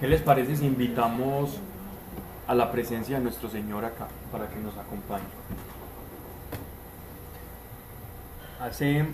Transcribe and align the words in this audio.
¿Qué 0.00 0.08
les 0.08 0.20
parece 0.22 0.56
si 0.56 0.66
invitamos 0.66 1.58
a 2.46 2.54
la 2.54 2.70
presencia 2.70 3.18
de 3.18 3.22
nuestro 3.22 3.48
Señor 3.48 3.84
acá 3.84 4.08
para 4.30 4.48
que 4.48 4.58
nos 4.60 4.76
acompañe? 4.76 5.24
Hace 8.60 9.06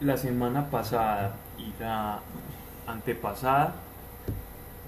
la 0.00 0.16
semana 0.16 0.70
pasada 0.70 1.34
y 1.58 1.72
la 1.80 2.20
antepasada, 2.86 3.74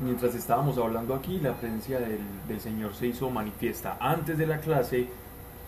mientras 0.01 0.35
estábamos 0.35 0.79
hablando 0.79 1.15
aquí, 1.15 1.39
la 1.41 1.53
presencia 1.53 2.01
del, 2.01 2.21
del 2.49 2.61
Señor 2.61 2.95
se 2.95 3.09
hizo 3.09 3.31
manifiesta 3.31 3.97
antes 4.01 4.39
de 4.39 4.47
la 4.47 4.59
clase 4.59 5.09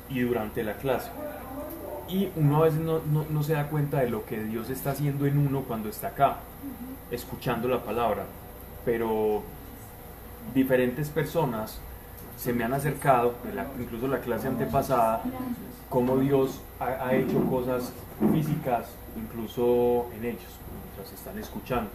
y 0.08 0.20
durante 0.20 0.62
la 0.62 0.74
clase. 0.74 1.10
Y 2.08 2.28
uno 2.36 2.58
a 2.62 2.64
veces 2.66 2.80
no, 2.80 3.00
no- 3.10 3.26
no 3.28 3.42
se 3.42 3.54
da 3.54 3.68
cuenta 3.68 4.00
de 4.00 4.08
lo 4.10 4.24
que 4.24 4.42
Dios 4.44 4.70
está 4.70 4.90
haciendo 4.92 5.26
en 5.26 5.38
uno 5.38 5.62
cuando 5.62 5.88
está 5.88 6.08
acá, 6.08 6.36
escuchando 7.10 7.68
la 7.68 7.82
palabra. 7.82 8.24
Pero 8.84 9.42
diferentes 10.54 11.08
personas 11.08 11.78
se 12.36 12.52
me 12.52 12.62
han 12.64 12.72
acercado, 12.74 13.34
la- 13.54 13.66
incluso 13.80 14.06
la 14.06 14.20
clase 14.20 14.46
antepasada, 14.46 15.22
cómo 15.88 16.18
Dios 16.18 16.60
ha, 16.78 17.06
ha 17.08 17.14
hecho 17.14 17.42
cosas 17.50 17.92
físicas, 18.32 18.86
incluso 19.16 20.06
en 20.16 20.24
ellos, 20.26 20.52
mientras 20.84 21.12
están 21.12 21.38
escuchando. 21.38 21.90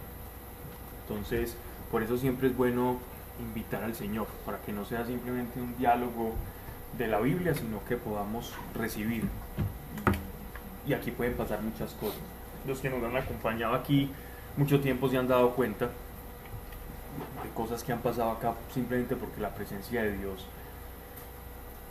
Entonces, 1.08 1.56
por 1.90 2.02
eso 2.02 2.18
siempre 2.18 2.48
es 2.48 2.56
bueno 2.56 2.96
invitar 3.40 3.82
al 3.84 3.94
Señor, 3.94 4.26
para 4.44 4.58
que 4.58 4.72
no 4.72 4.84
sea 4.84 5.06
simplemente 5.06 5.60
un 5.60 5.76
diálogo 5.78 6.32
de 6.98 7.06
la 7.08 7.18
Biblia, 7.20 7.54
sino 7.54 7.82
que 7.88 7.96
podamos 7.96 8.52
recibir. 8.74 9.24
Y 10.86 10.92
aquí 10.92 11.10
pueden 11.10 11.34
pasar 11.34 11.62
muchas 11.62 11.92
cosas. 11.92 12.20
Los 12.66 12.80
que 12.80 12.90
nos 12.90 13.02
han 13.02 13.16
acompañado 13.16 13.74
aquí 13.74 14.10
mucho 14.56 14.80
tiempo 14.80 15.08
se 15.08 15.16
han 15.16 15.28
dado 15.28 15.54
cuenta 15.54 15.86
de 17.42 17.48
cosas 17.54 17.82
que 17.82 17.92
han 17.92 18.00
pasado 18.00 18.30
acá 18.30 18.54
simplemente 18.72 19.16
porque 19.16 19.40
la 19.40 19.54
presencia 19.54 20.02
de 20.02 20.16
Dios 20.16 20.46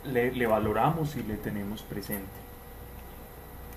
le, 0.04 0.46
valoramos 0.46 1.16
y 1.16 1.22
le 1.22 1.36
tenemos 1.36 1.82
presente. 1.82 2.30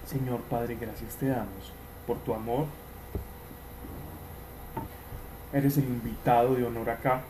Señor 0.07 0.41
Padre, 0.41 0.77
gracias 0.79 1.15
te 1.15 1.27
damos 1.27 1.71
por 2.05 2.17
tu 2.19 2.33
amor. 2.33 2.65
Eres 5.53 5.77
el 5.77 5.85
invitado 5.85 6.55
de 6.55 6.65
honor 6.65 6.89
acá. 6.89 7.21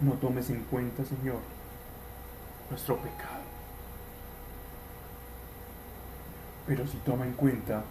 No 0.00 0.12
tomes 0.12 0.50
en 0.50 0.62
cuenta, 0.64 1.04
Señor, 1.04 1.38
nuestro 2.70 2.96
pecado. 2.96 3.43
Pero 6.66 6.86
sí 6.86 6.98
toma 7.04 7.26
en 7.26 7.32
cuenta 7.32 7.82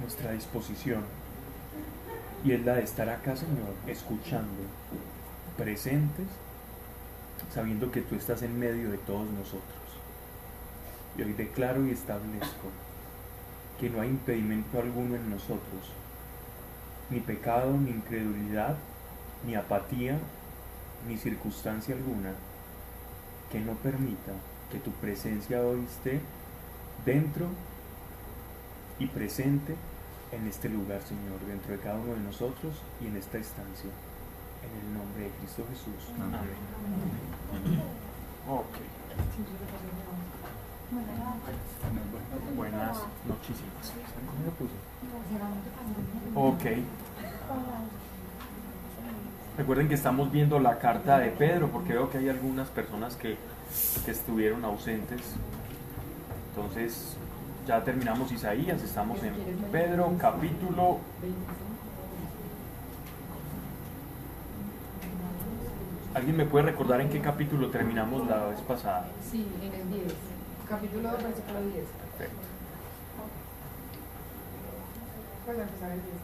nuestra 0.00 0.32
disposición. 0.32 1.02
Y 2.44 2.52
es 2.52 2.64
la 2.64 2.74
de 2.74 2.82
estar 2.82 3.08
acá, 3.08 3.36
Señor, 3.36 3.72
escuchando, 3.86 4.62
presentes, 5.56 6.26
sabiendo 7.52 7.90
que 7.90 8.02
tú 8.02 8.16
estás 8.16 8.42
en 8.42 8.58
medio 8.58 8.90
de 8.90 8.98
todos 8.98 9.30
nosotros. 9.30 9.62
Y 11.16 11.22
hoy 11.22 11.32
declaro 11.32 11.86
y 11.86 11.90
establezco 11.90 12.68
que 13.80 13.88
no 13.88 14.00
hay 14.00 14.08
impedimento 14.08 14.78
alguno 14.78 15.16
en 15.16 15.30
nosotros, 15.30 15.92
ni 17.10 17.20
pecado, 17.20 17.72
ni 17.72 17.90
incredulidad, 17.90 18.76
ni 19.46 19.54
apatía, 19.54 20.18
ni 21.08 21.16
circunstancia 21.16 21.94
alguna 21.94 22.32
que 23.50 23.60
no 23.60 23.74
permita 23.74 24.32
que 24.70 24.78
tu 24.78 24.90
presencia 24.92 25.62
hoy 25.62 25.84
esté 25.84 26.20
dentro 27.04 27.46
y 28.98 29.06
presente 29.06 29.74
en 30.32 30.46
este 30.46 30.68
lugar, 30.68 31.00
Señor, 31.02 31.40
dentro 31.46 31.72
de 31.72 31.78
cada 31.78 31.96
uno 31.96 32.14
de 32.14 32.20
nosotros 32.20 32.74
y 33.00 33.06
en 33.06 33.16
esta 33.16 33.38
estancia. 33.38 33.90
En 34.64 34.88
el 34.88 34.94
nombre 34.94 35.24
de 35.24 35.30
Cristo 35.30 35.64
Jesús. 35.70 36.10
Amén. 36.20 36.40
Ok. 38.48 38.76
Buenas 42.56 42.98
nochísimas. 43.26 43.92
¿Cómo 44.26 44.44
lo 44.44 44.52
puse? 44.52 44.74
Ok. 46.34 46.64
Recuerden 49.56 49.88
que 49.88 49.94
estamos 49.94 50.32
viendo 50.32 50.58
la 50.58 50.78
carta 50.78 51.18
de 51.18 51.30
Pedro 51.30 51.68
porque 51.68 51.92
veo 51.92 52.10
que 52.10 52.18
hay 52.18 52.28
algunas 52.28 52.68
personas 52.68 53.14
que, 53.14 53.36
que 54.04 54.10
estuvieron 54.10 54.64
ausentes. 54.64 55.20
Entonces, 56.50 57.16
ya 57.66 57.82
terminamos 57.82 58.30
Isaías, 58.30 58.82
estamos 58.82 59.22
en 59.22 59.34
Pedro 59.72 60.14
capítulo 60.18 60.98
¿Alguien 66.14 66.36
me 66.36 66.44
puede 66.44 66.66
recordar 66.66 67.00
en 67.00 67.08
qué 67.08 67.20
capítulo 67.20 67.70
terminamos 67.70 68.28
la 68.28 68.46
vez 68.46 68.60
pasada? 68.60 69.08
Sí, 69.28 69.48
en 69.60 69.74
el 69.74 69.90
10. 69.90 70.14
Capítulo 70.68 71.10
2, 71.10 71.22
versículo 71.24 71.60
10. 71.60 71.74
Perfecto. 71.74 72.38
Pues 75.44 75.58
empezar 75.58 75.90
el 75.90 76.02
10. 76.02 76.14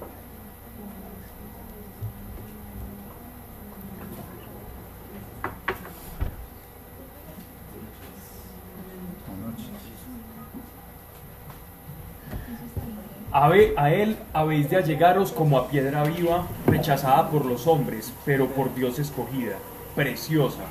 A 13.33 13.55
él 13.55 14.17
habéis 14.33 14.71
de 14.71 14.77
allegaros 14.77 15.31
como 15.31 15.57
a 15.57 15.69
piedra 15.69 16.03
viva, 16.03 16.47
rechazada 16.67 17.31
por 17.31 17.47
los 17.47 17.69
hombres, 17.69 18.13
pero 18.25 18.49
por 18.49 18.75
Dios 18.75 18.99
escogida, 18.99 19.55
preciosa. 19.95 20.65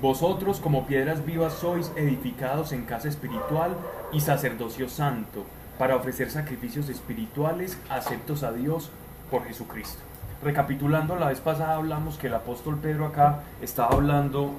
Vosotros 0.00 0.58
como 0.58 0.86
piedras 0.86 1.26
vivas 1.26 1.52
sois 1.52 1.92
edificados 1.96 2.72
en 2.72 2.86
casa 2.86 3.08
espiritual 3.08 3.76
y 4.10 4.20
sacerdocio 4.20 4.88
santo, 4.88 5.44
para 5.78 5.96
ofrecer 5.96 6.30
sacrificios 6.30 6.88
espirituales 6.88 7.78
aceptos 7.90 8.42
a 8.42 8.52
Dios 8.52 8.90
por 9.30 9.44
Jesucristo. 9.44 10.00
Recapitulando, 10.42 11.14
la 11.16 11.28
vez 11.28 11.40
pasada 11.40 11.74
hablamos 11.74 12.16
que 12.16 12.28
el 12.28 12.34
apóstol 12.34 12.78
Pedro 12.78 13.04
acá 13.04 13.40
estaba 13.60 13.94
hablando 13.94 14.52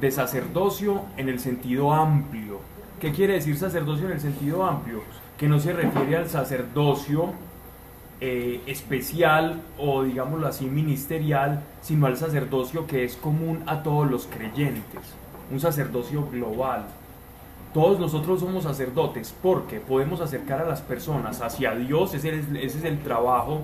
de 0.00 0.12
sacerdocio 0.12 1.02
en 1.16 1.28
el 1.28 1.40
sentido 1.40 1.92
amplio. 1.92 2.60
¿Qué 3.00 3.10
quiere 3.10 3.34
decir 3.34 3.58
sacerdocio 3.58 4.06
en 4.06 4.12
el 4.12 4.20
sentido 4.20 4.64
amplio? 4.64 5.02
Que 5.42 5.48
no 5.48 5.58
se 5.58 5.72
refiere 5.72 6.18
al 6.18 6.28
sacerdocio 6.28 7.32
eh, 8.20 8.60
especial 8.68 9.60
o 9.76 10.04
digámoslo 10.04 10.46
así 10.46 10.66
ministerial, 10.66 11.64
sino 11.80 12.06
al 12.06 12.16
sacerdocio 12.16 12.86
que 12.86 13.02
es 13.02 13.16
común 13.16 13.64
a 13.66 13.82
todos 13.82 14.08
los 14.08 14.28
creyentes, 14.28 15.00
un 15.50 15.58
sacerdocio 15.58 16.28
global. 16.30 16.84
Todos 17.74 17.98
nosotros 17.98 18.38
somos 18.38 18.62
sacerdotes 18.62 19.34
porque 19.42 19.80
podemos 19.80 20.20
acercar 20.20 20.60
a 20.60 20.68
las 20.68 20.80
personas 20.80 21.40
hacia 21.40 21.74
Dios, 21.74 22.14
ese 22.14 22.38
es, 22.38 22.46
ese 22.50 22.78
es 22.78 22.84
el 22.84 23.00
trabajo 23.00 23.62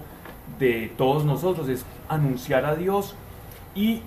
de 0.58 0.92
todos 0.98 1.24
nosotros, 1.24 1.68
es 1.68 1.84
anunciar 2.08 2.64
a 2.64 2.74
Dios 2.74 3.14
y 3.76 4.02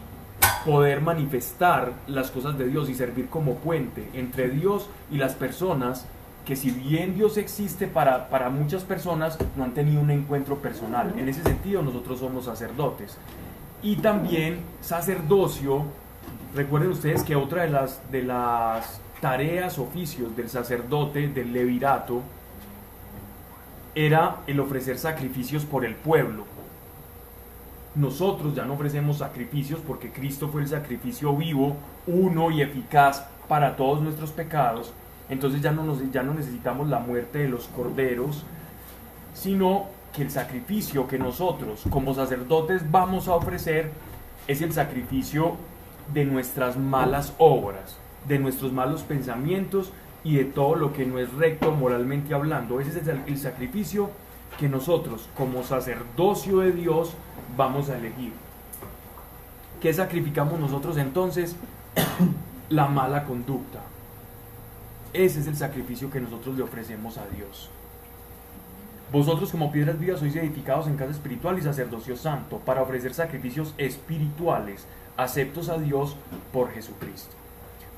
poder 0.65 0.99
manifestar 0.99 1.93
las 2.05 2.31
cosas 2.31 2.57
de 2.57 2.67
Dios 2.67 2.89
y 2.89 2.95
servir 2.95 3.29
como 3.29 3.55
puente 3.55 4.09
entre 4.13 4.49
Dios 4.49 4.89
y 5.09 5.19
las 5.19 5.35
personas 5.35 6.05
que 6.45 6.55
si 6.55 6.71
bien 6.71 7.15
Dios 7.15 7.37
existe 7.37 7.87
para, 7.87 8.29
para 8.29 8.49
muchas 8.49 8.83
personas, 8.83 9.37
no 9.55 9.63
han 9.63 9.73
tenido 9.73 10.01
un 10.01 10.11
encuentro 10.11 10.57
personal. 10.57 11.13
En 11.17 11.29
ese 11.29 11.43
sentido, 11.43 11.81
nosotros 11.81 12.19
somos 12.19 12.45
sacerdotes. 12.45 13.17
Y 13.83 13.97
también 13.97 14.59
sacerdocio, 14.81 15.85
recuerden 16.55 16.91
ustedes 16.91 17.23
que 17.23 17.35
otra 17.35 17.63
de 17.63 17.69
las, 17.69 18.11
de 18.11 18.23
las 18.23 19.01
tareas, 19.21 19.77
oficios 19.77 20.35
del 20.35 20.49
sacerdote, 20.49 21.27
del 21.27 21.53
levirato, 21.53 22.21
era 23.93 24.37
el 24.47 24.59
ofrecer 24.59 24.97
sacrificios 24.97 25.65
por 25.65 25.85
el 25.85 25.95
pueblo. 25.95 26.45
Nosotros 27.93 28.55
ya 28.55 28.63
no 28.65 28.73
ofrecemos 28.73 29.17
sacrificios 29.17 29.79
porque 29.85 30.11
Cristo 30.11 30.47
fue 30.47 30.61
el 30.61 30.67
sacrificio 30.67 31.35
vivo, 31.35 31.75
uno 32.07 32.49
y 32.49 32.61
eficaz 32.61 33.25
para 33.47 33.75
todos 33.75 34.01
nuestros 34.01 34.31
pecados. 34.31 34.93
Entonces 35.31 35.61
ya 35.61 35.71
no, 35.71 35.83
nos, 35.83 35.99
ya 36.11 36.23
no 36.23 36.33
necesitamos 36.33 36.89
la 36.89 36.99
muerte 36.99 37.39
de 37.39 37.47
los 37.47 37.67
corderos, 37.69 38.43
sino 39.33 39.85
que 40.13 40.23
el 40.23 40.29
sacrificio 40.29 41.07
que 41.07 41.17
nosotros 41.17 41.83
como 41.89 42.13
sacerdotes 42.13 42.91
vamos 42.91 43.29
a 43.29 43.35
ofrecer 43.35 43.91
es 44.49 44.61
el 44.61 44.73
sacrificio 44.73 45.55
de 46.13 46.25
nuestras 46.25 46.77
malas 46.77 47.33
obras, 47.37 47.97
de 48.27 48.39
nuestros 48.39 48.73
malos 48.73 49.03
pensamientos 49.03 49.93
y 50.25 50.35
de 50.35 50.43
todo 50.43 50.75
lo 50.75 50.91
que 50.91 51.05
no 51.05 51.17
es 51.17 51.33
recto 51.33 51.71
moralmente 51.71 52.33
hablando. 52.33 52.81
Ese 52.81 52.99
es 52.99 53.07
el, 53.07 53.21
el 53.25 53.37
sacrificio 53.37 54.09
que 54.59 54.67
nosotros 54.67 55.29
como 55.37 55.63
sacerdocio 55.63 56.59
de 56.59 56.73
Dios 56.73 57.13
vamos 57.55 57.89
a 57.89 57.97
elegir. 57.97 58.33
¿Qué 59.79 59.93
sacrificamos 59.93 60.59
nosotros 60.59 60.97
entonces? 60.97 61.55
La 62.69 62.87
mala 62.87 63.23
conducta. 63.23 63.79
Ese 65.13 65.41
es 65.41 65.47
el 65.47 65.57
sacrificio 65.57 66.09
que 66.09 66.21
nosotros 66.21 66.55
le 66.55 66.63
ofrecemos 66.63 67.17
a 67.17 67.27
Dios. 67.27 67.69
Vosotros 69.11 69.51
como 69.51 69.71
piedras 69.71 69.99
vivas 69.99 70.19
sois 70.19 70.35
edificados 70.37 70.87
en 70.87 70.95
casa 70.95 71.11
espiritual 71.11 71.57
y 71.57 71.61
sacerdocio 71.61 72.15
santo 72.15 72.59
para 72.59 72.81
ofrecer 72.81 73.13
sacrificios 73.13 73.73
espirituales 73.77 74.85
aceptos 75.17 75.67
a 75.67 75.77
Dios 75.77 76.15
por 76.53 76.71
Jesucristo. 76.71 77.35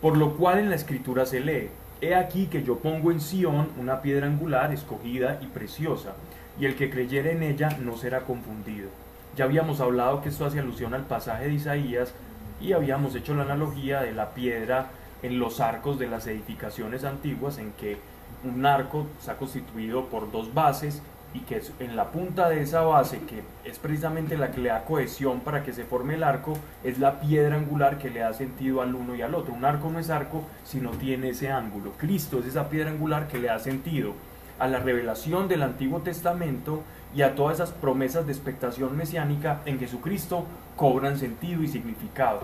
Por 0.01 0.17
lo 0.17 0.35
cual 0.35 0.57
en 0.57 0.69
la 0.69 0.75
escritura 0.75 1.25
se 1.27 1.39
lee, 1.39 1.69
He 2.03 2.15
aquí 2.15 2.47
que 2.47 2.63
yo 2.63 2.79
pongo 2.79 3.11
en 3.11 3.21
Sión 3.21 3.69
una 3.77 4.01
piedra 4.01 4.27
angular 4.27 4.73
escogida 4.73 5.39
y 5.41 5.45
preciosa, 5.45 6.15
y 6.59 6.65
el 6.65 6.75
que 6.75 6.89
creyere 6.89 7.31
en 7.31 7.43
ella 7.43 7.69
no 7.79 7.95
será 7.95 8.25
confundido. 8.25 8.89
Ya 9.37 9.45
habíamos 9.45 9.79
hablado 9.79 10.21
que 10.21 10.27
esto 10.27 10.45
hace 10.45 10.59
alusión 10.59 10.93
al 10.93 11.05
pasaje 11.05 11.45
de 11.45 11.53
Isaías 11.53 12.13
y 12.59 12.73
habíamos 12.73 13.15
hecho 13.15 13.33
la 13.33 13.43
analogía 13.43 14.01
de 14.01 14.11
la 14.11 14.33
piedra 14.33 14.89
en 15.23 15.39
los 15.39 15.59
arcos 15.59 15.97
de 15.97 16.07
las 16.07 16.27
edificaciones 16.27 17.03
antiguas 17.03 17.57
en 17.57 17.71
que 17.71 17.97
un 18.43 18.65
arco 18.65 19.07
está 19.19 19.37
constituido 19.37 20.05
por 20.05 20.31
dos 20.31 20.53
bases 20.53 21.01
y 21.33 21.39
que 21.39 21.61
en 21.79 21.95
la 21.95 22.11
punta 22.11 22.47
de 22.49 22.61
esa 22.61 22.81
base, 22.81 23.21
que 23.21 23.41
es 23.67 23.79
precisamente 23.79 24.37
la 24.37 24.51
que 24.51 24.61
le 24.61 24.69
da 24.69 24.85
cohesión 24.85 25.39
para 25.39 25.63
que 25.63 25.73
se 25.73 25.83
forme 25.83 26.13
el 26.13 26.23
arco, 26.23 26.53
es 26.83 26.99
la 26.99 27.19
piedra 27.19 27.55
angular 27.55 27.97
que 27.97 28.11
le 28.11 28.19
da 28.19 28.33
sentido 28.33 28.81
al 28.81 28.93
uno 28.93 29.15
y 29.15 29.23
al 29.23 29.33
otro. 29.33 29.53
Un 29.53 29.65
arco 29.65 29.89
no 29.89 29.97
es 29.97 30.11
arco 30.11 30.43
si 30.63 30.79
no 30.79 30.91
tiene 30.91 31.29
ese 31.29 31.51
ángulo. 31.51 31.93
Cristo 31.97 32.39
es 32.39 32.45
esa 32.45 32.69
piedra 32.69 32.91
angular 32.91 33.27
que 33.27 33.39
le 33.39 33.47
da 33.47 33.57
sentido 33.57 34.13
a 34.59 34.67
la 34.67 34.79
revelación 34.79 35.47
del 35.47 35.63
Antiguo 35.63 36.01
Testamento 36.01 36.83
y 37.15 37.23
a 37.23 37.33
todas 37.33 37.55
esas 37.55 37.71
promesas 37.71 38.27
de 38.27 38.33
expectación 38.33 38.95
mesiánica 38.95 39.61
en 39.65 39.79
Jesucristo 39.79 40.45
cobran 40.75 41.17
sentido 41.17 41.63
y 41.63 41.67
significado. 41.67 42.41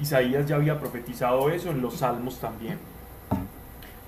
Isaías 0.00 0.46
ya 0.46 0.56
había 0.56 0.78
profetizado 0.78 1.50
eso 1.50 1.70
en 1.70 1.82
los 1.82 1.98
Salmos 1.98 2.38
también. 2.38 2.78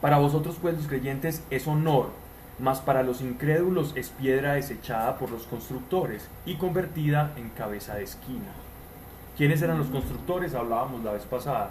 Para 0.00 0.18
vosotros, 0.18 0.56
pues, 0.60 0.76
los 0.76 0.86
creyentes, 0.86 1.42
es 1.50 1.66
honor 1.66 2.10
mas 2.58 2.80
para 2.80 3.02
los 3.02 3.20
incrédulos 3.20 3.92
es 3.96 4.10
piedra 4.10 4.54
desechada 4.54 5.18
por 5.18 5.30
los 5.30 5.44
constructores 5.44 6.28
y 6.46 6.56
convertida 6.56 7.32
en 7.36 7.48
cabeza 7.50 7.96
de 7.96 8.04
esquina. 8.04 8.52
¿Quiénes 9.36 9.60
eran 9.62 9.78
los 9.78 9.88
constructores? 9.88 10.54
Hablábamos 10.54 11.02
la 11.02 11.12
vez 11.12 11.24
pasada. 11.24 11.70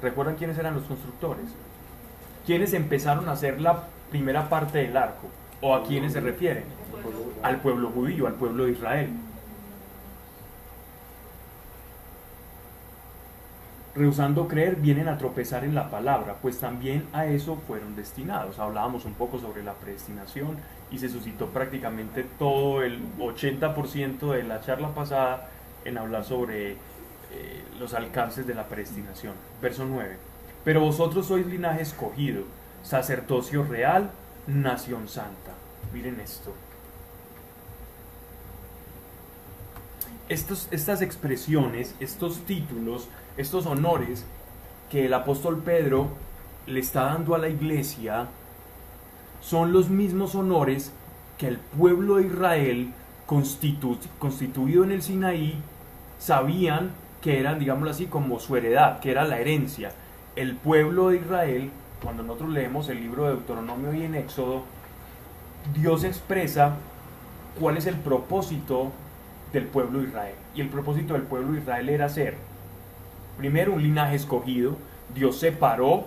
¿Recuerdan 0.00 0.36
quiénes 0.36 0.58
eran 0.58 0.74
los 0.74 0.84
constructores? 0.84 1.46
¿Quiénes 2.46 2.72
empezaron 2.74 3.28
a 3.28 3.32
hacer 3.32 3.60
la 3.60 3.88
primera 4.10 4.48
parte 4.48 4.78
del 4.78 4.96
arco? 4.96 5.28
¿O 5.60 5.74
a 5.74 5.84
quiénes 5.84 6.12
se 6.12 6.20
refieren? 6.20 6.64
Al 7.42 7.60
pueblo 7.60 7.90
judío, 7.90 8.28
al 8.28 8.34
pueblo 8.34 8.64
de 8.64 8.72
Israel. 8.72 9.10
Rehusando 13.94 14.48
creer, 14.48 14.76
vienen 14.76 15.08
a 15.08 15.18
tropezar 15.18 15.64
en 15.64 15.74
la 15.74 15.90
palabra, 15.90 16.36
pues 16.40 16.58
también 16.58 17.06
a 17.12 17.26
eso 17.26 17.56
fueron 17.66 17.94
destinados. 17.94 18.58
Hablábamos 18.58 19.04
un 19.04 19.14
poco 19.14 19.38
sobre 19.38 19.62
la 19.62 19.74
predestinación 19.74 20.56
y 20.90 20.98
se 20.98 21.08
suscitó 21.08 21.46
prácticamente 21.46 22.24
todo 22.38 22.82
el 22.82 23.00
80% 23.18 24.32
de 24.32 24.42
la 24.44 24.60
charla 24.60 24.94
pasada 24.94 25.48
en 25.84 25.98
hablar 25.98 26.24
sobre 26.24 26.72
eh, 26.72 26.76
los 27.78 27.94
alcances 27.94 28.46
de 28.46 28.54
la 28.54 28.66
predestinación. 28.66 29.34
Verso 29.60 29.84
9. 29.84 30.16
Pero 30.64 30.80
vosotros 30.80 31.26
sois 31.26 31.46
linaje 31.46 31.82
escogido, 31.82 32.44
sacerdocio 32.82 33.64
real, 33.64 34.10
nación 34.46 35.08
santa. 35.08 35.52
Miren 35.92 36.20
esto. 36.20 36.52
Estos, 40.28 40.68
estas 40.70 41.02
expresiones, 41.02 41.94
estos 42.00 42.38
títulos, 42.46 43.08
estos 43.36 43.66
honores 43.66 44.24
que 44.90 45.06
el 45.06 45.14
apóstol 45.14 45.62
Pedro 45.64 46.08
le 46.66 46.80
está 46.80 47.04
dando 47.04 47.34
a 47.34 47.38
la 47.38 47.48
iglesia 47.48 48.28
son 49.40 49.72
los 49.72 49.88
mismos 49.88 50.34
honores 50.34 50.92
que 51.38 51.48
el 51.48 51.58
pueblo 51.58 52.16
de 52.16 52.26
Israel 52.26 52.92
constituido 53.26 54.84
en 54.84 54.92
el 54.92 55.02
Sinaí 55.02 55.60
sabían 56.18 56.90
que 57.20 57.40
eran, 57.40 57.58
digámoslo 57.58 57.90
así, 57.90 58.06
como 58.06 58.38
su 58.38 58.56
heredad, 58.56 59.00
que 59.00 59.10
era 59.10 59.24
la 59.24 59.38
herencia. 59.38 59.92
El 60.36 60.56
pueblo 60.56 61.08
de 61.08 61.16
Israel, 61.16 61.70
cuando 62.02 62.22
nosotros 62.22 62.50
leemos 62.50 62.88
el 62.88 63.00
libro 63.00 63.24
de 63.24 63.30
Deuteronomio 63.30 63.94
y 63.94 64.04
en 64.04 64.14
Éxodo, 64.14 64.62
Dios 65.74 66.04
expresa 66.04 66.74
cuál 67.58 67.76
es 67.76 67.86
el 67.86 67.96
propósito 67.96 68.92
del 69.52 69.64
pueblo 69.66 70.00
de 70.00 70.08
Israel. 70.08 70.34
Y 70.54 70.60
el 70.60 70.68
propósito 70.68 71.14
del 71.14 71.22
pueblo 71.22 71.52
de 71.52 71.60
Israel 71.60 71.88
era 71.88 72.08
ser 72.08 72.36
primero 73.36 73.72
un 73.72 73.82
linaje 73.82 74.16
escogido, 74.16 74.76
Dios 75.14 75.38
separó 75.38 76.04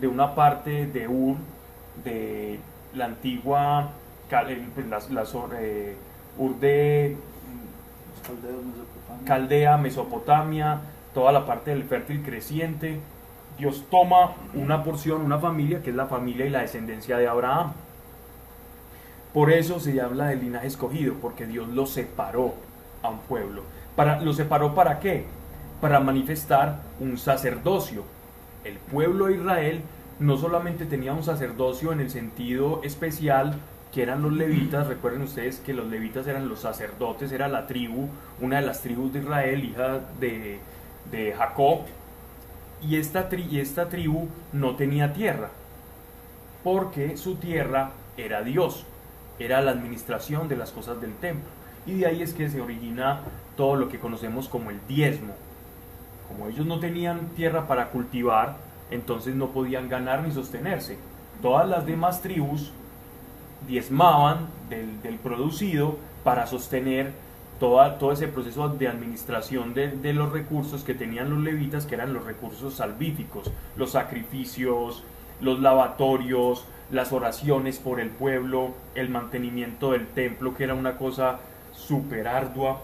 de 0.00 0.08
una 0.08 0.34
parte 0.34 0.86
de 0.86 1.08
Ur, 1.08 1.36
de 2.04 2.58
la 2.94 3.06
antigua 3.06 3.90
eh, 4.30 4.66
pues, 4.74 4.86
eh, 5.58 5.96
Ur 6.38 6.60
de 6.60 7.16
Caldea, 9.24 9.76
Mesopotamia, 9.76 10.80
toda 11.12 11.32
la 11.32 11.46
parte 11.46 11.70
del 11.70 11.84
fértil 11.84 12.22
creciente. 12.22 13.00
Dios 13.58 13.84
toma 13.90 14.34
una 14.54 14.84
porción, 14.84 15.20
una 15.20 15.38
familia, 15.38 15.82
que 15.82 15.90
es 15.90 15.96
la 15.96 16.06
familia 16.06 16.46
y 16.46 16.50
la 16.50 16.60
descendencia 16.60 17.18
de 17.18 17.28
Abraham. 17.28 17.72
Por 19.34 19.52
eso 19.52 19.78
se 19.80 20.00
habla 20.00 20.26
del 20.26 20.40
linaje 20.40 20.66
escogido, 20.66 21.14
porque 21.20 21.46
Dios 21.46 21.68
lo 21.68 21.86
separó 21.86 22.54
a 23.02 23.10
un 23.10 23.18
pueblo. 23.18 23.62
Para, 23.96 24.20
¿Lo 24.20 24.32
separó 24.32 24.74
para 24.74 24.98
qué? 25.00 25.26
Para 25.80 26.00
manifestar 26.00 26.82
un 27.00 27.18
sacerdocio. 27.18 28.04
El 28.64 28.76
pueblo 28.76 29.26
de 29.26 29.36
Israel 29.36 29.82
no 30.18 30.36
solamente 30.36 30.84
tenía 30.84 31.14
un 31.14 31.24
sacerdocio 31.24 31.92
en 31.92 32.00
el 32.00 32.10
sentido 32.10 32.82
especial 32.84 33.54
que 33.92 34.02
eran 34.02 34.22
los 34.22 34.32
levitas, 34.32 34.86
recuerden 34.86 35.22
ustedes 35.22 35.58
que 35.58 35.72
los 35.72 35.88
levitas 35.88 36.26
eran 36.26 36.48
los 36.48 36.60
sacerdotes, 36.60 37.32
era 37.32 37.48
la 37.48 37.66
tribu, 37.66 38.08
una 38.40 38.60
de 38.60 38.66
las 38.66 38.82
tribus 38.82 39.12
de 39.12 39.20
Israel, 39.20 39.64
hija 39.64 40.00
de, 40.20 40.60
Jacob, 41.36 41.80
y 42.82 42.96
esta, 42.96 43.28
y 43.36 43.58
esta 43.58 43.88
tribu 43.88 44.28
no 44.52 44.76
tenía 44.76 45.12
tierra, 45.12 45.50
porque 46.62 47.16
su 47.16 47.34
tierra 47.36 47.90
era 48.16 48.42
Dios, 48.42 48.86
era 49.40 49.60
la 49.60 49.72
administración 49.72 50.48
de 50.48 50.56
las 50.56 50.70
cosas 50.70 51.00
del 51.00 51.14
templo, 51.14 51.48
y 51.84 51.94
de 51.94 52.06
ahí 52.06 52.22
es 52.22 52.32
que 52.32 52.48
se 52.48 52.60
origina 52.60 53.22
todo 53.56 53.74
lo 53.74 53.88
que 53.88 53.98
conocemos 53.98 54.48
como 54.48 54.70
el 54.70 54.78
diezmo, 54.86 55.34
como 56.30 56.48
ellos 56.48 56.64
no 56.64 56.78
tenían 56.78 57.28
tierra 57.36 57.66
para 57.66 57.88
cultivar, 57.88 58.56
entonces 58.90 59.34
no 59.34 59.48
podían 59.48 59.88
ganar 59.88 60.22
ni 60.22 60.32
sostenerse. 60.32 60.96
Todas 61.42 61.68
las 61.68 61.86
demás 61.86 62.22
tribus 62.22 62.72
diezmaban 63.66 64.46
del, 64.68 65.18
producido 65.22 65.96
para 66.22 66.46
sostener 66.46 67.12
toda, 67.58 67.98
todo 67.98 68.12
ese 68.12 68.28
proceso 68.28 68.68
de 68.68 68.88
administración 68.88 69.74
de, 69.74 69.88
de, 69.88 70.12
los 70.12 70.32
recursos 70.32 70.84
que 70.84 70.94
tenían 70.94 71.30
los 71.30 71.40
levitas, 71.40 71.86
que 71.86 71.96
eran 71.96 72.12
los 72.12 72.24
recursos 72.24 72.74
salvíficos, 72.74 73.50
los 73.76 73.90
sacrificios, 73.90 75.02
los 75.40 75.60
lavatorios, 75.60 76.64
las 76.90 77.12
oraciones 77.12 77.78
por 77.78 78.00
el 78.00 78.10
pueblo, 78.10 78.74
el 78.94 79.08
mantenimiento 79.08 79.92
del 79.92 80.06
templo, 80.06 80.54
que 80.54 80.64
era 80.64 80.74
una 80.74 80.96
cosa 80.96 81.40
súper 81.72 82.28
ardua. 82.28 82.80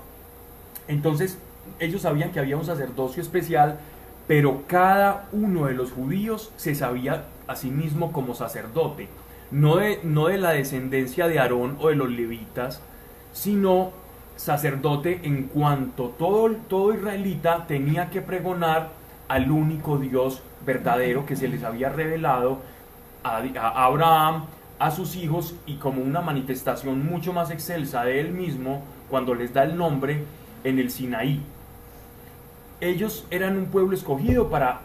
Entonces, 0.89 1.39
ellos 1.79 2.03
sabían 2.03 2.33
que 2.33 2.41
había 2.41 2.57
un 2.57 2.65
sacerdocio 2.65 3.23
especial, 3.23 3.79
pero 4.27 4.63
cada 4.67 5.29
uno 5.33 5.67
de 5.67 5.75
los 5.75 5.93
judíos 5.93 6.53
se 6.57 6.75
sabía 6.75 7.25
a 7.47 7.57
sí 7.57 7.71
mismo 7.71 8.13
como 8.13 8.35
sacerdote, 8.35 9.09
no 9.51 9.77
de, 9.77 10.01
no 10.03 10.27
de 10.27 10.39
la 10.39 10.51
descendencia 10.51 11.29
de 11.29 11.39
Aarón 11.39 11.77
o 11.81 11.89
de 11.89 11.95
los 11.95 12.11
levitas, 12.11 12.81
sino 13.33 13.93
sacerdote 14.37 15.21
en 15.23 15.45
cuanto 15.45 16.09
todo, 16.11 16.51
todo 16.69 16.93
israelita 16.93 17.67
tenía 17.67 18.11
que 18.11 18.21
pregonar 18.21 18.91
al 19.29 19.51
único 19.51 19.99
Dios 19.99 20.43
verdadero 20.65 21.25
que 21.25 21.37
se 21.37 21.49
les 21.49 21.63
había 21.63 21.89
revelado 21.89 22.59
a, 23.23 23.39
a 23.39 23.85
Abraham, 23.85 24.45
a 24.79 24.91
sus 24.91 25.17
hijos 25.17 25.55
y 25.67 25.77
como 25.77 26.03
una 26.03 26.21
manifestación 26.21 27.05
mucho 27.07 27.33
más 27.33 27.51
excelsa 27.51 28.05
de 28.05 28.21
él 28.21 28.33
mismo 28.33 28.83
cuando 29.09 29.35
les 29.35 29.55
da 29.55 29.63
el 29.63 29.77
nombre 29.77 30.25
en 30.65 30.79
el 30.79 30.91
Sinaí 30.91 31.41
ellos 32.81 33.27
eran 33.31 33.57
un 33.57 33.67
pueblo 33.67 33.95
escogido 33.95 34.49
para, 34.49 34.81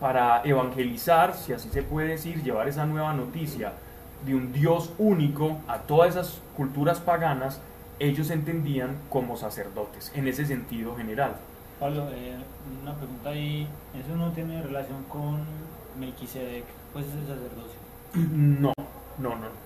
para 0.00 0.42
evangelizar, 0.44 1.34
si 1.34 1.52
así 1.52 1.68
se 1.70 1.82
puede 1.82 2.08
decir, 2.08 2.42
llevar 2.42 2.68
esa 2.68 2.86
nueva 2.86 3.12
noticia 3.14 3.72
de 4.24 4.34
un 4.34 4.52
Dios 4.52 4.92
único 4.98 5.58
a 5.68 5.78
todas 5.78 6.10
esas 6.10 6.40
culturas 6.56 7.00
paganas, 7.00 7.60
ellos 7.98 8.30
entendían 8.30 8.96
como 9.08 9.36
sacerdotes, 9.36 10.10
en 10.14 10.26
ese 10.26 10.46
sentido 10.46 10.96
general. 10.96 11.36
Pablo, 11.78 12.08
eh, 12.12 12.36
una 12.82 12.94
pregunta 12.94 13.30
ahí, 13.30 13.68
¿eso 13.94 14.16
no 14.16 14.30
tiene 14.32 14.62
relación 14.62 15.04
con 15.04 15.40
Melquisedec, 15.98 16.64
pues 16.92 17.06
ese 17.06 17.26
sacerdocio? 17.26 17.84
No, 18.34 18.72
no, 19.18 19.30
no. 19.30 19.64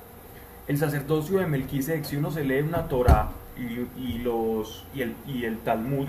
El 0.67 0.77
sacerdocio 0.79 1.39
de 1.39 1.47
Melquisedec, 1.47 2.05
si 2.05 2.17
uno 2.17 2.31
se 2.31 2.45
lee 2.45 2.61
una 2.61 2.89
Torah 2.89 3.31
y, 3.57 4.19
los, 4.19 4.85
y, 4.95 5.03
el, 5.03 5.15
y 5.27 5.45
el 5.45 5.59
Talmud, 5.59 6.09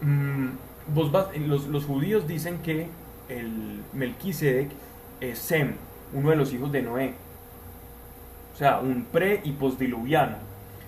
Mm, 0.00 0.48
los, 1.46 1.84
judíos 1.84 2.26
dicen 2.26 2.58
que 2.58 2.88
el 3.28 3.82
Melquisedec 3.92 4.70
es 5.20 5.38
Sem, 5.38 5.74
uno 6.12 6.30
de 6.30 6.36
los 6.36 6.52
hijos 6.52 6.70
de 6.72 6.82
Noé. 6.82 7.14
o 8.54 8.56
sea, 8.56 8.80
un 8.80 9.06
pre 9.10 9.40
y 9.44 9.52
postdiluviano. 9.52 10.36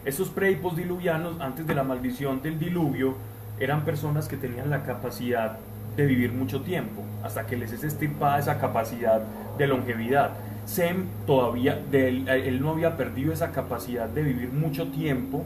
Esos 0.05 0.29
pre 0.29 0.53
y 0.53 0.57
postdiluvianos, 0.57 1.41
antes 1.41 1.67
de 1.67 1.75
la 1.75 1.83
maldición 1.83 2.41
del 2.43 2.59
diluvio, 2.59 3.17
eran 3.59 3.85
personas 3.85 4.29
que 4.29 4.37
tenían 4.37 4.71
la 4.71 4.85
capacidad 4.85 5.59
de 5.97 6.07
vivir 6.07 6.33
mucho 6.33 6.61
tiempo, 6.61 7.03
hasta 7.25 7.47
que 7.47 7.57
les 7.57 7.73
es 7.73 7.83
estirpada 7.83 8.39
esa 8.39 8.59
capacidad 8.59 9.23
de 9.59 9.67
longevidad. 9.67 10.33
Sem 10.67 11.07
todavía, 11.27 11.83
él 11.93 12.61
no 12.61 12.71
había 12.71 12.97
perdido 12.97 13.33
esa 13.33 13.51
capacidad 13.53 14.09
de 14.09 14.23
vivir 14.23 14.53
mucho 14.53 14.89
tiempo, 14.89 15.45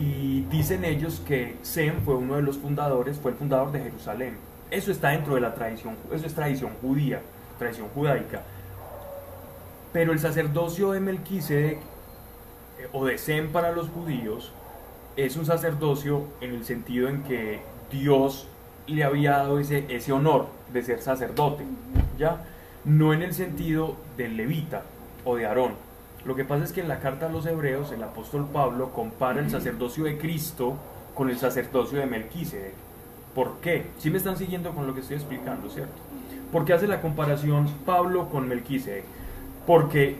y 0.00 0.46
dicen 0.50 0.84
ellos 0.84 1.20
que 1.26 1.56
Sem 1.60 2.00
fue 2.00 2.14
uno 2.14 2.36
de 2.36 2.42
los 2.42 2.56
fundadores, 2.56 3.18
fue 3.18 3.32
el 3.32 3.36
fundador 3.36 3.70
de 3.70 3.80
Jerusalén. 3.80 4.38
Eso 4.70 4.90
está 4.90 5.10
dentro 5.10 5.34
de 5.34 5.42
la 5.42 5.54
tradición, 5.54 5.96
eso 6.10 6.26
es 6.26 6.34
tradición 6.34 6.72
judía, 6.80 7.20
tradición 7.58 7.88
judaica. 7.94 8.42
Pero 9.92 10.12
el 10.12 10.18
sacerdocio 10.18 10.92
de 10.92 11.00
Melquisedec 11.00 11.78
eh, 11.78 12.88
o 12.92 13.04
de 13.04 13.18
Sem 13.18 13.50
para 13.52 13.72
los 13.72 13.90
judíos 13.90 14.52
es 15.16 15.36
un 15.36 15.44
sacerdocio 15.44 16.24
en 16.40 16.54
el 16.54 16.64
sentido 16.64 17.08
en 17.08 17.22
que 17.24 17.60
Dios 17.90 18.46
le 18.86 19.04
había 19.04 19.32
dado 19.32 19.58
ese, 19.58 20.12
honor 20.12 20.46
de 20.72 20.82
ser 20.82 21.02
sacerdote, 21.02 21.64
¿ya? 22.18 22.44
No 22.84 23.12
en 23.12 23.22
el 23.22 23.34
sentido 23.34 23.96
del 24.16 24.36
levita 24.36 24.82
o 25.24 25.36
de 25.36 25.46
Aarón. 25.46 25.89
Lo 26.24 26.34
que 26.36 26.44
pasa 26.44 26.64
es 26.64 26.72
que 26.72 26.80
en 26.80 26.88
la 26.88 27.00
carta 27.00 27.26
a 27.26 27.28
los 27.30 27.46
hebreos 27.46 27.92
el 27.92 28.02
apóstol 28.02 28.46
Pablo 28.52 28.92
compara 28.92 29.40
el 29.40 29.50
sacerdocio 29.50 30.04
de 30.04 30.18
Cristo 30.18 30.76
con 31.14 31.30
el 31.30 31.38
sacerdocio 31.38 31.98
de 31.98 32.06
Melquisedec. 32.06 32.74
¿Por 33.34 33.58
qué? 33.60 33.86
Si 33.98 34.10
me 34.10 34.18
están 34.18 34.36
siguiendo 34.36 34.72
con 34.72 34.86
lo 34.86 34.94
que 34.94 35.00
estoy 35.00 35.16
explicando, 35.16 35.70
¿cierto? 35.70 35.94
¿Por 36.52 36.64
qué 36.64 36.74
hace 36.74 36.86
la 36.86 37.00
comparación 37.00 37.68
Pablo 37.86 38.28
con 38.28 38.48
Melquisedec? 38.48 39.04
Porque 39.66 40.16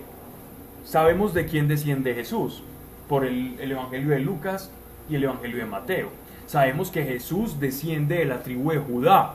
sabemos 0.84 1.34
de 1.34 1.44
quién 1.46 1.68
desciende 1.68 2.14
Jesús, 2.14 2.62
por 3.08 3.24
el, 3.26 3.58
el 3.60 3.72
Evangelio 3.72 4.10
de 4.10 4.20
Lucas 4.20 4.70
y 5.08 5.16
el 5.16 5.24
Evangelio 5.24 5.58
de 5.58 5.66
Mateo. 5.66 6.08
Sabemos 6.46 6.90
que 6.90 7.04
Jesús 7.04 7.60
desciende 7.60 8.16
de 8.16 8.24
la 8.24 8.42
tribu 8.42 8.70
de 8.70 8.78
Judá. 8.78 9.34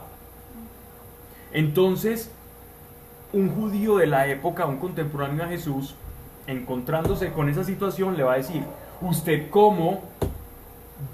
Entonces, 1.53 2.31
un 3.33 3.49
judío 3.49 3.97
de 3.97 4.07
la 4.07 4.27
época, 4.27 4.65
un 4.65 4.77
contemporáneo 4.77 5.43
a 5.43 5.47
Jesús, 5.47 5.95
encontrándose 6.47 7.31
con 7.31 7.49
esa 7.49 7.63
situación, 7.63 8.17
le 8.17 8.23
va 8.23 8.33
a 8.33 8.37
decir, 8.37 8.63
¿usted 9.01 9.49
cómo 9.49 10.01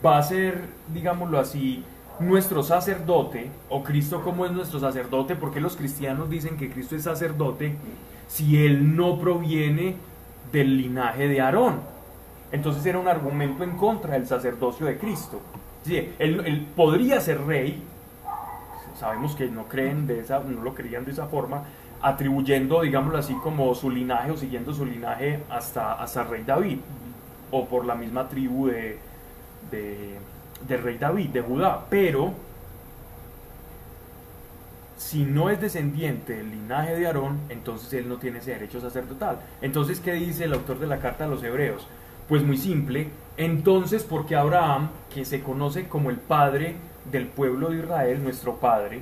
va 0.06 0.18
a 0.18 0.24
ser, 0.24 0.62
digámoslo 0.94 1.40
así, 1.40 1.84
nuestro 2.20 2.64
sacerdote, 2.64 3.50
o 3.70 3.84
Cristo 3.84 4.22
como 4.22 4.46
es 4.46 4.52
nuestro 4.52 4.80
sacerdote, 4.80 5.36
porque 5.36 5.60
los 5.60 5.76
cristianos 5.76 6.30
dicen 6.30 6.58
que 6.58 6.70
Cristo 6.70 6.96
es 6.96 7.04
sacerdote, 7.04 7.76
si 8.28 8.64
él 8.64 8.96
no 8.96 9.20
proviene 9.20 9.96
del 10.52 10.78
linaje 10.78 11.28
de 11.28 11.42
Aarón. 11.42 11.80
Entonces 12.52 12.86
era 12.86 13.00
un 13.00 13.08
argumento 13.08 13.64
en 13.64 13.72
contra 13.72 14.14
del 14.14 14.28
sacerdocio 14.28 14.86
de 14.86 14.98
Cristo. 14.98 15.42
Sí, 15.84 16.14
él, 16.20 16.44
él, 16.46 16.68
podría 16.76 17.20
ser 17.22 17.42
rey, 17.46 17.82
sabemos 19.00 19.36
que 19.36 19.48
no 19.48 19.66
creen 19.66 20.06
de 20.06 20.20
esa, 20.20 20.40
no 20.40 20.62
lo 20.62 20.76
creían 20.76 21.06
de 21.06 21.12
esa 21.12 21.26
forma, 21.26 21.64
atribuyendo, 22.01 22.81
digámoslo 22.81 23.17
así, 23.17 23.34
como 23.36 23.74
su 23.75 23.89
linaje 23.89 24.31
o 24.31 24.38
siguiendo 24.38 24.74
su 24.74 24.86
linaje 24.86 25.39
hasta, 25.50 25.93
hasta 25.93 26.24
rey 26.24 26.43
David, 26.43 26.79
o 27.51 27.65
por 27.65 27.86
la 27.86 27.96
misma 27.96 28.27
tribu 28.27 28.67
de, 28.67 28.98
de, 29.72 30.77
rey 30.77 30.98
David, 30.98 31.29
de 31.29 31.41
Judá. 31.41 31.86
Pero, 31.89 32.34
si 34.98 35.24
no 35.24 35.50
es 35.50 35.60
descendiente 35.60 36.38
del 36.38 36.51
linaje 36.51 36.96
de 36.96 37.08
Aarón, 37.08 37.39
entonces 37.50 37.91
él 37.93 38.08
no 38.10 38.17
tiene 38.17 38.39
ese 38.39 38.51
derecho 38.51 38.79
sacerdotal. 38.79 39.39
Entonces, 39.62 40.00
¿qué 40.00 40.13
dice 40.13 40.46
el 40.46 40.53
autor 40.53 40.79
de 40.79 40.88
la 40.88 41.00
carta 41.00 41.25
a 41.25 41.27
los 41.27 41.43
hebreos? 41.43 41.88
Pues 42.27 42.43
muy 42.43 42.58
simple, 42.58 43.10
entonces, 43.38 44.03
porque 44.03 44.36
Abraham, 44.36 44.89
que 45.13 45.25
se 45.25 45.41
conoce 45.41 45.88
como 45.88 46.10
el 46.10 46.17
padre 46.17 46.75
del 47.12 47.27
pueblo 47.27 47.70
de 47.70 47.79
Israel, 47.79 48.24
nuestro 48.24 48.58
padre, 48.58 49.01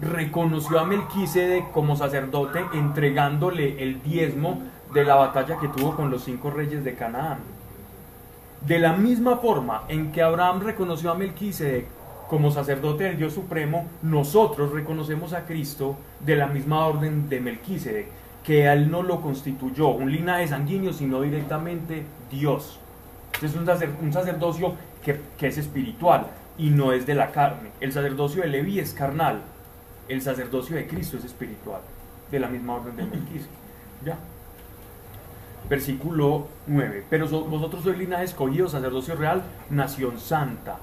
reconoció 0.00 0.80
a 0.80 0.84
Melquisedec 0.84 1.70
como 1.72 1.96
sacerdote 1.96 2.64
entregándole 2.72 3.82
el 3.82 4.02
diezmo 4.02 4.62
de 4.94 5.04
la 5.04 5.14
batalla 5.14 5.58
que 5.58 5.68
tuvo 5.68 5.94
con 5.94 6.10
los 6.10 6.24
cinco 6.24 6.50
reyes 6.50 6.84
de 6.84 6.94
Canaán. 6.94 7.38
De 8.66 8.78
la 8.78 8.92
misma 8.92 9.36
forma 9.36 9.84
en 9.88 10.12
que 10.12 10.22
Abraham 10.22 10.60
reconoció 10.62 11.10
a 11.10 11.14
Melquisedec 11.14 11.86
como 12.28 12.50
sacerdote 12.50 13.04
del 13.04 13.18
Dios 13.18 13.32
Supremo, 13.32 13.86
nosotros 14.02 14.70
reconocemos 14.72 15.32
a 15.32 15.44
Cristo 15.46 15.96
de 16.20 16.36
la 16.36 16.46
misma 16.46 16.86
orden 16.86 17.28
de 17.28 17.40
Melquisedec, 17.40 18.06
que 18.44 18.66
él 18.70 18.90
no 18.90 19.02
lo 19.02 19.20
constituyó 19.20 19.88
un 19.88 20.12
linaje 20.12 20.46
sanguíneo, 20.48 20.92
sino 20.92 21.22
directamente 21.22 22.04
Dios. 22.30 22.78
Es 23.42 23.54
un, 23.54 23.68
un 24.02 24.12
sacerdocio 24.12 24.74
que, 25.04 25.20
que 25.36 25.48
es 25.48 25.58
espiritual 25.58 26.26
y 26.56 26.70
no 26.70 26.92
es 26.92 27.06
de 27.06 27.14
la 27.14 27.32
carne. 27.32 27.70
El 27.80 27.92
sacerdocio 27.92 28.42
de 28.42 28.48
Leví 28.48 28.78
es 28.78 28.92
carnal, 28.92 29.42
el 30.10 30.22
sacerdocio 30.22 30.76
de 30.76 30.86
Cristo 30.86 31.16
es 31.16 31.24
espiritual, 31.24 31.80
de 32.30 32.40
la 32.40 32.48
misma 32.48 32.74
orden 32.74 32.96
de 32.96 33.04
Melquisedec. 33.04 33.48
¿Ya? 34.04 34.18
Versículo 35.68 36.48
9. 36.66 37.04
Pero 37.08 37.28
so, 37.28 37.44
vosotros 37.44 37.84
sois 37.84 37.96
linaje 37.96 38.24
escogido, 38.24 38.68
sacerdocio 38.68 39.14
real, 39.14 39.42
nación 39.70 40.18
santa, 40.18 40.78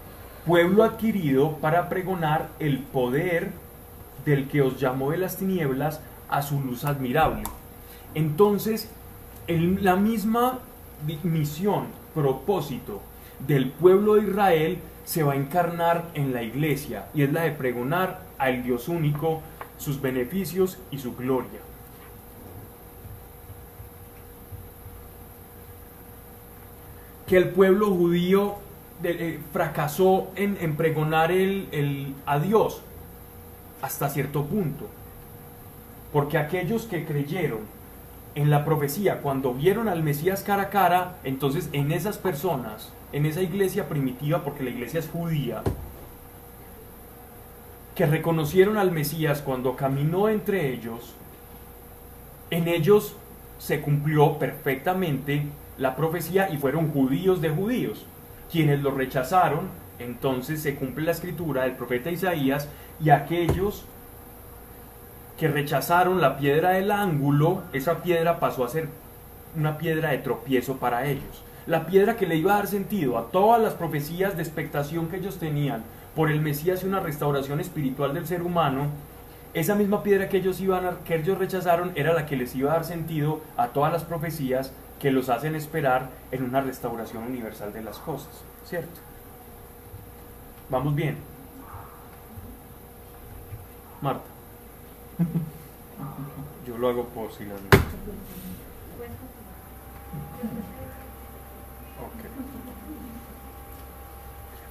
pueblo 0.45 0.83
adquirido 0.83 1.57
para 1.57 1.89
pregonar 1.89 2.49
el 2.59 2.79
poder 2.79 3.51
del 4.25 4.47
que 4.47 4.61
os 4.61 4.79
llamó 4.79 5.11
de 5.11 5.17
las 5.17 5.37
tinieblas 5.37 5.99
a 6.29 6.41
su 6.41 6.61
luz 6.61 6.85
admirable. 6.85 7.43
Entonces, 8.13 8.89
en 9.47 9.83
la 9.83 9.97
misma 9.97 10.59
misión, 11.23 11.87
propósito 12.15 13.01
del 13.45 13.69
pueblo 13.69 14.15
de 14.15 14.23
Israel 14.23 14.77
se 15.05 15.23
va 15.23 15.33
a 15.33 15.35
encarnar 15.35 16.05
en 16.13 16.33
la 16.33 16.43
iglesia 16.43 17.07
y 17.13 17.23
es 17.23 17.31
la 17.31 17.41
de 17.41 17.51
pregonar 17.51 18.26
al 18.37 18.63
Dios 18.63 18.87
único 18.87 19.41
sus 19.77 20.01
beneficios 20.01 20.79
y 20.91 20.97
su 20.97 21.15
gloria. 21.15 21.59
Que 27.27 27.37
el 27.37 27.49
pueblo 27.49 27.87
judío 27.87 28.55
eh, 29.03 29.39
fracasó 29.53 30.31
en, 30.35 30.57
en 30.59 30.75
pregonar 30.75 31.31
el, 31.31 32.15
a 32.25 32.39
Dios 32.39 32.81
hasta 33.81 34.09
cierto 34.09 34.45
punto. 34.45 34.87
Porque 36.13 36.37
aquellos 36.37 36.85
que 36.85 37.05
creyeron 37.05 37.59
en 38.33 38.49
la 38.49 38.63
profecía, 38.63 39.21
cuando 39.21 39.53
vieron 39.53 39.89
al 39.89 40.03
Mesías 40.03 40.41
cara 40.41 40.63
a 40.63 40.69
cara, 40.69 41.17
entonces 41.23 41.69
en 41.73 41.91
esas 41.91 42.17
personas, 42.17 42.93
en 43.11 43.25
esa 43.25 43.41
iglesia 43.41 43.89
primitiva, 43.89 44.43
porque 44.43 44.63
la 44.63 44.69
iglesia 44.69 44.99
es 44.99 45.09
judía, 45.09 45.63
que 47.97 48.05
reconocieron 48.05 48.77
al 48.77 48.91
Mesías 48.91 49.41
cuando 49.41 49.75
caminó 49.75 50.29
entre 50.29 50.71
ellos, 50.71 51.15
en 52.51 52.67
ellos 52.67 53.15
se 53.57 53.81
cumplió 53.81 54.37
perfectamente 54.37 55.47
la 55.79 55.95
profecía 55.95 56.47
y 56.51 56.57
fueron 56.57 56.91
judíos 56.91 57.41
de 57.41 57.49
judíos. 57.49 58.05
Quienes 58.51 58.81
lo 58.81 58.91
rechazaron, 58.91 59.69
entonces 59.97 60.61
se 60.61 60.75
cumple 60.75 61.05
la 61.05 61.11
escritura 61.11 61.63
del 61.63 61.71
profeta 61.71 62.11
Isaías 62.11 62.69
y 63.03 63.09
aquellos 63.09 63.83
que 65.39 65.47
rechazaron 65.47 66.21
la 66.21 66.37
piedra 66.37 66.69
del 66.73 66.91
ángulo, 66.91 67.63
esa 67.73 68.03
piedra 68.03 68.39
pasó 68.39 68.63
a 68.63 68.69
ser 68.69 68.89
una 69.55 69.79
piedra 69.79 70.11
de 70.11 70.19
tropiezo 70.19 70.77
para 70.77 71.07
ellos. 71.07 71.43
La 71.65 71.87
piedra 71.87 72.15
que 72.15 72.27
le 72.27 72.35
iba 72.35 72.53
a 72.53 72.57
dar 72.57 72.67
sentido 72.67 73.17
a 73.17 73.31
todas 73.31 73.59
las 73.59 73.73
profecías 73.73 74.37
de 74.37 74.43
expectación 74.43 75.07
que 75.07 75.17
ellos 75.17 75.39
tenían 75.39 75.83
por 76.17 76.31
el 76.31 76.41
Mesías 76.41 76.81
y 76.81 76.87
una 76.87 76.99
restauración 76.99 77.59
espiritual 77.59 78.11
del 78.15 78.25
ser 78.25 78.41
humano, 78.41 78.87
esa 79.53 79.75
misma 79.75 80.01
piedra 80.01 80.29
que 80.29 80.37
ellos, 80.37 80.59
iban 80.59 80.87
a, 80.87 80.97
que 81.01 81.15
ellos 81.15 81.37
rechazaron 81.37 81.91
era 81.93 82.11
la 82.11 82.25
que 82.25 82.35
les 82.35 82.55
iba 82.55 82.71
a 82.71 82.73
dar 82.77 82.85
sentido 82.85 83.41
a 83.55 83.67
todas 83.67 83.93
las 83.93 84.03
profecías 84.03 84.73
que 84.99 85.11
los 85.11 85.29
hacen 85.29 85.53
esperar 85.53 86.09
en 86.31 86.43
una 86.43 86.61
restauración 86.61 87.21
universal 87.21 87.71
de 87.71 87.83
las 87.83 87.99
cosas, 87.99 88.31
¿cierto? 88.65 88.99
Vamos 90.71 90.95
bien. 90.95 91.17
Marta. 94.01 94.25
Yo 96.67 96.79
lo 96.79 96.89
hago 96.89 97.03
por 97.09 97.31
si 97.31 97.45
las 97.45 97.59
okay. 97.59 97.77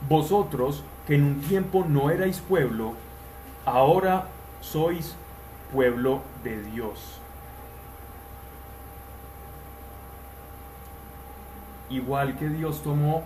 Vosotros, 0.09 0.83
que 1.07 1.15
en 1.15 1.25
un 1.25 1.41
tiempo 1.41 1.85
no 1.89 2.11
erais 2.11 2.41
pueblo, 2.41 2.95
ahora 3.65 4.27
sois 4.61 5.17
pueblo 5.73 6.23
de 6.43 6.63
Dios. 6.63 7.21
Igual 11.89 12.37
que 12.37 12.49
Dios 12.49 12.83
tomó 12.83 13.23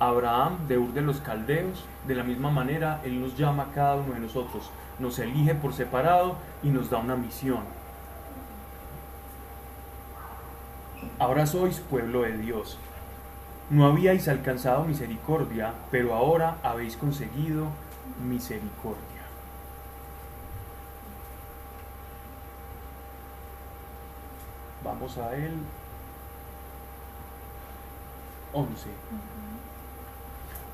a 0.00 0.08
Abraham 0.08 0.66
de 0.66 0.78
Ur 0.78 0.92
de 0.92 1.02
los 1.02 1.20
Caldeos, 1.20 1.84
de 2.06 2.14
la 2.14 2.24
misma 2.24 2.50
manera 2.50 3.00
Él 3.04 3.20
nos 3.20 3.36
llama 3.36 3.64
a 3.64 3.74
cada 3.74 3.96
uno 3.96 4.14
de 4.14 4.20
nosotros, 4.20 4.70
nos 4.98 5.18
elige 5.18 5.54
por 5.54 5.72
separado 5.72 6.36
y 6.62 6.70
nos 6.70 6.90
da 6.90 6.98
una 6.98 7.16
misión. 7.16 7.80
ahora 11.20 11.46
sois 11.46 11.78
pueblo 11.78 12.22
de 12.22 12.36
Dios. 12.38 12.78
No 13.70 13.86
habíais 13.86 14.28
alcanzado 14.28 14.84
misericordia, 14.84 15.72
pero 15.90 16.12
ahora 16.14 16.58
habéis 16.62 16.96
conseguido 16.96 17.68
misericordia. 18.22 19.22
Vamos 24.84 25.16
a 25.18 25.34
él. 25.36 25.54
11. 28.52 28.88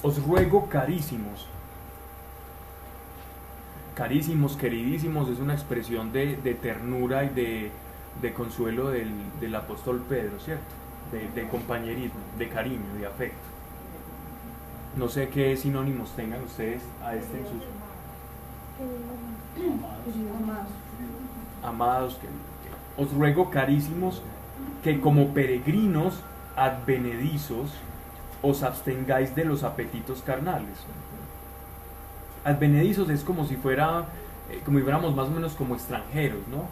Os 0.02 0.22
ruego 0.22 0.68
carísimos. 0.68 1.48
Carísimos, 3.96 4.56
queridísimos, 4.56 5.28
es 5.28 5.40
una 5.40 5.54
expresión 5.54 6.12
de, 6.12 6.36
de 6.36 6.54
ternura 6.54 7.24
y 7.24 7.30
de, 7.30 7.72
de 8.20 8.32
consuelo 8.34 8.90
del, 8.90 9.10
del 9.40 9.54
apóstol 9.56 10.04
Pedro, 10.08 10.38
¿cierto? 10.38 10.75
De, 11.12 11.48
compañerismo, 11.48 12.18
de 12.36 12.48
cariño, 12.48 12.94
de 12.98 13.06
afecto. 13.06 13.36
No 14.96 15.08
sé 15.08 15.28
qué 15.28 15.56
sinónimos 15.56 16.10
tengan 16.16 16.42
ustedes 16.42 16.82
a 17.04 17.14
este 17.14 17.38
en 17.38 17.44
sus 17.44 17.62
amados. 21.62 22.14
Que, 22.14 22.26
que 22.26 23.02
os 23.02 23.12
ruego 23.14 23.50
carísimos 23.50 24.22
que 24.82 25.00
como 25.00 25.32
peregrinos 25.32 26.20
advenedizos 26.56 27.70
os 28.42 28.62
abstengáis 28.62 29.34
de 29.34 29.44
los 29.44 29.62
apetitos 29.62 30.22
carnales. 30.22 30.78
Advenedizos 32.44 33.10
es 33.10 33.24
como 33.24 33.44
si 33.46 33.56
fuera, 33.56 34.06
eh, 34.50 34.60
como 34.64 34.78
si 34.78 34.84
fuéramos 34.84 35.14
más 35.14 35.28
o 35.28 35.30
menos 35.32 35.54
como 35.54 35.74
extranjeros, 35.74 36.46
¿no? 36.48 36.64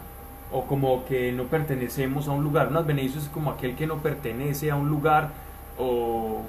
O 0.51 0.65
como 0.65 1.05
que 1.05 1.31
no 1.31 1.45
pertenecemos 1.45 2.27
a 2.27 2.31
un 2.31 2.43
lugar. 2.43 2.67
Un 2.67 2.77
advenedizo 2.77 3.19
es 3.19 3.27
como 3.29 3.51
aquel 3.51 3.75
que 3.75 3.87
no 3.87 3.97
pertenece 3.97 4.71
a 4.71 4.75
un 4.75 4.89
lugar 4.89 5.31
o, 5.77 6.43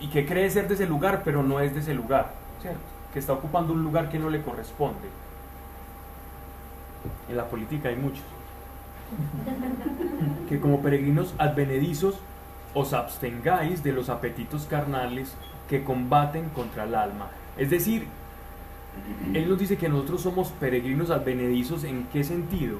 y 0.00 0.08
que 0.08 0.26
cree 0.26 0.48
ser 0.50 0.68
de 0.68 0.74
ese 0.74 0.86
lugar, 0.86 1.22
pero 1.24 1.42
no 1.42 1.60
es 1.60 1.74
de 1.74 1.80
ese 1.80 1.94
lugar, 1.94 2.32
¿cierto? 2.60 2.80
Que 3.12 3.18
está 3.18 3.32
ocupando 3.32 3.72
un 3.72 3.82
lugar 3.82 4.08
que 4.08 4.18
no 4.18 4.30
le 4.30 4.42
corresponde. 4.42 5.08
En 7.28 7.36
la 7.36 7.46
política 7.46 7.88
hay 7.88 7.96
muchos. 7.96 8.24
que 10.48 10.60
como 10.60 10.82
peregrinos 10.82 11.34
advenedizos 11.38 12.16
os 12.74 12.92
abstengáis 12.92 13.82
de 13.82 13.92
los 13.92 14.08
apetitos 14.10 14.66
carnales 14.66 15.34
que 15.68 15.84
combaten 15.84 16.48
contra 16.50 16.84
el 16.84 16.94
alma. 16.94 17.28
Es 17.56 17.70
decir, 17.70 18.06
Él 19.34 19.48
nos 19.48 19.58
dice 19.58 19.76
que 19.76 19.88
nosotros 19.88 20.22
somos 20.22 20.48
peregrinos 20.60 21.10
advenedizos 21.10 21.84
en 21.84 22.06
qué 22.12 22.24
sentido? 22.24 22.78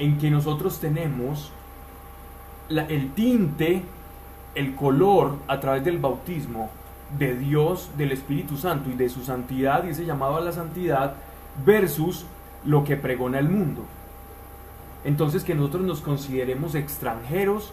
En 0.00 0.18
que 0.18 0.30
nosotros 0.30 0.80
tenemos 0.80 1.52
el 2.68 3.12
tinte, 3.12 3.82
el 4.56 4.74
color 4.74 5.36
a 5.46 5.60
través 5.60 5.84
del 5.84 5.98
bautismo 5.98 6.70
de 7.18 7.36
Dios, 7.36 7.90
del 7.96 8.12
Espíritu 8.12 8.56
Santo 8.56 8.90
y 8.90 8.94
de 8.94 9.08
su 9.08 9.22
santidad 9.22 9.84
y 9.84 9.90
ese 9.90 10.04
llamado 10.04 10.36
a 10.36 10.40
la 10.40 10.52
santidad 10.52 11.14
versus 11.64 12.24
lo 12.64 12.82
que 12.84 12.96
pregona 12.96 13.38
el 13.38 13.48
mundo. 13.48 13.84
Entonces 15.04 15.44
que 15.44 15.54
nosotros 15.54 15.82
nos 15.82 16.00
consideremos 16.00 16.74
extranjeros 16.74 17.72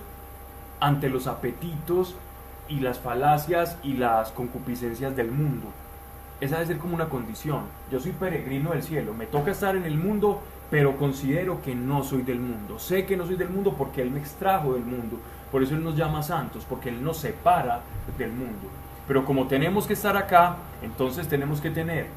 ante 0.79 1.09
los 1.09 1.27
apetitos 1.27 2.15
y 2.69 2.79
las 2.79 2.99
falacias 2.99 3.77
y 3.83 3.93
las 3.93 4.31
concupiscencias 4.31 5.15
del 5.15 5.31
mundo. 5.31 5.67
Esa 6.39 6.55
debe 6.55 6.67
ser 6.67 6.77
como 6.77 6.95
una 6.95 7.09
condición. 7.09 7.61
Yo 7.91 7.99
soy 7.99 8.11
peregrino 8.11 8.71
del 8.71 8.83
cielo, 8.83 9.13
me 9.13 9.25
toca 9.25 9.51
estar 9.51 9.75
en 9.75 9.85
el 9.85 9.97
mundo, 9.97 10.41
pero 10.69 10.97
considero 10.97 11.61
que 11.61 11.75
no 11.75 12.03
soy 12.03 12.23
del 12.23 12.39
mundo. 12.39 12.79
Sé 12.79 13.05
que 13.05 13.15
no 13.15 13.25
soy 13.25 13.35
del 13.35 13.49
mundo 13.49 13.75
porque 13.77 14.01
Él 14.01 14.11
me 14.11 14.19
extrajo 14.19 14.73
del 14.73 14.83
mundo. 14.83 15.19
Por 15.51 15.63
eso 15.63 15.75
Él 15.75 15.83
nos 15.83 15.95
llama 15.95 16.23
santos, 16.23 16.65
porque 16.67 16.89
Él 16.89 17.03
nos 17.03 17.17
separa 17.17 17.81
del 18.17 18.31
mundo. 18.31 18.67
Pero 19.07 19.23
como 19.23 19.47
tenemos 19.47 19.87
que 19.87 19.93
estar 19.93 20.17
acá, 20.17 20.57
entonces 20.81 21.27
tenemos 21.27 21.61
que 21.61 21.69
tener 21.69 22.07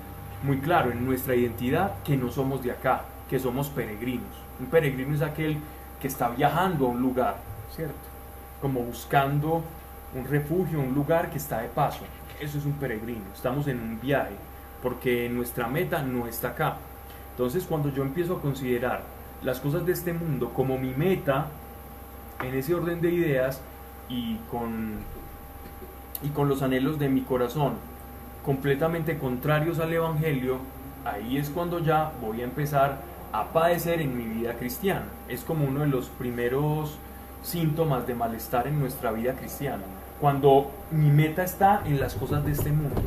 muy 0.43 0.59
claro 0.59 0.91
en 0.91 1.05
nuestra 1.05 1.37
identidad 1.37 1.95
que 2.03 2.17
no 2.17 2.33
somos 2.33 2.63
de 2.63 2.73
acá, 2.73 3.03
que 3.29 3.39
somos 3.39 3.69
peregrinos. 3.69 4.27
Un 4.59 4.67
peregrino 4.67 5.15
es 5.15 5.23
aquel 5.23 5.59
que 6.01 6.09
está 6.09 6.29
viajando 6.31 6.87
a 6.87 6.89
un 6.89 7.01
lugar, 7.01 7.37
¿cierto? 7.75 7.95
Como 8.61 8.81
buscando 8.81 9.63
un 10.15 10.25
refugio, 10.25 10.81
un 10.81 10.95
lugar 10.95 11.31
que 11.31 11.39
está 11.39 11.61
de 11.61 11.69
paso. 11.69 12.01
Eso 12.41 12.59
es 12.59 12.65
un 12.65 12.73
peregrino. 12.73 13.25
Estamos 13.35 13.69
en 13.69 13.79
un 13.79 14.01
viaje, 14.01 14.35
porque 14.83 15.29
nuestra 15.29 15.69
meta 15.69 16.03
no 16.03 16.27
está 16.27 16.49
acá. 16.49 16.77
Entonces, 17.33 17.65
cuando 17.65 17.91
yo 17.91 18.03
empiezo 18.03 18.37
a 18.37 18.41
considerar 18.41 19.03
las 19.43 19.61
cosas 19.61 19.87
de 19.87 19.93
este 19.93 20.13
mundo 20.13 20.53
como 20.55 20.79
mi 20.79 20.91
meta, 20.91 21.49
en 22.43 22.55
ese 22.55 22.75
orden 22.75 23.01
de 23.01 23.11
ideas 23.11 23.61
y 24.09 24.37
con, 24.51 24.99
y 26.23 26.29
con 26.29 26.49
los 26.49 26.63
anhelos 26.63 26.99
de 26.99 27.09
mi 27.09 27.23
corazón 27.23 27.75
completamente 28.45 29.19
contrarios 29.19 29.79
al 29.79 29.93
Evangelio, 29.93 30.59
ahí 31.05 31.37
es 31.37 31.51
cuando 31.51 31.79
ya 31.79 32.13
voy 32.21 32.41
a 32.41 32.45
empezar 32.45 32.99
a 33.33 33.45
padecer 33.53 34.01
en 34.01 34.17
mi 34.17 34.25
vida 34.25 34.55
cristiana. 34.55 35.05
Es 35.29 35.43
como 35.43 35.65
uno 35.65 35.81
de 35.81 35.87
los 35.87 36.09
primeros 36.09 36.99
síntomas 37.43 38.07
de 38.07 38.15
malestar 38.15 38.67
en 38.67 38.81
nuestra 38.81 39.13
vida 39.13 39.35
cristiana. 39.35 39.83
Cuando 40.21 40.71
mi 40.91 41.11
meta 41.11 41.45
está 41.45 41.83
en 41.85 42.01
las 42.01 42.15
cosas 42.15 42.45
de 42.45 42.53
este 42.53 42.71
mundo. 42.71 43.03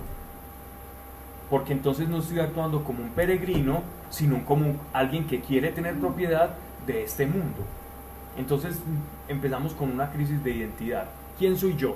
Porque 1.49 1.73
entonces 1.73 2.07
no 2.07 2.19
estoy 2.19 2.39
actuando 2.39 2.83
como 2.83 3.03
un 3.03 3.09
peregrino, 3.09 3.81
sino 4.13 4.45
como 4.45 4.75
alguien 4.93 5.25
que 5.25 5.41
quiere 5.41 5.71
tener 5.71 5.99
propiedad 5.99 6.51
de 6.85 7.03
este 7.03 7.25
mundo. 7.25 7.63
Entonces 8.37 8.79
empezamos 9.27 9.73
con 9.73 9.89
una 9.91 10.11
crisis 10.11 10.43
de 10.43 10.51
identidad. 10.51 11.05
¿Quién 11.39 11.57
soy 11.57 11.75
yo? 11.75 11.95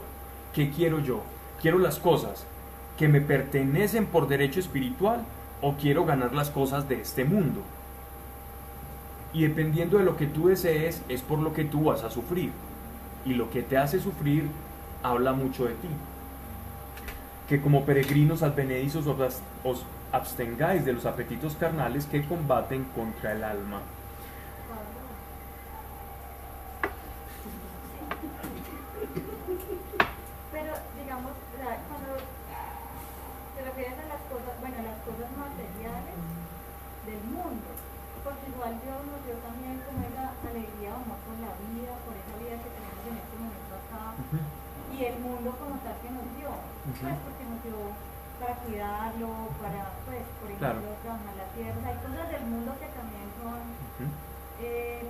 ¿Qué 0.51 0.71
quiero 0.71 0.99
yo? 0.99 1.21
¿Quiero 1.61 1.77
las 1.77 1.99
cosas 1.99 2.47
que 2.97 3.07
me 3.07 3.21
pertenecen 3.21 4.07
por 4.07 4.27
derecho 4.27 4.59
espiritual 4.59 5.25
o 5.61 5.75
quiero 5.75 6.05
ganar 6.05 6.33
las 6.33 6.49
cosas 6.49 6.89
de 6.89 7.01
este 7.01 7.23
mundo? 7.23 7.61
Y 9.31 9.43
dependiendo 9.43 9.99
de 9.99 10.03
lo 10.03 10.17
que 10.17 10.25
tú 10.25 10.47
desees, 10.47 11.03
es 11.09 11.21
por 11.21 11.37
lo 11.37 11.53
que 11.53 11.65
tú 11.65 11.83
vas 11.83 12.03
a 12.03 12.09
sufrir. 12.09 12.49
Y 13.27 13.35
lo 13.35 13.51
que 13.51 13.61
te 13.61 13.77
hace 13.77 13.99
sufrir 13.99 14.47
habla 15.03 15.33
mucho 15.33 15.65
de 15.65 15.75
ti. 15.75 15.89
Que 17.47 17.61
como 17.61 17.85
peregrinos 17.85 18.41
advenedizos 18.41 19.05
abstengáis 20.11 20.85
de 20.85 20.93
los 20.93 21.05
apetitos 21.05 21.55
carnales 21.55 22.05
que 22.05 22.25
combaten 22.27 22.85
contra 22.95 23.31
el 23.33 23.43
alma. 23.43 23.81
Pero, 30.51 30.71
digamos, 30.97 31.31
o 31.31 31.55
sea, 31.59 31.71
cuando 31.91 32.11
te 32.17 33.59
refieres 33.61 33.97
a 33.99 34.07
las 34.09 34.21
cosas, 34.31 34.53
bueno, 34.63 34.77
las 34.81 34.99
cosas 35.05 35.29
materiales 35.37 36.17
del 37.05 37.21
mundo, 37.29 37.69
porque 38.23 38.45
igual 38.51 38.73
Dios 38.81 38.99
nos 39.07 39.21
dio 39.27 39.35
también 39.43 39.75
como 39.85 40.01
esa 40.07 40.31
alegría 40.47 40.91
o 40.95 40.99
amor 41.03 41.19
por 41.27 41.35
la 41.43 41.53
vida, 41.67 41.93
por 42.07 42.13
esa 42.15 42.35
vida 42.41 42.55
que 42.63 42.69
tenemos 42.73 43.03
en 43.07 43.15
este 43.21 43.35
momento 43.37 43.73
acá, 43.75 44.03
y 44.91 44.97
el 45.03 45.17
mundo 45.19 45.49
como 45.59 45.75
tal 45.83 45.95
que 46.01 46.09
nos 46.11 46.27
dio, 46.39 46.51
pues 46.87 47.15
porque 47.21 47.43
nos 47.47 47.59
dio 47.63 47.77
para 48.39 48.53
cuidarlo, 48.65 49.29
para, 49.61 49.81
pues, 50.07 50.23
por 50.41 50.49
Claro. 50.57 50.79
ejemplo, 50.79 50.95
trabajar 51.03 51.33
la 51.37 51.47
tierra, 51.53 51.75
o 51.77 51.81
sea, 51.83 51.91
hay 51.91 51.99
cosas 52.01 52.27
del 52.33 52.45
mundo 52.49 52.69
que 52.79 52.87
también 52.95 53.27
son, 53.41 53.59
eh, 54.63 55.01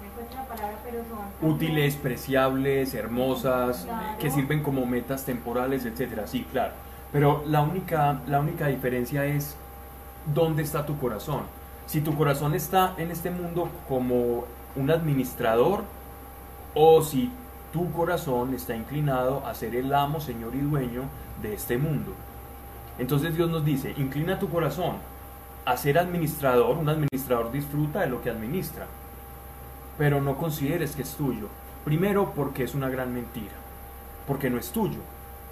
me 0.00 0.06
encuentro 0.08 0.34
la 0.38 0.46
palabra, 0.48 0.76
pero 0.86 0.98
son... 1.08 1.18
también- 1.18 1.33
Útiles, 1.44 1.96
preciables, 1.96 2.94
hermosas, 2.94 3.84
Claro. 3.84 4.18
que 4.18 4.30
sirven 4.30 4.62
como 4.62 4.86
metas 4.86 5.24
temporales, 5.24 5.84
etcétera. 5.84 6.26
Sí, 6.26 6.46
claro. 6.50 6.72
Pero 7.12 7.42
la 7.46 7.60
única, 7.62 8.20
la 8.26 8.40
única 8.40 8.66
diferencia 8.68 9.24
es 9.26 9.56
dónde 10.32 10.62
está 10.62 10.86
tu 10.86 10.98
corazón. 10.98 11.42
Si 11.86 12.00
tu 12.00 12.14
corazón 12.16 12.54
está 12.54 12.94
en 12.96 13.10
este 13.10 13.30
mundo 13.30 13.68
como 13.88 14.44
un 14.76 14.90
administrador 14.90 15.82
o 16.74 17.02
si 17.02 17.30
tu 17.72 17.92
corazón 17.92 18.54
está 18.54 18.74
inclinado 18.74 19.44
a 19.46 19.54
ser 19.54 19.74
el 19.76 19.92
amo, 19.94 20.20
señor 20.20 20.54
y 20.54 20.60
dueño 20.60 21.02
de 21.42 21.54
este 21.54 21.76
mundo. 21.76 22.12
Entonces 22.98 23.36
Dios 23.36 23.50
nos 23.50 23.64
dice, 23.64 23.92
inclina 23.96 24.38
tu 24.38 24.48
corazón 24.48 24.96
a 25.64 25.76
ser 25.76 25.98
administrador. 25.98 26.76
Un 26.78 26.88
administrador 26.88 27.50
disfruta 27.52 28.00
de 28.00 28.06
lo 28.08 28.22
que 28.22 28.30
administra, 28.30 28.86
pero 29.98 30.20
no 30.20 30.36
consideres 30.36 30.96
que 30.96 31.02
es 31.02 31.14
tuyo. 31.14 31.48
Primero 31.84 32.32
porque 32.34 32.64
es 32.64 32.74
una 32.74 32.88
gran 32.88 33.12
mentira, 33.12 33.54
porque 34.26 34.50
no 34.50 34.58
es 34.58 34.70
tuyo. 34.70 34.98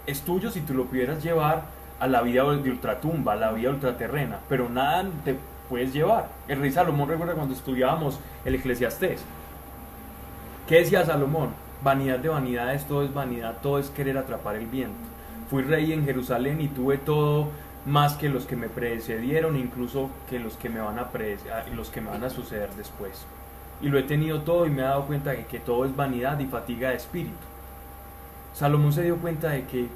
Es 0.07 0.23
tuyo 0.23 0.51
si 0.51 0.61
tú 0.61 0.75
lo 0.75 0.87
pudieras 0.87 1.23
llevar 1.23 1.65
a 2.01 2.07
la 2.07 2.23
vida 2.23 2.43
de 2.43 2.71
ultratumba, 2.71 3.35
a 3.35 3.37
la 3.37 3.53
vida 3.53 3.71
ultraterrena, 3.71 4.39
pero 4.49 4.69
nada 4.69 5.07
te 5.25 5.37
puedes 5.69 5.93
llevar. 5.93 6.29
El 6.49 6.61
rey 6.61 6.73
Salomón 6.73 7.09
recuerda 7.09 7.35
cuando 7.35 7.55
estudiábamos 7.55 8.19
el 8.45 8.55
Eclesiastés. 8.57 9.23
¿Qué 10.67 10.77
decía 10.77 11.05
Salomón? 11.05 11.51
Vanidad 11.83 12.19
de 12.19 12.29
vanidades, 12.29 12.87
todo 12.87 13.05
es 13.05 13.13
vanidad, 13.13 13.59
todo 13.63 13.79
es 13.79 13.91
querer 13.91 14.17
atrapar 14.19 14.57
el 14.57 14.67
viento. 14.67 14.97
Fui 15.51 15.63
rey 15.63 15.93
en 15.93 16.05
Jerusalén 16.05 16.61
y 16.61 16.69
tuve 16.69 16.99
todo 16.99 17.49
más 17.85 18.15
que 18.15 18.29
los 18.29 18.47
que 18.47 18.57
me 18.57 18.69
precedieron, 18.69 19.57
incluso 19.57 20.11
que 20.31 20.39
los 20.39 20.57
que 20.57 20.69
me 20.69 20.81
van 20.81 20.99
a, 20.99 21.11
los 21.75 21.91
que 21.91 22.01
me 22.01 22.11
van 22.11 22.25
a 22.25 22.31
suceder 22.31 22.71
después. 22.75 23.27
Y 23.83 23.89
lo 23.89 23.99
he 23.99 24.05
tenido 24.05 24.43
todo 24.43 24.67
y 24.67 24.71
me 24.71 24.83
he 24.83 24.85
dado 24.85 25.07
cuenta 25.07 25.31
de 25.31 25.45
que 25.45 25.59
todo 25.59 25.85
es 25.85 25.95
vanidad 25.95 26.39
y 26.39 26.47
fatiga 26.47 26.91
de 26.91 26.97
espíritu. 26.97 27.35
Salomón 28.55 28.93
se 28.93 29.03
dio 29.03 29.17
cuenta 29.17 29.51
de 29.51 29.65
que 29.65 29.89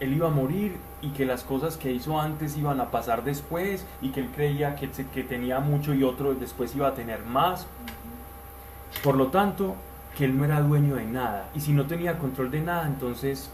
él 0.00 0.14
iba 0.14 0.28
a 0.28 0.30
morir 0.30 0.78
y 1.02 1.10
que 1.10 1.26
las 1.26 1.44
cosas 1.44 1.76
que 1.76 1.92
hizo 1.92 2.18
antes 2.18 2.56
iban 2.56 2.80
a 2.80 2.90
pasar 2.90 3.22
después 3.22 3.86
y 4.00 4.10
que 4.10 4.20
él 4.20 4.30
creía 4.34 4.74
que, 4.74 4.88
que 4.88 5.22
tenía 5.22 5.60
mucho 5.60 5.92
y 5.92 6.02
otro 6.02 6.34
después 6.34 6.74
iba 6.74 6.88
a 6.88 6.94
tener 6.94 7.24
más. 7.24 7.66
Por 9.04 9.16
lo 9.16 9.26
tanto, 9.28 9.76
que 10.16 10.24
él 10.24 10.36
no 10.36 10.44
era 10.44 10.62
dueño 10.62 10.96
de 10.96 11.04
nada. 11.04 11.48
Y 11.54 11.60
si 11.60 11.72
no 11.72 11.86
tenía 11.86 12.18
control 12.18 12.50
de 12.50 12.60
nada, 12.60 12.86
entonces 12.86 13.50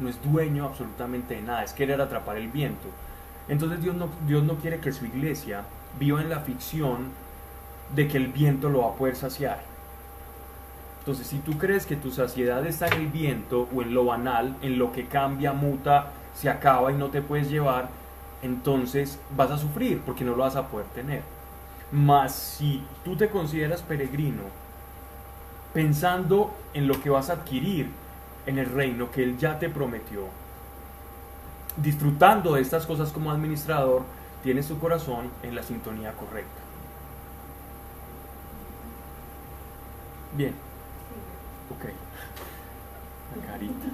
no 0.00 0.08
es 0.08 0.20
dueño 0.22 0.64
absolutamente 0.64 1.34
de 1.34 1.42
nada, 1.42 1.62
es 1.62 1.72
querer 1.72 2.00
atrapar 2.00 2.36
el 2.36 2.48
viento. 2.48 2.88
Entonces 3.48 3.82
Dios 3.82 3.94
no, 3.94 4.08
Dios 4.26 4.42
no 4.42 4.56
quiere 4.56 4.80
que 4.80 4.92
su 4.92 5.04
iglesia 5.04 5.64
viva 5.98 6.20
en 6.20 6.30
la 6.30 6.40
ficción 6.40 7.08
de 7.94 8.08
que 8.08 8.16
el 8.18 8.28
viento 8.28 8.68
lo 8.68 8.80
va 8.80 8.88
a 8.88 8.94
poder 8.94 9.16
saciar. 9.16 9.62
Entonces, 11.00 11.26
si 11.26 11.38
tú 11.38 11.56
crees 11.58 11.86
que 11.86 11.96
tu 11.96 12.10
saciedad 12.10 12.64
está 12.66 12.86
en 12.88 13.00
el 13.00 13.06
viento 13.08 13.68
o 13.74 13.82
en 13.82 13.94
lo 13.94 14.04
banal, 14.04 14.56
en 14.62 14.78
lo 14.78 14.92
que 14.92 15.06
cambia, 15.06 15.52
muta, 15.52 16.12
se 16.34 16.50
acaba 16.50 16.92
y 16.92 16.94
no 16.94 17.08
te 17.08 17.22
puedes 17.22 17.50
llevar, 17.50 17.88
entonces 18.42 19.18
vas 19.36 19.50
a 19.50 19.58
sufrir 19.58 20.00
porque 20.04 20.24
no 20.24 20.32
lo 20.32 20.42
vas 20.42 20.56
a 20.56 20.68
poder 20.68 20.86
tener. 20.88 21.22
Mas 21.90 22.34
si 22.34 22.84
tú 23.04 23.16
te 23.16 23.28
consideras 23.28 23.82
peregrino, 23.82 24.42
pensando 25.72 26.52
en 26.74 26.86
lo 26.86 27.00
que 27.00 27.10
vas 27.10 27.30
a 27.30 27.34
adquirir 27.34 27.90
en 28.46 28.58
el 28.58 28.66
reino 28.66 29.10
que 29.10 29.22
Él 29.22 29.38
ya 29.38 29.58
te 29.58 29.68
prometió, 29.68 30.26
disfrutando 31.76 32.54
de 32.54 32.62
estas 32.62 32.86
cosas 32.86 33.10
como 33.10 33.30
administrador, 33.30 34.02
tienes 34.42 34.68
tu 34.68 34.78
corazón 34.78 35.30
en 35.42 35.54
la 35.54 35.62
sintonía 35.62 36.12
correcta. 36.12 36.59
Bien. 40.36 40.52
Ok. 41.70 41.84
La 43.36 43.46
carita. 43.52 43.86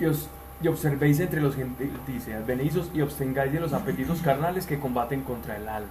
Y, 0.00 0.04
os- 0.06 0.28
y 0.62 0.68
observéis 0.68 1.20
entre 1.20 1.40
los 1.40 1.54
gentiles, 1.54 1.94
dice, 2.06 2.38
venizos 2.40 2.90
y 2.94 3.00
obtengáis 3.00 3.52
de 3.52 3.60
los 3.60 3.72
apetitos 3.72 4.20
carnales 4.20 4.66
que 4.66 4.78
combaten 4.78 5.22
contra 5.22 5.56
el 5.56 5.68
alma. 5.68 5.88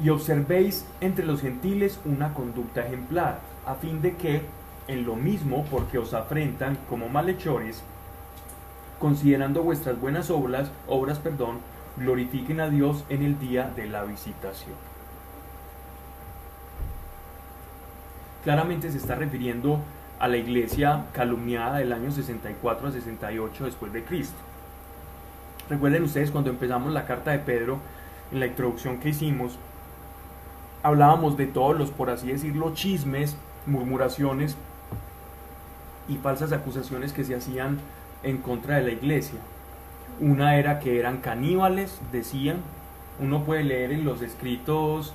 Y 0.00 0.08
observéis 0.10 0.84
entre 1.00 1.24
los 1.24 1.40
gentiles 1.40 2.00
una 2.04 2.34
conducta 2.34 2.84
ejemplar, 2.86 3.38
a 3.66 3.74
fin 3.74 4.02
de 4.02 4.16
que, 4.16 4.42
en 4.88 5.04
lo 5.06 5.14
mismo, 5.16 5.64
porque 5.70 5.98
os 5.98 6.14
afrentan 6.14 6.76
como 6.88 7.08
malhechores, 7.08 7.82
considerando 8.98 9.62
vuestras 9.62 10.00
buenas 10.00 10.30
obras, 10.30 10.70
obras, 10.88 11.18
perdón, 11.18 11.58
glorifiquen 11.96 12.60
a 12.60 12.68
Dios 12.68 13.04
en 13.08 13.22
el 13.22 13.38
día 13.38 13.70
de 13.76 13.86
la 13.86 14.02
visitación. 14.04 14.74
Claramente 18.44 18.90
se 18.90 18.98
está 18.98 19.14
refiriendo 19.14 19.80
a 20.20 20.28
la 20.28 20.36
iglesia 20.36 21.06
calumniada 21.12 21.78
del 21.78 21.92
año 21.92 22.10
64 22.10 22.88
a 22.88 22.92
68 22.92 23.64
después 23.64 23.92
de 23.92 24.04
Cristo. 24.04 24.36
Recuerden 25.70 26.04
ustedes 26.04 26.30
cuando 26.30 26.50
empezamos 26.50 26.92
la 26.92 27.06
carta 27.06 27.30
de 27.30 27.38
Pedro, 27.38 27.78
en 28.30 28.40
la 28.40 28.46
introducción 28.46 28.98
que 28.98 29.08
hicimos, 29.08 29.58
hablábamos 30.82 31.38
de 31.38 31.46
todos 31.46 31.76
los, 31.76 31.90
por 31.90 32.10
así 32.10 32.28
decirlo, 32.28 32.74
chismes, 32.74 33.36
murmuraciones 33.66 34.56
y 36.06 36.16
falsas 36.16 36.52
acusaciones 36.52 37.14
que 37.14 37.24
se 37.24 37.34
hacían 37.34 37.78
en 38.22 38.38
contra 38.38 38.76
de 38.76 38.82
la 38.82 38.90
iglesia. 38.90 39.38
Una 40.20 40.56
era 40.56 40.80
que 40.80 40.98
eran 40.98 41.18
caníbales, 41.18 41.98
decían. 42.12 42.58
Uno 43.18 43.44
puede 43.44 43.64
leer 43.64 43.92
en 43.92 44.04
los 44.04 44.20
escritos 44.20 45.14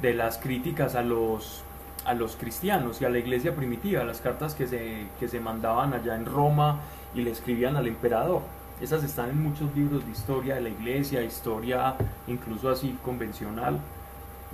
de 0.00 0.14
las 0.14 0.38
críticas 0.38 0.94
a 0.94 1.02
los, 1.02 1.62
a 2.04 2.14
los 2.14 2.36
cristianos 2.36 3.00
y 3.00 3.04
a 3.04 3.10
la 3.10 3.18
iglesia 3.18 3.54
primitiva, 3.54 4.04
las 4.04 4.20
cartas 4.20 4.54
que 4.54 4.66
se, 4.66 5.06
que 5.18 5.28
se 5.28 5.40
mandaban 5.40 5.92
allá 5.92 6.16
en 6.16 6.26
Roma 6.26 6.80
y 7.14 7.22
le 7.22 7.30
escribían 7.30 7.76
al 7.76 7.86
emperador. 7.86 8.42
Esas 8.80 9.04
están 9.04 9.30
en 9.30 9.42
muchos 9.42 9.74
libros 9.76 10.04
de 10.06 10.12
historia 10.12 10.54
de 10.54 10.62
la 10.62 10.70
iglesia, 10.70 11.22
historia 11.22 11.96
incluso 12.26 12.70
así 12.70 12.96
convencional. 13.04 13.78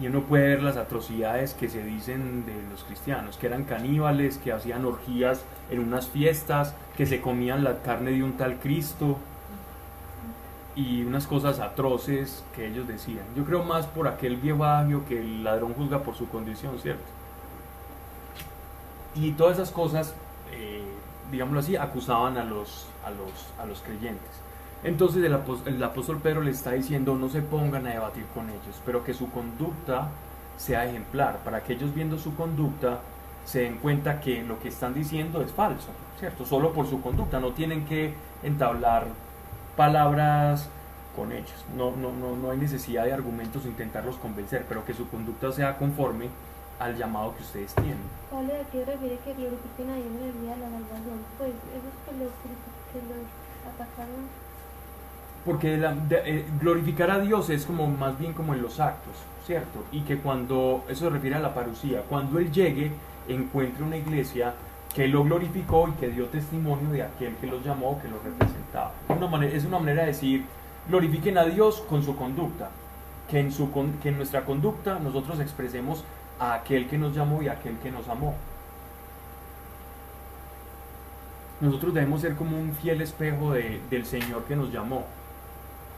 Y 0.00 0.08
uno 0.08 0.22
puede 0.22 0.48
ver 0.48 0.62
las 0.62 0.76
atrocidades 0.76 1.54
que 1.54 1.70
se 1.70 1.82
dicen 1.82 2.44
de 2.44 2.54
los 2.70 2.84
cristianos, 2.84 3.38
que 3.38 3.46
eran 3.46 3.64
caníbales, 3.64 4.36
que 4.36 4.52
hacían 4.52 4.84
orgías 4.84 5.42
en 5.70 5.78
unas 5.78 6.08
fiestas, 6.08 6.74
que 6.96 7.06
se 7.06 7.20
comían 7.20 7.64
la 7.64 7.78
carne 7.82 8.10
de 8.10 8.22
un 8.22 8.32
tal 8.36 8.58
Cristo 8.58 9.16
y 10.74 11.02
unas 11.04 11.26
cosas 11.26 11.60
atroces 11.60 12.44
que 12.54 12.66
ellos 12.66 12.86
decían. 12.86 13.24
Yo 13.34 13.44
creo 13.44 13.64
más 13.64 13.86
por 13.86 14.06
aquel 14.06 14.36
viejo 14.36 14.62
que 15.08 15.20
el 15.20 15.44
ladrón 15.44 15.72
juzga 15.72 16.00
por 16.00 16.14
su 16.14 16.28
condición, 16.28 16.78
¿cierto? 16.78 17.15
Y 19.16 19.32
todas 19.32 19.54
esas 19.58 19.70
cosas, 19.70 20.14
eh, 20.52 20.84
digámoslo 21.30 21.60
así, 21.60 21.76
acusaban 21.76 22.36
a 22.36 22.44
los, 22.44 22.86
a 23.04 23.10
los, 23.10 23.30
a 23.58 23.66
los 23.66 23.80
creyentes. 23.80 24.30
Entonces 24.84 25.24
el, 25.24 25.34
apóstol, 25.34 25.74
el 25.74 25.82
apóstol 25.82 26.20
Pedro 26.22 26.42
le 26.42 26.50
está 26.50 26.72
diciendo 26.72 27.16
no 27.16 27.28
se 27.28 27.42
pongan 27.42 27.86
a 27.86 27.90
debatir 27.90 28.24
con 28.34 28.48
ellos, 28.50 28.80
pero 28.84 29.02
que 29.02 29.14
su 29.14 29.30
conducta 29.30 30.10
sea 30.58 30.86
ejemplar, 30.86 31.38
para 31.44 31.62
que 31.62 31.74
ellos 31.74 31.94
viendo 31.94 32.18
su 32.18 32.34
conducta 32.34 33.00
se 33.44 33.60
den 33.60 33.78
cuenta 33.78 34.20
que 34.20 34.42
lo 34.42 34.58
que 34.58 34.68
están 34.68 34.94
diciendo 34.94 35.40
es 35.40 35.52
falso, 35.52 35.88
¿cierto? 36.18 36.44
Solo 36.44 36.72
por 36.72 36.86
su 36.86 37.00
conducta, 37.00 37.40
no 37.40 37.52
tienen 37.52 37.84
que 37.86 38.14
entablar 38.42 39.06
palabras 39.76 40.68
con 41.14 41.32
ellos, 41.32 41.64
no, 41.76 41.92
no, 41.96 42.12
no, 42.12 42.36
no 42.36 42.50
hay 42.50 42.58
necesidad 42.58 43.04
de 43.04 43.12
argumentos 43.12 43.64
intentarlos 43.64 44.16
convencer, 44.16 44.66
pero 44.68 44.84
que 44.84 44.94
su 44.94 45.08
conducta 45.08 45.50
sea 45.52 45.78
conforme 45.78 46.28
al 46.78 46.96
llamado 46.96 47.34
que 47.36 47.42
ustedes 47.42 47.74
tienen. 47.74 47.98
Pablo, 48.30 48.52
¿a 48.54 48.70
qué 48.70 48.84
refiere 48.84 49.18
que 49.24 49.34
glorifiquen 49.34 49.90
a 49.90 49.94
Dios 49.94 50.06
en 50.06 50.28
el 50.28 50.40
día 50.42 50.54
de 50.54 50.60
la 50.60 50.66
salvación? 50.70 51.18
Pues 51.38 51.50
esos 51.50 51.94
que 52.04 52.12
los, 52.24 52.32
que 52.92 52.98
los 53.08 53.72
atacaron, 53.74 54.26
Porque 55.44 55.76
la- 55.76 55.94
de- 55.94 56.22
eh, 56.40 56.44
glorificar 56.60 57.10
a 57.10 57.18
Dios 57.20 57.48
es 57.50 57.64
como 57.64 57.86
más 57.86 58.18
bien 58.18 58.32
como 58.32 58.52
en 58.54 58.62
los 58.62 58.80
actos, 58.80 59.14
¿cierto? 59.46 59.84
Y 59.92 60.00
que 60.00 60.18
cuando, 60.18 60.84
eso 60.88 61.04
se 61.06 61.10
refiere 61.10 61.36
a 61.36 61.40
la 61.40 61.54
parucía, 61.54 62.02
cuando 62.08 62.38
Él 62.38 62.50
llegue, 62.50 62.90
encuentre 63.28 63.84
una 63.84 63.96
iglesia 63.96 64.54
que 64.92 65.06
lo 65.08 65.22
glorificó 65.24 65.88
y 65.88 65.92
que 65.92 66.08
dio 66.08 66.26
testimonio 66.26 66.90
de 66.90 67.02
aquel 67.02 67.36
que 67.36 67.46
los 67.46 67.64
llamó, 67.64 68.00
que 68.02 68.08
los 68.08 68.22
representaba. 68.24 68.92
Una 69.08 69.26
manera, 69.28 69.54
es 69.56 69.64
una 69.64 69.78
manera 69.78 70.02
de 70.02 70.08
decir, 70.08 70.44
glorifiquen 70.88 71.38
a 71.38 71.44
Dios 71.44 71.82
con 71.88 72.02
su 72.02 72.16
conducta, 72.16 72.70
que 73.30 73.38
en, 73.40 73.52
su, 73.52 73.70
que 74.02 74.08
en 74.08 74.16
nuestra 74.16 74.44
conducta 74.44 74.98
nosotros 74.98 75.38
expresemos 75.40 76.02
a 76.38 76.54
aquel 76.54 76.88
que 76.88 76.98
nos 76.98 77.14
llamó 77.14 77.42
y 77.42 77.48
a 77.48 77.52
aquel 77.52 77.78
que 77.78 77.90
nos 77.90 78.08
amó. 78.08 78.34
Nosotros 81.60 81.94
debemos 81.94 82.20
ser 82.20 82.36
como 82.36 82.58
un 82.58 82.72
fiel 82.74 83.00
espejo 83.00 83.52
de- 83.52 83.80
del 83.90 84.04
Señor 84.04 84.44
que 84.44 84.56
nos 84.56 84.70
llamó. 84.72 85.04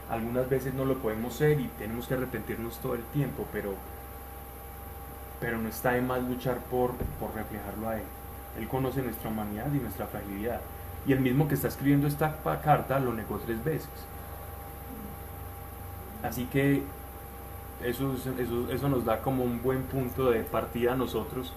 Algunas 0.09 0.49
veces 0.49 0.73
no 0.75 0.85
lo 0.85 0.99
podemos 0.99 1.35
ser 1.35 1.61
y 1.61 1.69
tenemos 1.79 2.07
que 2.07 2.15
arrepentirnos 2.15 2.79
todo 2.79 2.95
el 2.95 3.03
tiempo, 3.13 3.45
pero, 3.53 3.75
pero 5.41 5.59
no 5.59 5.69
está 5.69 5.93
de 5.93 6.03
más 6.03 6.23
luchar 6.23 6.59
por, 6.71 6.93
por 7.21 7.35
reflejarlo 7.35 7.89
a 7.89 7.97
Él. 7.97 8.05
Él 8.59 8.69
conoce 8.69 9.03
nuestra 9.03 9.31
humanidad 9.31 9.67
y 9.73 9.79
nuestra 9.79 10.07
fragilidad. 10.07 10.61
Y 11.07 11.13
el 11.13 11.21
mismo 11.21 11.49
que 11.49 11.55
está 11.55 11.69
escribiendo 11.69 12.07
esta 12.07 12.37
carta 12.63 12.99
lo 13.01 13.13
negó 13.13 13.39
tres 13.39 13.63
veces. 13.65 13.89
Así 16.23 16.45
que 16.47 16.83
eso, 17.85 18.13
es- 18.15 18.27
eso, 18.27 18.71
eso 18.71 18.89
nos 18.89 19.05
da 19.05 19.21
como 19.23 19.45
un 19.45 19.63
buen 19.63 19.83
punto 19.85 20.31
de 20.31 20.41
partida 20.41 20.93
a 20.93 20.97
nosotros, 20.97 21.53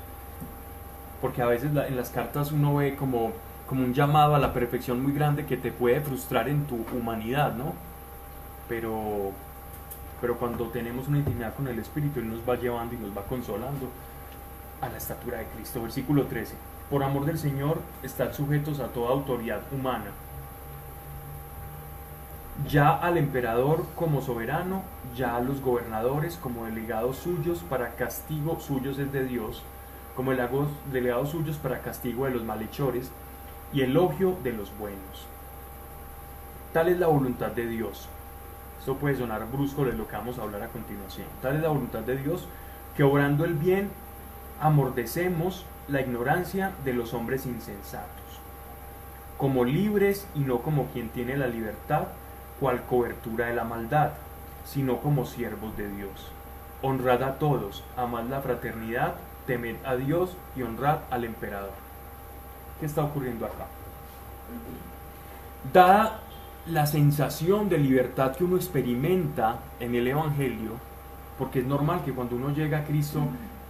porque 1.21 1.41
a 1.41 1.45
veces 1.45 1.71
en 1.75 1.95
las 1.95 2.09
cartas 2.09 2.51
uno 2.51 2.75
ve 2.75 2.95
como, 2.95 3.31
como 3.67 3.83
un 3.83 3.93
llamado 3.93 4.35
a 4.35 4.39
la 4.39 4.53
perfección 4.53 5.01
muy 5.01 5.13
grande 5.13 5.45
que 5.45 5.57
te 5.57 5.71
puede 5.71 6.01
frustrar 6.01 6.49
en 6.49 6.65
tu 6.65 6.85
humanidad, 6.97 7.53
¿no? 7.55 7.73
Pero, 8.67 9.31
pero 10.19 10.37
cuando 10.37 10.65
tenemos 10.69 11.07
una 11.07 11.17
intimidad 11.19 11.53
con 11.55 11.67
el 11.67 11.79
Espíritu, 11.79 12.19
Él 12.19 12.29
nos 12.29 12.47
va 12.47 12.55
llevando 12.55 12.95
y 12.95 12.97
nos 12.97 13.15
va 13.15 13.23
consolando 13.23 13.89
a 14.81 14.89
la 14.89 14.97
estatura 14.97 15.39
de 15.39 15.45
Cristo. 15.55 15.81
Versículo 15.81 16.25
13. 16.25 16.55
Por 16.89 17.03
amor 17.03 17.25
del 17.25 17.37
Señor, 17.37 17.79
estad 18.03 18.33
sujetos 18.33 18.79
a 18.79 18.87
toda 18.87 19.11
autoridad 19.11 19.61
humana 19.71 20.11
ya 22.67 22.95
al 22.95 23.17
emperador 23.17 23.85
como 23.95 24.21
soberano, 24.21 24.83
ya 25.15 25.35
a 25.35 25.41
los 25.41 25.61
gobernadores 25.61 26.37
como 26.37 26.65
delegados 26.65 27.17
suyos 27.17 27.59
para 27.69 27.95
castigo 27.95 28.59
suyos 28.59 28.99
es 28.99 29.11
de 29.11 29.23
Dios, 29.23 29.63
como 30.15 30.31
delegados 30.31 31.29
suyos 31.29 31.57
para 31.57 31.79
castigo 31.79 32.25
de 32.25 32.31
los 32.31 32.43
malhechores 32.43 33.11
y 33.73 33.81
elogio 33.81 34.35
de 34.43 34.53
los 34.53 34.77
buenos. 34.77 35.27
Tal 36.73 36.89
es 36.89 36.99
la 36.99 37.07
voluntad 37.07 37.51
de 37.51 37.67
Dios. 37.67 38.07
Esto 38.79 38.95
puede 38.95 39.17
sonar 39.17 39.45
brusco 39.51 39.85
de 39.85 39.93
lo 39.93 40.07
que 40.07 40.15
vamos 40.15 40.39
a 40.39 40.43
hablar 40.43 40.63
a 40.63 40.67
continuación. 40.67 41.27
Tal 41.41 41.55
es 41.55 41.61
la 41.61 41.69
voluntad 41.69 41.99
de 41.99 42.17
Dios 42.17 42.47
que 42.95 43.03
obrando 43.03 43.45
el 43.45 43.53
bien 43.53 43.89
amordecemos 44.59 45.65
la 45.87 46.01
ignorancia 46.01 46.71
de 46.85 46.93
los 46.93 47.13
hombres 47.13 47.45
insensatos, 47.45 48.39
como 49.37 49.65
libres 49.65 50.27
y 50.35 50.39
no 50.39 50.59
como 50.59 50.87
quien 50.87 51.09
tiene 51.09 51.35
la 51.37 51.47
libertad 51.47 52.07
cual 52.61 52.83
cobertura 52.83 53.47
de 53.47 53.55
la 53.55 53.65
maldad, 53.65 54.11
sino 54.65 54.99
como 54.99 55.25
siervos 55.25 55.75
de 55.75 55.89
Dios. 55.89 56.31
honrad 56.83 57.21
a 57.23 57.37
todos, 57.37 57.83
amad 57.95 58.23
la 58.23 58.41
fraternidad, 58.41 59.13
temed 59.45 59.75
a 59.85 59.95
Dios 59.95 60.35
y 60.55 60.63
honrad 60.63 60.99
al 61.11 61.25
emperador. 61.25 61.73
¿Qué 62.79 62.85
está 62.87 63.03
ocurriendo 63.03 63.45
acá? 63.45 63.67
Dada 65.71 66.21
la 66.67 66.85
sensación 66.87 67.69
de 67.69 67.77
libertad 67.77 68.35
que 68.35 68.43
uno 68.43 68.55
experimenta 68.55 69.57
en 69.79 69.93
el 69.93 70.07
Evangelio, 70.07 70.71
porque 71.37 71.59
es 71.59 71.65
normal 71.65 72.01
que 72.03 72.13
cuando 72.13 72.35
uno 72.35 72.49
llega 72.49 72.79
a 72.79 72.85
Cristo 72.85 73.21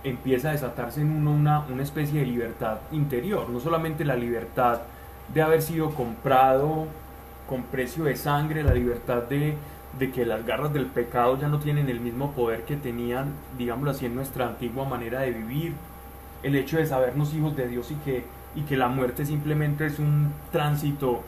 empieza 0.04 0.50
a 0.50 0.54
desatarse 0.54 1.02
en 1.02 1.12
uno 1.12 1.32
una, 1.32 1.60
una 1.70 1.84
especie 1.84 2.22
de 2.22 2.26
libertad 2.26 2.78
interior, 2.92 3.50
no 3.50 3.60
solamente 3.60 4.06
la 4.06 4.16
libertad 4.16 4.82
de 5.34 5.42
haber 5.42 5.62
sido 5.62 5.92
comprado 5.92 6.88
con 7.48 7.64
precio 7.64 8.04
de 8.06 8.16
sangre, 8.16 8.64
la 8.64 8.74
libertad 8.74 9.24
de, 9.24 9.56
de 10.00 10.12
que 10.12 10.26
las 10.26 10.46
garras 10.46 10.72
del 10.74 10.86
pecado 10.86 11.38
ya 11.40 11.48
no 11.48 11.60
tienen 11.60 11.90
el 11.90 12.00
mismo 12.00 12.32
poder 12.32 12.64
que 12.64 12.76
tenían, 12.78 13.34
digámoslo 13.58 13.92
así, 13.92 14.06
en 14.06 14.16
nuestra 14.16 14.48
antigua 14.48 14.86
manera 14.86 15.22
de 15.22 15.32
vivir, 15.32 15.74
el 16.44 16.56
hecho 16.56 16.78
de 16.78 16.86
sabernos 16.86 17.34
hijos 17.34 17.56
de 17.56 17.68
Dios 17.68 17.92
y 17.92 17.96
que, 17.96 18.24
y 18.56 18.62
que 18.62 18.78
la 18.78 18.88
muerte 18.88 19.26
simplemente 19.26 19.86
es 19.86 20.00
un 20.00 20.32
tránsito 20.52 21.22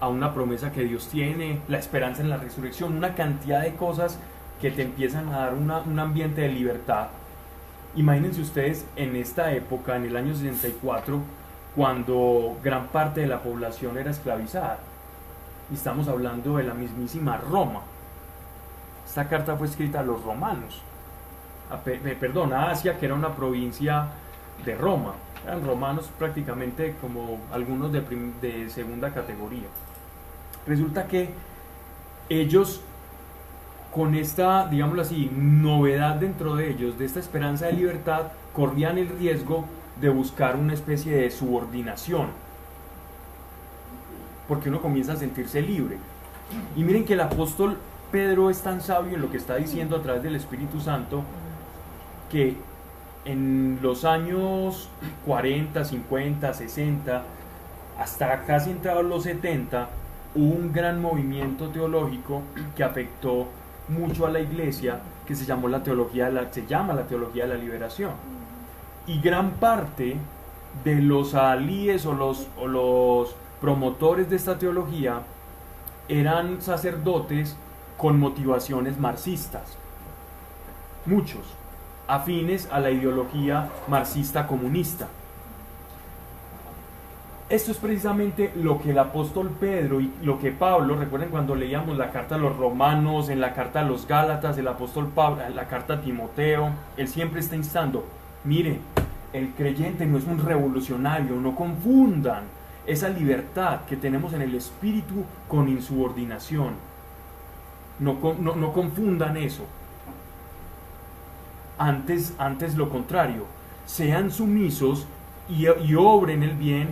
a 0.00 0.08
una 0.08 0.32
promesa 0.32 0.70
que 0.72 0.84
Dios 0.84 1.08
tiene, 1.08 1.58
la 1.68 1.78
esperanza 1.78 2.22
en 2.22 2.30
la 2.30 2.36
resurrección, 2.36 2.96
una 2.96 3.14
cantidad 3.14 3.62
de 3.62 3.74
cosas 3.74 4.18
que 4.60 4.70
te 4.70 4.82
empiezan 4.82 5.28
a 5.28 5.38
dar 5.40 5.54
una- 5.54 5.80
un 5.80 5.98
ambiente 5.98 6.42
de 6.42 6.48
libertad. 6.50 7.08
Imagínense 7.96 8.40
ustedes 8.40 8.86
en 8.96 9.16
esta 9.16 9.52
época, 9.52 9.96
en 9.96 10.04
el 10.04 10.16
año 10.16 10.34
64, 10.34 11.20
cuando 11.76 12.56
gran 12.62 12.86
parte 12.88 13.20
de 13.22 13.26
la 13.26 13.40
población 13.42 13.98
era 13.98 14.10
esclavizada. 14.10 14.78
Y 15.70 15.74
estamos 15.74 16.08
hablando 16.08 16.56
de 16.56 16.64
la 16.64 16.74
mismísima 16.74 17.36
Roma. 17.36 17.80
Esta 19.06 19.28
carta 19.28 19.56
fue 19.56 19.66
escrita 19.66 20.00
a 20.00 20.02
los 20.02 20.22
romanos. 20.22 20.82
A, 21.70 21.80
eh, 21.88 22.16
perdón, 22.18 22.52
a 22.52 22.70
Asia, 22.70 22.98
que 22.98 23.06
era 23.06 23.14
una 23.14 23.34
provincia 23.34 24.08
de 24.64 24.74
Roma. 24.74 25.14
Eran 25.44 25.64
romanos 25.64 26.10
prácticamente 26.18 26.96
como 27.00 27.38
algunos 27.52 27.92
de, 27.92 28.00
de 28.40 28.70
segunda 28.70 29.12
categoría. 29.12 29.68
Resulta 30.66 31.06
que 31.06 31.30
ellos, 32.28 32.80
con 33.92 34.14
esta, 34.14 34.66
digámoslo 34.68 35.02
así, 35.02 35.30
novedad 35.34 36.16
dentro 36.16 36.56
de 36.56 36.70
ellos, 36.70 36.98
de 36.98 37.04
esta 37.04 37.20
esperanza 37.20 37.66
de 37.66 37.74
libertad, 37.74 38.32
corrían 38.52 38.98
el 38.98 39.08
riesgo 39.08 39.66
de 40.00 40.08
buscar 40.08 40.56
una 40.56 40.72
especie 40.74 41.16
de 41.16 41.30
subordinación. 41.30 42.28
Porque 44.48 44.68
uno 44.68 44.80
comienza 44.80 45.14
a 45.14 45.16
sentirse 45.16 45.62
libre. 45.62 45.98
Y 46.76 46.84
miren 46.84 47.04
que 47.04 47.14
el 47.14 47.20
apóstol 47.20 47.78
Pedro 48.10 48.50
es 48.50 48.60
tan 48.62 48.80
sabio 48.80 49.14
en 49.16 49.22
lo 49.22 49.30
que 49.30 49.38
está 49.38 49.56
diciendo 49.56 49.96
a 49.96 50.02
través 50.02 50.22
del 50.22 50.36
Espíritu 50.36 50.80
Santo 50.80 51.24
que 52.30 52.56
en 53.24 53.78
los 53.82 54.04
años 54.04 54.88
40, 55.26 55.84
50, 55.84 56.54
60, 56.54 57.22
hasta 57.98 58.42
casi 58.42 58.70
entrados 58.70 59.04
los 59.04 59.24
70, 59.24 59.88
hubo 60.34 60.54
un 60.54 60.72
gran 60.72 61.00
movimiento 61.00 61.68
teológico 61.70 62.42
que 62.76 62.84
afectó 62.84 63.46
mucho 63.88 64.26
a 64.26 64.30
la 64.30 64.40
iglesia, 64.40 65.00
que 65.26 65.34
se 65.34 65.44
llamó 65.44 65.68
la 65.68 65.82
teología 65.82 66.26
de 66.26 66.32
la, 66.32 66.52
se 66.52 66.66
llama 66.66 66.94
la 66.94 67.06
teología 67.06 67.46
de 67.46 67.54
la 67.54 67.60
liberación. 67.60 68.12
Y 69.06 69.20
gran 69.20 69.52
parte 69.52 70.16
de 70.84 70.96
los 70.96 71.34
alíes 71.34 72.06
o 72.06 72.14
los 72.14 73.36
promotores 73.64 74.28
de 74.28 74.36
esta 74.36 74.58
teología 74.58 75.22
eran 76.06 76.60
sacerdotes 76.60 77.56
con 77.96 78.20
motivaciones 78.20 79.00
marxistas. 79.00 79.78
Muchos 81.06 81.40
afines 82.06 82.68
a 82.70 82.78
la 82.78 82.90
ideología 82.90 83.70
marxista 83.88 84.46
comunista. 84.46 85.08
Esto 87.48 87.70
es 87.70 87.78
precisamente 87.78 88.52
lo 88.54 88.82
que 88.82 88.90
el 88.90 88.98
apóstol 88.98 89.48
Pedro 89.58 90.02
y 90.02 90.12
lo 90.20 90.38
que 90.38 90.52
Pablo, 90.52 90.96
recuerden 90.96 91.30
cuando 91.30 91.54
leíamos 91.54 91.96
la 91.96 92.10
carta 92.10 92.34
a 92.34 92.38
los 92.38 92.54
romanos, 92.54 93.30
en 93.30 93.40
la 93.40 93.54
carta 93.54 93.80
a 93.80 93.84
los 93.84 94.06
gálatas, 94.06 94.58
el 94.58 94.68
apóstol 94.68 95.08
Pablo, 95.08 95.42
en 95.42 95.56
la 95.56 95.68
carta 95.68 95.94
a 95.94 96.00
Timoteo, 96.02 96.68
él 96.98 97.08
siempre 97.08 97.40
está 97.40 97.56
instando, 97.56 98.04
mire, 98.44 98.80
el 99.32 99.54
creyente 99.54 100.04
no 100.04 100.18
es 100.18 100.26
un 100.26 100.44
revolucionario, 100.44 101.36
no 101.36 101.56
confundan 101.56 102.42
esa 102.86 103.08
libertad 103.08 103.80
que 103.88 103.96
tenemos 103.96 104.32
en 104.32 104.42
el 104.42 104.54
espíritu 104.54 105.24
con 105.48 105.68
insubordinación. 105.68 106.74
No, 107.98 108.18
no, 108.38 108.54
no 108.56 108.72
confundan 108.72 109.36
eso. 109.36 109.64
Antes, 111.78 112.34
antes 112.38 112.76
lo 112.76 112.88
contrario, 112.90 113.46
sean 113.86 114.30
sumisos 114.30 115.06
y, 115.48 115.66
y 115.66 115.94
obren 115.94 116.42
el 116.42 116.56
bien 116.56 116.88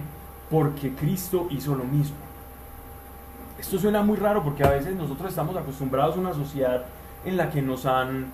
porque 0.51 0.91
Cristo 0.93 1.47
hizo 1.51 1.75
lo 1.75 1.85
mismo. 1.85 2.17
Esto 3.59 3.79
suena 3.79 4.03
muy 4.03 4.17
raro 4.17 4.43
porque 4.43 4.65
a 4.65 4.71
veces 4.71 4.95
nosotros 4.97 5.31
estamos 5.31 5.57
acostumbrados 5.57 6.17
a 6.17 6.21
una 6.21 6.35
sociedad 6.35 6.85
en 7.25 7.37
la 7.37 7.51
que 7.51 7.63
nos 7.63 7.87
han, 7.87 8.27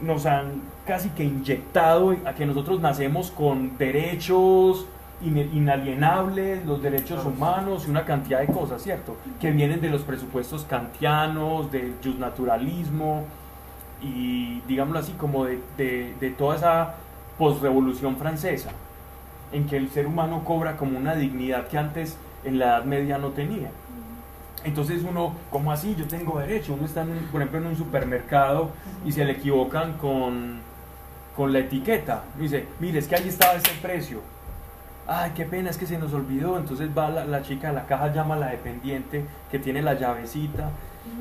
nos 0.00 0.26
han 0.26 0.62
casi 0.86 1.10
que 1.10 1.24
inyectado 1.24 2.16
a 2.24 2.34
que 2.34 2.46
nosotros 2.46 2.80
nacemos 2.80 3.30
con 3.30 3.76
derechos 3.78 4.86
inalienables, 5.22 6.64
los 6.66 6.82
derechos 6.82 7.24
humanos 7.24 7.84
y 7.86 7.90
una 7.90 8.04
cantidad 8.04 8.40
de 8.40 8.46
cosas, 8.46 8.82
¿cierto? 8.82 9.16
Que 9.40 9.50
vienen 9.50 9.80
de 9.80 9.90
los 9.90 10.02
presupuestos 10.02 10.64
kantianos, 10.64 11.70
del 11.70 11.94
justnaturalismo 12.02 13.24
y 14.02 14.60
digámoslo 14.66 14.98
así, 15.00 15.12
como 15.12 15.44
de, 15.44 15.60
de- 15.76 16.14
de 16.20 16.30
toda 16.30 16.56
esa 16.56 16.94
posrevolución 17.38 18.16
francesa, 18.16 18.70
en 19.52 19.66
que 19.66 19.76
el 19.76 19.90
ser 19.90 20.06
humano 20.06 20.42
cobra 20.44 20.76
como 20.76 20.96
una 20.98 21.14
dignidad 21.14 21.66
que 21.68 21.78
antes 21.78 22.16
en 22.44 22.58
la 22.58 22.66
Edad 22.66 22.84
Media 22.84 23.18
no 23.18 23.28
tenía. 23.28 23.70
Entonces 24.64 25.02
uno, 25.08 25.34
¿cómo 25.50 25.72
así? 25.72 25.94
Yo 25.98 26.06
tengo 26.06 26.38
derecho. 26.38 26.74
Uno 26.74 26.84
está, 26.84 27.02
en 27.02 27.10
un- 27.10 27.18
por 27.32 27.40
ejemplo, 27.40 27.60
en 27.60 27.66
un 27.68 27.76
supermercado 27.76 28.70
y 29.06 29.12
se 29.12 29.24
le 29.24 29.32
equivocan 29.32 29.94
con, 29.94 30.58
con 31.36 31.52
la 31.52 31.60
etiqueta. 31.60 32.24
Dice, 32.38 32.66
mire, 32.78 32.98
es 32.98 33.08
que 33.08 33.16
ahí 33.16 33.28
estaba 33.28 33.54
ese 33.54 33.72
precio. 33.80 34.20
Ay, 35.06 35.32
qué 35.34 35.44
pena, 35.44 35.70
es 35.70 35.76
que 35.76 35.86
se 35.86 35.98
nos 35.98 36.12
olvidó. 36.12 36.56
Entonces 36.56 36.88
va 36.96 37.10
la, 37.10 37.42
chica 37.42 37.68
de 37.68 37.74
la 37.74 37.86
caja, 37.86 38.12
llama 38.12 38.36
a 38.36 38.38
la 38.38 38.46
dependiente 38.48 39.24
que 39.50 39.58
tiene 39.58 39.82
la 39.82 39.94
llavecita 39.94 40.70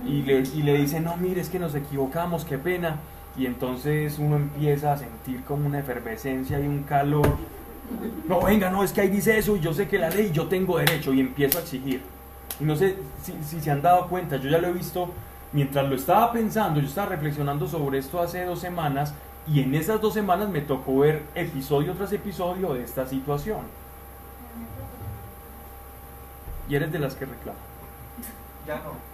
y 0.06 0.22
le, 0.22 0.40
y 0.40 0.62
le 0.62 0.78
dice, 0.78 1.00
no, 1.00 1.18
mire, 1.18 1.42
es 1.42 1.50
que 1.50 1.60
nos 1.60 1.76
equivocamos, 1.76 2.46
qué 2.46 2.58
pena. 2.58 2.98
Y 3.38 3.46
entonces 3.46 4.20
uno 4.20 4.36
empieza 4.36 4.94
a 4.94 4.98
sentir 4.98 5.44
como 5.44 5.66
una 5.68 5.80
efervescencia 5.80 6.60
y 6.60 6.68
un 6.68 6.84
calor. 6.84 7.38
No, 8.28 8.42
venga, 8.42 8.70
no, 8.70 8.84
es 8.84 8.92
que 8.92 9.02
ahí 9.02 9.10
dice 9.10 9.38
eso 9.38 9.56
y 9.56 9.60
yo 9.60 9.74
sé 9.74 9.88
que 9.88 9.98
la 9.98 10.10
ley, 10.10 10.32
yo 10.32 10.48
tengo 10.48 10.78
derecho 10.78 11.14
y 11.14 11.22
empiezo 11.22 11.58
a 11.58 11.62
exigir. 11.62 12.02
Y 12.60 12.64
no 12.64 12.76
sé 12.76 12.98
si, 13.24 13.34
si 13.44 13.62
se 13.62 13.72
han 13.72 13.82
dado 13.82 14.08
cuenta, 14.08 14.38
yo 14.38 14.50
ya 14.50 14.60
lo 14.60 14.68
he 14.68 14.74
visto 14.74 15.12
mientras 15.52 15.88
lo 15.88 15.96
estaba 15.96 16.32
pensando, 16.32 16.80
yo 16.80 16.88
estaba 16.88 17.10
reflexionando 17.10 17.68
sobre 17.68 17.98
esto 18.00 18.22
hace 18.22 18.46
dos 18.46 18.60
semanas 18.60 19.14
y 19.48 19.62
en 19.62 19.74
esas 19.76 20.00
dos 20.02 20.14
semanas 20.14 20.50
me 20.50 20.62
tocó 20.62 21.00
ver 21.00 21.24
episodio 21.36 21.94
tras 21.94 22.12
episodio 22.14 22.74
de 22.74 22.84
esta 22.84 23.06
situación. 23.08 23.62
Y 26.68 26.76
eres 26.76 26.92
de 26.92 27.00
las 27.00 27.16
que 27.16 27.26
reclaman. 27.26 27.62
Ya 28.68 28.76
no. 28.76 29.10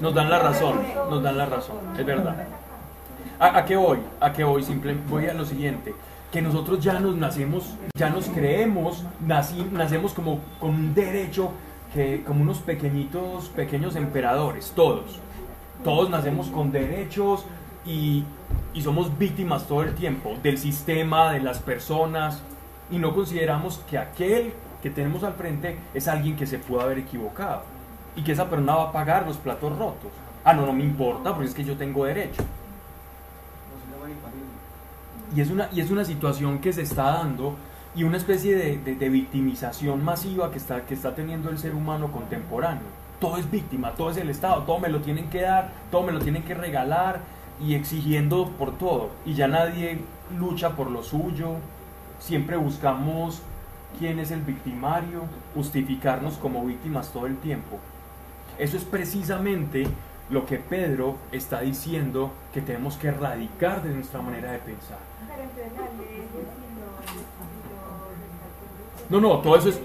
Nos 0.00 0.14
dan 0.14 0.30
la 0.30 0.38
razón, 0.40 0.80
nos 1.08 1.22
dan 1.22 1.38
la 1.38 1.46
razón, 1.46 1.78
es 1.96 2.04
verdad. 2.04 2.34
¿A, 3.38 3.58
a 3.58 3.64
qué 3.64 3.76
voy? 3.76 4.00
¿A 4.20 4.32
qué 4.32 4.42
voy? 4.44 4.62
Simplemente 4.62 5.08
voy 5.08 5.26
a 5.26 5.34
lo 5.34 5.44
siguiente, 5.44 5.94
que 6.32 6.42
nosotros 6.42 6.80
ya 6.80 6.98
nos 6.98 7.14
nacemos, 7.16 7.74
ya 7.94 8.08
nos 8.10 8.26
creemos, 8.28 9.04
nací- 9.24 9.70
nacemos 9.70 10.14
como 10.14 10.40
con 10.58 10.70
un 10.70 10.94
derecho, 10.94 11.50
que, 11.92 12.24
como 12.26 12.40
unos 12.42 12.58
pequeñitos, 12.58 13.50
pequeños 13.50 13.96
emperadores, 13.96 14.72
todos. 14.74 15.20
Todos 15.84 16.08
nacemos 16.08 16.46
con 16.48 16.72
derechos 16.72 17.44
y, 17.84 18.24
y 18.72 18.80
somos 18.80 19.18
víctimas 19.18 19.68
todo 19.68 19.82
el 19.82 19.94
tiempo 19.94 20.34
del 20.42 20.56
sistema, 20.56 21.32
de 21.32 21.40
las 21.40 21.58
personas, 21.58 22.42
y 22.90 22.96
no 22.98 23.14
consideramos 23.14 23.78
que 23.90 23.98
aquel 23.98 24.54
que 24.82 24.90
tenemos 24.90 25.22
al 25.24 25.34
frente 25.34 25.78
es 25.92 26.08
alguien 26.08 26.34
que 26.36 26.46
se 26.46 26.58
pudo 26.58 26.80
haber 26.80 26.98
equivocado 26.98 27.62
y 28.16 28.22
que 28.22 28.32
esa 28.32 28.48
persona 28.48 28.74
va 28.74 28.82
a 28.84 28.92
pagar 28.92 29.26
los 29.26 29.36
platos 29.36 29.76
rotos. 29.78 30.10
Ah, 30.44 30.54
no, 30.54 30.64
no 30.66 30.72
me 30.72 30.82
importa, 30.82 31.34
porque 31.34 31.48
es 31.48 31.54
que 31.54 31.64
yo 31.64 31.76
tengo 31.76 32.04
derecho. 32.04 32.42
Y 35.34 35.40
es 35.40 35.50
una, 35.50 35.68
y 35.72 35.80
es 35.80 35.90
una 35.90 36.04
situación 36.04 36.58
que 36.58 36.72
se 36.72 36.82
está 36.82 37.04
dando 37.04 37.56
y 37.94 38.04
una 38.04 38.16
especie 38.16 38.56
de, 38.56 38.94
de- 38.94 39.08
victimización 39.08 40.02
masiva 40.04 40.50
que 40.50 40.58
está, 40.58 40.84
que 40.86 40.94
está 40.94 41.14
teniendo 41.14 41.50
el 41.50 41.58
ser 41.58 41.74
humano 41.74 42.10
contemporáneo. 42.10 42.84
Todo 43.20 43.36
es 43.36 43.50
víctima, 43.50 43.92
todo 43.92 44.10
es 44.10 44.16
el 44.16 44.30
Estado, 44.30 44.62
todo 44.62 44.78
me 44.78 44.88
lo 44.88 45.00
tienen 45.00 45.28
que 45.30 45.42
dar, 45.42 45.70
todo 45.90 46.02
me 46.02 46.12
lo 46.12 46.20
tienen 46.20 46.42
que 46.42 46.54
regalar 46.54 47.20
y 47.64 47.74
exigiendo 47.74 48.48
por 48.58 48.76
todo. 48.78 49.10
Y 49.24 49.34
ya 49.34 49.46
nadie 49.46 50.00
lucha 50.38 50.70
por 50.70 50.90
lo 50.90 51.02
suyo, 51.02 51.56
siempre 52.18 52.56
buscamos 52.56 53.42
quién 53.98 54.18
es 54.18 54.30
el 54.30 54.40
victimario, 54.40 55.24
justificarnos 55.54 56.34
como 56.34 56.64
víctimas 56.64 57.10
todo 57.12 57.26
el 57.26 57.36
tiempo. 57.36 57.78
Eso 58.58 58.76
es 58.76 58.84
precisamente 58.84 59.86
lo 60.32 60.46
que 60.46 60.56
Pedro 60.58 61.16
está 61.30 61.60
diciendo 61.60 62.32
que 62.52 62.60
tenemos 62.62 62.96
que 62.96 63.08
erradicar 63.08 63.82
de 63.82 63.90
nuestra 63.94 64.20
manera 64.22 64.50
de 64.52 64.58
pensar. 64.58 64.98
No, 69.10 69.20
no, 69.20 69.38
todo 69.38 69.56
eso 69.56 69.68
es, 69.68 69.80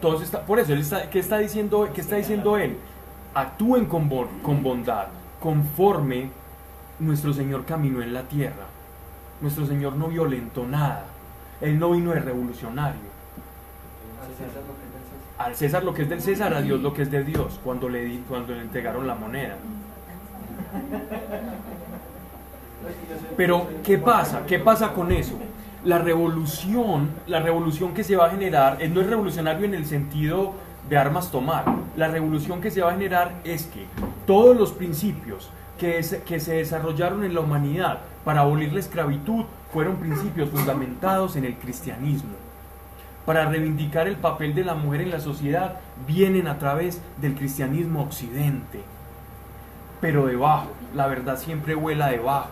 todo 0.00 0.14
eso 0.16 0.24
está, 0.24 0.42
por 0.44 0.58
eso, 0.58 0.72
él 0.72 0.80
está, 0.80 1.08
¿qué 1.08 1.20
está 1.20 1.38
diciendo, 1.38 1.88
qué 1.94 2.00
está 2.00 2.16
diciendo 2.16 2.56
él? 2.56 2.76
Actúen 3.34 3.86
con, 3.86 4.08
bon- 4.08 4.40
con 4.42 4.62
bondad, 4.62 5.06
conforme 5.40 6.30
nuestro 6.98 7.32
Señor 7.32 7.64
caminó 7.64 8.02
en 8.02 8.12
la 8.12 8.22
tierra. 8.22 8.66
Nuestro 9.40 9.66
Señor 9.66 9.94
no 9.94 10.08
violentó 10.08 10.66
nada. 10.66 11.04
Él 11.60 11.78
no 11.78 11.90
vino 11.92 12.10
de 12.12 12.20
revolucionario. 12.20 13.14
Al 14.20 14.34
César 14.34 14.62
lo 14.64 14.74
que 14.74 14.82
es 14.82 14.90
del 14.92 15.02
César. 15.02 15.46
Al 15.46 15.56
César 15.56 15.84
lo 15.84 15.94
que 15.94 16.02
es 16.02 16.08
del 16.08 16.20
César, 16.22 16.54
a 16.54 16.62
Dios 16.62 16.80
lo 16.80 16.94
que 16.94 17.02
es 17.02 17.10
de 17.10 17.24
Dios, 17.24 17.60
cuando 17.62 17.88
le, 17.88 18.04
di- 18.04 18.24
cuando 18.28 18.54
le 18.54 18.62
entregaron 18.62 19.06
la 19.06 19.14
moneda. 19.14 19.56
Pero, 23.36 23.68
¿qué 23.82 23.98
pasa? 23.98 24.44
¿Qué 24.46 24.58
pasa 24.58 24.92
con 24.92 25.12
eso? 25.12 25.34
La 25.84 25.98
revolución, 25.98 27.10
la 27.26 27.40
revolución 27.40 27.94
que 27.94 28.04
se 28.04 28.16
va 28.16 28.26
a 28.26 28.30
generar, 28.30 28.78
eh, 28.80 28.88
no 28.88 29.00
es 29.00 29.06
revolucionario 29.06 29.64
en 29.64 29.74
el 29.74 29.86
sentido 29.86 30.52
de 30.88 30.96
armas 30.96 31.30
tomar. 31.30 31.64
La 31.96 32.08
revolución 32.08 32.60
que 32.60 32.70
se 32.70 32.82
va 32.82 32.90
a 32.90 32.92
generar 32.92 33.32
es 33.44 33.64
que 33.64 33.86
todos 34.26 34.56
los 34.56 34.72
principios 34.72 35.50
que, 35.78 36.04
que 36.26 36.40
se 36.40 36.54
desarrollaron 36.54 37.24
en 37.24 37.34
la 37.34 37.40
humanidad 37.40 37.98
para 38.24 38.40
abolir 38.40 38.72
la 38.72 38.80
esclavitud 38.80 39.44
fueron 39.72 39.96
principios 39.96 40.50
fundamentados 40.50 41.36
en 41.36 41.44
el 41.44 41.56
cristianismo. 41.56 42.34
Para 43.26 43.46
reivindicar 43.46 44.06
el 44.06 44.16
papel 44.16 44.54
de 44.54 44.64
la 44.64 44.74
mujer 44.74 45.00
en 45.00 45.10
la 45.10 45.20
sociedad 45.20 45.80
vienen 46.06 46.46
a 46.46 46.58
través 46.58 47.00
del 47.20 47.34
cristianismo 47.34 48.02
occidente. 48.02 48.80
Pero 50.00 50.26
debajo, 50.26 50.68
la 50.94 51.06
verdad 51.06 51.38
siempre 51.38 51.74
vuela 51.74 52.08
debajo 52.08 52.48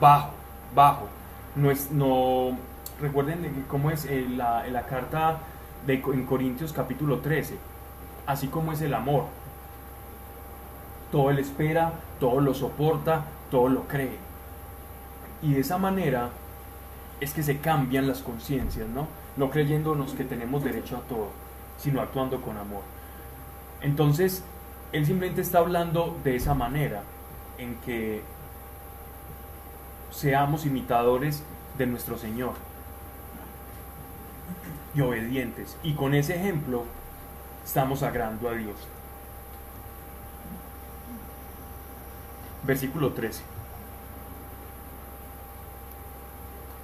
bajo, 0.00 0.30
bajo. 0.74 1.08
No 1.54 1.70
es, 1.70 1.90
no, 1.90 2.56
recuerden 3.00 3.64
cómo 3.68 3.90
es 3.90 4.04
eh, 4.04 4.26
la, 4.28 4.66
la 4.66 4.82
carta 4.82 5.38
de, 5.86 5.94
en 5.94 6.26
Corintios 6.26 6.72
capítulo 6.72 7.20
13, 7.20 7.56
así 8.26 8.48
como 8.48 8.72
es 8.72 8.82
el 8.82 8.94
amor. 8.94 9.24
Todo 11.10 11.32
lo 11.32 11.40
espera, 11.40 11.92
todo 12.20 12.40
lo 12.40 12.52
soporta, 12.52 13.24
todo 13.50 13.68
lo 13.68 13.86
cree. 13.86 14.18
Y 15.42 15.54
de 15.54 15.60
esa 15.60 15.78
manera 15.78 16.30
es 17.20 17.32
que 17.32 17.42
se 17.42 17.58
cambian 17.58 18.06
las 18.06 18.20
conciencias, 18.20 18.88
¿no? 18.88 19.06
No 19.36 19.50
creyéndonos 19.50 20.12
que 20.12 20.24
tenemos 20.24 20.64
derecho 20.64 20.96
a 20.96 21.00
todo, 21.00 21.28
sino 21.78 22.00
actuando 22.00 22.40
con 22.42 22.56
amor. 22.58 22.82
Entonces, 23.80 24.42
él 24.92 25.06
simplemente 25.06 25.40
está 25.40 25.58
hablando 25.58 26.16
de 26.24 26.36
esa 26.36 26.54
manera, 26.54 27.02
en 27.58 27.74
que 27.76 28.22
seamos 30.10 30.64
imitadores 30.64 31.42
de 31.76 31.86
nuestro 31.86 32.18
Señor 32.18 32.54
y 34.94 35.00
obedientes. 35.00 35.76
Y 35.82 35.94
con 35.94 36.14
ese 36.14 36.36
ejemplo 36.36 36.84
estamos 37.64 38.02
agrando 38.02 38.48
a 38.48 38.52
Dios. 38.52 38.76
Versículo 42.64 43.12
13. 43.12 43.42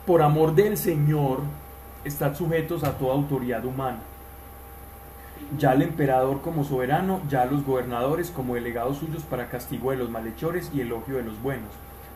Por 0.07 0.23
amor 0.23 0.55
del 0.55 0.77
Señor, 0.77 1.41
estad 2.05 2.35
sujetos 2.35 2.85
a 2.85 2.99
toda 2.99 3.15
autoridad 3.15 3.65
humana. 3.65 4.01
Ya 5.59 5.73
el 5.73 5.83
emperador 5.83 6.41
como 6.41 6.65
soberano, 6.65 7.21
ya 7.29 7.45
los 7.45 7.65
gobernadores 7.65 8.31
como 8.31 8.55
delegados 8.55 8.99
suyos 8.99 9.23
para 9.23 9.49
castigo 9.49 9.91
de 9.91 9.99
los 9.99 10.11
malhechores 10.11 10.71
y 10.75 10.81
elogio 10.81 11.17
de 11.17 11.25
los 11.25 11.41
buenos. 11.43 11.71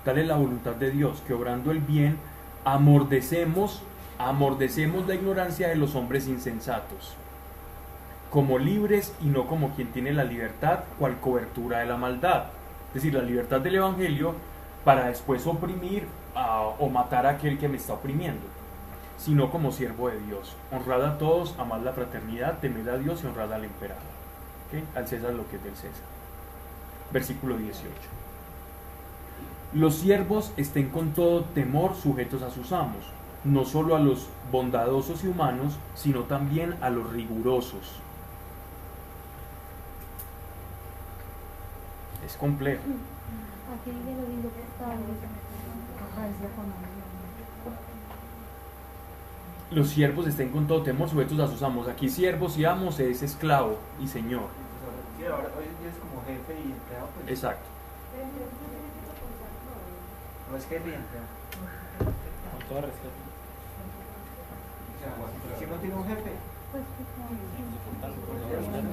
Tal 0.05 0.19
es 0.19 0.27
la 0.27 0.37
voluntad 0.37 0.75
de 0.77 0.91
Dios, 0.91 1.23
que 1.27 1.35
obrando 1.35 1.71
el 1.71 1.81
bien, 1.81 2.17
amordecemos, 2.65 3.83
amordecemos 4.19 5.07
la 5.07 5.15
ignorancia 5.15 5.69
de 5.69 5.77
los 5.77 5.95
hombres 5.95 6.29
insensatos, 6.29 7.15
como 8.31 8.59
libres 8.59 9.15
y 9.23 9.27
no 9.27 9.47
como 9.47 9.75
quien 9.75 9.89
tiene 9.89 10.13
la 10.13 10.25
libertad, 10.25 10.81
cual 10.99 11.19
cobertura 11.21 11.81
de 11.81 11.87
la 11.87 11.97
maldad. 11.97 12.45
Es 12.89 12.95
decir, 12.95 13.15
la 13.15 13.23
libertad 13.23 13.61
del 13.61 13.77
Evangelio 13.77 14.35
para 14.85 15.09
después 15.09 15.47
oprimir 15.47 16.07
ah, 16.35 16.71
o 16.79 16.89
matar 16.89 17.27
a 17.27 17.31
aquel 17.31 17.59
que 17.59 17.69
me 17.69 17.77
está 17.77 17.95
oprimiendo, 17.95 18.47
sino 19.27 19.51
como 19.51 19.73
siervo 19.73 20.09
de 20.09 20.21
Dios. 20.21 20.55
Honrad 20.71 21.05
a 21.05 21.19
todos, 21.19 21.57
amad 21.59 21.81
la 21.81 21.93
fraternidad, 21.93 22.61
temed 22.61 22.87
a 22.87 22.97
Dios 22.97 23.25
y 23.25 23.27
honrad 23.27 23.53
al 23.55 23.65
emperador. 23.65 24.05
¿Ok? 24.69 24.97
Al 24.97 25.09
César 25.09 25.35
lo 25.35 25.49
que 25.51 25.57
es 25.57 25.65
del 25.65 25.75
César. 25.75 26.05
Versículo 27.13 27.57
18. 27.57 27.91
Los 29.73 29.97
siervos 29.97 30.53
estén 30.57 30.91
con 30.91 31.11
todo 31.11 31.43
temor 31.43 31.97
sujetos 31.97 32.43
a 32.43 32.53
sus 32.53 32.71
amos, 32.71 33.05
no 33.43 33.65
solo 33.65 33.97
a 33.97 33.99
los 33.99 34.29
bondadosos 34.53 35.25
y 35.25 35.27
humanos, 35.27 35.77
sino 35.97 36.21
también 36.21 36.77
a 36.81 36.89
los 36.89 37.13
rigurosos. 37.13 37.97
Es 42.25 42.37
complejo. 42.37 42.83
Aquí 43.75 43.91
dice 43.91 44.15
lo 44.15 44.29
lindo 44.29 44.51
que 44.55 44.63
está. 44.63 44.95
Los 49.71 49.89
siervos 49.89 50.27
estén 50.29 50.51
con 50.51 50.67
todo 50.67 50.83
temor 50.83 51.09
sujetos 51.11 51.39
a 51.41 51.49
sus 51.49 51.63
amos. 51.63 51.89
Aquí 51.89 52.09
siervos 52.09 52.57
y 52.57 52.65
amos 52.65 53.01
es 53.01 53.23
esclavo 53.23 53.79
y 54.01 54.07
señor. 54.07 54.49
Sí, 55.19 55.25
ahora 55.25 55.49
hoy 55.59 55.65
en 55.65 55.79
día 55.81 55.91
es 55.91 55.97
como 55.99 56.23
jefe 56.25 56.55
y 56.61 56.71
empleado, 56.73 57.09
pues. 57.17 57.29
Exacto. 57.29 57.67
No. 60.47 60.53
No 60.53 60.57
es 60.57 60.67
jefe 60.69 60.89
y 60.89 60.95
empleado. 60.95 61.27
Con 61.99 62.69
todo 62.69 62.81
respeto. 62.83 63.11
O 64.95 64.99
sea, 65.03 65.59
si 65.59 65.65
uno 65.65 65.77
tiene 65.77 65.95
un 65.97 66.05
jefe, 66.07 66.31
Pues, 66.71 66.83
pues, 66.97 67.09
Soportarlo, 67.75 68.17
con 68.27 68.37
todo 68.39 68.55
respeto. 68.55 68.87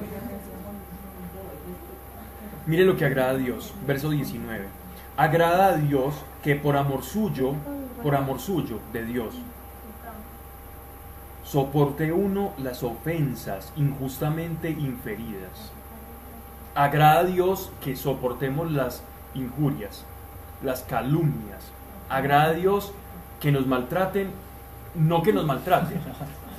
Mire 2.66 2.84
lo 2.84 2.96
que 2.96 3.04
agrada 3.04 3.30
a 3.30 3.36
Dios. 3.36 3.72
Verso 3.86 4.10
19. 4.10 4.66
Agrada 5.16 5.66
a 5.68 5.76
Dios 5.76 6.14
que 6.42 6.56
por 6.56 6.76
amor 6.76 7.04
suyo, 7.04 7.52
por 8.02 8.16
amor 8.16 8.40
suyo 8.40 8.80
de 8.92 9.04
Dios, 9.04 9.34
soporte 11.54 12.10
uno 12.10 12.52
las 12.58 12.82
ofensas 12.82 13.72
injustamente 13.76 14.70
inferidas. 14.70 15.70
Agrada 16.74 17.20
a 17.20 17.24
Dios 17.24 17.70
que 17.80 17.94
soportemos 17.94 18.72
las 18.72 19.04
injurias, 19.36 20.04
las 20.64 20.82
calumnias. 20.82 21.70
Agrada 22.08 22.46
a 22.46 22.52
Dios 22.54 22.92
que 23.40 23.52
nos 23.52 23.68
maltraten, 23.68 24.32
no 24.96 25.22
que 25.22 25.32
nos 25.32 25.46
maltraten. 25.46 26.00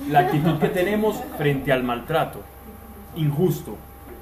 La 0.08 0.20
actitud 0.20 0.58
que 0.58 0.70
tenemos 0.70 1.22
frente 1.36 1.72
al 1.74 1.82
maltrato 1.82 2.40
injusto. 3.16 3.76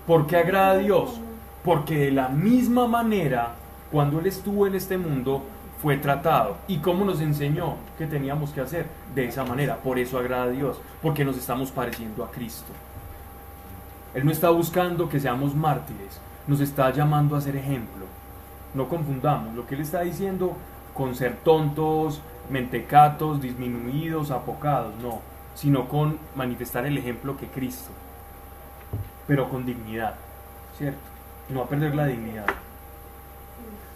¿Por 0.09 0.27
qué 0.27 0.39
agrada 0.39 0.73
a 0.73 0.79
Dios? 0.79 1.21
Porque 1.65 1.99
de 1.99 2.11
la 2.11 2.31
misma 2.31 2.89
manera, 2.89 3.53
cuando 3.93 4.19
Él 4.19 4.27
estuvo 4.27 4.67
en 4.67 4.75
este 4.75 4.99
mundo, 4.99 5.45
fue 5.85 5.99
tratado. 5.99 6.57
¿Y 6.67 6.79
cómo 6.79 7.05
nos 7.05 7.21
enseñó 7.21 7.77
que 7.99 8.07
teníamos 8.07 8.53
que 8.53 8.63
hacer? 8.63 8.87
De 9.15 9.27
esa 9.27 9.45
manera. 9.45 9.77
Por 9.77 9.99
eso 9.99 10.19
agrada 10.19 10.45
a 10.45 10.49
Dios. 10.49 10.81
Porque 11.03 11.27
nos 11.27 11.37
estamos 11.37 11.71
pareciendo 11.71 12.25
a 12.25 12.31
Cristo. 12.31 12.73
Él 14.15 14.25
no 14.25 14.33
está 14.33 14.49
buscando 14.49 15.11
que 15.11 15.21
seamos 15.21 15.55
mártires. 15.55 16.19
Nos 16.47 16.61
está 16.61 16.91
llamando 16.91 17.37
a 17.37 17.43
ser 17.43 17.57
ejemplo. 17.57 18.07
No 18.73 18.89
confundamos 18.89 19.55
lo 19.55 19.67
que 19.67 19.75
Él 19.75 19.83
está 19.83 20.01
diciendo 20.01 20.57
con 20.95 21.15
ser 21.15 21.37
tontos, 21.45 22.23
mentecatos, 22.49 23.43
disminuidos, 23.43 24.31
apocados. 24.31 24.95
No. 25.03 25.21
Sino 25.55 25.87
con 25.91 26.19
manifestar 26.35 26.87
el 26.87 26.97
ejemplo 26.97 27.37
que 27.37 27.49
Cristo. 27.49 27.91
Pero 29.27 29.51
con 29.51 29.67
dignidad. 29.67 30.15
¿Cierto? 30.79 30.99
No 31.51 31.61
a 31.61 31.69
perder 31.69 31.95
la 31.95 32.07
dignidad. 32.07 32.47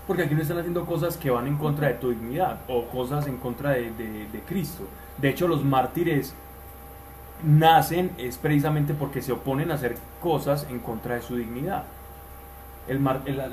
Porque 0.08 0.22
aquí 0.24 0.34
no 0.34 0.42
están 0.42 0.58
haciendo 0.58 0.84
cosas 0.86 1.16
que 1.16 1.30
van 1.30 1.46
en 1.46 1.56
contra 1.56 1.86
de 1.88 1.94
tu 1.94 2.10
dignidad 2.10 2.60
o 2.66 2.86
cosas 2.86 3.26
en 3.28 3.36
contra 3.36 3.70
de, 3.72 3.92
de- 3.92 4.42
Cristo. 4.48 4.84
De 5.18 5.28
hecho, 5.28 5.46
los 5.46 5.62
mártires 5.64 6.34
nacen 7.44 8.10
es 8.18 8.36
precisamente 8.38 8.94
porque 8.94 9.22
se 9.22 9.32
oponen 9.32 9.70
a 9.70 9.74
hacer 9.74 9.96
cosas 10.20 10.66
en 10.70 10.80
contra 10.80 11.14
de 11.16 11.22
su 11.22 11.36
dignidad. 11.36 11.84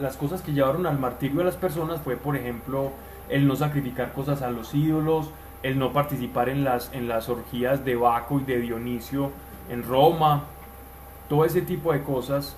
Las 0.02 0.16
cosas 0.16 0.42
que 0.42 0.54
llevaron 0.54 0.86
al 0.88 0.98
martirio 0.98 1.40
de 1.40 1.44
las 1.44 1.58
personas 1.58 2.00
fue, 2.02 2.16
por 2.16 2.38
ejemplo, 2.38 2.92
el 3.30 3.48
no 3.48 3.56
sacrificar 3.58 4.14
cosas 4.14 4.42
a 4.42 4.50
los 4.50 4.74
ídolos, 4.74 5.30
el 5.62 5.78
no 5.78 5.92
participar 5.92 6.48
en 6.48 6.64
las, 6.64 6.90
en 6.94 7.08
las 7.10 7.28
orgías 7.28 7.84
de 7.84 7.96
Baco 7.96 8.40
y 8.40 8.44
de 8.46 8.60
Dionisio 8.62 9.32
en 9.70 9.84
Roma, 9.84 10.44
todo 11.28 11.44
ese 11.44 11.62
tipo 11.62 11.92
de 11.92 12.02
cosas 12.02 12.56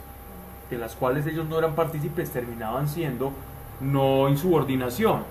de 0.69 0.77
las 0.77 0.95
cuales 0.95 1.25
ellos 1.25 1.47
no 1.47 1.57
eran 1.57 1.73
partícipes 1.73 2.29
terminaban 2.29 2.87
siendo 2.87 3.31
no 3.79 4.29
insubordinación, 4.29 5.23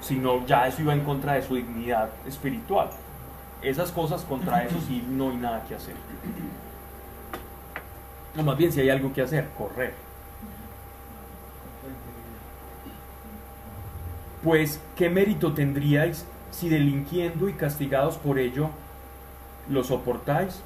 sino 0.00 0.44
ya 0.46 0.66
eso 0.66 0.82
iba 0.82 0.92
en 0.92 1.00
contra 1.00 1.34
de 1.34 1.42
su 1.42 1.54
dignidad 1.54 2.10
espiritual. 2.26 2.90
esas 3.62 3.92
cosas 3.92 4.22
contra 4.22 4.64
eso 4.64 4.76
sí 4.88 5.04
no 5.08 5.30
hay 5.30 5.36
nada 5.36 5.64
que 5.68 5.76
hacer. 5.76 5.94
No, 8.34 8.42
más 8.42 8.56
bien 8.56 8.72
si 8.72 8.80
hay 8.80 8.90
algo 8.90 9.12
que 9.12 9.22
hacer, 9.22 9.48
correr. 9.56 9.94
Pues, 14.42 14.80
¿qué 14.96 15.08
mérito 15.08 15.52
tendríais 15.52 16.26
si 16.50 16.68
delinquiendo 16.68 17.48
y 17.48 17.52
castigados 17.52 18.16
por 18.16 18.40
ello 18.40 18.70
lo 19.68 19.84
soportáis? 19.84 20.60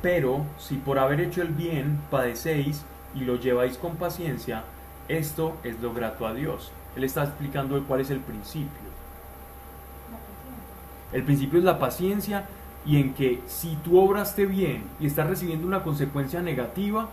Pero 0.00 0.46
si 0.58 0.76
por 0.76 0.98
haber 0.98 1.20
hecho 1.20 1.42
el 1.42 1.48
bien 1.48 2.00
padecéis 2.10 2.84
y 3.14 3.20
lo 3.20 3.36
lleváis 3.36 3.78
con 3.78 3.96
paciencia, 3.96 4.64
esto 5.08 5.56
es 5.64 5.80
lo 5.80 5.92
grato 5.92 6.26
a 6.26 6.34
Dios. 6.34 6.70
Él 6.96 7.04
está 7.04 7.24
explicando 7.24 7.82
cuál 7.84 8.00
es 8.00 8.10
el 8.10 8.20
principio. 8.20 8.88
El 11.12 11.22
principio 11.22 11.58
es 11.58 11.64
la 11.64 11.78
paciencia 11.78 12.46
y 12.84 13.00
en 13.00 13.14
que 13.14 13.40
si 13.46 13.76
tú 13.76 13.98
obraste 13.98 14.46
bien 14.46 14.84
y 15.00 15.06
estás 15.06 15.26
recibiendo 15.26 15.66
una 15.66 15.82
consecuencia 15.82 16.40
negativa, 16.42 17.08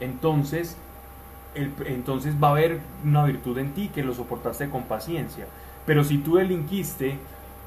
entonces, 0.00 0.76
entonces 1.54 2.34
va 2.42 2.48
a 2.48 2.50
haber 2.52 2.80
una 3.04 3.24
virtud 3.24 3.58
en 3.58 3.72
ti 3.72 3.88
que 3.88 4.02
lo 4.02 4.14
soportaste 4.14 4.68
con 4.68 4.84
paciencia. 4.84 5.46
Pero 5.86 6.04
si 6.04 6.18
tú 6.18 6.36
delinquiste 6.36 7.18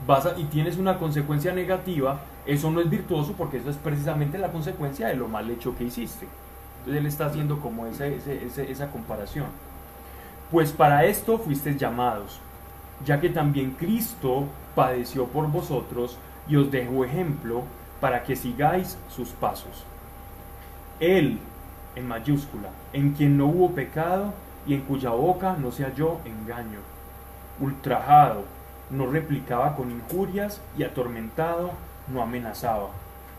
vas 0.06 0.28
y 0.38 0.46
tienes 0.46 0.78
una 0.78 0.98
consecuencia 0.98 1.54
negativa, 1.54 2.22
eso 2.46 2.72
no 2.72 2.82
es 2.82 2.90
virtuoso 2.90 3.34
porque 3.34 3.58
eso 3.58 3.70
es 3.70 3.78
precisamente 3.78 4.38
la 4.38 4.52
consecuencia 4.52 5.08
de 5.08 5.16
lo 5.16 5.28
mal 5.28 5.50
hecho 5.50 5.76
que 5.76 5.86
hiciste. 5.86 6.28
Entonces 6.82 7.00
él 7.02 7.06
está 7.06 7.28
haciendo 7.28 7.60
como 7.60 7.86
esa 7.86 8.92
comparación. 8.92 9.46
Pues 10.50 10.72
para 10.72 11.06
esto 11.06 11.38
fuisteis 11.38 11.78
llamados, 11.78 12.40
ya 13.06 13.22
que 13.22 13.30
también 13.30 13.72
Cristo 13.72 14.46
padeció 14.74 15.28
por 15.28 15.48
vosotros 15.48 16.18
y 16.48 16.56
os 16.56 16.72
dejó 16.72 17.06
ejemplo 17.06 17.64
para 18.00 18.24
que 18.24 18.36
sigáis 18.36 18.98
sus 19.16 19.30
pasos. 19.30 19.86
Él, 21.00 21.38
en 21.96 22.08
mayúscula, 22.08 22.70
en 22.94 23.12
quien 23.12 23.38
no 23.38 23.46
hubo 23.46 23.72
pecado 23.72 24.34
y 24.66 24.74
en 24.74 24.82
cuya 24.82 25.12
boca 25.12 25.56
no 25.60 25.72
se 25.72 25.84
halló 25.84 26.18
engaño, 26.26 26.80
ultrajado, 27.60 28.44
no 28.90 29.06
replicaba 29.06 29.76
con 29.76 29.92
injurias 29.92 30.62
y 30.78 30.84
atormentado 30.84 31.72
no 32.08 32.24
amenazaba, 32.24 32.90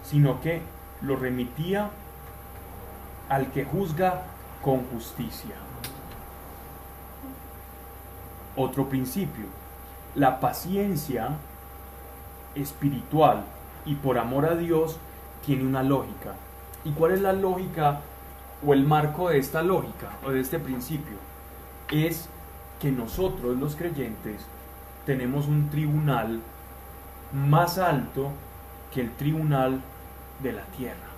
sino 0.02 0.40
que 0.40 0.62
lo 1.02 1.16
remitía 1.16 1.90
al 3.28 3.50
que 3.50 3.64
juzga 3.64 4.22
con 4.62 4.84
justicia. 4.86 5.54
Otro 8.56 8.88
principio, 8.88 9.46
la 10.14 10.40
paciencia 10.40 11.30
espiritual 12.54 13.44
y 13.86 13.94
por 13.94 14.18
amor 14.18 14.46
a 14.46 14.54
Dios 14.54 14.98
tiene 15.44 15.64
una 15.64 15.82
lógica. 15.82 16.34
¿Y 16.84 16.90
cuál 16.92 17.12
es 17.12 17.20
la 17.20 17.32
lógica 17.32 18.00
o 18.64 18.74
el 18.74 18.84
marco 18.84 19.30
de 19.30 19.38
esta 19.38 19.62
lógica 19.62 20.10
o 20.24 20.30
de 20.30 20.40
este 20.40 20.58
principio? 20.58 21.16
Es 21.90 22.28
que 22.80 22.90
nosotros 22.90 23.56
los 23.56 23.76
creyentes 23.76 24.42
tenemos 25.06 25.46
un 25.46 25.70
tribunal 25.70 26.40
más 27.32 27.78
alto 27.78 28.30
que 28.92 29.00
el 29.00 29.12
tribunal 29.12 29.80
de 30.42 30.52
la 30.52 30.64
tierra. 30.76 31.11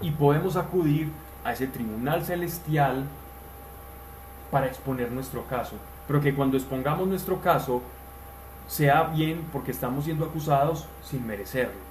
Y 0.00 0.10
podemos 0.10 0.56
acudir 0.56 1.10
a 1.44 1.52
ese 1.52 1.66
tribunal 1.66 2.24
celestial 2.24 3.04
para 4.50 4.66
exponer 4.66 5.10
nuestro 5.10 5.44
caso. 5.46 5.76
Pero 6.06 6.20
que 6.20 6.34
cuando 6.34 6.56
expongamos 6.56 7.08
nuestro 7.08 7.40
caso 7.40 7.82
sea 8.68 9.04
bien 9.04 9.46
porque 9.52 9.70
estamos 9.70 10.04
siendo 10.04 10.24
acusados 10.24 10.86
sin 11.02 11.26
merecerlo. 11.26 11.86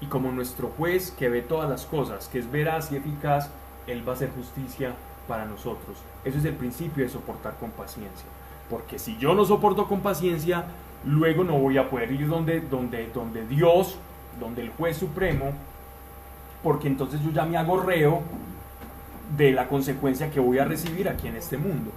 Y 0.00 0.06
como 0.06 0.32
nuestro 0.32 0.68
juez 0.76 1.10
que 1.10 1.28
ve 1.28 1.42
todas 1.42 1.68
las 1.68 1.84
cosas, 1.84 2.28
que 2.28 2.38
es 2.38 2.50
veraz 2.50 2.90
y 2.92 2.96
eficaz, 2.96 3.50
Él 3.86 4.06
va 4.06 4.12
a 4.12 4.16
hacer 4.16 4.30
justicia 4.30 4.94
para 5.28 5.44
nosotros. 5.44 5.98
Eso 6.24 6.38
es 6.38 6.44
el 6.44 6.54
principio 6.54 7.04
de 7.04 7.10
soportar 7.10 7.56
con 7.58 7.70
paciencia. 7.70 8.26
Porque 8.68 8.98
si 8.98 9.18
yo 9.18 9.34
no 9.34 9.44
soporto 9.44 9.86
con 9.88 10.00
paciencia, 10.00 10.64
luego 11.04 11.44
no 11.44 11.58
voy 11.58 11.76
a 11.78 11.90
poder 11.90 12.12
ir 12.12 12.28
donde, 12.28 12.60
donde, 12.60 13.08
donde 13.08 13.46
Dios, 13.46 13.96
donde 14.38 14.62
el 14.62 14.70
juez 14.70 14.96
supremo, 14.96 15.52
porque 16.62 16.88
entonces 16.88 17.20
yo 17.22 17.30
ya 17.30 17.44
me 17.44 17.56
hago 17.56 17.80
reo 17.80 18.22
de 19.36 19.52
la 19.52 19.68
consecuencia 19.68 20.30
que 20.30 20.40
voy 20.40 20.58
a 20.58 20.64
recibir 20.64 21.08
aquí 21.08 21.28
en 21.28 21.36
este 21.36 21.56
mundo. 21.56 21.90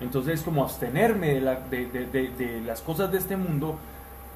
Entonces 0.00 0.34
es 0.40 0.42
como 0.42 0.62
abstenerme 0.62 1.40
de- 1.40 2.30
de 2.36 2.60
las 2.64 2.80
cosas 2.80 3.10
de 3.12 3.18
este 3.18 3.36
mundo 3.36 3.76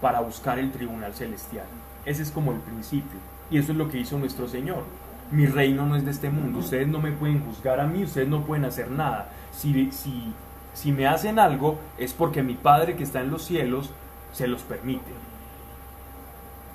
para 0.00 0.20
buscar 0.20 0.58
el 0.58 0.70
tribunal 0.72 1.14
celestial. 1.14 1.64
Ese 2.04 2.22
es 2.22 2.30
como 2.30 2.52
el 2.52 2.58
principio. 2.58 3.18
Y 3.50 3.58
eso 3.58 3.72
es 3.72 3.78
lo 3.78 3.88
que 3.90 3.98
hizo 3.98 4.18
nuestro 4.18 4.48
Señor. 4.48 4.82
Mi 5.30 5.46
reino 5.46 5.86
no 5.86 5.96
es 5.96 6.04
de 6.04 6.10
este 6.10 6.28
mundo. 6.30 6.58
Ustedes 6.58 6.86
no 6.88 6.98
me 7.00 7.12
pueden 7.12 7.42
juzgar 7.44 7.80
a 7.80 7.86
mí, 7.86 8.04
ustedes 8.04 8.28
no 8.28 8.42
pueden 8.44 8.64
hacer 8.66 8.90
nada. 8.90 9.28
Si, 9.52 9.90
si, 9.92 10.32
si 10.74 10.92
me 10.92 11.06
hacen 11.06 11.38
algo 11.38 11.78
es 11.98 12.12
porque 12.12 12.42
mi 12.42 12.54
Padre 12.54 12.96
que 12.96 13.04
está 13.04 13.20
en 13.20 13.30
los 13.30 13.42
cielos 13.44 13.90
se 14.32 14.46
los 14.48 14.62
permite. 14.62 15.12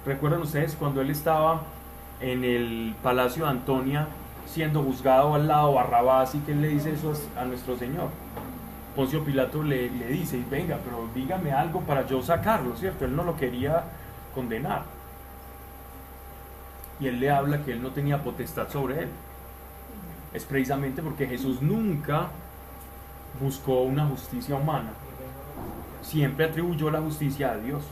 ¿Recuerdan 0.06 0.42
ustedes 0.42 0.76
cuando 0.76 1.02
él 1.02 1.10
estaba 1.10 1.62
en 2.22 2.44
el 2.44 2.96
palacio 3.02 3.46
de 3.46 3.52
Antonia 3.52 4.08
siendo 4.46 4.82
juzgado 4.84 5.36
al 5.36 5.48
lado 5.48 5.74
Barrabás 5.74 6.34
y 6.36 6.40
que 6.40 6.56
le 6.56 6.70
dice 6.70 6.94
eso 6.94 7.14
a 7.38 7.46
nuestro 7.46 7.78
Señor? 7.78 8.10
Poncio 8.96 9.24
Pilato 9.24 9.64
le, 9.64 9.90
le 9.90 10.08
dice, 10.08 10.44
venga, 10.50 10.80
pero 10.84 11.08
dígame 11.14 11.52
algo 11.52 11.82
para 11.82 12.06
yo 12.08 12.22
sacarlo, 12.22 12.76
¿cierto? 12.76 13.06
Él 13.06 13.16
no 13.16 13.24
lo 13.24 13.38
quería 13.38 13.84
condenar. 14.34 14.84
Y 17.00 17.08
él 17.08 17.20
le 17.20 17.30
habla 17.30 17.64
que 17.64 17.74
él 17.74 17.82
no 17.82 17.92
tenía 17.92 18.22
potestad 18.22 18.68
sobre 18.70 19.04
él. 19.04 19.10
Es 20.34 20.44
precisamente 20.44 21.02
porque 21.02 21.28
Jesús 21.28 21.62
nunca 21.62 22.28
buscó 23.40 23.82
una 23.82 24.06
justicia 24.06 24.56
humana. 24.56 24.92
Siempre 26.02 26.46
atribuyó 26.46 26.90
la 26.90 27.00
justicia 27.00 27.52
a 27.52 27.58
Dios. 27.58 27.84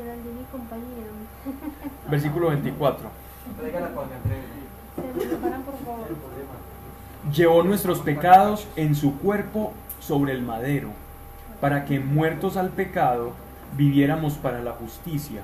Geraldine 0.00 0.40
y 0.40 0.44
compañero. 0.50 1.10
Versículo 2.10 2.48
24. 2.48 3.10
Traiga 3.58 3.80
la 3.80 3.88
cosa, 3.88 4.08
entre 4.16 4.36
Se 4.96 5.18
me 5.18 5.26
preparan, 5.26 5.62
por 5.62 5.78
favor. 5.78 6.06
Llevó 7.34 7.62
nuestros 7.62 8.00
pecados 8.00 8.66
en 8.76 8.94
su 8.94 9.18
cuerpo 9.18 9.72
sobre 10.00 10.32
el 10.32 10.42
madero, 10.42 10.88
para 11.60 11.84
que 11.84 12.00
muertos 12.00 12.56
al 12.56 12.70
pecado 12.70 13.32
viviéramos 13.76 14.34
para 14.34 14.62
la 14.62 14.72
justicia, 14.72 15.42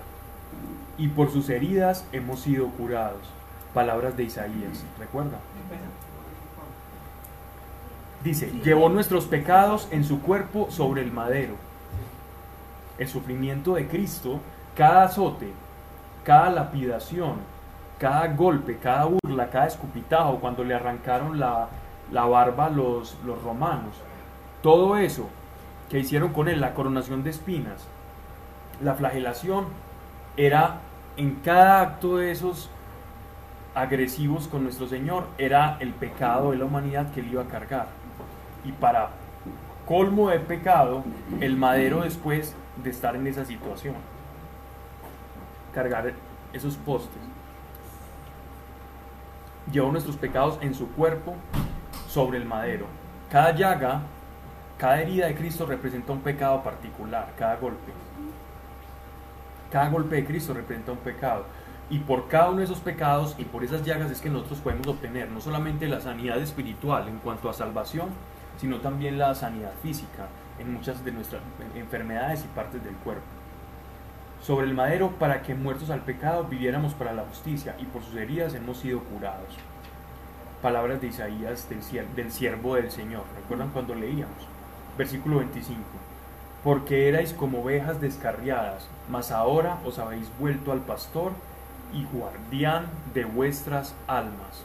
y 0.96 1.08
por 1.08 1.30
sus 1.30 1.50
heridas 1.50 2.04
hemos 2.12 2.40
sido 2.40 2.68
curados. 2.68 3.20
Palabras 3.74 4.16
de 4.16 4.24
Isaías, 4.24 4.84
¿recuerda? 4.98 5.38
Dice, 8.24 8.50
llevó 8.64 8.88
nuestros 8.88 9.26
pecados 9.26 9.86
en 9.90 10.02
su 10.04 10.22
cuerpo 10.22 10.68
sobre 10.70 11.02
el 11.02 11.12
madero. 11.12 11.54
El 12.98 13.08
sufrimiento 13.08 13.74
de 13.74 13.86
Cristo, 13.86 14.40
cada 14.76 15.04
azote, 15.04 15.52
cada 16.24 16.50
lapidación, 16.50 17.36
cada 17.98 18.26
golpe, 18.28 18.78
cada 18.78 19.06
burla, 19.06 19.50
cada 19.50 19.66
escupitajo, 19.66 20.38
cuando 20.38 20.64
le 20.64 20.74
arrancaron 20.74 21.38
la, 21.38 21.68
la 22.12 22.24
barba 22.24 22.68
los, 22.68 23.16
los 23.24 23.42
romanos, 23.42 23.94
todo 24.62 24.96
eso 24.96 25.28
que 25.88 26.00
hicieron 26.00 26.32
con 26.32 26.48
él, 26.48 26.60
la 26.60 26.74
coronación 26.74 27.22
de 27.22 27.30
espinas, 27.30 27.86
la 28.82 28.94
flagelación, 28.94 29.66
era 30.36 30.80
en 31.16 31.36
cada 31.36 31.80
acto 31.80 32.16
de 32.16 32.30
esos 32.30 32.68
agresivos 33.74 34.48
con 34.48 34.64
nuestro 34.64 34.88
Señor, 34.88 35.26
era 35.38 35.76
el 35.80 35.90
pecado 35.90 36.50
de 36.50 36.58
la 36.58 36.64
humanidad 36.64 37.12
que 37.12 37.20
él 37.20 37.28
iba 37.30 37.42
a 37.42 37.46
cargar. 37.46 37.86
Y 38.64 38.72
para 38.72 39.10
colmo 39.86 40.30
de 40.30 40.40
pecado, 40.40 41.04
el 41.40 41.56
madero 41.56 42.02
después 42.02 42.54
de 42.82 42.90
estar 42.90 43.16
en 43.16 43.26
esa 43.26 43.44
situación, 43.44 43.94
cargar 45.72 46.12
esos 46.52 46.76
postes 46.76 47.22
llevó 49.72 49.90
nuestros 49.90 50.16
pecados 50.16 50.58
en 50.60 50.74
su 50.74 50.88
cuerpo 50.88 51.34
sobre 52.08 52.38
el 52.38 52.44
madero. 52.44 52.86
Cada 53.30 53.54
llaga, 53.54 54.02
cada 54.78 55.00
herida 55.00 55.26
de 55.26 55.34
Cristo 55.34 55.66
representa 55.66 56.12
un 56.12 56.20
pecado 56.20 56.62
particular, 56.62 57.32
cada 57.38 57.56
golpe. 57.56 57.92
Cada 59.70 59.88
golpe 59.88 60.16
de 60.16 60.24
Cristo 60.24 60.54
representa 60.54 60.92
un 60.92 60.98
pecado. 60.98 61.44
Y 61.90 61.98
por 62.00 62.28
cada 62.28 62.50
uno 62.50 62.58
de 62.58 62.64
esos 62.64 62.78
pecados 62.78 63.34
y 63.38 63.44
por 63.44 63.64
esas 63.64 63.84
llagas 63.84 64.10
es 64.10 64.20
que 64.20 64.30
nosotros 64.30 64.58
podemos 64.60 64.86
obtener 64.88 65.30
no 65.30 65.40
solamente 65.40 65.86
la 65.88 66.00
sanidad 66.00 66.38
espiritual 66.38 67.08
en 67.08 67.18
cuanto 67.18 67.48
a 67.48 67.52
salvación, 67.52 68.08
sino 68.58 68.78
también 68.80 69.18
la 69.18 69.34
sanidad 69.34 69.72
física 69.82 70.28
en 70.58 70.72
muchas 70.72 71.04
de 71.04 71.12
nuestras 71.12 71.42
enfermedades 71.74 72.44
y 72.44 72.48
partes 72.48 72.82
del 72.84 72.94
cuerpo. 72.96 73.24
sobre 74.42 74.66
el 74.66 74.74
madero 74.74 75.10
para 75.18 75.42
que 75.42 75.54
muertos 75.54 75.90
al 75.90 76.00
pecado 76.02 76.44
viviéramos 76.44 76.94
para 76.94 77.12
la 77.14 77.24
justicia 77.24 77.74
y 77.78 77.84
por 77.84 78.02
sus 78.04 78.14
heridas 78.16 78.54
hemos 78.54 78.78
sido 78.78 79.00
curados. 79.00 79.56
Palabras 80.62 81.00
de 81.00 81.08
Isaías 81.08 81.68
del, 81.68 81.82
sier- 81.82 82.08
del 82.14 82.30
siervo 82.32 82.76
del 82.76 82.90
Señor. 82.90 83.24
¿Recuerdan 83.36 83.70
cuando 83.70 83.94
leíamos? 83.94 84.46
Versículo 84.96 85.38
25. 85.38 85.80
Porque 86.64 87.08
erais 87.08 87.32
como 87.32 87.62
ovejas 87.62 88.00
descarriadas, 88.00 88.88
mas 89.08 89.30
ahora 89.32 89.78
os 89.84 89.98
habéis 89.98 90.28
vuelto 90.38 90.70
al 90.72 90.80
pastor 90.80 91.32
y 91.92 92.04
guardián 92.04 92.86
de 93.14 93.24
vuestras 93.24 93.94
almas. 94.06 94.64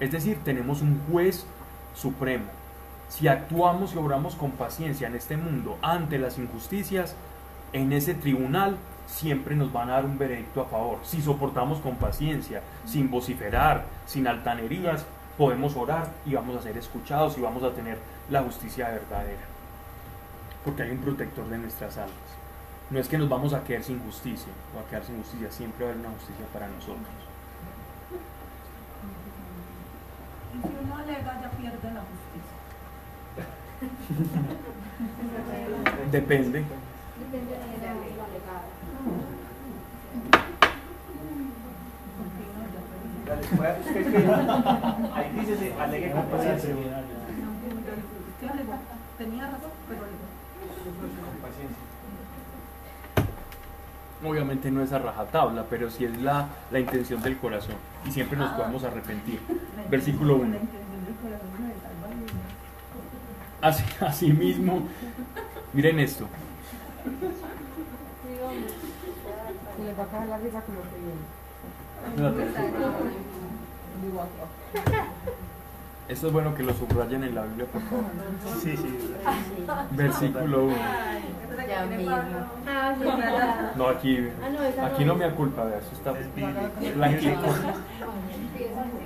Es 0.00 0.12
decir, 0.12 0.38
tenemos 0.44 0.82
un 0.82 1.00
juez 1.10 1.46
supremo. 1.94 2.46
Si 3.14 3.28
actuamos 3.28 3.94
y 3.94 3.98
obramos 3.98 4.34
con 4.34 4.50
paciencia 4.50 5.06
en 5.06 5.14
este 5.14 5.36
mundo 5.36 5.78
ante 5.82 6.18
las 6.18 6.36
injusticias, 6.36 7.14
en 7.72 7.92
ese 7.92 8.14
tribunal 8.14 8.76
siempre 9.06 9.54
nos 9.54 9.72
van 9.72 9.88
a 9.88 9.92
dar 9.92 10.04
un 10.04 10.18
veredicto 10.18 10.62
a 10.62 10.64
favor. 10.64 10.98
Si 11.04 11.22
soportamos 11.22 11.78
con 11.78 11.94
paciencia, 11.94 12.60
sin 12.84 13.12
vociferar, 13.12 13.84
sin 14.04 14.26
altanerías, 14.26 15.06
podemos 15.38 15.76
orar 15.76 16.08
y 16.26 16.34
vamos 16.34 16.56
a 16.56 16.62
ser 16.62 16.76
escuchados 16.76 17.38
y 17.38 17.40
vamos 17.40 17.62
a 17.62 17.70
tener 17.70 17.98
la 18.30 18.42
justicia 18.42 18.88
verdadera. 18.88 19.46
Porque 20.64 20.82
hay 20.82 20.90
un 20.90 20.98
protector 20.98 21.48
de 21.48 21.58
nuestras 21.58 21.96
almas. 21.96 22.16
No 22.90 22.98
es 22.98 23.08
que 23.08 23.16
nos 23.16 23.28
vamos 23.28 23.52
a 23.52 23.62
quedar 23.62 23.84
sin 23.84 24.00
justicia 24.00 24.52
o 24.76 24.80
a 24.80 24.90
quedar 24.90 25.04
sin 25.04 25.18
justicia, 25.18 25.52
siempre 25.52 25.84
va 25.84 25.92
a 25.92 25.94
haber 25.94 26.04
una 26.04 26.16
justicia 26.16 26.46
para 26.52 26.66
nosotros. 26.66 27.06
Y 30.52 30.62
si 30.66 30.92
alega, 30.92 31.40
ya 31.40 31.50
pierde 31.52 31.94
la 31.94 32.00
justicia. 32.00 32.23
Depende. 36.12 36.64
Ahí 45.14 45.30
dice, 45.40 45.56
se 45.56 45.72
alegue 45.80 46.10
con 46.12 46.24
paciencia. 46.26 46.70
Tenía 49.18 49.44
razón, 49.46 49.70
pero. 49.88 50.00
Con 50.02 51.36
paciencia. 51.40 51.76
Obviamente 54.26 54.70
no 54.70 54.82
es 54.82 54.92
a 54.92 54.98
rajatabla, 54.98 55.64
pero 55.68 55.90
sí 55.90 56.04
es 56.04 56.16
la, 56.20 56.48
la 56.70 56.80
intención 56.80 57.22
del 57.22 57.36
corazón. 57.38 57.76
Y 58.06 58.10
siempre 58.10 58.38
nos 58.38 58.52
podemos 58.52 58.82
arrepentir. 58.84 59.40
Versículo 59.90 60.36
intención- 60.36 60.40
1. 60.40 60.58
La 60.58 60.62
intención 60.64 61.04
del 61.04 61.14
corazón 61.16 61.48
me 61.60 61.74
salva 61.74 62.08
y 62.10 62.16
me- 62.16 62.24
Así, 62.24 63.53
asimismo, 64.00 64.82
miren 65.72 65.98
esto. 66.00 66.28
Se 69.76 69.84
les 69.84 69.98
va 69.98 70.02
a 70.02 70.06
caer 70.06 70.28
la 70.28 70.38
Esto 76.08 76.26
es 76.26 76.32
bueno 76.34 76.54
que 76.54 76.62
lo 76.62 76.74
subrayen 76.74 77.24
en 77.24 77.34
la 77.34 77.42
Biblia, 77.44 77.66
por 77.66 77.80
favor. 77.82 78.04
Sí, 78.62 78.76
sí. 78.76 78.98
Versículo 79.92 80.64
1. 80.66 80.74
Ya 81.66 81.86
mismo. 81.86 82.16
Ah. 82.68 82.94
No, 83.74 83.88
aquí, 83.88 84.28
Ah, 84.82 84.86
aquí 84.86 85.04
no 85.06 85.14
me 85.14 85.30
culpa, 85.30 85.64
vea, 85.64 85.78
eso 85.78 85.88
está 85.92 86.12
blanquito. 86.94 87.40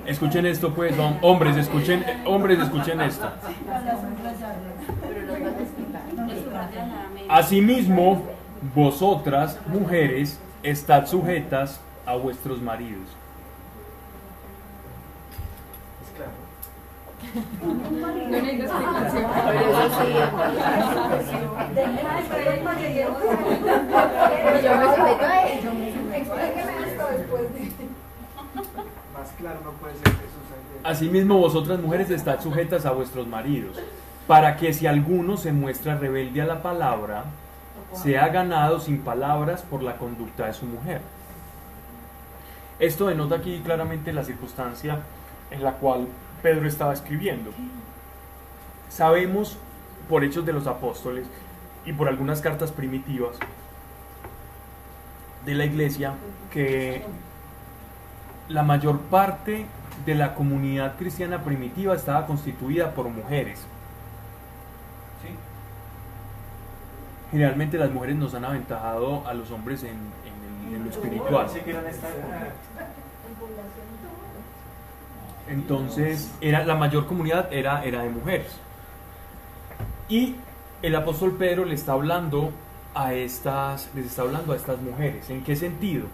Escuchen 0.05 0.45
esto, 0.45 0.73
pues, 0.73 0.97
hom- 0.97 1.17
hombres, 1.21 1.55
escuchen, 1.55 2.03
hombres, 2.25 2.59
escuchen 2.59 2.99
esto. 3.01 3.29
Asimismo, 7.29 8.23
vosotras, 8.75 9.57
mujeres, 9.67 10.37
estad 10.63 11.05
sujetas 11.05 11.79
a 12.05 12.15
vuestros 12.15 12.61
maridos. 12.61 13.07
Es 16.03 16.11
claro. 16.17 16.31
No 17.33 18.27
necesito 18.29 18.63
explicación. 18.63 19.31
Pero 19.45 19.59
eso 19.59 20.01
sí. 20.01 20.13
Ay, 22.07 22.27
pero 22.29 22.51
ahí 22.51 22.59
cuando 22.61 22.81
lleguemos 22.81 23.21
Y 23.23 24.63
yo 24.63 24.75
me 24.75 24.85
sujeto 24.95 25.25
a 25.25 25.47
ello. 25.47 25.69
Explíqueme 26.13 26.73
esto 26.87 27.07
después. 27.17 27.43
Más 29.13 29.27
claro 29.37 29.59
no 29.63 29.71
puede 29.73 29.93
ser 29.95 30.03
Jesús. 30.07 30.45
ahí 30.51 30.81
de- 30.83 30.89
Asimismo, 30.89 31.37
vosotras 31.37 31.79
mujeres 31.79 32.09
estad 32.09 32.39
sujetas 32.41 32.85
a 32.85 32.91
vuestros 32.91 33.27
maridos, 33.27 33.77
para 34.27 34.55
que 34.57 34.73
si 34.73 34.87
alguno 34.87 35.37
se 35.37 35.51
muestra 35.51 35.95
rebelde 35.97 36.41
a 36.41 36.45
la 36.45 36.61
palabra, 36.61 37.25
sea 37.93 38.27
ganado 38.29 38.79
sin 38.79 39.01
palabras 39.01 39.61
por 39.63 39.83
la 39.83 39.97
conducta 39.97 40.45
de 40.45 40.53
su 40.53 40.65
mujer. 40.65 41.01
Esto 42.79 43.07
denota 43.07 43.35
aquí 43.35 43.61
claramente 43.63 44.13
la 44.13 44.23
circunstancia 44.23 44.99
en 45.51 45.63
la 45.63 45.73
cual 45.73 46.07
Pedro 46.41 46.67
estaba 46.67 46.93
escribiendo. 46.93 47.51
Sabemos 48.89 49.57
por 50.07 50.23
hechos 50.23 50.45
de 50.45 50.53
los 50.53 50.67
apóstoles 50.67 51.27
y 51.85 51.93
por 51.93 52.07
algunas 52.07 52.41
cartas 52.41 52.71
primitivas 52.71 53.37
de 55.45 55.53
la 55.55 55.65
iglesia 55.65 56.13
que 56.51 57.03
la 58.49 58.63
mayor 58.63 58.99
parte 58.99 59.65
de 60.05 60.15
la 60.15 60.33
comunidad 60.33 60.95
cristiana 60.97 61.43
primitiva 61.43 61.95
estaba 61.95 62.25
constituida 62.25 62.93
por 62.93 63.07
mujeres. 63.09 63.59
Generalmente 67.31 67.77
las 67.77 67.91
mujeres 67.91 68.15
nos 68.15 68.33
han 68.33 68.43
aventajado 68.43 69.27
a 69.27 69.35
los 69.35 69.51
hombres 69.51 69.83
en 69.83 69.99
lo 70.83 70.89
espiritual. 70.89 71.45
Pensé 71.45 71.61
que 71.63 71.69
eran 71.71 71.85
estas- 71.85 72.11
Entonces, 75.49 76.31
era, 76.41 76.63
la 76.65 76.75
mayor 76.75 77.05
comunidad 77.07 77.51
era, 77.51 77.83
era 77.83 78.03
de 78.03 78.09
mujeres. 78.09 78.51
Y 80.07 80.35
el 80.81 80.95
apóstol 80.95 81.35
Pedro 81.37 81.65
le 81.65 81.75
está 81.75 81.93
hablando 81.93 82.51
a 82.95 83.13
estas, 83.13 83.89
les 83.95 84.05
está 84.05 84.23
hablando 84.23 84.53
a 84.53 84.55
estas 84.55 84.79
mujeres. 84.81 85.29
¿En 85.29 85.43
qué 85.43 85.55
sentido? 85.55 86.05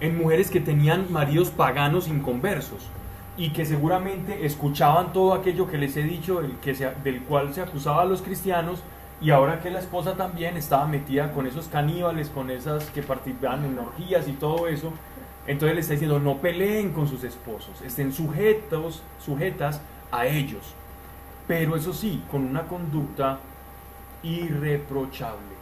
En 0.00 0.16
mujeres 0.18 0.50
que 0.50 0.60
tenían 0.60 1.06
maridos 1.12 1.50
paganos 1.50 2.08
inconversos 2.08 2.86
y 3.36 3.50
que 3.50 3.64
seguramente 3.64 4.46
escuchaban 4.46 5.12
todo 5.12 5.32
aquello 5.34 5.68
que 5.68 5.78
les 5.78 5.96
he 5.96 6.02
dicho, 6.02 6.40
del, 6.40 6.56
que 6.58 6.74
se- 6.74 6.92
del 7.04 7.22
cual 7.22 7.54
se 7.54 7.62
acusaba 7.62 8.02
a 8.02 8.04
los 8.04 8.22
cristianos, 8.22 8.80
y 9.20 9.30
ahora 9.30 9.60
que 9.60 9.70
la 9.70 9.80
esposa 9.80 10.14
también 10.14 10.56
estaba 10.56 10.86
metida 10.86 11.32
con 11.32 11.46
esos 11.46 11.66
caníbales, 11.66 12.28
con 12.28 12.50
esas 12.50 12.84
que 12.90 13.02
participaban 13.02 13.64
en 13.64 13.78
orgías 13.78 14.28
y 14.28 14.32
todo 14.32 14.68
eso, 14.68 14.92
entonces 15.48 15.74
le 15.74 15.80
está 15.80 15.94
diciendo, 15.94 16.20
no 16.20 16.36
peleen 16.36 16.92
con 16.92 17.08
sus 17.08 17.24
esposos, 17.24 17.80
estén 17.82 18.12
sujetos, 18.12 19.02
sujetas 19.18 19.80
a 20.12 20.26
ellos. 20.26 20.74
Pero 21.46 21.74
eso 21.74 21.92
sí, 21.92 22.22
con 22.30 22.44
una 22.44 22.68
conducta 22.68 23.40
irreprochable. 24.22 25.56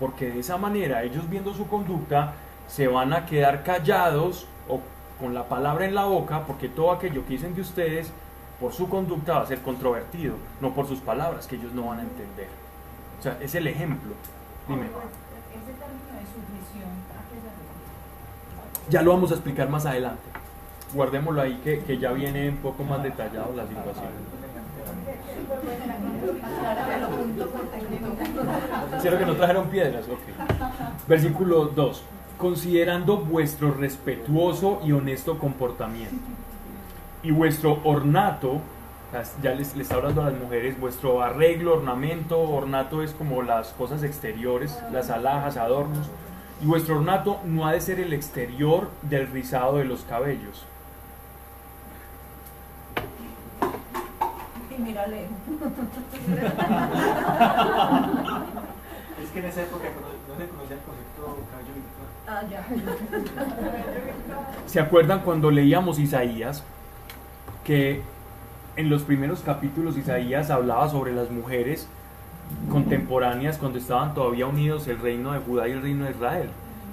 Porque 0.00 0.30
de 0.30 0.40
esa 0.40 0.58
manera, 0.58 1.04
ellos 1.04 1.30
viendo 1.30 1.54
su 1.54 1.68
conducta, 1.68 2.34
se 2.66 2.88
van 2.88 3.12
a 3.12 3.24
quedar 3.24 3.62
callados 3.62 4.48
o 4.68 4.80
con 5.20 5.34
la 5.34 5.48
palabra 5.48 5.84
en 5.84 5.94
la 5.94 6.04
boca, 6.04 6.44
porque 6.44 6.68
todo 6.68 6.90
aquello 6.90 7.24
que 7.24 7.34
dicen 7.34 7.54
de 7.54 7.60
ustedes, 7.60 8.12
por 8.58 8.72
su 8.72 8.88
conducta 8.88 9.34
va 9.34 9.42
a 9.42 9.46
ser 9.46 9.62
controvertido, 9.62 10.34
no 10.60 10.74
por 10.74 10.88
sus 10.88 10.98
palabras, 10.98 11.46
que 11.46 11.54
ellos 11.54 11.72
no 11.72 11.86
van 11.86 12.00
a 12.00 12.02
entender. 12.02 12.48
O 13.20 13.22
sea, 13.22 13.38
es 13.40 13.54
el 13.54 13.68
ejemplo. 13.68 14.14
Dime. 14.66 14.82
Ese 14.82 15.72
término 15.78 16.10
de 16.10 16.26
sumisión, 16.26 16.90
¿a 17.14 17.22
qué 17.30 17.38
se 17.38 17.50
refiere? 17.54 17.91
Ya 18.88 19.02
lo 19.02 19.12
vamos 19.12 19.30
a 19.30 19.34
explicar 19.34 19.68
más 19.68 19.86
adelante. 19.86 20.22
Guardémoslo 20.92 21.40
ahí 21.40 21.60
que, 21.64 21.80
que 21.80 21.98
ya 21.98 22.12
viene 22.12 22.48
un 22.48 22.58
poco 22.58 22.84
más 22.84 23.02
detallado 23.02 23.54
la 23.56 23.66
situación. 23.66 24.08
¿Cierto 29.00 29.18
que 29.18 29.26
no 29.26 29.34
trajeron 29.34 29.68
piedras? 29.68 30.04
Ok. 30.06 31.06
Versículo 31.08 31.66
2. 31.66 32.02
Considerando 32.38 33.18
vuestro 33.18 33.72
respetuoso 33.72 34.80
y 34.84 34.92
honesto 34.92 35.38
comportamiento 35.38 36.16
y 37.22 37.30
vuestro 37.30 37.78
ornato, 37.84 38.60
ya 39.42 39.54
les, 39.54 39.76
les 39.76 39.82
está 39.82 39.96
hablando 39.96 40.22
a 40.22 40.30
las 40.30 40.40
mujeres, 40.40 40.78
vuestro 40.80 41.22
arreglo, 41.22 41.74
ornamento, 41.74 42.40
ornato 42.40 43.02
es 43.02 43.12
como 43.12 43.42
las 43.42 43.68
cosas 43.68 44.02
exteriores, 44.02 44.82
las 44.90 45.10
alhajas, 45.10 45.56
adornos, 45.56 46.10
y 46.62 46.66
vuestro 46.66 46.96
ornato 46.98 47.40
no 47.44 47.66
ha 47.66 47.72
de 47.72 47.80
ser 47.80 47.98
el 47.98 48.12
exterior 48.12 48.88
del 49.02 49.26
rizado 49.26 49.78
de 49.78 49.84
los 49.84 50.02
cabellos. 50.02 50.64
Y 54.70 54.80
mírale. 54.80 55.26
Es 59.22 59.30
que 59.30 59.38
en 59.40 59.44
esa 59.44 59.62
época 59.62 59.84
no 59.88 60.12
no 60.32 60.38
se 60.38 60.48
conocía 60.48 60.76
el 60.76 60.82
concepto 60.82 61.38
cabello 61.50 61.74
virtual. 61.74 62.08
Ah, 62.28 62.42
ya. 62.48 62.64
¿Se 64.66 64.80
acuerdan 64.80 65.20
cuando 65.20 65.50
leíamos 65.50 65.98
Isaías? 65.98 66.62
Que 67.64 68.02
en 68.76 68.88
los 68.88 69.02
primeros 69.02 69.40
capítulos 69.40 69.96
Isaías 69.96 70.50
hablaba 70.50 70.88
sobre 70.88 71.12
las 71.12 71.30
mujeres 71.30 71.88
contemporáneas 72.70 73.58
cuando 73.58 73.78
estaban 73.78 74.14
todavía 74.14 74.46
unidos 74.46 74.86
el 74.88 74.98
reino 74.98 75.32
de 75.32 75.40
Judá 75.40 75.68
y 75.68 75.72
el 75.72 75.82
reino 75.82 76.04
de 76.04 76.12
Israel. 76.12 76.50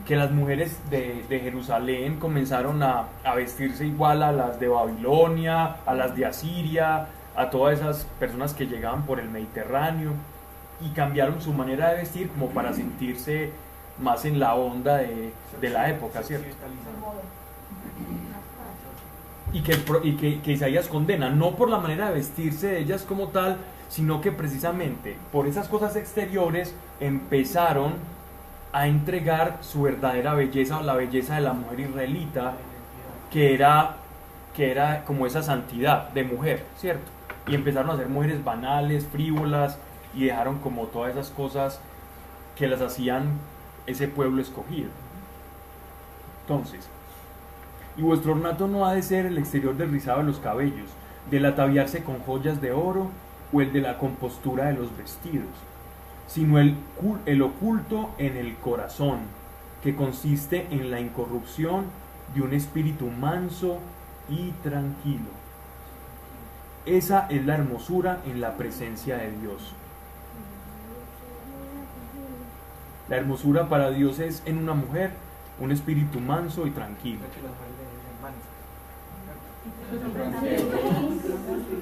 Que 0.08 0.16
las 0.16 0.32
mujeres 0.32 0.78
de, 0.90 1.24
Jerusalén 1.30 2.20
comenzaron 2.20 2.82
a, 2.82 3.08
vestirse 3.36 3.86
igual 3.86 4.24
a 4.24 4.32
las 4.32 4.60
de 4.60 4.68
Babilonia, 4.68 5.78
a 5.86 5.94
las 5.94 6.16
de 6.16 6.26
Asiria, 6.26 7.08
a 7.36 7.50
todas 7.50 7.80
esas 7.80 8.06
personas 8.20 8.54
que 8.54 8.66
llegaban 8.66 9.04
por 9.04 9.20
el 9.20 9.30
Mediterráneo 9.30 10.14
y 10.82 10.90
cambiaron 10.90 11.42
su 11.42 11.54
manera 11.54 11.90
de 11.90 11.98
vestir 11.98 12.30
como 12.30 12.50
para 12.50 12.74
sentirse 12.74 13.52
más 14.02 14.26
en 14.26 14.40
la 14.40 14.56
onda 14.56 14.98
de, 14.98 15.32
la 15.70 15.90
época, 15.90 16.24
¿cierto? 16.24 16.48
y 19.52 19.62
que, 19.62 19.78
y 20.04 20.16
que, 20.16 20.42
que 20.42 20.52
Isaías 20.52 20.88
condena, 20.88 21.30
no 21.30 21.56
por 21.56 21.70
la 21.70 21.80
manera 21.80 22.10
de 22.10 22.16
vestirse 22.16 22.68
de 22.68 22.80
ellas 22.80 23.04
como 23.04 23.28
tal, 23.28 23.58
sino 23.90 24.22
que 24.22 24.32
precisamente 24.32 25.18
por 25.32 25.48
esas 25.48 25.68
cosas 25.68 25.96
exteriores 25.96 26.76
empezaron 27.00 27.94
a 28.72 28.88
entregar 28.88 29.58
su 29.62 29.82
verdadera 29.82 30.36
belleza 30.36 30.78
o 30.78 30.84
la 30.84 30.94
belleza 30.94 31.36
de 31.36 31.42
la 31.42 31.54
mujer 31.54 31.82
israelita, 31.82 32.54
que 33.32 33.56
era, 33.56 33.96
que 34.56 34.72
era 34.72 35.04
como 35.06 35.26
esa 35.26 35.42
santidad 35.42 36.10
de 36.10 36.24
mujer, 36.24 36.66
¿cierto? 36.78 37.12
Y 37.48 37.56
empezaron 37.56 37.90
a 37.90 37.98
ser 37.98 38.10
mujeres 38.10 38.44
banales, 38.44 39.08
frívolas, 39.08 39.80
y 40.14 40.26
dejaron 40.26 40.60
como 40.60 40.86
todas 40.86 41.12
esas 41.12 41.30
cosas 41.30 41.80
que 42.56 42.68
las 42.68 42.82
hacían 42.82 43.40
ese 43.88 44.08
pueblo 44.08 44.42
escogido. 44.42 44.90
Entonces, 46.42 46.88
y 47.98 48.02
vuestro 48.02 48.34
ornato 48.34 48.68
no 48.68 48.86
ha 48.86 48.94
de 48.94 49.02
ser 49.02 49.26
el 49.26 49.38
exterior 49.38 49.76
del 49.76 49.92
rizado 49.92 50.20
de 50.20 50.26
los 50.26 50.40
cabellos, 50.40 50.90
del 51.30 51.46
ataviarse 51.46 52.04
con 52.04 52.20
joyas 52.20 52.62
de 52.62 52.72
oro 52.72 53.10
o 53.52 53.62
el 53.62 53.74
de 53.74 53.82
la 53.82 53.98
compostura 53.98 54.66
de 54.66 54.74
los 54.74 54.96
vestidos, 54.98 55.48
sino 56.28 56.60
el, 56.60 56.76
el 57.26 57.42
oculto 57.42 58.12
en 58.18 58.38
el 58.38 58.56
corazón, 58.58 59.20
que 59.84 59.96
consiste 59.96 60.68
en 60.72 60.92
la 60.92 61.00
incorrupción 61.00 61.86
de 62.36 62.42
un 62.42 62.54
espíritu 62.54 63.08
manso 63.08 63.80
y 64.30 64.52
tranquilo. 64.64 65.30
Esa 66.86 67.28
es 67.30 67.46
la 67.46 67.56
hermosura 67.56 68.22
en 68.26 68.42
la 68.42 68.58
presencia 68.58 69.18
de 69.18 69.32
Dios. 69.32 69.74
La 73.10 73.18
hermosura 73.18 73.70
para 73.70 73.90
Dios 73.90 74.20
es 74.20 74.44
en 74.46 74.60
una 74.60 74.74
mujer 74.74 75.12
un 75.60 75.72
espíritu 75.72 76.20
manso 76.20 76.68
y 76.68 76.72
tranquilo. 76.72 77.20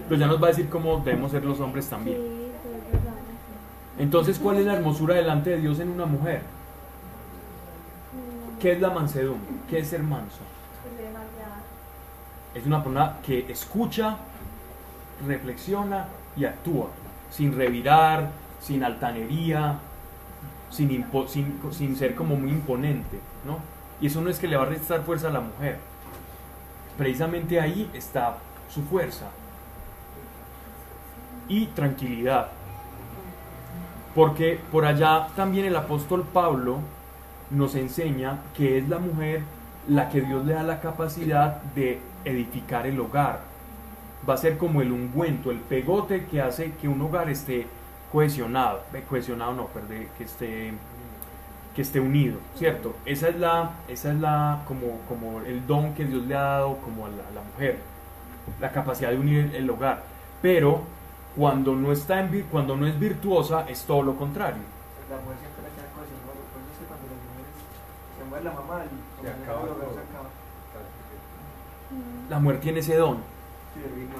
Pero 0.08 0.20
ya 0.20 0.28
nos 0.28 0.41
va 0.41 0.47
a 0.47 0.49
decir 0.49 0.70
cómo 0.70 0.99
debemos 0.99 1.32
ser 1.32 1.43
los 1.43 1.60
hombres 1.60 1.88
también. 1.88 2.18
Entonces, 3.99 4.39
¿cuál 4.39 4.58
es 4.58 4.66
la 4.66 4.76
hermosura 4.76 5.16
delante 5.16 5.49
de 5.51 5.58
Dios 5.58 5.80
en 5.80 5.89
una 5.89 6.05
mujer? 6.05 6.41
¿Qué 8.60 8.74
es 8.74 8.82
la 8.82 8.89
mansedumbre? 8.89 9.47
¿Qué 9.70 9.80
es 9.80 9.88
ser 9.88 10.03
manso? 10.03 10.39
Pues. 12.53 12.62
Es 12.62 12.66
una 12.66 12.84
persona 12.84 13.18
que 13.26 13.51
escucha, 13.51 14.18
reflexiona 15.26 16.05
y 16.36 16.45
actúa, 16.45 16.88
sin 17.30 17.55
revirar, 17.55 18.32
sin 18.62 18.84
altanería, 18.84 19.80
sin, 20.70 21.05
sin, 21.28 21.60
sin 21.72 21.95
ser 21.95 22.16
como 22.16 22.36
muy 22.36 22.51
imponente, 22.51 23.20
¿no? 23.45 23.60
Y 23.99 24.08
eso 24.08 24.22
no 24.22 24.30
es 24.30 24.39
que 24.39 24.47
le 24.47 24.58
va 24.58 24.64
a 24.64 24.68
restar 24.68 25.03
fuerza 25.03 25.30
a 25.30 25.32
la 25.32 25.41
mujer. 25.41 25.80
Precisamente 26.98 27.60
ahí 27.60 27.89
está 27.93 28.38
su 28.74 28.84
fuerza. 28.84 29.28
Y 31.48 31.68
tranquilidad. 31.68 32.50
Porque 34.16 34.60
por 34.72 34.86
allá 34.86 35.28
también 35.36 35.66
el 35.66 35.76
apóstol 35.76 36.26
Pablo 36.34 36.80
nos 37.52 37.76
enseña 37.76 38.39
que 38.56 38.78
es 38.78 38.89
la 38.89 39.00
mujer 39.00 39.43
la 39.88 40.10
que 40.10 40.22
Dios 40.22 40.45
le 40.45 40.54
da 40.54 40.64
la 40.64 40.82
capacidad 40.82 41.62
de 41.76 42.00
edificar 42.26 42.88
el 42.88 43.00
hogar. 43.00 43.41
Va 44.28 44.34
a 44.34 44.38
ser 44.38 44.58
como 44.58 44.82
el 44.82 44.91
ungüento, 44.91 45.52
el 45.52 45.60
pegote 45.60 46.26
que 46.26 46.41
hace 46.41 46.74
que 46.74 46.88
un 46.88 47.02
hogar 47.02 47.30
esté 47.30 47.68
cohesionado, 48.12 48.82
eh, 48.93 49.04
cohesionado 49.08 49.54
no, 49.54 49.68
perdón, 49.68 50.08
que 50.18 50.24
esté 50.24 50.74
que 51.78 51.84
esté 51.84 51.99
unido, 51.99 52.39
¿cierto? 52.55 52.95
Esa 53.05 53.30
es 53.30 53.36
la 53.38 53.73
esa 53.88 54.09
es 54.11 54.19
la 54.19 54.63
como 54.67 54.97
como 55.07 55.41
el 55.41 55.65
don 55.67 55.93
que 55.93 56.05
Dios 56.05 56.25
le 56.25 56.36
ha 56.36 56.41
dado 56.41 56.78
como 56.78 57.05
a 57.05 57.09
la, 57.09 57.21
a 57.28 57.32
la 57.36 57.41
mujer, 57.53 57.78
la 58.59 58.71
capacidad 58.71 59.11
de 59.11 59.17
unir 59.19 59.53
el 59.55 59.69
hogar, 59.69 60.01
pero 60.41 60.82
cuando 61.38 61.75
no 61.75 61.91
está 61.91 62.19
en 62.19 62.41
cuando 62.51 62.75
no 62.75 62.88
es 62.88 62.97
virtuosa 62.99 63.67
es 63.69 63.84
todo 63.84 64.01
lo 64.01 64.15
contrario. 64.15 64.63
La 65.07 65.17
mujer 65.17 65.38
siempre 65.38 65.61
le 65.69 65.69
queda 65.78 65.86
cohesionada, 65.93 66.34
por 66.34 66.59
eso 66.65 66.71
es 66.73 66.78
que 66.80 66.86
cuando 66.89 67.05
las 67.13 67.21
mujeres 67.30 67.53
se 68.17 68.23
muere 68.25 68.43
la 68.43 68.53
mamá, 68.53 68.82
el, 68.82 68.89
Se 69.21 69.28
el 69.38 69.43
acaba 69.43 69.59
hogar 69.61 69.75
todo. 69.78 69.93
se 69.93 69.99
acaba. 70.01 70.30
La 72.30 72.39
mujer 72.39 72.59
tiene 72.59 72.80
ese 72.80 72.95
don. 72.95 73.17
Sí, 73.75 73.82
de 73.82 73.89
vino, 73.95 74.15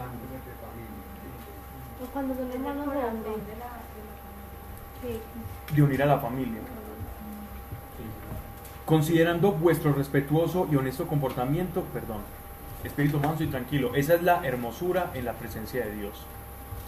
O 2.00 2.06
cuando 2.14 2.36
son 2.36 2.52
hermanos 2.52 2.86
hombres. 2.88 3.02
de 3.50 3.56
la, 3.58 3.82
de 3.82 4.02
la 4.06 4.14
familia. 4.22 4.62
Sí. 5.02 5.74
de 5.76 5.82
unir 5.82 6.04
a 6.04 6.06
la 6.06 6.20
familia. 6.20 6.62
Considerando 8.88 9.52
vuestro 9.52 9.92
respetuoso 9.92 10.66
y 10.72 10.78
honesto 10.78 11.08
comportamiento, 11.08 11.82
perdón, 11.94 12.20
espíritu 12.86 13.20
manso 13.20 13.44
y 13.44 13.48
tranquilo. 13.48 13.94
Esa 13.96 14.16
es 14.16 14.24
la 14.24 14.48
hermosura 14.48 15.12
en 15.14 15.26
la 15.26 15.34
presencia 15.34 15.86
de 15.86 15.92
Dios. 15.92 16.26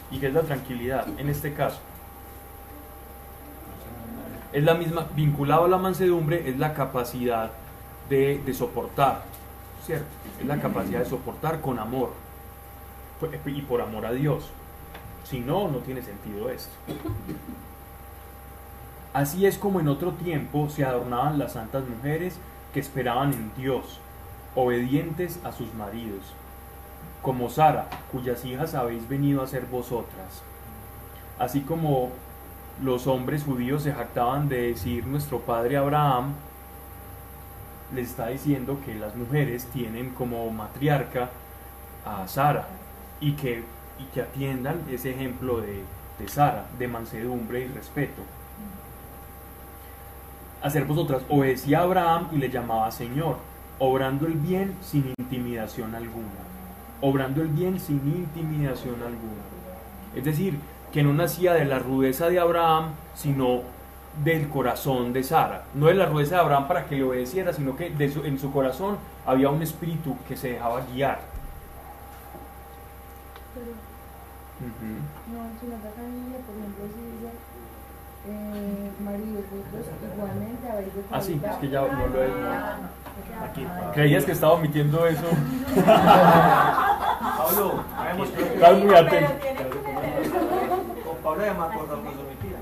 ¿Y 0.10 0.20
qué 0.20 0.28
es 0.28 0.34
la 0.34 0.44
tranquilidad 0.44 1.06
en 1.18 1.28
este 1.28 1.54
caso? 1.54 1.80
Es 4.54 4.64
la 4.64 4.76
misma, 4.76 5.08
vinculado 5.14 5.66
a 5.66 5.68
la 5.68 5.78
mansedumbre, 5.78 6.50
es 6.50 6.58
la 6.58 6.74
capacidad 6.74 7.52
de, 8.10 8.42
de 8.46 8.54
soportar, 8.54 9.24
¿cierto? 9.86 10.08
Es 10.40 10.46
la 10.46 10.62
capacidad 10.62 11.00
de 11.00 11.06
soportar 11.06 11.60
con 11.60 11.80
amor 11.80 12.14
y 13.46 13.62
por 13.64 13.82
amor 13.82 14.06
a 14.06 14.14
Dios. 14.14 14.46
Si 15.26 15.42
no, 15.42 15.68
no 15.68 15.80
tiene 15.80 16.02
sentido 16.02 16.50
esto. 16.50 16.72
Así 19.12 19.48
es 19.48 19.58
como 19.58 19.80
en 19.80 19.88
otro 19.88 20.12
tiempo 20.12 20.70
se 20.70 20.86
adornaban 20.86 21.40
las 21.40 21.54
santas 21.54 21.84
mujeres 21.88 22.38
que 22.74 22.80
esperaban 22.80 23.34
en 23.34 23.52
Dios, 23.58 24.00
obedientes 24.54 25.40
a 25.44 25.52
sus 25.52 25.74
maridos, 25.74 26.22
como 27.24 27.50
Sara, 27.50 27.88
cuyas 28.12 28.46
hijas 28.46 28.76
habéis 28.76 29.10
venido 29.10 29.42
a 29.42 29.48
ser 29.48 29.66
vosotras. 29.66 30.44
Así 31.40 31.62
como 31.62 32.12
los 32.84 33.08
hombres 33.08 33.44
judíos 33.44 33.82
se 33.82 33.94
jactaban 33.94 34.48
de 34.48 34.68
decir 34.68 35.08
nuestro 35.08 35.40
padre 35.40 35.78
Abraham, 35.78 36.34
les 37.96 38.12
está 38.12 38.28
diciendo 38.28 38.78
que 38.86 38.94
las 38.94 39.16
mujeres 39.16 39.66
tienen 39.74 40.12
como 40.12 40.48
matriarca 40.52 41.32
a 42.06 42.28
Sara 42.28 42.68
y 43.20 43.32
que, 43.32 43.64
y 43.98 44.04
que 44.14 44.22
atiendan 44.22 44.84
ese 44.92 45.10
ejemplo 45.10 45.62
de, 45.62 45.84
de 46.20 46.28
Sara, 46.28 46.68
de 46.78 46.88
mansedumbre 46.88 47.62
y 47.62 47.68
respeto 47.70 48.22
hacer 50.62 50.86
vosotras. 50.86 51.24
Obedecía 51.30 51.80
a 51.80 51.84
Abraham 51.84 52.28
y 52.32 52.38
le 52.38 52.50
llamaba 52.50 52.92
Señor, 52.92 53.38
obrando 53.80 54.26
el 54.28 54.34
bien 54.34 54.76
sin 54.82 55.14
intimidación 55.18 55.96
alguna. 55.96 56.28
Obrando 57.02 57.42
el 57.42 57.48
bien 57.48 57.80
sin 57.80 57.98
intimidación 58.08 58.96
alguna. 58.96 59.42
Es 60.16 60.24
decir, 60.26 60.60
que 60.92 61.04
no 61.04 61.14
nacía 61.14 61.54
de 61.54 61.66
la 61.66 61.80
rudeza 61.80 62.30
de 62.30 62.40
Abraham, 62.40 62.92
sino 63.16 63.62
del 64.24 64.50
corazón 64.50 65.14
de 65.14 65.24
Sara. 65.24 65.64
No 65.76 65.86
de 65.88 65.94
la 65.94 66.08
rudeza 66.08 66.36
de 66.36 66.42
Abraham 66.42 66.68
para 66.68 66.86
que 66.86 66.96
le 66.96 67.04
obedeciera, 67.04 67.54
sino 67.54 67.76
que 67.76 67.90
de 67.92 68.12
su- 68.12 68.26
en 68.26 68.40
su 68.40 68.52
corazón 68.52 68.98
había 69.26 69.50
un 69.50 69.62
espíritu 69.62 70.18
que 70.28 70.36
se 70.36 70.54
dejaba 70.54 70.82
guiar. 70.92 71.20
Pero 73.54 73.72
no, 74.60 75.40
si 75.56 75.68
familia, 75.68 76.38
por 76.44 76.56
ejemplo, 76.58 76.84
si 76.92 77.00
dice, 77.16 77.32
eh, 78.28 78.92
vosotros 79.72 79.99
de 81.00 81.06
Ah, 81.16 81.22
sí, 81.22 81.40
es 81.44 81.56
que 81.58 81.70
ya 81.70 81.82
no 81.82 82.08
lo 82.08 82.24
es. 82.24 82.30
no. 82.30 83.00
Aquí. 83.46 83.66
Creías 83.94 84.26
que 84.26 84.32
estaba 84.34 84.54
omitiendo 84.54 85.06
eso. 85.08 85.24
Pablo, 87.38 87.84
que 88.36 88.44
Estás 88.54 88.78
muy 88.84 88.96
atento. 88.96 89.32
que 89.42 89.54
Pablo 91.24 91.46
ya 91.46 91.54
me 91.54 91.64
acuerdo 91.64 91.96
con 92.04 92.14
su 92.14 92.24
mentira. 92.24 92.60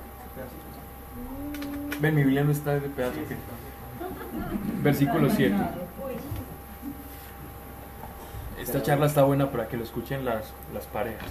Ven, 2.00 2.16
mi 2.16 2.24
Biblia 2.24 2.44
no 2.44 2.52
está 2.52 2.74
de 2.76 2.82
pedazo 2.82 3.16
que. 3.28 3.36
Versículo 4.84 5.30
7. 5.30 5.56
Esta 8.62 8.82
charla 8.84 9.06
está 9.06 9.24
buena 9.24 9.50
para 9.52 9.68
que 9.68 9.78
lo 9.78 9.84
escuchen 9.84 10.26
las, 10.26 10.52
las 10.74 10.86
parejas. 10.86 11.28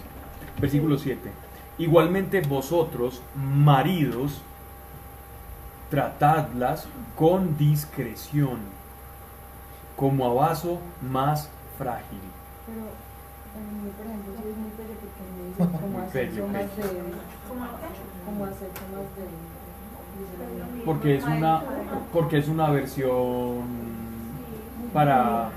Versículo 0.61 0.97
7. 0.99 1.21
Igualmente 1.79 2.41
vosotros, 2.41 3.23
maridos, 3.35 4.41
tratadlas 5.91 6.87
con 7.17 7.57
discreción, 7.57 8.59
como 9.97 10.27
a 10.27 10.35
vaso 10.35 10.81
más 11.01 11.49
frágil. 11.79 12.21
Pero 12.67 13.07
mí, 13.59 13.91
por 13.97 14.07
ejemplo, 14.07 14.33
sí 14.37 14.49
es 14.51 14.57
muy 14.57 14.71
pelle 14.71 14.95
porque 15.01 15.23
me 15.37 15.43
dicen 15.49 15.69
cómo 15.81 15.99
Muy 15.99 16.07
hacer 16.07 16.29
pelle, 16.29 16.43
más 16.43 16.65
ok. 16.65 16.77
de 16.77 17.03
cómo 18.25 18.45
hacer 18.45 18.69
más 18.93 19.07
de 20.77 20.85
Porque 20.85 21.17
es 21.17 21.25
una, 21.25 21.63
porque 22.13 22.39
es 22.39 22.49
una 22.49 22.71
versión 22.71 23.65
para 24.93 25.51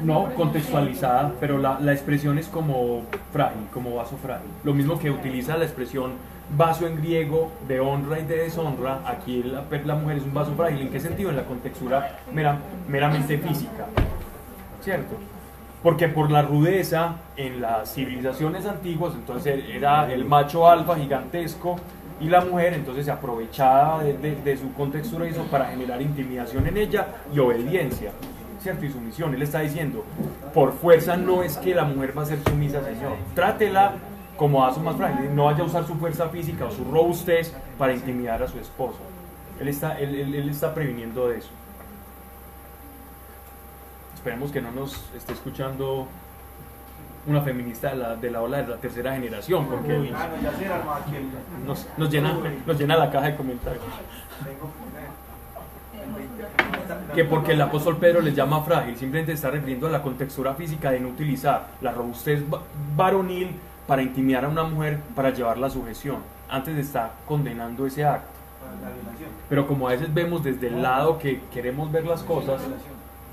no 0.00 0.34
contextualizada, 0.34 1.32
pero 1.40 1.58
la, 1.58 1.80
la 1.80 1.92
expresión 1.92 2.38
es 2.38 2.48
como 2.48 3.02
frágil, 3.32 3.66
como 3.72 3.94
vaso 3.94 4.16
frágil. 4.16 4.50
Lo 4.64 4.74
mismo 4.74 4.98
que 4.98 5.10
utiliza 5.10 5.56
la 5.56 5.64
expresión 5.64 6.12
vaso 6.56 6.86
en 6.86 6.96
griego 6.96 7.50
de 7.66 7.80
honra 7.80 8.20
y 8.20 8.24
de 8.24 8.36
deshonra, 8.36 9.00
aquí 9.06 9.42
la, 9.42 9.94
mujer 9.94 10.18
es 10.18 10.22
un 10.22 10.34
vaso 10.34 10.52
frágil. 10.54 10.82
¿En 10.82 10.90
qué 10.90 11.00
sentido? 11.00 11.30
En 11.30 11.36
la 11.36 11.44
contextura 11.44 12.18
mera- 12.32 12.58
meramente 12.88 13.38
física, 13.38 13.86
¿cierto? 14.80 15.16
Porque 15.82 16.08
por 16.08 16.30
la 16.30 16.42
rudeza 16.42 17.16
en 17.36 17.60
las 17.60 17.94
civilizaciones 17.94 18.66
antiguas, 18.66 19.14
entonces 19.14 19.64
era 19.68 20.12
el 20.12 20.24
macho 20.24 20.68
alfa 20.68 20.96
gigantesco 20.96 21.76
y 22.20 22.28
la 22.28 22.40
mujer 22.40 22.74
entonces 22.74 23.04
se 23.04 23.10
aprovechaba 23.10 24.02
de, 24.02 24.56
su 24.56 24.72
contextura 24.72 25.26
eso 25.28 25.44
para 25.44 25.66
generar 25.66 26.00
intimidación 26.00 26.66
en 26.66 26.76
ella 26.78 27.06
y 27.32 27.38
obediencia, 27.38 28.10
¿cierto? 28.60 28.86
Y 28.86 28.90
sumisión. 28.90 29.34
Él 29.34 29.42
está 29.42 29.60
diciendo, 29.60 30.04
por 30.54 30.72
fuerza 30.72 31.16
no 31.16 31.42
es 31.42 31.58
que 31.58 31.74
la 31.74 31.84
mujer 31.84 32.16
va 32.16 32.22
a 32.22 32.26
ser 32.26 32.38
sumisa, 32.48 32.82
Señor. 32.82 33.12
Trátela 33.34 33.92
como 34.36 34.60
vaso 34.60 34.80
más 34.80 34.96
frágil. 34.96 35.34
No 35.34 35.44
vaya 35.46 35.62
a 35.62 35.66
usar 35.66 35.86
su 35.86 35.94
fuerza 35.94 36.28
física 36.28 36.66
o 36.66 36.70
su 36.70 36.84
robustez 36.84 37.54
para 37.78 37.92
intimidar 37.94 38.42
a 38.42 38.48
su 38.48 38.58
esposo. 38.58 38.98
Él 39.60 39.68
está, 39.68 39.98
él, 39.98 40.14
él- 40.14 40.34
él 40.34 40.48
está 40.50 40.74
previniendo 40.74 41.28
de 41.28 41.38
eso. 41.38 41.50
Esperemos 44.14 44.50
que 44.50 44.60
no 44.60 44.70
nos 44.72 45.10
esté 45.14 45.32
escuchando 45.32 46.06
una 47.26 47.40
feminista 47.42 47.90
de 47.90 47.96
la, 47.96 48.16
de 48.16 48.30
la 48.30 48.42
ola 48.42 48.58
de 48.62 48.68
la 48.68 48.76
tercera 48.76 49.12
generación, 49.14 49.66
porque 49.66 49.98
uy, 49.98 50.12
Ah, 50.14 50.28
nos, 51.66 51.86
nos 51.96 52.10
llena, 52.10 52.36
nos 52.66 52.78
llena 52.78 52.96
la 52.96 53.10
caja 53.10 53.26
de 53.28 53.36
comentarios. 53.36 53.82
Que 57.08 57.14
Que 57.14 57.24
porque 57.24 57.52
el 57.52 57.60
apóstol 57.62 57.96
Pedro 57.96 58.20
les 58.20 58.34
llama 58.34 58.62
frágil, 58.62 58.96
simplemente 58.96 59.32
está 59.32 59.50
refiriendo 59.50 59.86
a 59.86 59.90
la 59.90 60.02
contextura 60.02 60.54
física 60.54 60.90
de 60.90 61.00
no 61.00 61.08
utilizar 61.08 61.68
la 61.80 61.92
robustez 61.92 62.42
va- 62.52 62.62
varonil 62.94 63.50
para 63.86 64.02
intimidar 64.02 64.44
a 64.44 64.48
una 64.48 64.64
mujer 64.64 65.00
para 65.14 65.30
llevarla 65.30 65.68
a 65.68 65.70
sujeción. 65.70 66.18
Antes 66.48 66.76
está 66.76 67.12
condenando 67.26 67.86
ese 67.86 68.04
acto. 68.04 68.30
La. 68.82 68.90
Pero 69.48 69.66
como 69.66 69.86
a 69.88 69.92
veces 69.92 70.12
vemos 70.12 70.42
desde 70.42 70.68
el 70.68 70.82
lado 70.82 71.18
que 71.18 71.40
queremos 71.52 71.90
ver 71.92 72.04
las 72.04 72.22
cosas, 72.22 72.60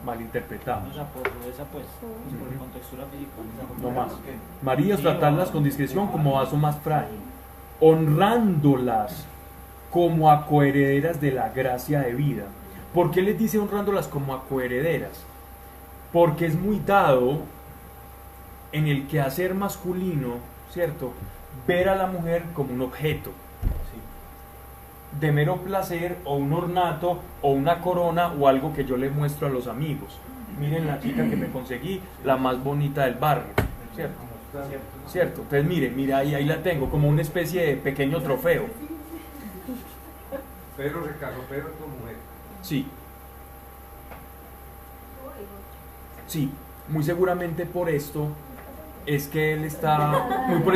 malinterpretamos. 0.06 0.92
O 0.92 0.94
sea, 0.94 1.06
por 1.06 1.28
esa 1.28 1.64
pues, 1.66 1.86
pues, 2.00 2.40
por 2.40 2.48
Ujú. 2.50 2.58
contextura 2.60 3.04
física. 3.06 3.32
No 3.82 3.92
más. 3.92 4.12
Marías, 4.62 5.02
tratarlas 5.02 5.50
con 5.50 5.64
discreción 5.64 6.08
como 6.08 6.34
vaso 6.34 6.56
más 6.56 6.78
frágil, 6.80 7.18
honrándolas 7.80 9.26
como 9.92 10.30
a 10.30 10.46
coherederas 10.46 11.20
de 11.22 11.32
la 11.32 11.50
gracia 11.50 12.02
de 12.02 12.14
vida. 12.14 12.44
¿Por 12.94 13.12
qué 13.12 13.22
les 13.22 13.38
dice 13.38 13.60
honrándolas 13.60 14.08
como 14.08 14.34
a 14.34 14.44
coherederas? 14.46 15.24
Porque 16.12 16.46
es 16.46 16.56
muy 16.56 16.80
dado 16.80 17.40
en 18.74 18.88
el 18.88 19.08
quehacer 19.08 19.54
masculino, 19.54 20.40
¿cierto? 20.72 21.14
Ver 21.66 21.88
a 21.88 21.96
la 21.96 22.08
mujer 22.08 22.44
como 22.54 22.74
un 22.74 22.82
objeto 22.82 23.32
de 25.20 25.32
mero 25.32 25.58
placer 25.58 26.18
o 26.26 26.36
un 26.36 26.52
ornato 26.54 27.20
o 27.42 27.52
una 27.52 27.82
corona 27.82 28.34
o 28.34 28.48
algo 28.48 28.74
que 28.74 28.86
yo 28.86 28.98
le 28.98 29.10
muestro 29.10 29.48
a 29.48 29.50
los 29.50 29.68
amigos. 29.68 30.20
Miren 30.60 30.88
la 30.88 31.00
chica 31.00 31.30
que 31.30 31.36
me 31.36 31.50
conseguí, 31.50 32.02
la 32.24 32.38
más 32.38 32.64
bonita 32.64 33.06
del 33.06 33.16
barrio, 33.16 33.54
¿cierto? 33.96 34.16
¿Cierto? 35.08 35.42
Entonces 35.42 35.66
mire, 35.66 35.90
mire, 35.90 36.14
ahí, 36.14 36.36
ahí 36.36 36.46
la 36.46 36.62
tengo, 36.62 36.90
como 36.90 37.08
una 37.10 37.22
especie 37.22 37.66
de 37.66 37.76
pequeño 37.76 38.22
trofeo. 38.22 38.66
Pedro 40.78 41.06
se 41.06 41.14
casó, 41.18 41.40
Pedro 41.50 41.72
con 41.80 41.90
mujer. 42.00 42.16
Sí. 42.62 42.88
Sí, 46.28 46.52
muy 46.88 47.04
seguramente 47.04 47.66
por 47.66 47.90
esto 47.90 48.30
es 49.06 49.28
que 49.28 49.54
él 49.54 49.66
está, 49.66 50.46
muy, 50.48 50.60
por 50.60 50.76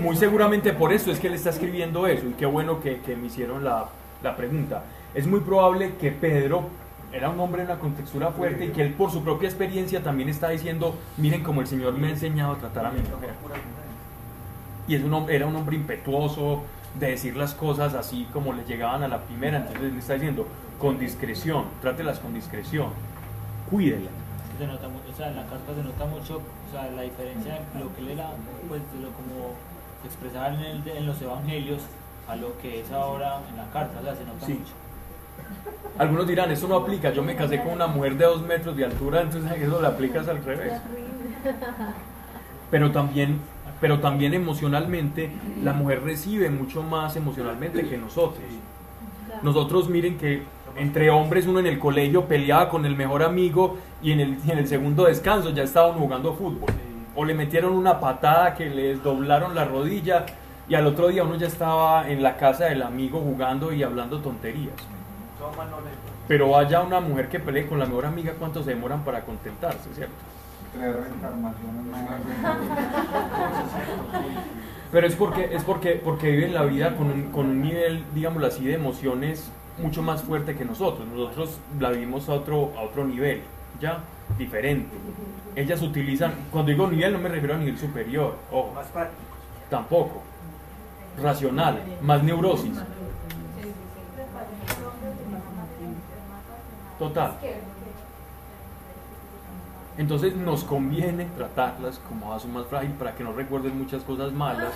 muy, 0.00 0.16
seguramente 0.16 0.72
por 0.72 0.92
esto 0.92 1.10
es 1.10 1.18
que 1.20 1.26
él 1.26 1.34
está 1.34 1.50
escribiendo 1.50 2.06
eso 2.06 2.26
y 2.26 2.32
qué 2.32 2.46
bueno 2.46 2.80
que, 2.80 3.00
me 3.16 3.26
hicieron 3.26 3.64
la, 3.64 3.86
la 4.22 4.36
pregunta. 4.36 4.84
Es 5.14 5.26
muy 5.26 5.40
probable 5.40 5.94
que 6.00 6.10
Pedro 6.10 6.62
era 7.12 7.30
un 7.30 7.40
hombre 7.40 7.62
en 7.62 7.68
una 7.70 7.78
contextura 7.78 8.30
fuerte 8.30 8.66
y 8.66 8.68
que 8.68 8.82
él 8.82 8.92
por 8.92 9.10
su 9.10 9.22
propia 9.22 9.48
experiencia 9.48 10.02
también 10.02 10.28
está 10.28 10.50
diciendo, 10.50 10.94
miren 11.16 11.42
como 11.42 11.60
el 11.60 11.66
Señor 11.66 11.94
me 11.94 12.08
ha 12.08 12.10
enseñado 12.10 12.52
a 12.52 12.56
tratar 12.56 12.86
a 12.86 12.90
mi 12.90 13.00
mujer. 13.00 13.30
Y 14.86 14.94
es 14.94 15.02
era 15.28 15.46
un 15.46 15.56
hombre 15.56 15.76
impetuoso 15.76 16.62
de 16.98 17.10
decir 17.10 17.36
las 17.36 17.54
cosas 17.54 17.94
así 17.94 18.26
como 18.32 18.52
le 18.52 18.64
llegaban 18.64 19.02
a 19.02 19.08
la 19.08 19.18
primera, 19.20 19.58
entonces 19.58 19.92
le 19.92 19.98
está 19.98 20.14
diciendo, 20.14 20.46
con 20.78 20.98
discreción, 20.98 21.64
trátelas 21.82 22.18
con 22.18 22.32
discreción, 22.32 22.88
cuídela. 23.70 24.10
Se 24.58 24.66
nota, 24.66 24.88
mu- 24.88 24.98
o 24.98 25.16
sea, 25.16 25.28
en 25.28 25.36
la 25.36 25.46
carta 25.46 25.74
se 25.74 25.84
nota 25.84 26.04
mucho 26.06 26.40
o 26.68 26.72
sea, 26.72 26.90
la 26.90 27.02
diferencia 27.02 27.54
de 27.74 27.80
lo 27.80 27.94
que 27.94 28.00
él 28.02 28.10
era, 28.10 28.30
pues, 28.68 28.80
de 28.92 29.00
lo 29.00 29.08
como 29.12 29.54
se 30.02 30.08
expresaba 30.08 30.48
en, 30.48 30.60
el- 30.60 30.88
en 30.88 31.06
los 31.06 31.20
evangelios 31.22 31.82
a 32.28 32.36
lo 32.36 32.56
que 32.58 32.80
es 32.80 32.90
ahora 32.92 33.40
en 33.50 33.56
la 33.56 33.66
carta, 33.72 34.00
o 34.00 34.02
sea, 34.02 34.14
se 34.14 34.24
nota 34.24 34.46
Sí. 34.46 34.52
mucho. 34.54 34.72
Algunos 35.98 36.26
dirán, 36.28 36.50
eso 36.50 36.68
no 36.68 36.76
aplica, 36.76 37.10
yo 37.12 37.22
me 37.22 37.34
casé 37.36 37.62
con 37.62 37.72
una 37.72 37.86
mujer 37.86 38.16
de 38.16 38.24
dos 38.26 38.42
metros 38.42 38.76
de 38.76 38.84
altura, 38.84 39.22
entonces 39.22 39.50
eso 39.60 39.80
le 39.80 39.86
aplicas 39.88 40.28
al 40.28 40.44
revés. 40.44 40.74
Pero 42.70 42.92
también, 42.92 43.40
pero 43.80 44.00
también 44.00 44.34
emocionalmente, 44.34 45.30
la 45.62 45.72
mujer 45.72 46.02
recibe 46.02 46.50
mucho 46.50 46.82
más 46.82 47.16
emocionalmente 47.16 47.88
que 47.88 47.96
nosotros. 47.96 48.44
Nosotros 49.42 49.88
miren 49.88 50.18
que 50.18 50.42
entre 50.76 51.10
hombres 51.10 51.46
uno 51.46 51.60
en 51.60 51.66
el 51.66 51.78
colegio 51.78 52.26
peleaba 52.26 52.68
con 52.68 52.84
el 52.86 52.96
mejor 52.96 53.22
amigo 53.22 53.78
y 54.02 54.12
en 54.12 54.20
el, 54.20 54.38
y 54.44 54.50
en 54.50 54.58
el 54.58 54.68
segundo 54.68 55.04
descanso 55.04 55.50
ya 55.50 55.62
estaban 55.62 55.98
jugando 55.98 56.34
fútbol. 56.34 56.70
O 57.14 57.24
le 57.24 57.34
metieron 57.34 57.72
una 57.72 57.98
patada 57.98 58.54
que 58.54 58.70
les 58.70 59.02
doblaron 59.02 59.54
la 59.54 59.64
rodilla 59.64 60.24
y 60.68 60.74
al 60.74 60.86
otro 60.86 61.08
día 61.08 61.24
uno 61.24 61.36
ya 61.36 61.46
estaba 61.46 62.08
en 62.08 62.22
la 62.22 62.36
casa 62.36 62.66
del 62.66 62.82
amigo 62.82 63.20
jugando 63.20 63.72
y 63.72 63.82
hablando 63.82 64.20
tonterías. 64.20 64.74
Pero 66.28 66.50
vaya 66.50 66.82
una 66.82 67.00
mujer 67.00 67.28
que 67.28 67.40
pelee 67.40 67.66
con 67.66 67.78
la 67.78 67.86
mejor 67.86 68.06
amiga, 68.06 68.34
¿cuánto 68.38 68.62
se 68.62 68.70
demoran 68.70 69.02
para 69.02 69.22
contentarse, 69.22 69.88
cierto? 69.94 70.14
Tres. 70.72 70.94
Pero 74.92 75.06
es 75.06 75.14
porque, 75.16 75.54
es 75.54 75.64
porque, 75.64 75.92
porque 75.92 76.30
viven 76.30 76.54
la 76.54 76.62
vida 76.64 76.96
con 76.96 77.10
un, 77.10 77.22
con 77.32 77.46
un 77.46 77.62
nivel, 77.62 78.04
digámoslo 78.14 78.46
así, 78.46 78.64
de 78.64 78.74
emociones 78.74 79.50
mucho 79.80 80.02
más 80.02 80.22
fuerte 80.22 80.56
que 80.56 80.64
nosotros. 80.64 81.06
Nosotros 81.08 81.58
la 81.78 81.90
vivimos 81.90 82.28
a 82.28 82.34
otro, 82.34 82.72
a 82.76 82.82
otro 82.82 83.04
nivel, 83.04 83.42
ya, 83.80 84.00
diferente. 84.36 84.96
Ellas 85.54 85.82
utilizan, 85.82 86.34
cuando 86.50 86.70
digo 86.70 86.86
nivel 86.88 87.12
no 87.12 87.18
me 87.18 87.28
refiero 87.28 87.54
a 87.54 87.58
nivel 87.58 87.78
superior, 87.78 88.36
ojo, 88.50 88.72
Más 88.74 88.86
tampoco. 89.70 90.22
Racional, 91.20 91.82
más 92.00 92.22
neurosis. 92.22 92.78
Total. 96.98 97.32
Entonces 99.98 100.36
nos 100.36 100.62
conviene 100.62 101.24
tratarlas 101.36 101.98
como 102.08 102.30
vaso 102.30 102.46
más 102.46 102.66
frágil 102.66 102.92
para 102.92 103.16
que 103.16 103.24
no 103.24 103.32
recuerden 103.32 103.76
muchas 103.76 104.02
cosas 104.04 104.32
malas 104.32 104.72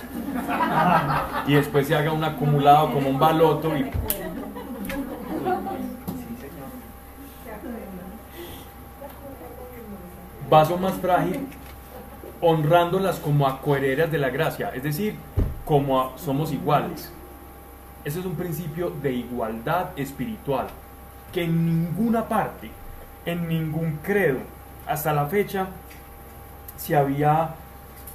y 1.47 1.53
después 1.53 1.87
se 1.87 1.95
haga 1.95 2.11
un 2.11 2.25
acumulado 2.25 2.91
como 2.91 3.09
un 3.09 3.17
baloto 3.17 3.75
y 3.77 3.89
vaso 10.53 10.77
más 10.77 10.93
frágil 10.93 11.47
honrándolas 12.39 13.17
como 13.17 13.47
a 13.47 13.59
cohereras 13.59 14.11
de 14.11 14.19
la 14.19 14.29
gracia, 14.29 14.69
es 14.75 14.83
decir, 14.83 15.15
como 15.65 16.15
somos 16.17 16.51
iguales. 16.51 17.11
Ese 18.05 18.19
es 18.19 18.25
un 18.25 18.35
principio 18.35 18.91
de 19.01 19.13
igualdad 19.13 19.89
espiritual 19.95 20.67
que 21.31 21.45
en 21.45 21.65
ninguna 21.65 22.27
parte, 22.27 22.69
en 23.25 23.47
ningún 23.47 23.97
credo, 24.03 24.41
hasta 24.85 25.11
la 25.11 25.25
fecha, 25.25 25.69
se 26.77 26.95
había, 26.95 27.55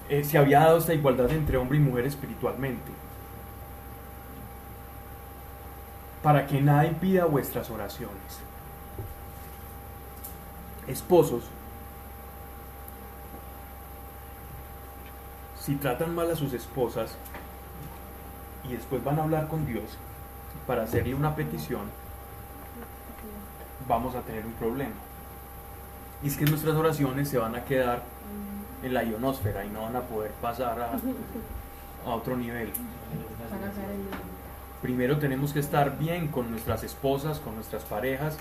eh, 0.08 0.22
se 0.22 0.38
había 0.38 0.60
dado 0.60 0.78
esta 0.78 0.94
igualdad 0.94 1.32
entre 1.32 1.56
hombre 1.56 1.78
y 1.78 1.80
mujer 1.80 2.06
espiritualmente. 2.06 2.92
Para 6.22 6.46
que 6.46 6.60
nada 6.60 6.86
impida 6.86 7.24
vuestras 7.24 7.68
oraciones. 7.70 8.40
Esposos, 10.86 11.44
si 15.68 15.74
tratan 15.74 16.14
mal 16.14 16.30
a 16.30 16.34
sus 16.34 16.54
esposas 16.54 17.10
y 18.66 18.72
después 18.72 19.04
van 19.04 19.18
a 19.18 19.24
hablar 19.24 19.48
con 19.48 19.66
Dios 19.66 19.84
para 20.66 20.84
hacerle 20.84 21.14
una 21.14 21.36
petición, 21.36 21.82
vamos 23.86 24.14
a 24.14 24.22
tener 24.22 24.46
un 24.46 24.54
problema. 24.54 24.94
Y 26.22 26.28
es 26.28 26.38
que 26.38 26.46
nuestras 26.46 26.74
oraciones 26.74 27.28
se 27.28 27.36
van 27.36 27.54
a 27.54 27.66
quedar 27.66 28.02
en 28.82 28.94
la 28.94 29.04
ionosfera 29.04 29.62
y 29.62 29.68
no 29.68 29.82
van 29.82 29.96
a 29.96 30.00
poder 30.00 30.30
pasar 30.40 30.80
a, 30.80 32.10
otro 32.10 32.34
nivel. 32.34 32.72
Primero 34.80 35.18
tenemos 35.18 35.52
que 35.52 35.60
estar 35.60 35.98
bien 35.98 36.28
con 36.28 36.50
nuestras 36.50 36.82
esposas, 36.82 37.40
con 37.40 37.56
nuestras 37.56 37.84
parejas, 37.84 38.38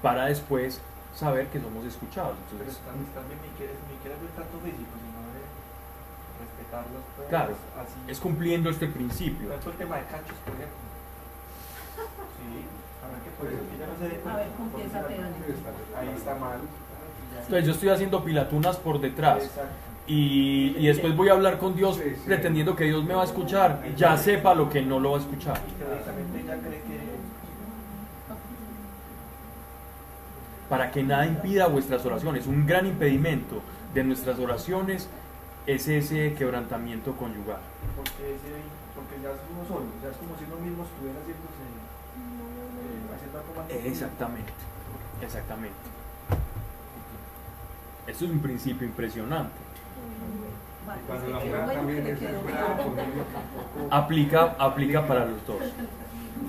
para 0.00 0.26
después 0.26 0.80
saber 1.16 1.48
que 1.48 1.60
somos 1.60 1.84
escuchados. 1.84 2.36
Entonces, 2.52 2.78
tanto 4.36 4.60
sino 4.62 5.21
Pues, 7.16 7.28
Claro, 7.28 7.52
así. 7.78 8.10
es 8.10 8.18
cumpliendo 8.18 8.70
este 8.70 8.86
Por 8.86 8.94
principio. 8.96 9.48
ejemplo, 9.48 9.72
el 9.72 9.78
tema 9.78 9.96
de 9.96 10.02
cachos, 10.04 10.36
por 10.44 10.54
ejemplo. 10.54 10.76
Sí, 12.42 12.64
habrá 13.04 13.18
que 13.22 13.30
por 13.38 13.46
eso 13.46 13.70
que 13.70 13.78
ya 13.78 13.86
no 13.86 13.96
se 13.98 14.04
dé 14.08 14.20
A 14.30 14.36
ver, 14.36 14.46
cuenta, 14.48 14.72
confiesa, 14.72 15.00
porque 15.00 15.14
Pedro. 15.14 16.00
Ahí 16.00 16.08
está 16.16 16.34
mal. 16.36 16.58
Entonces 17.36 17.66
yo 17.66 17.72
estoy 17.72 17.88
haciendo 17.90 18.24
pilatunas 18.24 18.76
por 18.78 19.00
detrás. 19.00 19.50
Y, 20.06 20.74
y 20.78 20.86
después 20.88 21.14
voy 21.16 21.28
a 21.28 21.32
hablar 21.32 21.58
con 21.58 21.76
Dios 21.76 21.96
Sí, 21.96 22.02
sí. 22.16 22.22
pretendiendo 22.26 22.74
que 22.74 22.84
Dios 22.84 23.04
me 23.04 23.14
va 23.14 23.22
a 23.22 23.24
escuchar, 23.26 23.82
ya 23.96 24.16
sepa 24.16 24.52
lo 24.54 24.68
que 24.68 24.82
no 24.82 24.98
lo 24.98 25.12
va 25.12 25.18
a 25.18 25.20
escuchar. 25.20 25.60
Y 25.68 25.72
teóricamente 25.78 26.44
ya 26.44 26.56
cree 26.58 26.80
que 26.82 27.00
Para 30.68 30.90
que 30.90 31.02
nada 31.02 31.26
impida 31.26 31.66
vuestras 31.66 32.04
oraciones. 32.06 32.46
Un 32.46 32.66
gran 32.66 32.86
impedimento 32.86 33.60
de 33.94 34.04
nuestras 34.04 34.38
oraciones 34.38 35.08
es 35.66 35.88
ese 35.88 36.34
quebrantamiento 36.34 37.16
conyugal. 37.16 37.60
porque, 37.96 38.34
ese, 38.34 38.62
porque 38.94 39.22
ya 39.22 39.30
es 39.30 39.40
uno 39.52 39.64
solo, 39.66 39.86
ya 40.02 40.10
es 40.10 40.16
como 40.16 40.36
si 40.36 40.44
uno 40.44 40.56
mismo 40.56 40.84
estuviera 40.84 41.18
haciéndose, 41.20 41.62
eh, 42.82 43.14
haciendo 43.14 43.38
algo. 43.38 43.88
Exactamente, 43.88 44.52
exactamente. 45.22 45.92
Esto 48.06 48.24
es 48.24 48.30
un 48.30 48.40
principio 48.40 48.86
impresionante. 48.86 49.52
Aplica, 53.90 54.56
aplica 54.58 55.06
para 55.06 55.26
los 55.26 55.46
dos. 55.46 55.62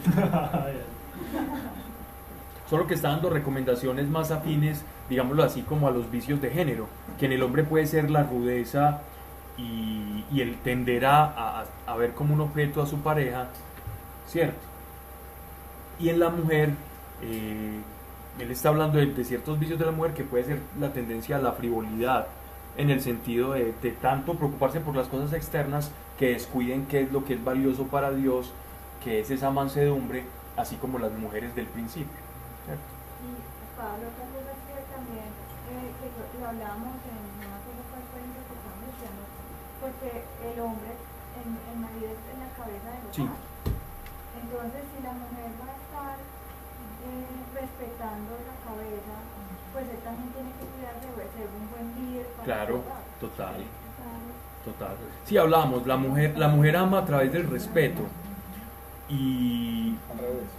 Solo 2.70 2.88
que 2.88 2.96
está 2.96 3.10
dando 3.10 3.30
recomendaciones 3.30 4.08
más 4.10 4.32
afines, 4.32 4.84
digámoslo 5.10 5.44
así, 5.44 5.64
como 5.64 5.88
a 5.88 5.92
los 5.92 6.10
vicios 6.12 6.42
de 6.42 6.52
género, 6.52 6.90
que 7.18 7.26
en 7.28 7.34
el 7.34 7.44
hombre 7.44 7.64
puede 7.64 7.88
ser 7.88 8.10
la 8.12 8.24
rudeza 8.24 9.10
y, 9.58 10.26
y 10.30 10.42
el 10.42 10.62
tender 10.62 11.06
a, 11.06 11.62
a- 11.86 11.96
ver 11.98 12.14
como 12.14 12.34
un 12.34 12.42
objeto 12.42 12.82
a 12.82 12.88
su 12.88 13.02
pareja, 13.04 13.54
¿cierto? 14.26 14.68
Y 15.98 16.10
en 16.10 16.20
la 16.20 16.30
mujer, 16.30 16.78
eh, 17.20 17.86
él 18.38 18.52
está 18.52 18.70
hablando 18.70 18.98
de, 19.00 19.08
de 19.08 19.24
ciertos 19.26 19.60
vicios 19.60 19.80
de 19.80 19.86
la 19.86 19.92
mujer 19.92 20.14
que 20.14 20.24
puede 20.24 20.44
ser 20.46 20.70
la 20.76 20.92
tendencia 20.94 21.38
a 21.38 21.40
la 21.40 21.54
frivolidad, 21.54 22.36
en 22.76 22.90
el 22.90 23.02
sentido 23.02 23.54
de, 23.54 23.74
de 23.74 23.92
tanto 23.92 24.38
preocuparse 24.38 24.82
por 24.82 24.96
las 24.96 25.08
cosas 25.08 25.34
externas 25.34 25.96
que 26.18 26.30
descuiden 26.32 26.88
qué 26.88 27.02
es 27.02 27.12
lo 27.12 27.24
que 27.26 27.36
es 27.36 27.44
valioso 27.44 27.88
para 27.88 28.12
Dios, 28.12 28.56
que 29.00 29.20
es 29.20 29.30
esa 29.32 29.52
mansedumbre, 29.52 30.34
así 30.56 30.78
como 30.78 31.00
las 31.00 31.14
mujeres 31.14 31.54
del 31.56 31.68
principio. 31.70 32.22
¿cierto? 32.66 32.94
Y 33.18 33.48
Pablo, 33.76 34.10
otra 34.10 34.28
cosa 34.28 34.52
es 34.54 34.64
que 34.64 34.84
también, 34.94 35.40
eh, 35.66 35.96
hablábamos 36.54 37.02
en 37.10 37.18
una 37.34 37.58
cosa 37.66 37.82
cuál 37.90 38.04
fue 38.14 38.20
en 38.22 38.30
lo 38.38 38.42
que 38.46 38.54
estábamos 38.54 38.86
diciendo, 38.94 39.24
porque 39.82 40.10
el 40.22 40.58
hombre 40.62 40.92
en, 41.42 41.48
en 41.50 41.78
María 41.82 42.10
es 42.14 42.22
en 42.30 42.38
la 42.46 42.50
cabeza 42.54 42.90
del 42.94 43.04
hogar. 43.10 43.18
Sí. 43.18 43.26
Entonces, 44.38 44.82
si 44.94 44.98
la 45.02 45.14
mujer 45.18 45.50
va 45.58 45.68
a 45.74 45.78
estar 45.82 46.16
eh, 46.22 47.34
respetando 47.58 48.32
la 48.38 48.56
cabeza, 48.62 49.16
pues 49.74 49.86
él 49.90 50.02
también 50.06 50.30
tiene 50.30 50.52
que 50.54 50.66
cuidarse 50.70 51.10
de 51.10 51.26
ser 51.34 51.48
un 51.50 51.66
buen 51.74 51.88
líder 51.98 52.28
para 52.38 52.46
Claro, 52.46 52.76
total, 53.18 53.60
total. 54.64 54.96
Sí, 55.26 55.38
hablábamos, 55.38 55.88
la 55.88 55.98
mujer, 55.98 56.38
la 56.38 56.50
mujer 56.50 56.78
ama 56.78 57.00
a 57.00 57.06
través 57.06 57.34
del 57.34 57.50
respeto. 57.50 58.04
Y 59.10 59.98
Al 60.12 60.18
revés. 60.22 60.50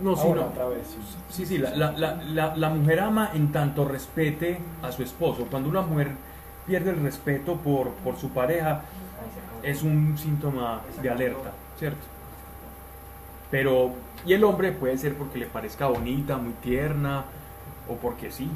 No, 0.00 0.16
sí, 0.16 0.28
no. 0.28 0.46
otra 0.46 0.66
vez. 0.68 0.86
sí. 0.88 0.98
Sí, 1.30 1.46
sí, 1.46 1.58
la, 1.58 1.70
la, 1.70 1.92
la, 1.92 2.14
la, 2.24 2.56
la 2.56 2.68
mujer 2.70 3.00
ama 3.00 3.30
en 3.34 3.52
tanto 3.52 3.84
respete 3.86 4.58
a 4.82 4.90
su 4.92 5.02
esposo. 5.02 5.46
Cuando 5.50 5.68
una 5.68 5.82
mujer 5.82 6.12
pierde 6.66 6.90
el 6.90 7.02
respeto 7.02 7.56
por, 7.56 7.90
por 7.90 8.16
su 8.16 8.30
pareja, 8.30 8.82
es 9.62 9.82
un 9.82 10.16
síntoma 10.18 10.80
de 11.02 11.10
alerta, 11.10 11.52
¿cierto? 11.78 12.06
Pero, 13.50 13.92
y 14.26 14.32
el 14.32 14.44
hombre 14.44 14.72
puede 14.72 14.98
ser 14.98 15.14
porque 15.14 15.38
le 15.38 15.46
parezca 15.46 15.86
bonita, 15.86 16.36
muy 16.36 16.52
tierna, 16.54 17.24
o 17.88 17.94
porque 17.94 18.30
sí. 18.30 18.50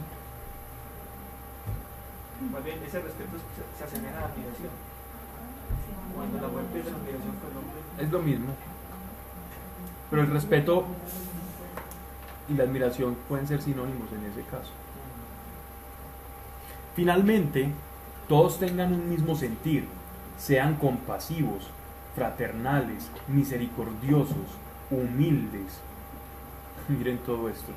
Más 2.53 2.64
bien, 2.64 2.78
ese 2.86 3.01
respeto 3.01 3.32
se, 3.36 3.78
se 3.78 3.84
asemeja 3.84 4.18
a 4.18 4.20
la 4.22 4.26
admiración. 4.28 4.70
Cuando 6.14 6.41
la 6.41 6.49
mujer 6.49 6.66
pierde 6.66 6.91
la 6.91 6.97
admiración 6.97 7.34
por 7.36 7.51
el 7.51 7.57
hombre, 7.59 8.05
Es 8.05 8.11
lo 8.11 8.18
mismo. 8.20 8.53
Pero 10.11 10.22
el 10.22 10.30
respeto 10.30 10.84
y 12.49 12.55
la 12.55 12.64
admiración 12.64 13.16
pueden 13.28 13.46
ser 13.46 13.61
sinónimos 13.62 14.09
en 14.12 14.30
ese 14.30 14.42
caso. 14.49 14.70
Finalmente, 16.94 17.70
todos 18.28 18.59
tengan 18.59 18.92
un 18.92 19.09
mismo 19.09 19.36
sentir, 19.36 19.86
sean 20.36 20.74
compasivos, 20.76 21.70
fraternales, 22.14 23.09
misericordiosos, 23.28 24.36
humildes. 24.90 25.80
Miren 26.88 27.18
todo 27.18 27.49
esto. 27.49 27.72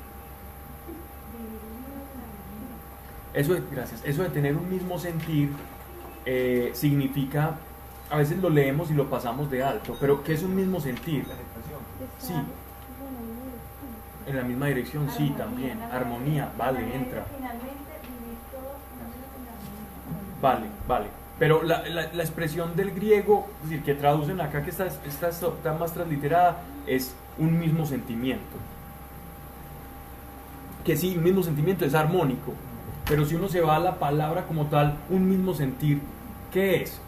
Eso 3.34 3.54
de, 3.54 3.62
gracias. 3.70 4.02
Eso 4.04 4.22
de 4.22 4.28
tener 4.28 4.56
un 4.56 4.68
mismo 4.68 4.98
sentir 4.98 5.50
eh, 6.26 6.70
significa, 6.74 7.56
a 8.10 8.16
veces 8.16 8.38
lo 8.38 8.50
leemos 8.50 8.90
y 8.90 8.94
lo 8.94 9.08
pasamos 9.08 9.50
de 9.50 9.62
alto, 9.62 9.96
pero 10.00 10.22
¿qué 10.22 10.34
es 10.34 10.42
un 10.42 10.54
mismo 10.54 10.80
sentir? 10.80 11.24
Sí. 12.18 12.34
Está 12.34 12.40
en 13.04 13.14
la 13.14 13.20
misma 13.20 13.44
dirección. 13.44 14.11
En 14.26 14.36
la 14.36 14.42
misma 14.42 14.66
dirección, 14.66 15.08
sí, 15.10 15.34
también. 15.36 15.80
Armonía, 15.82 16.50
vale, 16.56 16.80
entra. 16.94 17.24
Vale, 20.40 20.66
vale. 20.86 21.06
Pero 21.38 21.62
la, 21.62 21.82
la- 21.88 22.22
expresión 22.22 22.76
del 22.76 22.92
griego, 22.92 23.48
es 23.64 23.70
decir, 23.70 23.84
que 23.84 23.94
traducen 23.94 24.40
acá, 24.40 24.62
que 24.62 24.70
está, 24.70 24.86
está, 24.86 25.28
está 25.28 25.72
más 25.78 25.92
transliterada, 25.92 26.58
es 26.86 27.14
un 27.38 27.58
mismo 27.58 27.84
sentimiento. 27.86 28.56
Que 30.84 30.96
sí, 30.96 31.16
un 31.16 31.24
mismo 31.24 31.42
sentimiento 31.42 31.84
es 31.84 31.94
armónico. 31.94 32.52
Pero 33.08 33.24
si 33.24 33.34
uno 33.34 33.48
se 33.48 33.60
va 33.60 33.76
a 33.76 33.80
la 33.80 33.98
palabra 33.98 34.44
como 34.46 34.66
tal, 34.66 34.96
un 35.10 35.28
mismo 35.28 35.54
sentir, 35.54 36.00
¿qué 36.52 36.82
es? 36.82 37.00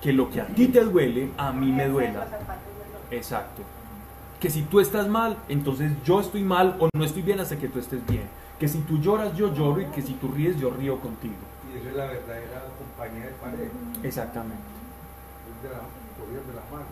Que 0.00 0.12
lo 0.12 0.30
que 0.30 0.40
a 0.40 0.46
ti 0.46 0.68
te 0.68 0.80
duele, 0.84 1.30
a 1.36 1.52
mí 1.52 1.72
me 1.72 1.88
duela. 1.88 2.26
Exacto. 3.10 3.62
Que 4.40 4.48
si 4.50 4.62
tú 4.62 4.80
estás 4.80 5.06
mal, 5.08 5.36
entonces 5.48 5.92
yo 6.04 6.20
estoy 6.20 6.42
mal 6.42 6.76
o 6.80 6.88
no 6.96 7.04
estoy 7.04 7.22
bien 7.22 7.40
hasta 7.40 7.56
que 7.56 7.68
tú 7.68 7.78
estés 7.78 8.04
bien. 8.06 8.24
Que 8.58 8.68
si 8.68 8.78
tú 8.80 8.98
lloras, 8.98 9.36
yo 9.36 9.52
lloro 9.54 9.80
y 9.82 9.86
que 9.86 10.02
si 10.02 10.14
tú 10.14 10.28
ríes, 10.28 10.58
yo 10.58 10.70
río 10.70 10.98
contigo. 10.98 11.34
Y 11.72 11.78
eso 11.78 11.88
es 11.90 11.94
la 11.96 12.06
verdadera 12.06 12.62
compañía 12.78 13.26
de 13.26 13.32
pareja. 13.32 13.70
Exactamente. 14.02 14.62
Es 15.56 15.62
de 15.62 15.68
la, 15.68 15.76
de 15.76 16.60
manos. 16.70 16.86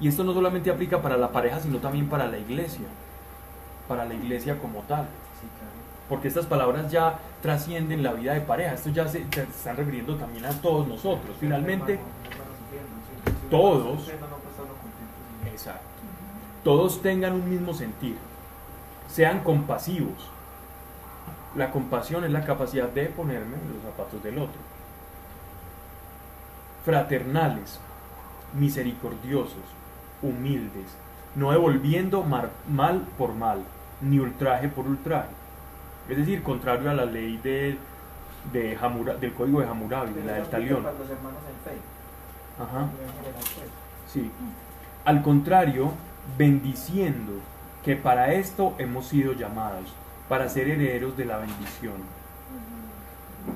Y 0.00 0.08
esto 0.08 0.24
no 0.24 0.32
solamente 0.34 0.70
aplica 0.70 1.00
para 1.00 1.16
la 1.16 1.30
pareja, 1.30 1.60
sino 1.60 1.78
también 1.78 2.08
para 2.08 2.26
la 2.26 2.38
iglesia. 2.38 2.86
Para 3.86 4.04
la 4.04 4.14
iglesia 4.14 4.58
como 4.58 4.80
tal. 4.80 5.02
Sí, 5.40 5.46
claro. 5.58 5.72
Porque 6.08 6.28
estas 6.28 6.46
palabras 6.46 6.90
ya 6.90 7.18
trascienden 7.40 8.02
la 8.02 8.12
vida 8.12 8.34
de 8.34 8.40
pareja. 8.40 8.74
Esto 8.74 8.90
ya 8.90 9.06
se, 9.06 9.24
se 9.32 9.42
están 9.42 9.76
refiriendo 9.76 10.16
también 10.16 10.44
a 10.46 10.50
todos 10.60 10.88
nosotros. 10.88 11.36
Finalmente, 11.38 12.00
todos- 13.50 14.08
exacto. 15.52 15.91
Todos 16.64 17.02
tengan 17.02 17.32
un 17.32 17.48
mismo 17.48 17.74
sentir. 17.74 18.16
Sean 19.08 19.40
compasivos. 19.40 20.30
La 21.56 21.70
compasión 21.70 22.24
es 22.24 22.30
la 22.30 22.44
capacidad 22.44 22.88
de 22.88 23.06
ponerme 23.06 23.56
en 23.56 23.74
los 23.74 23.82
zapatos 23.82 24.22
del 24.22 24.38
otro. 24.38 24.60
Fraternales, 26.84 27.78
misericordiosos, 28.54 29.62
humildes, 30.22 30.96
no 31.34 31.50
devolviendo 31.50 32.22
mal 32.22 33.06
por 33.18 33.34
mal, 33.34 33.62
ni 34.00 34.18
ultraje 34.18 34.68
por 34.68 34.86
ultraje. 34.86 35.28
Es 36.08 36.16
decir, 36.16 36.42
contrario 36.42 36.90
a 36.90 36.94
la 36.94 37.04
ley 37.04 37.38
de, 37.38 37.76
de 38.52 38.78
del 39.20 39.32
código 39.34 39.60
de 39.60 39.66
Hammurabi, 39.66 40.12
de 40.12 40.24
la 40.24 40.32
del 40.34 40.46
talión. 40.46 40.82
Para 40.82 40.98
los 40.98 41.10
hermanos 41.10 41.40
en 41.48 41.70
fe. 41.70 41.78
Ajá. 42.60 42.86
pues. 42.90 43.68
Sí. 44.12 44.30
Al 45.04 45.22
contrario, 45.22 45.92
bendiciendo 46.38 47.32
que 47.84 47.96
para 47.96 48.32
esto 48.32 48.74
hemos 48.78 49.06
sido 49.06 49.32
llamados, 49.32 49.92
para 50.28 50.48
ser 50.48 50.68
herederos 50.68 51.16
de 51.16 51.24
la 51.24 51.38
bendición. 51.38 51.94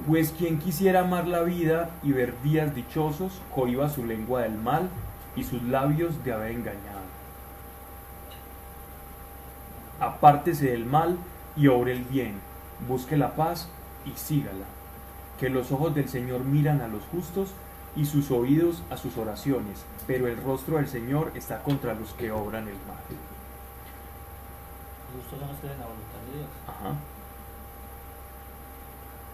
Pues 0.07 0.33
quien 0.37 0.59
quisiera 0.59 1.01
amar 1.01 1.29
la 1.29 1.43
vida 1.43 1.91
y 2.03 2.12
ver 2.12 2.35
días 2.43 2.75
dichosos, 2.75 3.41
cohiba 3.55 3.89
su 3.89 4.05
lengua 4.05 4.43
del 4.43 4.59
mal 4.59 4.89
y 5.37 5.45
sus 5.45 5.62
labios 5.62 6.25
de 6.25 6.33
haber 6.33 6.53
engañado. 6.53 7.07
Apártese 10.01 10.71
del 10.71 10.85
mal 10.85 11.17
y 11.57 11.69
obre 11.69 11.93
el 11.93 12.05
bien, 12.05 12.35
busque 12.89 13.17
la 13.17 13.35
paz 13.37 13.69
y 14.05 14.19
sígala. 14.19 14.67
Que 15.39 15.51
los 15.51 15.71
ojos 15.71 15.95
del 15.95 16.09
Señor 16.09 16.45
miran 16.45 16.81
a 16.81 16.89
los 16.89 17.03
justos 17.05 17.51
y 17.97 18.05
sus 18.07 18.30
oídos 18.30 18.82
a 18.90 18.97
sus 18.97 19.16
oraciones, 19.16 19.84
pero 20.07 20.26
el 20.28 20.36
rostro 20.42 20.76
del 20.76 20.88
Señor 20.88 21.32
está 21.34 21.62
contra 21.62 21.94
los 21.94 22.12
que 22.12 22.30
obran 22.30 22.68
el 22.68 22.74
mal. 22.86 22.97
Justos 25.14 25.38
son 25.40 25.49
los 25.49 25.59
que 25.59 25.66
la 25.68 25.72
voluntad 25.86 26.20
de 26.30 26.38
Dios. 26.38 26.49
Ajá. 26.68 26.94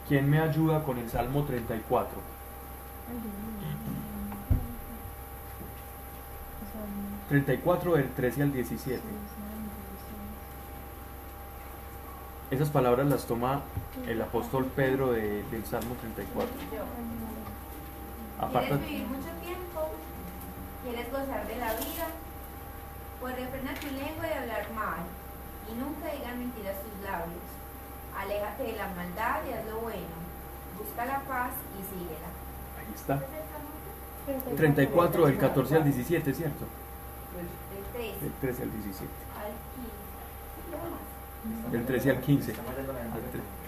¿Quién 0.09 0.31
me 0.31 0.39
ayuda 0.41 0.83
con 0.85 0.99
el 0.99 1.11
Salmo 1.11 1.43
34? 1.45 2.19
O 6.61 6.73
sea, 6.73 6.81
no- 6.83 7.29
34 7.29 7.95
del 7.95 8.11
13 8.11 8.43
al 8.43 8.53
17. 8.53 9.01
Esas 12.51 12.69
palabras 12.69 13.07
las 13.07 13.25
toma 13.27 13.63
el 14.07 14.21
apóstol 14.21 14.67
Pedro 14.67 15.13
de- 15.13 15.43
del 15.51 15.65
Salmo 15.65 15.95
34. 16.01 16.49
Aparta, 18.43 18.69
¿Quieres 18.69 18.89
vivir 18.89 19.07
mucho 19.07 19.31
tiempo? 19.41 19.81
¿Quieres 20.83 21.07
gozar 21.13 21.47
de 21.47 21.57
la 21.57 21.73
vida? 21.75 22.07
Pues 23.21 23.37
refrena 23.37 23.75
tu 23.75 23.87
lengua 23.87 24.27
de 24.27 24.35
hablar 24.35 24.67
mal 24.75 25.03
y 25.71 25.75
nunca 25.79 26.11
digan 26.13 26.39
mentiras 26.41 26.75
tus 26.83 27.05
labios. 27.05 27.47
Aléjate 28.19 28.63
de 28.65 28.73
la 28.77 28.89
maldad 28.89 29.41
y 29.49 29.53
haz 29.53 29.65
lo 29.67 29.79
bueno. 29.81 30.17
Busca 30.77 31.05
la 31.07 31.21
paz 31.21 31.53
y 31.79 31.83
síguela. 31.87 32.29
ahí 32.79 32.93
está. 32.95 33.23
34 34.57 35.27
del 35.27 35.39
14 35.39 35.77
al 35.77 35.85
17, 35.85 36.35
¿cierto? 36.35 36.65
Del 37.35 37.85
13 37.93 38.21
Del 38.21 38.33
13 38.41 38.63
al 38.63 38.73
17. 38.73 39.13
al 39.39 39.53
15. 41.71 41.71
Del 41.77 41.87
13 41.87 42.11
al 42.11 42.21
15. 42.21 42.51
Estamos 42.51 42.71
leyendo 42.75 42.93
la 42.93 43.01
Al 43.01 43.07
Biblia. 43.07 43.31
tre- 43.33 43.63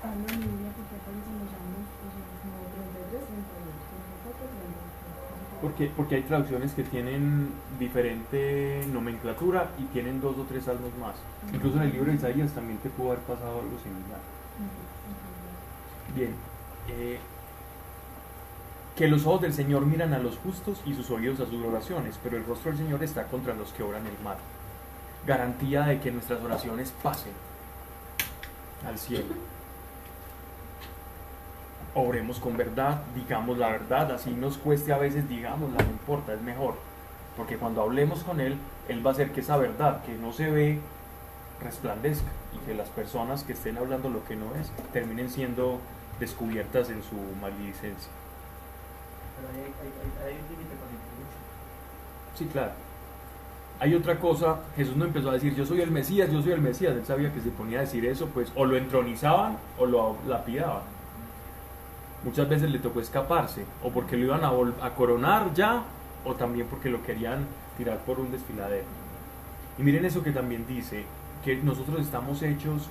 Hablo 0.00 0.24
en 0.32 0.40
línea 0.40 0.72
porque 0.72 0.96
aparecen 0.96 1.36
los 1.44 1.52
años, 1.52 1.84
o 1.84 2.08
sea, 2.08 2.24
como 2.40 2.56
33, 2.72 3.20
32, 3.20 3.28
34, 3.28 3.60
32. 3.60 3.79
Porque, 5.60 5.90
porque 5.94 6.14
hay 6.14 6.22
traducciones 6.22 6.72
que 6.72 6.82
tienen 6.84 7.50
diferente 7.78 8.86
nomenclatura 8.90 9.70
y 9.78 9.84
tienen 9.92 10.20
dos 10.20 10.38
o 10.38 10.44
tres 10.44 10.64
salmos 10.64 10.90
más. 10.98 11.16
Incluso 11.52 11.76
en 11.76 11.82
el 11.82 11.92
libro 11.92 12.10
de 12.10 12.16
Isaías 12.16 12.52
también 12.52 12.78
te 12.78 12.88
pudo 12.88 13.12
haber 13.12 13.20
pasado 13.24 13.60
algo 13.60 13.78
similar. 13.82 14.20
Bien. 16.14 16.34
eh, 16.88 17.18
que 18.96 19.08
los 19.08 19.24
ojos 19.24 19.40
del 19.40 19.54
Señor 19.54 19.86
miran 19.86 20.12
a 20.12 20.18
los 20.18 20.36
justos 20.36 20.82
y 20.84 20.92
sus 20.92 21.10
oídos 21.10 21.40
a 21.40 21.46
sus 21.46 21.64
oraciones, 21.64 22.18
pero 22.22 22.36
el 22.36 22.44
rostro 22.44 22.70
del 22.70 22.80
Señor 22.80 23.02
está 23.02 23.24
contra 23.28 23.54
los 23.54 23.72
que 23.72 23.82
obran 23.82 24.06
el 24.06 24.22
mal. 24.22 24.36
Garantía 25.26 25.84
de 25.84 26.00
que 26.00 26.10
nuestras 26.10 26.42
oraciones 26.42 26.92
pasen 27.02 27.32
al 28.86 28.98
cielo. 28.98 29.34
Obremos 31.94 32.38
con 32.38 32.56
verdad, 32.56 33.02
digamos 33.14 33.58
la 33.58 33.68
verdad, 33.70 34.12
así 34.12 34.30
nos 34.30 34.58
cueste 34.58 34.92
a 34.92 34.98
veces, 34.98 35.28
digámosla, 35.28 35.82
no 35.82 35.90
importa, 35.90 36.32
es 36.32 36.40
mejor. 36.40 36.74
Porque 37.36 37.56
cuando 37.56 37.82
hablemos 37.82 38.22
con 38.22 38.40
Él, 38.40 38.56
Él 38.88 39.04
va 39.04 39.10
a 39.10 39.12
hacer 39.14 39.32
que 39.32 39.40
esa 39.40 39.56
verdad 39.56 40.04
que 40.04 40.14
no 40.14 40.32
se 40.32 40.50
ve 40.50 40.78
resplandezca 41.62 42.30
y 42.54 42.66
que 42.66 42.74
las 42.74 42.88
personas 42.88 43.44
que 43.44 43.52
estén 43.52 43.76
hablando 43.76 44.08
lo 44.08 44.24
que 44.24 44.36
no 44.36 44.54
es 44.54 44.70
terminen 44.92 45.28
siendo 45.30 45.78
descubiertas 46.18 46.90
en 46.90 47.02
su 47.02 47.16
maledicencia. 47.40 48.10
Pero 49.36 49.48
hay, 49.48 49.60
hay, 49.60 50.26
hay, 50.26 50.34
hay 50.34 50.40
un 50.40 50.48
límite 50.48 50.74
con 50.76 50.88
influencia. 50.90 51.40
Sí, 52.36 52.46
claro. 52.46 52.72
Hay 53.80 53.94
otra 53.94 54.20
cosa, 54.20 54.60
Jesús 54.76 54.94
no 54.96 55.06
empezó 55.06 55.30
a 55.30 55.32
decir 55.32 55.54
yo 55.54 55.64
soy 55.64 55.80
el 55.80 55.90
Mesías, 55.90 56.30
yo 56.30 56.42
soy 56.42 56.52
el 56.52 56.60
Mesías, 56.60 56.94
él 56.94 57.06
sabía 57.06 57.32
que 57.32 57.40
se 57.40 57.48
ponía 57.48 57.78
a 57.78 57.80
decir 57.80 58.04
eso, 58.04 58.26
pues 58.26 58.52
o 58.54 58.66
lo 58.66 58.76
entronizaban 58.76 59.56
o 59.78 59.86
lo 59.86 60.16
lapidaban. 60.28 60.82
Muchas 62.24 62.48
veces 62.48 62.70
le 62.70 62.78
tocó 62.78 63.00
escaparse, 63.00 63.64
o 63.82 63.90
porque 63.90 64.16
lo 64.16 64.24
iban 64.24 64.44
a, 64.44 64.50
a 64.86 64.94
coronar 64.94 65.54
ya, 65.54 65.84
o 66.24 66.34
también 66.34 66.66
porque 66.68 66.90
lo 66.90 67.02
querían 67.02 67.46
tirar 67.78 67.98
por 67.98 68.20
un 68.20 68.30
desfiladero. 68.30 68.84
Y 69.78 69.82
miren 69.82 70.04
eso 70.04 70.22
que 70.22 70.32
también 70.32 70.66
dice, 70.66 71.04
que 71.44 71.56
nosotros 71.56 72.00
estamos 72.00 72.42
hechos, 72.42 72.88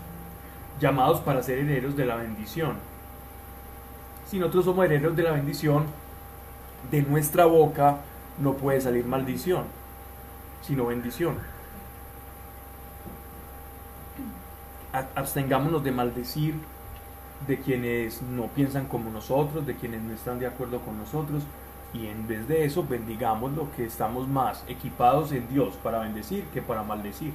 llamados 0.79 1.19
para 1.21 1.43
ser 1.43 1.59
herederos 1.59 1.95
de 1.95 2.05
la 2.05 2.15
bendición. 2.15 2.73
Si 4.27 4.39
nosotros 4.39 4.65
somos 4.65 4.85
herederos 4.85 5.15
de 5.15 5.23
la 5.23 5.31
bendición, 5.31 5.85
de 6.89 7.01
nuestra 7.03 7.45
boca 7.45 7.97
no 8.39 8.53
puede 8.53 8.81
salir 8.81 9.05
maldición, 9.05 9.65
sino 10.61 10.87
bendición. 10.87 11.35
Abstengámonos 14.91 15.83
de 15.83 15.91
maldecir 15.91 16.55
de 17.47 17.59
quienes 17.59 18.21
no 18.21 18.47
piensan 18.47 18.85
como 18.87 19.09
nosotros, 19.09 19.65
de 19.65 19.75
quienes 19.75 20.01
no 20.01 20.13
están 20.13 20.39
de 20.39 20.47
acuerdo 20.47 20.79
con 20.81 20.97
nosotros, 20.97 21.43
y 21.93 22.07
en 22.07 22.27
vez 22.27 22.47
de 22.47 22.65
eso 22.65 22.85
bendigamos 22.87 23.51
lo 23.53 23.71
que 23.71 23.85
estamos 23.85 24.27
más 24.27 24.63
equipados 24.67 25.31
en 25.31 25.47
Dios 25.49 25.75
para 25.83 25.99
bendecir 25.99 26.43
que 26.53 26.61
para 26.61 26.83
maldecir. 26.83 27.33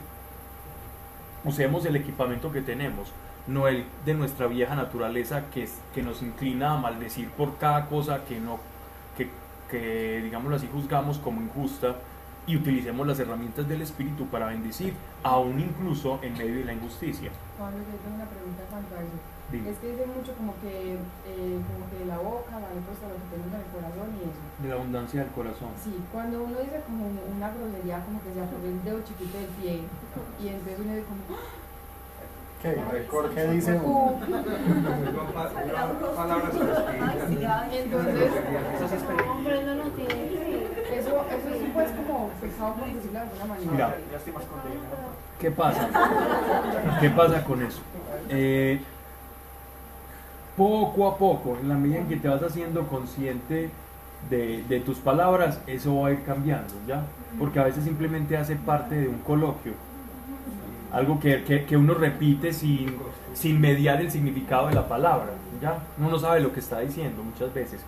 Usemos 1.45 1.85
el 1.85 1.97
equipamiento 1.97 2.53
que 2.53 2.63
tenemos, 2.63 3.13
no 3.47 3.69
el 3.69 3.85
de 4.05 4.15
nuestra 4.15 4.47
vieja 4.47 4.75
naturaleza 4.75 5.51
que, 5.51 5.69
que 5.95 6.03
nos 6.03 6.23
inclina 6.23 6.75
a 6.75 6.77
maldecir 6.79 7.29
por 7.31 7.59
cada 7.59 7.87
cosa 7.87 8.25
que 8.25 8.41
no 8.41 8.59
que, 9.17 9.29
que 9.71 10.23
digámoslo 10.23 10.57
así 10.57 10.69
juzgamos 10.73 11.19
como 11.19 11.43
injusta 11.43 11.97
y 12.47 12.57
utilicemos 12.57 13.07
las 13.07 13.19
herramientas 13.19 13.69
del 13.69 13.83
espíritu 13.83 14.27
para 14.27 14.47
bendecir, 14.47 14.95
aún 15.23 15.61
incluso 15.61 16.19
en 16.23 16.37
medio 16.37 16.57
de 16.57 16.65
la 16.65 16.73
injusticia. 16.75 17.31
Yo 17.31 17.67
tengo 17.67 18.17
una 18.17 18.27
pregunta 18.27 18.63
cuanto 18.71 18.95
a 18.95 18.99
eso. 18.99 19.34
Dime. 19.55 19.71
Es 19.71 19.79
que 19.79 19.87
dice 19.95 20.07
mucho 20.11 20.35
como 20.35 20.59
que, 20.59 20.99
eh, 20.99 21.59
como 21.63 21.87
que 21.87 21.97
de 22.03 22.07
la 22.11 22.19
boca 22.19 22.59
van 22.59 22.83
puesto 22.83 23.07
lo 23.07 23.15
que 23.15 23.27
tenemos 23.31 23.55
en 23.55 23.63
el 23.63 23.71
corazón 23.71 24.09
y 24.19 24.27
eso. 24.27 24.43
De 24.59 24.69
la 24.69 24.75
abundancia 24.75 25.21
del 25.23 25.31
corazón. 25.31 25.71
Sí, 25.79 25.95
cuando 26.11 26.43
uno 26.43 26.59
dice 26.59 26.83
como 26.83 27.07
una 27.07 27.55
grosería, 27.55 28.03
como 28.03 28.19
que 28.19 28.35
se 28.35 28.43
apoya 28.43 28.67
el 28.67 28.83
dedo 28.83 28.99
chiquito 29.07 29.39
del 29.39 29.47
pie, 29.55 29.87
y 30.43 30.49
entonces 30.51 30.75
uno 30.83 30.91
dice 30.91 31.07
como, 31.07 31.23
¿Qué? 32.59 32.75
¿Qué 33.35 33.43
dice 33.55 33.79
uno? 33.79 34.19
Palabras 36.17 36.55
entonces. 37.71 38.33
Hombre, 39.31 39.65
no 39.65 39.75
lo 39.75 39.85
tiene 39.95 40.55
eso, 40.99 41.25
eso 41.29 41.49
es 41.49 41.71
pues 41.73 41.91
como 41.91 42.31
pecado 42.41 42.75
por 42.75 42.87
decirlo 42.87 43.13
de 43.13 43.19
alguna 43.19 43.45
manera. 43.45 43.73
Mira. 43.73 43.95
¿Qué 45.39 45.51
pasa? 45.51 45.89
¿Qué 47.01 47.11
pasa 47.11 47.45
con 47.45 47.63
eso? 47.63 47.81
Eh, 48.29 48.81
poco 50.57 51.09
a 51.09 51.19
poco, 51.19 51.57
en 51.61 51.69
la 51.69 51.75
medida 51.77 51.99
en 51.99 52.09
que 52.09 52.17
te 52.17 52.29
vas 52.29 52.43
haciendo 52.43 52.87
consciente 52.87 53.71
de, 54.31 54.83
tus 54.87 54.99
palabras, 54.99 55.61
eso 55.67 56.01
va 56.01 56.09
a 56.09 56.13
ir 56.13 56.23
cambiando, 56.25 56.73
¿ya? 56.87 57.03
Porque 57.39 57.59
a 57.61 57.65
veces 57.65 57.85
simplemente 57.85 58.37
hace 58.37 58.57
parte 58.57 58.95
de 58.95 59.09
un 59.09 59.19
coloquio, 59.19 59.73
algo 60.93 61.19
que, 61.19 61.43
que- 61.45 61.65
que 61.65 61.77
uno 61.77 61.95
repite 61.95 62.53
sin, 62.53 62.97
sin 63.35 63.61
mediar 63.61 64.01
el 64.01 64.11
significado 64.11 64.69
de 64.69 64.75
la 64.75 64.89
palabra, 64.89 65.31
¿ya? 65.61 65.79
Uno 65.99 66.11
no 66.11 66.19
sabe 66.19 66.41
lo 66.41 66.53
que 66.53 66.61
está 66.61 66.81
diciendo 66.81 67.23
muchas 67.23 67.53
veces, 67.53 67.81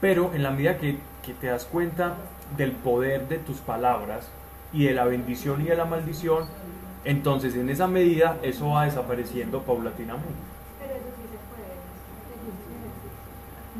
pero 0.00 0.32
en 0.34 0.42
la 0.42 0.50
medida 0.50 0.76
que, 0.78 0.98
que 1.22 1.34
te 1.34 1.48
das 1.48 1.64
cuenta 1.64 2.14
del 2.56 2.72
poder 2.72 3.28
de 3.28 3.38
tus 3.38 3.58
palabras 3.58 4.28
y 4.72 4.84
de 4.84 4.94
la 4.94 5.04
bendición 5.04 5.60
y 5.62 5.64
de 5.64 5.76
la 5.76 5.84
maldición, 5.86 6.44
entonces 7.04 7.54
en 7.56 7.70
esa 7.70 7.86
medida 7.86 8.36
eso 8.42 8.68
va 8.70 8.84
desapareciendo 8.84 9.62
paulatinamente. 9.62 10.28
Pero 10.78 10.94
eso 10.94 11.06
sí 11.16 11.22
se 11.30 11.38
puede. 11.50 11.74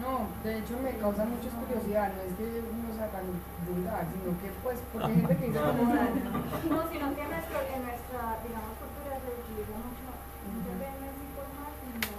No, 0.01 0.33
de 0.43 0.59
hecho 0.59 0.81
me 0.81 0.97
causa 0.97 1.25
mucha 1.29 1.51
curiosidad, 1.61 2.09
no 2.17 2.23
es 2.25 2.33
que 2.41 2.45
uno 2.65 2.89
sea 2.97 3.13
tan 3.13 3.29
vulgar, 3.69 4.09
sino 4.09 4.33
que 4.41 4.49
pues, 4.65 4.79
porque 4.93 5.13
hay 5.13 5.21
gente 5.21 5.37
que 5.37 5.47
dice 5.53 5.61
como, 5.61 5.93
No, 5.93 6.79
sino 6.89 7.07
que 7.13 7.21
en, 7.21 7.31
nuestro, 7.31 7.57
en 7.61 7.83
nuestra, 7.85 8.41
digamos, 8.41 8.73
cultura 8.81 9.21
se 9.21 9.29
utiliza 9.29 9.77
mucho, 9.77 10.09
muchas 10.57 10.77
veces 10.81 11.05
así 11.05 11.27
por 11.37 11.49
más, 11.53 11.73
sino 11.85 12.17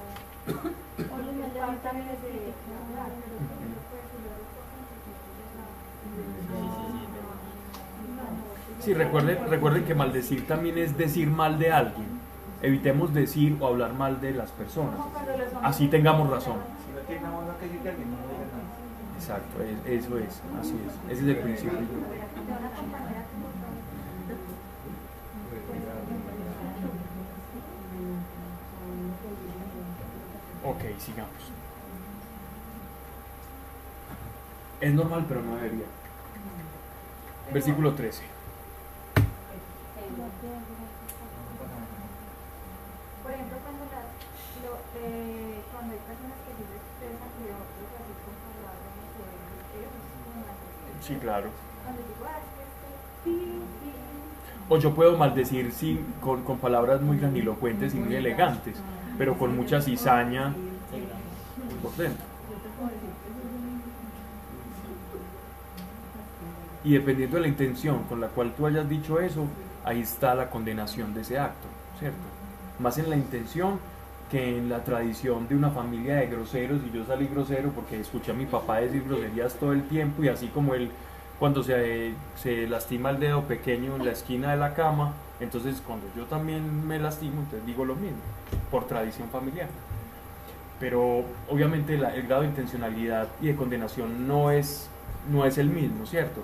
Hola, 1.09 1.31
me 1.33 1.41
parte 1.41 1.57
levantan 1.57 1.95
de 1.97 2.05
las 2.05 2.21
de 2.21 2.53
hablar, 2.69 3.09
pero 3.17 3.33
por 3.41 3.57
ejemplo, 3.57 3.81
puede 3.89 4.05
ser 4.05 4.21
lo 4.29 4.45
Sí, 8.81 8.93
recuerden, 8.93 9.37
recuerden 9.49 9.85
que 9.85 9.95
maldecir 9.95 10.45
también 10.45 10.77
es 10.77 10.97
decir 10.97 11.29
mal 11.29 11.57
de 11.57 11.71
alguien. 11.71 12.21
Evitemos 12.61 13.13
decir 13.13 13.57
o 13.59 13.65
hablar 13.65 13.93
mal 13.93 14.21
de 14.21 14.33
las 14.33 14.51
personas. 14.51 14.99
Así 15.63 15.87
tengamos 15.87 16.29
razón. 16.29 16.57
Que 17.11 17.19
no. 17.19 17.41
Exacto, 19.17 19.61
es- 19.63 19.85
eso 20.03 20.17
es, 20.17 20.41
así 20.59 20.75
es. 20.87 21.11
Ese 21.11 21.21
es 21.31 21.37
el 21.37 21.43
principio. 21.43 21.79
Ok, 30.63 30.81
sigamos. 30.99 31.51
Es 34.79 34.93
normal, 34.93 35.25
pero 35.27 35.41
no 35.41 35.55
debería. 35.55 35.85
Versículo 37.53 37.93
13. 37.93 38.23
eh, 45.03 45.61
cuando 45.71 45.93
hay 45.93 45.99
personas 45.99 46.37
que 46.45 46.51
sí 46.53 46.63
se 46.69 46.77
expresan 46.77 47.31
y 47.41 47.47
otros 47.49 47.91
así 47.97 48.13
con 48.21 48.35
palabras, 48.41 48.91
no 48.91 49.05
sé, 49.15 49.25
eso 49.81 49.97
es 49.97 50.05
como 50.21 50.37
maldecir. 50.45 50.51
Sí, 50.51 50.51
claro. 50.51 50.51
Cuando 50.51 50.51
digo, 50.51 50.51
ah, 50.51 50.57
es 50.57 50.61
que 50.61 50.77
este, 50.77 50.90
pi, 51.07 53.31
pi, 53.31 53.41
O 54.69 54.77
yo 54.77 54.93
puedo 54.93 55.17
maldecir 55.17 55.71
sin, 55.71 56.05
con, 56.21 56.43
con 56.43 56.59
palabras 56.59 57.01
muy 57.01 57.17
grandilocuentes 57.17 57.93
y 57.93 57.97
muy 57.97 58.15
elegantes, 58.15 58.77
pero 59.17 59.37
con 59.37 59.55
mucha 59.55 59.81
cizaña 59.81 60.53
por 61.81 61.95
dentro. 61.95 62.25
Y 66.83 66.93
dependiendo 66.93 67.37
de 67.37 67.41
la 67.41 67.47
intención 67.47 68.03
con 68.03 68.21
la 68.21 68.27
cual 68.27 68.53
tú 68.57 68.65
hayas 68.65 68.89
dicho 68.89 69.19
eso, 69.19 69.45
ahí 69.83 70.01
está 70.01 70.33
la 70.33 70.49
condenación 70.49 71.13
de 71.13 71.21
ese 71.21 71.37
acto, 71.37 71.67
¿cierto? 71.99 72.17
Más 72.79 72.97
en 72.97 73.09
la 73.09 73.15
intención 73.15 73.79
que 74.31 74.57
en 74.57 74.69
la 74.69 74.83
tradición 74.83 75.47
de 75.49 75.55
una 75.55 75.69
familia 75.71 76.15
de 76.15 76.27
groseros 76.27 76.79
y 76.87 76.95
yo 76.95 77.05
salí 77.05 77.27
grosero 77.27 77.69
porque 77.71 77.99
escuché 77.99 78.31
a 78.31 78.33
mi 78.33 78.45
papá 78.45 78.77
decir 78.79 79.03
groserías 79.03 79.53
todo 79.55 79.73
el 79.73 79.83
tiempo 79.83 80.23
y 80.23 80.29
así 80.29 80.47
como 80.47 80.73
él 80.73 80.89
cuando 81.37 81.63
se, 81.63 82.13
se 82.41 82.65
lastima 82.67 83.09
el 83.09 83.19
dedo 83.19 83.41
pequeño 83.43 83.95
en 83.97 84.05
la 84.05 84.11
esquina 84.11 84.51
de 84.51 84.57
la 84.57 84.73
cama, 84.73 85.13
entonces 85.39 85.81
cuando 85.85 86.05
yo 86.15 86.25
también 86.25 86.87
me 86.87 86.97
lastimo, 86.99 87.41
entonces 87.41 87.65
digo 87.65 87.83
lo 87.83 87.95
mismo, 87.95 88.19
por 88.69 88.85
tradición 88.87 89.27
familiar. 89.29 89.67
Pero 90.79 91.25
obviamente 91.49 91.97
la- 91.97 92.13
el 92.15 92.23
grado 92.27 92.43
de 92.43 92.49
intencionalidad 92.49 93.27
y 93.41 93.47
de 93.47 93.55
condenación 93.55 94.27
no 94.27 94.51
es, 94.51 94.87
no 95.31 95.45
es 95.45 95.57
el 95.57 95.69
mismo, 95.69 96.05
¿cierto? 96.05 96.41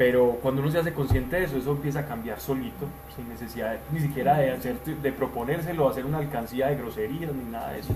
Pero 0.00 0.38
cuando 0.40 0.62
uno 0.62 0.70
se 0.70 0.78
hace 0.78 0.94
consciente 0.94 1.36
de 1.36 1.44
eso, 1.44 1.58
eso 1.58 1.72
empieza 1.72 1.98
a 1.98 2.06
cambiar 2.06 2.40
solito, 2.40 2.86
sin 3.14 3.28
necesidad 3.28 3.72
de- 3.72 3.80
ni 3.92 4.00
siquiera 4.00 4.38
de, 4.38 4.50
hacer, 4.50 4.80
de 4.82 5.12
proponérselo, 5.12 5.86
hacer 5.86 6.06
una 6.06 6.16
alcancía 6.16 6.68
de 6.68 6.76
groserías 6.76 7.30
ni 7.34 7.44
nada 7.44 7.72
de 7.72 7.80
eso. 7.80 7.92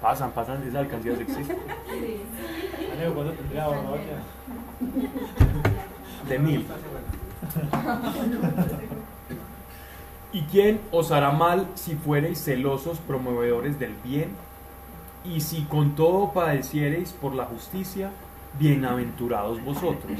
Pasan, 0.00 0.30
pasan, 0.30 0.62
esas 0.62 0.76
alcancías 0.76 1.20
existen. 1.20 1.58
¿cuándo 3.14 3.32
tendría 3.34 3.66
de 6.26 6.38
mil. 6.38 6.66
¿Y 10.32 10.40
quién 10.44 10.80
os 10.90 11.12
hará 11.12 11.32
mal 11.32 11.66
si 11.74 11.96
fuereis 11.96 12.42
celosos 12.42 12.96
promovedores 13.00 13.78
del 13.78 13.92
bien? 14.02 14.30
Y 15.22 15.42
si 15.42 15.64
con 15.64 15.96
todo 15.96 16.32
padeciereis 16.32 17.12
por 17.12 17.34
la 17.34 17.44
justicia, 17.44 18.10
bienaventurados 18.58 19.62
vosotros. 19.64 20.18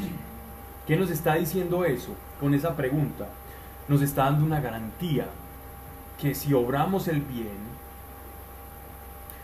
¿Qué 0.87 0.97
nos 0.97 1.09
está 1.09 1.35
diciendo 1.35 1.85
eso 1.85 2.15
con 2.39 2.53
esa 2.53 2.75
pregunta? 2.75 3.27
Nos 3.87 4.01
está 4.01 4.25
dando 4.25 4.45
una 4.45 4.59
garantía 4.59 5.27
que 6.19 6.35
si 6.35 6.53
obramos 6.53 7.07
el 7.07 7.21
bien, 7.21 7.73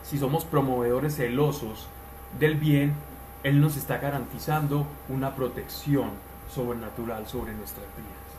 si 0.03 0.17
somos 0.17 0.43
promovedores 0.45 1.15
celosos 1.15 1.87
del 2.39 2.55
bien, 2.55 2.93
Él 3.43 3.61
nos 3.61 3.77
está 3.77 3.97
garantizando 3.97 4.87
una 5.07 5.35
protección 5.35 6.09
sobrenatural 6.53 7.27
sobre 7.27 7.53
nuestras 7.53 7.85
vidas. 7.95 8.29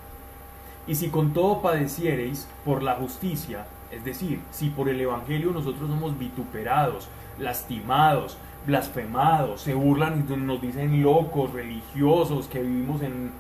Y 0.87 0.95
si 0.97 1.11
con 1.11 1.33
todo 1.33 1.63
padeciereis 1.63 2.49
por 2.65 2.83
la 2.83 2.95
justicia, 2.97 3.67
es 3.91 4.05
decir, 4.05 4.41
si 4.51 4.71
por 4.71 4.89
el 4.89 5.01
Evangelio 5.01 5.53
nosotros 5.53 5.89
somos 5.89 6.19
vituperados, 6.19 7.09
lastimados, 7.39 8.37
blasfemados, 8.67 9.63
se 9.63 9.75
burlan 9.75 10.27
y 10.29 10.37
nos 10.37 10.61
dicen 10.61 11.03
locos, 11.03 11.53
religiosos, 11.53 12.47
que 12.49 12.61
vivimos 12.63 13.03
en, 13.03 13.31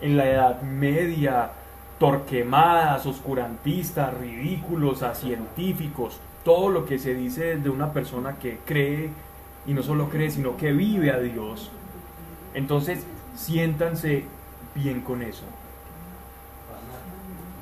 en 0.00 0.16
la 0.16 0.28
Edad 0.28 0.62
Media, 0.62 1.50
torquemadas, 1.98 3.06
oscurantistas, 3.06 4.14
ridículos, 4.14 5.02
a 5.02 5.14
científicos, 5.14 6.18
todo 6.44 6.68
lo 6.68 6.84
que 6.84 6.98
se 6.98 7.14
dice 7.14 7.56
de 7.56 7.70
una 7.70 7.92
persona 7.92 8.36
que 8.36 8.58
cree 8.64 9.10
y 9.66 9.72
no 9.72 9.82
solo 9.82 10.08
cree, 10.08 10.30
sino 10.30 10.56
que 10.56 10.72
vive 10.72 11.10
a 11.10 11.18
Dios. 11.18 11.70
Entonces, 12.54 13.04
siéntanse 13.34 14.24
bien 14.74 15.00
con 15.00 15.22
eso. 15.22 15.44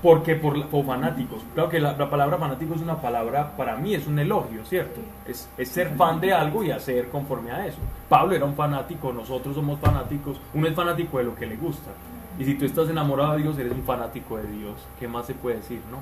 Porque 0.05 0.35
por, 0.37 0.67
por 0.67 0.85
fanáticos, 0.85 1.43
claro 1.55 1.71
que 1.71 1.81
la, 1.81 1.97
la 1.97 2.11
palabra 2.11 2.37
fanático 2.37 2.75
es 2.75 2.83
una 2.83 3.01
palabra, 3.01 3.57
para 3.57 3.75
mí 3.77 3.95
es 3.95 4.07
un 4.07 4.19
elogio, 4.19 4.63
¿cierto? 4.67 5.01
Es, 5.27 5.49
es 5.57 5.69
ser 5.71 5.97
fan 5.97 6.21
de 6.21 6.31
algo 6.33 6.63
y 6.63 6.71
hacer 6.71 7.09
conforme 7.09 7.51
a 7.51 7.67
eso. 7.67 7.79
Pablo 8.07 8.37
era 8.37 8.45
un 8.45 8.55
fanático, 8.55 9.15
nosotros 9.15 9.55
somos 9.55 9.81
fanáticos, 9.81 10.39
uno 10.53 10.69
es 10.69 10.75
fanático 10.75 11.17
de 11.17 11.25
lo 11.25 11.35
que 11.35 11.47
le 11.47 11.57
gusta. 11.57 11.91
Y 12.39 12.45
si 12.45 12.55
tú 12.55 12.67
estás 12.67 12.91
enamorado 12.91 13.33
de 13.33 13.45
Dios, 13.45 13.59
eres 13.59 13.73
un 13.73 13.83
fanático 13.83 14.37
de 14.37 14.47
Dios. 14.49 14.75
¿Qué 15.01 15.09
más 15.09 15.25
se 15.25 15.33
puede 15.33 15.57
decir, 15.57 15.81
no? 15.91 15.99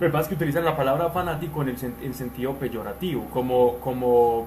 Lo 0.00 0.06
que 0.06 0.10
pasa 0.10 0.22
es 0.22 0.28
que 0.28 0.34
utilizan 0.36 0.64
la 0.64 0.74
palabra 0.74 1.10
fanático 1.10 1.60
en 1.60 1.68
el 1.68 1.76
sen- 1.78 2.02
en 2.02 2.14
sentido 2.14 2.54
peyorativo, 2.54 3.26
como, 3.26 3.74
como 3.80 4.46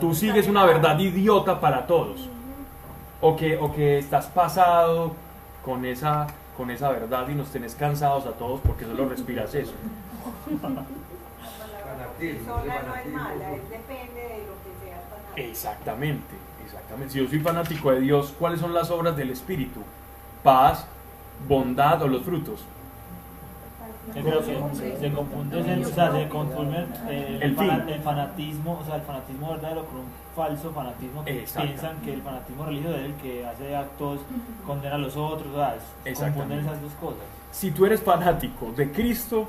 tú 0.00 0.14
sigues 0.14 0.48
una 0.48 0.66
verdad 0.66 0.98
idiota 0.98 1.58
para 1.58 1.86
todos. 1.86 2.28
O 3.22 3.34
que, 3.36 3.56
o 3.56 3.72
que 3.72 3.98
estás 4.00 4.26
pasado 4.26 5.14
con 5.64 5.86
esa, 5.86 6.26
con 6.56 6.70
esa 6.70 6.90
verdad 6.90 7.28
y 7.28 7.34
nos 7.34 7.48
tenés 7.48 7.74
cansados 7.74 8.26
a 8.26 8.32
todos 8.32 8.60
porque 8.60 8.84
solo 8.84 9.08
respiras 9.08 9.54
eso. 9.54 9.72
Sola 12.46 12.82
no 12.86 12.94
es 12.94 13.06
mala, 13.12 13.52
es 13.52 13.68
depende 13.70 14.20
de 14.20 14.38
lo 14.46 14.54
que 14.62 14.70
sea 14.84 15.00
fanático. 15.10 15.36
Exactamente, 15.36 16.34
exactamente. 16.64 17.12
Si 17.12 17.18
yo 17.18 17.28
soy 17.28 17.40
fanático 17.40 17.90
de 17.90 18.00
Dios, 18.00 18.34
¿cuáles 18.38 18.60
son 18.60 18.72
las 18.74 18.90
obras 18.90 19.16
del 19.16 19.30
Espíritu? 19.30 19.80
Paz, 20.44 20.86
bondad 21.48 22.02
o 22.02 22.08
los 22.08 22.22
frutos. 22.22 22.60
Se 24.14 24.20
confunde, 25.12 25.60
ese- 25.60 25.84
o 25.86 25.94
sea, 25.94 26.12
se 26.12 26.28
confunde 26.28 26.86
el, 27.08 27.42
el 27.42 28.00
fanatismo, 28.02 28.78
o 28.80 28.84
sea, 28.84 28.96
el 28.96 29.02
fanatismo 29.02 29.50
verdadero 29.52 29.86
con 29.86 29.96
un 30.00 30.06
falso 30.34 30.70
fanatismo 30.72 31.24
que 31.24 31.44
piensan 31.54 31.96
que 32.00 32.14
el 32.14 32.22
fanatismo 32.22 32.64
religioso 32.66 32.96
es 32.96 33.04
el 33.04 33.14
que 33.14 33.46
hace 33.46 33.76
actos, 33.76 34.20
condena 34.66 34.94
a 34.94 34.98
los 34.98 35.16
otros, 35.16 35.48
o 35.52 35.56
sea, 35.56 35.76
confunden 36.32 36.60
esas 36.60 36.80
dos 36.80 36.92
cosas. 36.94 37.20
Si 37.50 37.70
tú 37.70 37.84
eres 37.86 38.02
fanático 38.02 38.72
de 38.72 38.90
Cristo, 38.90 39.46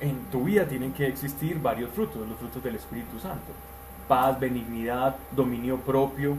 en 0.00 0.18
tu 0.32 0.44
vida 0.44 0.64
tienen 0.66 0.92
que 0.92 1.06
existir 1.06 1.60
varios 1.60 1.90
frutos, 1.90 2.26
los 2.26 2.36
frutos 2.38 2.62
del 2.62 2.74
Espíritu 2.76 3.18
Santo. 3.20 3.52
Paz, 4.08 4.40
benignidad, 4.40 5.14
dominio 5.30 5.76
propio. 5.76 6.36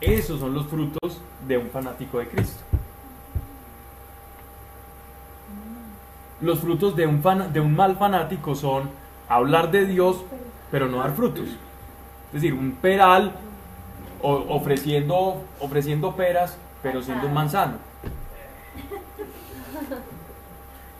Esos 0.00 0.40
son 0.40 0.54
los 0.54 0.66
frutos 0.66 1.20
de 1.46 1.58
un 1.58 1.68
fanático 1.68 2.18
de 2.18 2.28
Cristo. 2.28 2.62
Los 6.40 6.60
frutos 6.60 6.94
de 6.96 7.06
un, 7.06 7.22
fana- 7.22 7.48
de 7.48 7.60
un 7.60 7.74
mal 7.74 7.96
fanático 7.96 8.54
son 8.54 8.90
hablar 9.28 9.70
de 9.70 9.86
Dios, 9.86 10.22
pero 10.74 10.88
no 10.88 10.98
dar 10.98 11.12
frutos. 11.14 11.46
Es 11.46 12.32
decir, 12.42 12.52
un 12.52 12.72
peral 12.72 13.30
o- 14.20 14.44
ofreciendo, 14.56 15.40
ofreciendo 15.60 16.16
peras, 16.16 16.56
pero 16.82 17.00
siendo 17.00 17.28
un 17.28 17.32
manzano. 17.32 17.74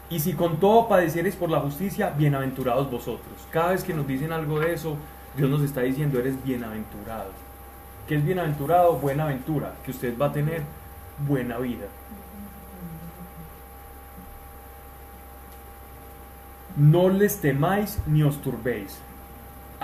Y 0.09 0.21
si 0.21 0.35
con 0.35 0.59
todo 0.59 0.87
padeciereis 0.87 1.35
por 1.35 1.51
la 1.51 1.59
justicia, 1.59 2.11
bienaventurados 2.17 2.89
vosotros. 2.89 3.35
Cada 3.51 3.73
vez 3.73 3.83
que 3.83 3.93
nos 3.95 4.07
dicen 4.07 4.31
algo 4.31 4.61
de 4.61 4.75
eso, 4.75 4.97
Dios 5.37 5.51
nos 5.51 5.63
está 5.63 5.81
diciendo, 5.81 6.21
eres 6.21 6.41
bienaventurado. 6.45 7.31
¿Qué 8.07 8.15
es 8.15 8.25
bienaventurado? 8.25 8.93
Buena 8.99 9.25
aventura, 9.25 9.73
que 9.85 9.91
usted 9.91 10.17
va 10.17 10.27
a 10.27 10.33
tener 10.33 10.63
buena 11.27 11.59
vida. 11.59 11.87
No 16.77 17.09
les 17.09 17.41
temáis 17.41 17.99
ni 18.07 18.23
os 18.23 18.41
turbéis. 18.41 19.01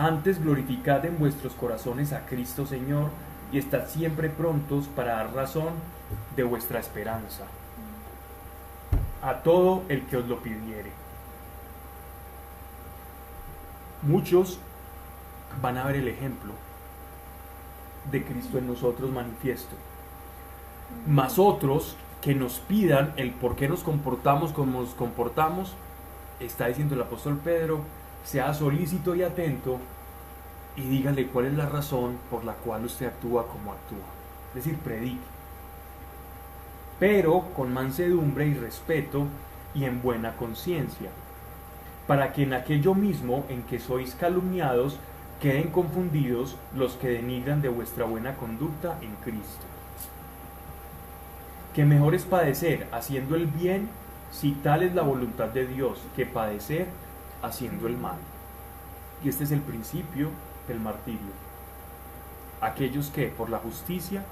Antes 0.01 0.43
glorificad 0.43 1.05
en 1.05 1.19
vuestros 1.19 1.53
corazones 1.53 2.15
a 2.15 2.25
Cristo 2.25 2.65
Señor 2.65 3.11
y 3.53 3.59
estad 3.59 3.87
siempre 3.87 4.31
prontos 4.31 4.87
para 4.87 5.17
dar 5.17 5.35
razón 5.35 5.75
de 6.35 6.43
vuestra 6.43 6.81
esperanza 6.81 7.45
a 9.21 9.35
todo 9.43 9.83
el 9.91 10.07
que 10.07 10.17
os 10.17 10.27
lo 10.27 10.39
pidiere. 10.39 10.91
Muchos 14.01 14.59
van 15.61 15.77
a 15.77 15.85
ver 15.85 15.97
el 15.97 16.09
ejemplo 16.09 16.55
de 18.11 18.25
Cristo 18.25 18.57
en 18.57 18.69
nosotros 18.69 19.11
manifiesto. 19.11 19.77
Mas 21.07 21.39
otros 21.39 21.95
que 22.23 22.35
nos 22.35 22.59
pidan 22.61 23.13
el 23.19 23.33
por 23.33 23.55
qué 23.55 23.69
nos 23.69 23.83
comportamos 23.83 24.53
como 24.53 24.81
nos 24.81 24.95
comportamos, 24.95 25.75
está 26.41 26.69
diciendo 26.69 26.95
el 26.95 27.03
apóstol 27.03 27.39
Pedro, 27.45 27.85
sea 28.25 28.55
solícito 28.55 29.15
y 29.15 29.23
atento 29.23 29.79
y 30.77 30.83
dígale 30.83 31.27
cuál 31.29 31.47
es 31.47 31.55
la 31.55 31.67
razón 31.67 32.19
por 32.31 32.45
la 32.45 32.55
cual 32.55 32.85
usted 32.85 33.07
actúa 33.07 33.47
como 33.47 33.73
actúa. 33.73 33.99
Es 34.51 34.65
decir, 34.65 34.77
predique 34.79 35.41
pero 37.01 37.47
con 37.57 37.73
mansedumbre 37.73 38.47
y 38.47 38.55
respeto 38.55 39.27
y 39.75 39.85
en 39.85 40.03
buena 40.03 40.37
conciencia, 40.37 41.09
para 42.07 42.33
que 42.33 42.43
en 42.43 42.53
aquello 42.53 42.95
mismo 42.95 43.47
en 43.49 43.63
que 43.63 43.81
sois 43.81 44.15
calumniados 44.15 44.99
queden 45.41 45.71
confundidos 45.71 46.57
los 46.77 46.93
que 46.95 47.09
denigran 47.09 47.63
de 47.63 47.71
vuestra 47.71 48.05
buena 48.05 48.35
conducta 48.35 48.99
en 49.01 49.15
Cristo. 49.25 49.65
Que 51.75 51.87
mejor 51.87 52.15
es 52.15 52.25
padecer 52.25 52.87
haciendo 52.93 53.35
el 53.35 53.47
bien 53.47 53.89
si 54.31 54.53
tal 54.53 54.83
es 54.83 54.95
la 54.95 55.03
voluntad 55.03 55.49
de 55.49 55.67
Dios, 55.67 55.99
que 56.15 56.27
padecer 56.27 56.87
haciendo 57.43 57.87
el 57.87 57.97
mal. 57.97 58.19
Y 59.25 59.29
este 59.29 59.45
es 59.45 59.53
el 59.53 59.61
principio 59.61 60.31
del 60.69 60.81
martirio. 60.81 61.33
Aquellos 62.61 63.09
que 63.11 63.29
por 63.29 63.51
la 63.51 63.59
justicia 63.59 64.23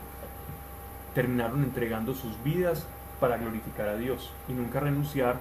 terminaron 1.14 1.62
entregando 1.64 2.14
sus 2.14 2.42
vidas 2.42 2.86
para 3.20 3.38
glorificar 3.38 3.88
a 3.88 3.96
Dios 3.96 4.30
y 4.48 4.52
nunca 4.52 4.80
renunciar 4.80 5.36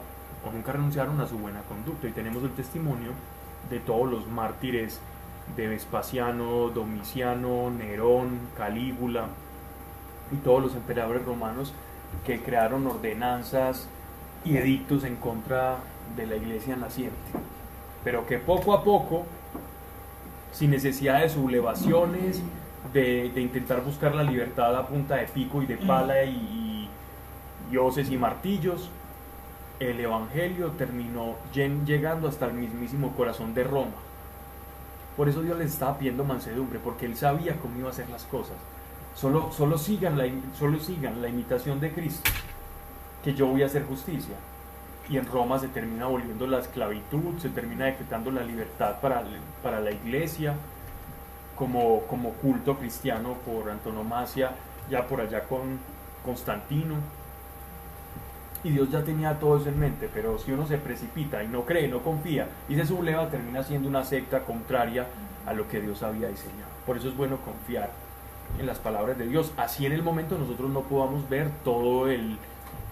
o 0.45 0.51
nunca 0.51 0.71
renunciaron 0.71 1.19
a 1.21 1.27
su 1.27 1.37
buena 1.37 1.61
conducta. 1.61 2.07
Y 2.07 2.11
tenemos 2.11 2.43
el 2.43 2.51
testimonio 2.51 3.11
de 3.69 3.79
todos 3.79 4.09
los 4.09 4.27
mártires 4.27 4.99
de 5.55 5.67
Vespasiano, 5.67 6.69
Domiciano, 6.69 7.69
Nerón, 7.71 8.39
Calígula 8.57 9.27
y 10.31 10.35
todos 10.37 10.61
los 10.61 10.75
emperadores 10.75 11.25
romanos 11.25 11.73
que 12.25 12.41
crearon 12.41 12.87
ordenanzas 12.87 13.87
y 14.43 14.57
edictos 14.57 15.03
en 15.03 15.15
contra 15.15 15.77
de 16.15 16.25
la 16.25 16.35
iglesia 16.35 16.75
naciente. 16.75 17.15
Pero 18.03 18.25
que 18.25 18.37
poco 18.37 18.73
a 18.73 18.83
poco, 18.83 19.25
sin 20.51 20.71
necesidad 20.71 21.21
de 21.21 21.29
sublevaciones, 21.29 22.41
de, 22.93 23.29
de 23.29 23.41
intentar 23.41 23.81
buscar 23.81 24.15
la 24.15 24.23
libertad 24.23 24.75
a 24.75 24.87
punta 24.87 25.15
de 25.15 25.25
pico 25.25 25.61
y 25.61 25.65
de 25.65 25.77
pala 25.77 26.23
y, 26.23 26.29
y 26.29 26.89
dioses 27.69 28.09
y 28.09 28.17
martillos, 28.17 28.89
el 29.79 29.99
Evangelio 29.99 30.71
terminó 30.71 31.35
llegando 31.53 32.27
hasta 32.27 32.47
el 32.47 32.53
mismísimo 32.53 33.13
corazón 33.15 33.53
de 33.53 33.63
Roma. 33.63 33.91
Por 35.15 35.29
eso 35.29 35.41
Dios 35.41 35.57
les 35.57 35.73
estaba 35.73 35.97
pidiendo 35.97 36.23
mansedumbre, 36.23 36.79
porque 36.79 37.05
Él 37.05 37.15
sabía 37.15 37.55
cómo 37.57 37.77
iba 37.77 37.87
a 37.87 37.91
hacer 37.91 38.09
las 38.09 38.23
cosas. 38.23 38.55
Solo, 39.15 39.51
solo, 39.51 39.77
sigan 39.77 40.17
la, 40.17 40.25
solo 40.57 40.79
sigan 40.79 41.21
la 41.21 41.27
imitación 41.27 41.79
de 41.79 41.91
Cristo, 41.91 42.29
que 43.23 43.33
yo 43.33 43.47
voy 43.47 43.63
a 43.63 43.65
hacer 43.65 43.83
justicia. 43.85 44.35
Y 45.09 45.17
en 45.17 45.25
Roma 45.25 45.59
se 45.59 45.67
termina 45.69 46.07
volviendo 46.07 46.47
la 46.47 46.59
esclavitud, 46.59 47.39
se 47.39 47.49
termina 47.49 47.85
decretando 47.85 48.29
la 48.31 48.43
libertad 48.43 48.99
para, 49.01 49.23
para 49.63 49.79
la 49.79 49.91
iglesia, 49.91 50.55
como, 51.55 52.01
como 52.03 52.33
culto 52.33 52.77
cristiano 52.77 53.35
por 53.45 53.69
antonomasia, 53.69 54.51
ya 54.89 55.07
por 55.07 55.21
allá 55.21 55.43
con 55.43 55.79
Constantino 56.23 56.95
y 58.63 58.71
Dios 58.71 58.89
ya 58.89 59.03
tenía 59.03 59.39
todo 59.39 59.57
eso 59.57 59.69
en 59.69 59.79
mente, 59.79 60.09
pero 60.13 60.37
si 60.39 60.51
uno 60.51 60.67
se 60.67 60.77
precipita 60.77 61.43
y 61.43 61.47
no 61.47 61.63
cree, 61.63 61.87
no 61.87 62.01
confía 62.01 62.47
y 62.67 62.75
se 62.75 62.85
subleva, 62.85 63.29
termina 63.29 63.63
siendo 63.63 63.87
una 63.87 64.03
secta 64.03 64.43
contraria 64.43 65.07
a 65.45 65.53
lo 65.53 65.67
que 65.67 65.79
Dios 65.79 66.03
había 66.03 66.27
diseñado. 66.27 66.69
Por 66.85 66.97
eso 66.97 67.07
es 67.07 67.15
bueno 67.15 67.37
confiar 67.37 67.91
en 68.59 68.65
las 68.65 68.79
palabras 68.79 69.17
de 69.17 69.27
Dios. 69.27 69.53
Así 69.57 69.85
en 69.85 69.93
el 69.93 70.03
momento 70.03 70.37
nosotros 70.37 70.69
no 70.69 70.81
podamos 70.81 71.29
ver 71.29 71.49
todo 71.63 72.09
el, 72.09 72.37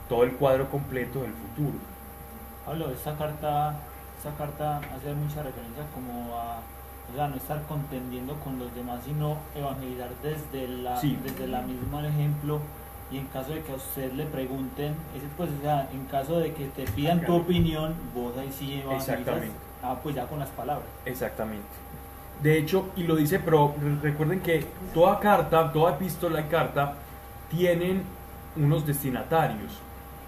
todo 0.08 0.24
el 0.24 0.32
cuadro 0.34 0.70
completo 0.70 1.22
del 1.24 1.34
futuro. 1.34 1.78
Pablo, 2.66 2.90
esta 2.92 3.16
carta, 3.16 3.76
esta 4.18 4.32
carta 4.38 4.78
hace 4.78 5.14
mucha 5.14 5.44
referencia 5.44 5.84
como 5.94 6.36
a 6.36 6.60
o 7.12 7.16
sea, 7.16 7.28
no 7.28 7.36
estar 7.36 7.62
contendiendo 7.64 8.34
con 8.40 8.58
los 8.58 8.74
demás, 8.74 9.02
sino 9.06 9.38
evangelizar 9.56 10.10
desde 10.24 10.68
la, 10.68 11.00
desde 11.00 11.48
la 11.48 11.62
misma 11.62 12.08
ejemplo 12.08 12.60
y 13.12 13.18
en 13.18 13.28
caso 13.28 13.54
de 13.54 13.62
que 13.62 13.72
a 13.72 13.76
usted 13.76 14.12
le 14.14 14.26
pregunten, 14.26 14.96
ese, 15.16 15.28
pues, 15.38 15.52
o 15.60 15.62
sea, 15.62 15.88
en 15.94 16.06
caso 16.06 16.40
de 16.40 16.54
que 16.54 16.66
te 16.66 16.86
pidan 16.86 17.24
tu 17.24 17.36
opinión, 17.36 17.94
vos 18.16 18.36
ahí 18.38 18.52
sí 18.52 18.84
Exactamente. 18.92 19.52
Ah, 19.84 19.96
pues 20.02 20.16
ya 20.16 20.26
con 20.26 20.40
las 20.40 20.50
palabras. 20.50 20.88
Exactamente. 21.06 21.68
De 22.42 22.58
hecho, 22.58 22.90
y 22.96 23.04
lo 23.04 23.16
dice, 23.16 23.40
pero 23.40 23.76
recuerden 24.02 24.42
que 24.42 24.66
toda 24.94 25.20
carta, 25.20 25.72
toda 25.72 25.94
epístola 25.94 26.42
y 26.42 26.46
carta 26.46 26.96
tienen 27.50 28.04
unos 28.56 28.86
destinatarios. 28.88 29.85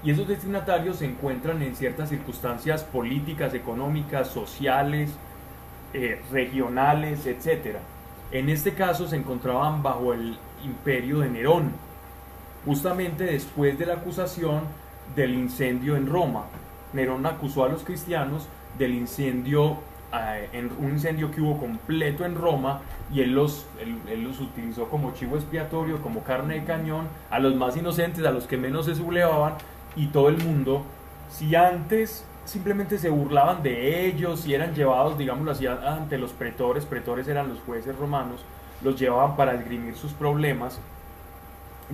Y 0.08 0.12
esos 0.12 0.26
destinatarios 0.26 1.00
se 1.00 1.06
encuentran 1.06 1.62
en 1.62 1.76
ciertas 1.76 2.08
circunstancias 2.08 2.82
políticas, 2.82 3.54
económicas, 3.54 4.30
sociales, 4.30 5.10
eh, 5.94 6.22
regionales, 6.32 7.26
etc. 7.26 7.76
En 8.32 8.48
este 8.48 8.74
caso 8.74 9.06
se 9.06 9.18
encontraban 9.18 9.84
bajo 9.84 10.14
el 10.14 10.38
imperio 10.64 11.20
de 11.20 11.30
Nerón, 11.30 11.74
justamente 12.66 13.26
después 13.26 13.78
de 13.78 13.86
la 13.86 13.96
acusación 13.96 14.62
del 15.14 15.34
incendio 15.34 15.98
en 15.98 16.08
Roma. 16.08 16.46
Nerón 16.94 17.26
acusó 17.26 17.66
a 17.66 17.68
los 17.68 17.84
cristianos 17.84 18.48
del 18.78 18.94
incendio, 18.96 19.76
eh, 20.14 20.48
en 20.54 20.72
un 20.80 20.92
incendio 20.92 21.32
que 21.32 21.42
hubo 21.42 21.60
completo 21.60 22.24
en 22.24 22.36
Roma 22.36 22.80
y 23.14 23.24
él 23.24 23.34
los, 23.34 23.66
él, 23.82 24.24
los 24.24 24.40
utilizó 24.40 24.88
como 24.88 25.14
chivo 25.16 25.36
expiatorio, 25.36 26.02
como 26.02 26.24
carne 26.24 26.62
de 26.62 26.64
cañón, 26.64 27.10
a 27.30 27.40
los 27.40 27.56
más 27.56 27.76
inocentes, 27.76 28.26
a 28.26 28.32
los 28.32 28.48
que 28.48 28.56
menos 28.56 28.86
se 28.86 28.96
sublevaban 28.96 29.56
y 29.98 30.08
todo 30.08 30.30
el 30.30 30.38
mundo, 30.38 30.84
si 31.30 31.56
antes 31.56 32.24
simplemente 32.46 32.98
se 32.98 33.10
burlaban 33.10 33.62
de 33.62 34.08
ellos 34.08 34.48
y 34.48 34.54
eran 34.54 34.74
llevados, 34.74 35.18
digámoslo 35.18 35.52
así, 35.52 35.68
ante 35.68 36.18
los 36.18 36.32
pretores, 36.32 36.86
pretores 36.86 37.28
eran 37.28 37.50
los 37.50 37.60
jueces 37.60 37.96
romanos, 37.98 38.46
los 38.84 38.98
llevaban 38.98 39.36
para 39.36 39.56
esgrimir 39.56 39.96
sus 39.96 40.14
problemas, 40.14 40.80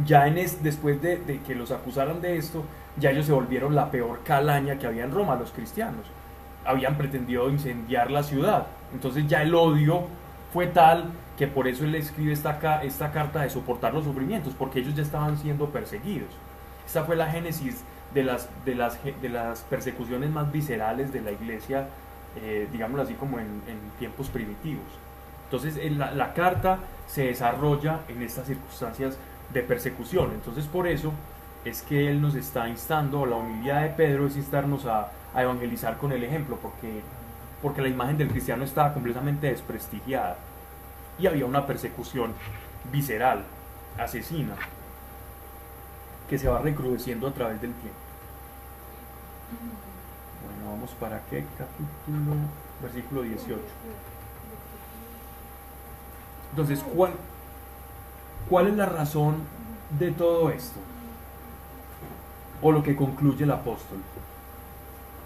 ya 0.06 0.28
en 0.28 0.36
después 0.36 1.02
de, 1.02 1.42
que 1.46 1.56
los 1.56 1.72
acusaran 1.72 2.22
de 2.22 2.38
esto, 2.38 2.64
ya 2.98 3.12
ellos 3.12 3.26
se 3.26 3.32
volvieron 3.32 3.74
la 3.74 3.90
peor 3.90 4.20
calaña 4.24 4.78
que 4.78 4.88
había 4.88 5.04
en 5.04 5.12
Roma, 5.12 5.36
los 5.36 5.52
cristianos. 5.52 6.06
Habían 6.66 6.98
pretendido 6.98 7.50
incendiar 7.50 8.12
la 8.12 8.24
ciudad. 8.24 8.68
Entonces 8.94 9.28
ya 9.28 9.42
el 9.42 9.54
odio 9.54 10.04
fue 10.52 10.68
tal 10.68 11.06
que 11.38 11.48
por 11.48 11.68
eso 11.68 11.84
él 11.84 11.96
escribe 11.96 12.32
esta, 12.32 12.84
esta 12.84 13.12
carta 13.12 13.42
de 13.42 13.50
soportar 13.50 13.94
los 13.94 14.04
sufrimientos, 14.04 14.54
porque 14.58 14.80
ellos 14.80 14.96
ya 14.96 15.04
estaban 15.04 15.38
siendo 15.38 15.70
perseguidos. 15.70 16.30
Esta 16.94 17.06
fue 17.06 17.16
la 17.16 17.26
génesis 17.26 17.84
de 18.14 18.22
las, 18.22 18.48
de 18.66 18.76
las, 18.76 19.00
de 19.04 19.28
las 19.28 19.62
persecuciones 19.62 20.30
más 20.30 20.52
viscerales 20.52 21.12
de 21.12 21.22
la 21.22 21.32
iglesia, 21.32 21.88
eh, 22.40 22.68
digámoslo 22.72 23.02
así 23.02 23.16
como 23.16 23.40
en, 23.40 23.64
tiempos 23.98 24.30
primitivos. 24.30 24.86
Entonces 25.46 25.76
la, 25.98 26.34
carta 26.36 26.78
se 27.08 27.24
desarrolla 27.26 28.02
en 28.10 28.22
estas 28.22 28.46
circunstancias 28.46 29.18
de 29.52 29.64
persecución. 29.64 30.34
Entonces 30.36 30.68
por 30.68 30.86
eso 30.86 31.12
es 31.66 31.82
que 31.82 32.12
Él 32.12 32.22
nos 32.22 32.36
está 32.36 32.70
instando, 32.70 33.26
la 33.26 33.38
humildad 33.38 33.82
de 33.82 33.90
Pedro 33.90 34.28
es 34.28 34.38
instarnos 34.38 34.86
a, 34.86 35.10
evangelizar 35.36 35.98
con 35.98 36.12
el 36.12 36.24
ejemplo, 36.24 36.60
porque, 36.62 37.02
porque 37.64 37.82
la 37.82 37.88
imagen 37.88 38.20
del 38.20 38.28
cristiano 38.28 38.64
estaba 38.64 38.94
completamente 38.94 39.48
desprestigiada 39.48 40.38
y 41.18 41.26
había 41.26 41.48
una 41.48 41.66
persecución 41.66 42.34
visceral, 42.92 43.46
asesina, 43.98 44.54
que 46.30 46.38
se 46.38 46.48
va 46.48 46.60
recrudeciendo 46.60 47.28
a 47.28 47.32
través 47.32 47.62
del 47.62 47.74
tiempo. 47.74 48.00
Bueno, 50.46 50.72
vamos 50.72 50.92
para 51.00 51.22
qué 51.30 51.46
capítulo, 51.58 52.36
versículo 52.82 53.22
18. 53.22 53.60
Entonces, 56.52 56.84
¿cuál, 56.96 57.14
¿Cuál 58.50 58.68
es 58.68 58.76
la 58.76 58.86
razón 58.86 59.36
de 59.98 60.12
todo 60.12 60.50
esto? 60.50 60.80
O 62.62 62.72
lo 62.72 62.84
que 62.84 62.96
concluye 62.96 63.46
el 63.46 63.52
apóstol. 63.52 64.00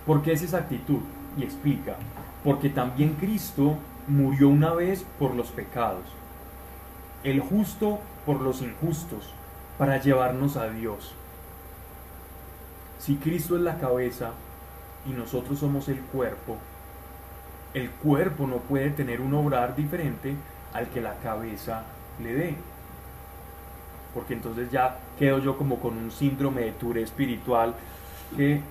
¿Por 0.05 0.21
qué 0.21 0.33
es 0.33 0.43
esa 0.43 0.59
actitud? 0.59 0.99
Y 1.35 1.43
explica, 1.43 1.97
porque 2.43 2.69
también 2.69 3.15
Cristo 3.15 3.75
murió 4.07 4.49
una 4.49 4.73
vez 4.73 5.03
por 5.19 5.35
los 5.35 5.49
pecados, 5.49 6.05
el 7.23 7.41
justo 7.41 7.99
por 8.25 8.41
los 8.41 8.61
injustos, 8.61 9.33
para 9.77 10.01
llevarnos 10.01 10.57
a 10.57 10.69
Dios. 10.69 11.13
Si 12.99 13.15
Cristo 13.17 13.55
es 13.55 13.61
la 13.61 13.77
cabeza 13.77 14.31
y 15.05 15.11
nosotros 15.11 15.59
somos 15.59 15.87
el 15.87 16.01
cuerpo, 16.01 16.57
el 17.73 17.89
cuerpo 17.89 18.47
no 18.47 18.57
puede 18.57 18.89
tener 18.89 19.21
un 19.21 19.33
obrar 19.33 19.75
diferente 19.75 20.35
al 20.73 20.87
que 20.89 21.01
la 21.01 21.15
cabeza 21.15 21.83
le 22.21 22.33
dé 22.33 22.55
porque 24.17 24.33
entonces 24.33 24.71
ya 24.71 24.97
quedo 25.19 25.37
yo 25.37 25.59
como 25.59 25.79
con 25.79 25.95
un 25.95 26.09
síndrome 26.09 26.61
de 26.61 26.71
ture 26.71 27.03
espiritual 27.03 27.75
que, 28.35 28.61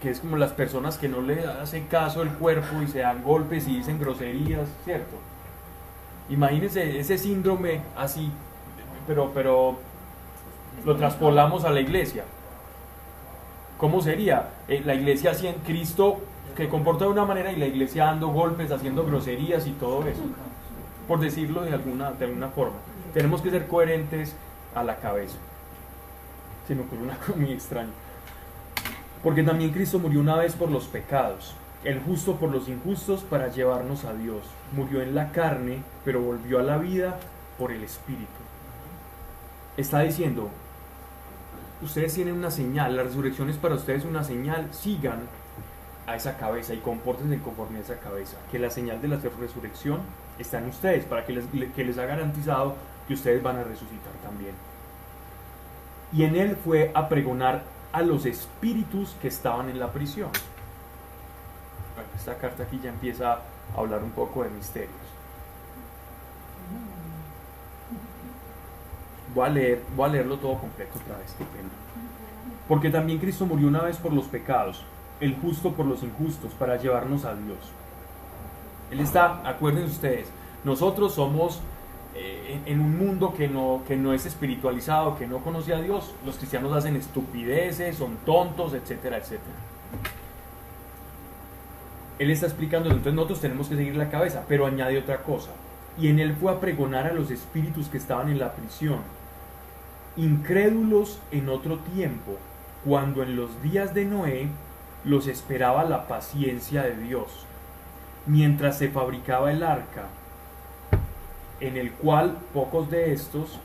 que 0.00 0.10
es 0.10 0.18
como 0.18 0.36
las 0.36 0.50
personas 0.50 0.98
que 0.98 1.08
no 1.08 1.20
le 1.20 1.46
hacen 1.46 1.86
caso 1.86 2.22
el 2.22 2.30
cuerpo 2.30 2.82
y 2.82 2.88
se 2.88 2.98
dan 2.98 3.22
golpes 3.22 3.68
y 3.68 3.76
dicen 3.76 4.00
groserías, 4.00 4.68
¿cierto? 4.84 5.16
Imagínense 6.28 6.98
ese 6.98 7.18
síndrome 7.18 7.82
así, 7.96 8.32
pero, 9.06 9.30
pero 9.32 9.78
lo 10.84 10.96
traspolamos 10.96 11.64
a 11.64 11.70
la 11.70 11.80
iglesia. 11.80 12.24
¿Cómo 13.78 14.00
sería? 14.00 14.50
Eh, 14.68 14.82
la 14.84 14.94
iglesia 14.94 15.32
en 15.42 15.56
Cristo 15.60 16.20
que 16.56 16.68
comporta 16.68 17.04
de 17.04 17.10
una 17.10 17.24
manera 17.24 17.52
y 17.52 17.56
la 17.56 17.66
iglesia 17.66 18.04
dando 18.04 18.28
golpes, 18.28 18.70
haciendo 18.70 19.04
groserías 19.04 19.66
y 19.66 19.72
todo 19.72 20.06
eso, 20.06 20.22
por 21.08 21.20
decirlo 21.20 21.62
de 21.62 21.72
alguna, 21.72 22.12
de 22.12 22.26
alguna 22.26 22.48
forma. 22.48 22.76
Tenemos 23.14 23.40
que 23.42 23.50
ser 23.50 23.66
coherentes 23.66 24.36
a 24.74 24.82
la 24.82 24.96
cabeza. 24.96 25.36
Se 26.66 26.74
me 26.74 26.82
ocurrió 26.82 27.04
una 27.04 27.16
cosa 27.16 27.34
muy 27.36 27.52
extraña. 27.52 27.90
Porque 29.22 29.42
también 29.42 29.72
Cristo 29.72 29.98
murió 29.98 30.20
una 30.20 30.36
vez 30.36 30.54
por 30.54 30.70
los 30.70 30.86
pecados, 30.86 31.54
el 31.84 32.00
justo 32.00 32.36
por 32.36 32.50
los 32.50 32.68
injustos 32.68 33.22
para 33.22 33.48
llevarnos 33.48 34.04
a 34.04 34.14
Dios. 34.14 34.42
Murió 34.76 35.02
en 35.02 35.14
la 35.14 35.32
carne, 35.32 35.82
pero 36.04 36.20
volvió 36.20 36.58
a 36.58 36.62
la 36.62 36.78
vida 36.78 37.18
por 37.58 37.72
el 37.72 37.82
Espíritu. 37.82 38.26
Está 39.76 40.00
diciendo, 40.00 40.50
ustedes 41.82 42.14
tienen 42.14 42.34
una 42.34 42.50
señal, 42.50 42.96
la 42.96 43.02
resurrección 43.02 43.50
es 43.50 43.56
para 43.56 43.74
ustedes 43.74 44.04
una 44.04 44.24
señal, 44.24 44.68
sigan 44.72 45.20
a 46.06 46.16
esa 46.16 46.36
cabeza 46.36 46.74
y 46.74 46.78
compórtense 46.78 47.38
conforme 47.40 47.78
a 47.78 47.82
esa 47.82 47.98
cabeza, 47.98 48.36
que 48.50 48.58
la 48.58 48.70
señal 48.70 49.00
de 49.00 49.08
la 49.08 49.16
resurrección 49.16 50.00
está 50.38 50.58
en 50.58 50.68
ustedes, 50.68 51.04
para 51.04 51.24
que 51.24 51.32
les, 51.32 51.44
que 51.74 51.84
les 51.84 51.98
ha 51.98 52.06
garantizado 52.06 52.74
que 53.06 53.14
ustedes 53.14 53.42
van 53.42 53.56
a 53.56 53.64
resucitar 53.64 54.12
también. 54.22 54.54
Y 56.12 56.24
en 56.24 56.36
él 56.36 56.56
fue 56.56 56.90
a 56.94 57.08
pregonar 57.08 57.62
a 57.92 58.02
los 58.02 58.26
espíritus 58.26 59.16
que 59.20 59.28
estaban 59.28 59.68
en 59.68 59.78
la 59.78 59.92
prisión. 59.92 60.30
esta 62.16 62.36
carta 62.36 62.64
aquí 62.64 62.80
ya 62.82 62.90
empieza 62.90 63.32
a 63.34 63.40
hablar 63.76 64.02
un 64.02 64.10
poco 64.10 64.44
de 64.44 64.50
misterios. 64.50 65.01
Voy 69.34 69.46
a, 69.46 69.50
leer, 69.50 69.82
voy 69.96 70.08
a 70.08 70.12
leerlo 70.12 70.36
todo 70.36 70.58
completo 70.58 70.98
otra 71.02 71.16
vez, 71.18 71.34
qué 71.38 71.44
pena. 71.44 71.70
Porque 72.68 72.90
también 72.90 73.18
Cristo 73.18 73.46
murió 73.46 73.68
una 73.68 73.82
vez 73.82 73.96
por 73.96 74.12
los 74.12 74.26
pecados, 74.26 74.84
el 75.20 75.34
justo 75.36 75.72
por 75.72 75.86
los 75.86 76.02
injustos, 76.02 76.52
para 76.52 76.76
llevarnos 76.76 77.24
a 77.24 77.34
Dios. 77.34 77.58
Él 78.90 79.00
está, 79.00 79.48
acuérdense 79.48 79.90
ustedes, 79.90 80.28
nosotros 80.64 81.14
somos 81.14 81.60
eh, 82.14 82.60
en, 82.66 82.80
un 82.80 82.98
mundo 82.98 83.32
que 83.34 83.48
no, 83.48 83.82
que 83.88 83.96
no 83.96 84.12
es 84.12 84.26
espiritualizado, 84.26 85.16
que 85.16 85.26
no 85.26 85.38
conoce 85.38 85.72
a 85.72 85.80
Dios, 85.80 86.14
los 86.26 86.36
cristianos 86.36 86.72
hacen 86.72 86.94
estupideces, 86.96 87.96
son 87.96 88.16
tontos, 88.26 88.74
etcétera, 88.74 89.16
etcétera. 89.16 89.56
Él 92.18 92.30
está 92.30 92.46
explicando, 92.46 92.90
entonces 92.90 93.14
nosotros 93.14 93.40
tenemos 93.40 93.68
que 93.68 93.76
seguir 93.76 93.96
la 93.96 94.10
cabeza, 94.10 94.44
pero 94.46 94.66
añade 94.66 94.98
otra 94.98 95.22
cosa. 95.22 95.50
Y 95.98 96.08
en 96.08 96.20
él 96.20 96.34
fue 96.34 96.52
a 96.52 96.60
pregonar 96.60 97.06
a 97.06 97.12
los 97.12 97.30
espíritus 97.30 97.88
que 97.88 97.96
estaban 97.96 98.28
en 98.28 98.38
la 98.38 98.52
prisión, 98.52 99.00
incrédulos 100.16 101.20
en 101.30 101.48
otro 101.48 101.78
tiempo, 101.78 102.36
cuando 102.84 103.22
en 103.22 103.36
los 103.36 103.62
días 103.62 103.94
de 103.94 104.04
Noé 104.04 104.48
los 105.04 105.26
esperaba 105.26 105.84
la 105.84 106.06
paciencia 106.06 106.82
de 106.82 106.96
Dios, 106.96 107.46
mientras 108.26 108.78
se 108.78 108.88
fabricaba 108.88 109.50
el 109.50 109.62
arca 109.62 110.06
en 111.62 111.76
el 111.76 111.92
cual 111.92 112.38
pocos 112.52 112.90
de 112.90 113.12
estos, 113.12 113.60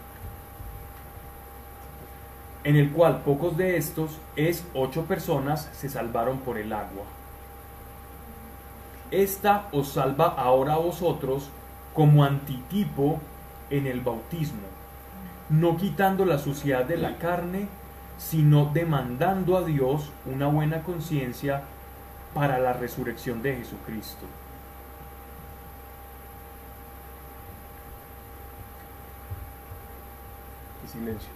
en 2.64 2.76
el 2.76 2.92
cual 2.92 3.24
pocos 3.24 3.58
de 3.58 3.76
estos 3.76 4.20
es 4.36 4.64
ocho 4.76 5.06
personas 5.06 5.68
se 5.74 5.90
salvaron 5.90 6.38
por 6.38 6.60
el 6.60 6.74
agua. 6.74 7.06
Esta 9.10 9.68
os 9.72 9.94
salva 9.94 10.28
ahora 10.28 10.76
a 10.76 10.78
vosotros 10.78 11.50
como 11.96 12.24
antitipo 12.24 13.20
en 13.72 13.88
el 13.88 14.02
bautismo, 14.02 14.68
no 15.50 15.78
quitando 15.78 16.26
la 16.26 16.40
suciedad 16.40 16.86
de 16.86 16.98
la 16.98 17.18
carne, 17.18 17.68
sino 18.18 18.66
demandando 18.74 19.58
a 19.58 19.64
Dios 19.64 20.12
una 20.26 20.48
buena 20.48 20.84
conciencia 20.84 21.64
para 22.34 22.60
la 22.60 22.74
resurrección 22.74 23.42
de 23.42 23.56
Jesucristo. 23.58 24.26
silencio. 30.88 31.30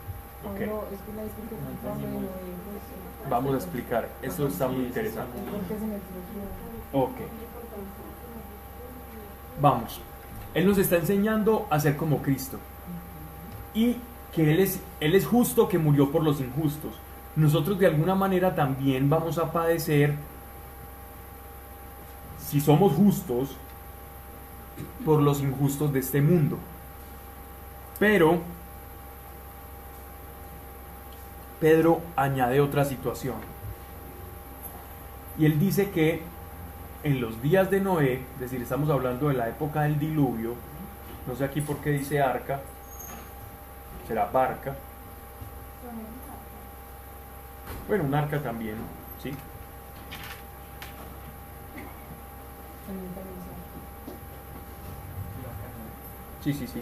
Vamos 3.30 3.54
a 3.54 3.58
explicar, 3.58 4.10
eso 4.22 4.48
está 4.48 4.68
muy 4.68 4.86
interesante. 4.86 5.38
Ok. 6.94 7.18
Vamos. 9.62 10.02
Él 10.54 10.68
nos 10.68 10.78
está 10.78 10.98
enseñando 10.98 11.68
a 11.70 11.80
ser 11.80 11.96
como 11.96 12.22
Cristo. 12.22 12.58
Y 13.74 13.98
que 14.34 14.52
Él 14.52 14.60
es, 14.60 14.80
Él 15.00 15.16
es 15.16 15.26
justo 15.26 15.68
que 15.68 15.78
murió 15.78 16.12
por 16.12 16.24
los 16.24 16.40
injustos. 16.40 16.94
Nosotros 17.36 17.80
de 17.80 17.88
alguna 17.88 18.16
manera 18.16 18.56
también 18.56 19.10
vamos 19.10 19.38
a 19.38 19.52
padecer, 19.52 20.16
si 22.40 22.60
somos 22.60 22.94
justos, 22.94 23.56
por 25.06 25.22
los 25.22 25.42
injustos 25.42 25.94
de 25.94 26.00
este 26.00 26.22
mundo. 26.22 26.58
Pero 28.00 28.40
Pedro 31.60 32.02
añade 32.16 32.60
otra 32.60 32.84
situación. 32.86 33.36
Y 35.38 35.46
él 35.46 35.60
dice 35.60 35.92
que 35.92 36.22
en 37.04 37.22
los 37.22 37.42
días 37.42 37.70
de 37.72 37.80
Noé, 37.80 38.22
es 38.34 38.40
decir, 38.40 38.62
estamos 38.62 38.90
hablando 38.90 39.30
de 39.30 39.36
la 39.36 39.48
época 39.50 39.84
del 39.84 39.98
diluvio, 40.00 40.56
no 41.28 41.36
sé 41.36 41.46
aquí 41.46 41.62
por 41.62 41.78
qué 41.78 41.92
dice 41.92 42.22
arca, 42.22 42.62
será 44.08 44.26
barca. 44.26 44.76
Bueno, 47.88 48.04
un 48.06 48.14
arca 48.14 48.40
también, 48.40 48.76
¿sí? 49.22 49.34
Sí, 56.44 56.54
sí, 56.54 56.68
sí. 56.68 56.82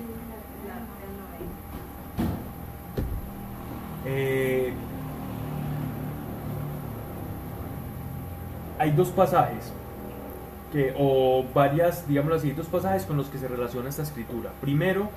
Eh, 4.06 4.74
hay 8.80 8.92
dos 8.92 9.10
pasajes, 9.10 9.74
que, 10.72 10.96
o 10.98 11.46
varias, 11.54 12.08
digamos 12.08 12.34
así, 12.34 12.52
dos 12.52 12.68
pasajes 12.68 13.04
con 13.04 13.18
los 13.18 13.28
que 13.28 13.38
se 13.38 13.48
relaciona 13.48 13.90
esta 13.90 14.04
escritura. 14.04 14.52
Primero, 14.62 15.10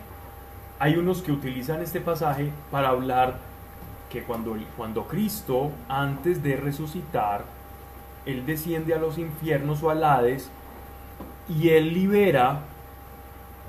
hay 0.83 0.97
unos 0.97 1.23
que 1.23 1.31
utilizan 1.31 1.81
este 1.81 2.01
pasaje 2.01 2.51
para 2.73 2.89
hablar 2.89 3.39
que 4.11 4.25
cuando, 4.25 4.57
cuando 4.77 5.05
Cristo, 5.05 5.71
antes 5.89 6.43
de 6.43 6.57
resucitar, 6.57 7.45
Él 8.27 8.45
desciende 8.45 8.93
a 8.93 8.99
los 8.99 9.17
infiernos 9.17 9.81
o 9.85 9.91
al 9.91 10.03
Hades 10.03 10.51
y 11.49 11.69
Él 11.69 11.95
libera 11.95 12.63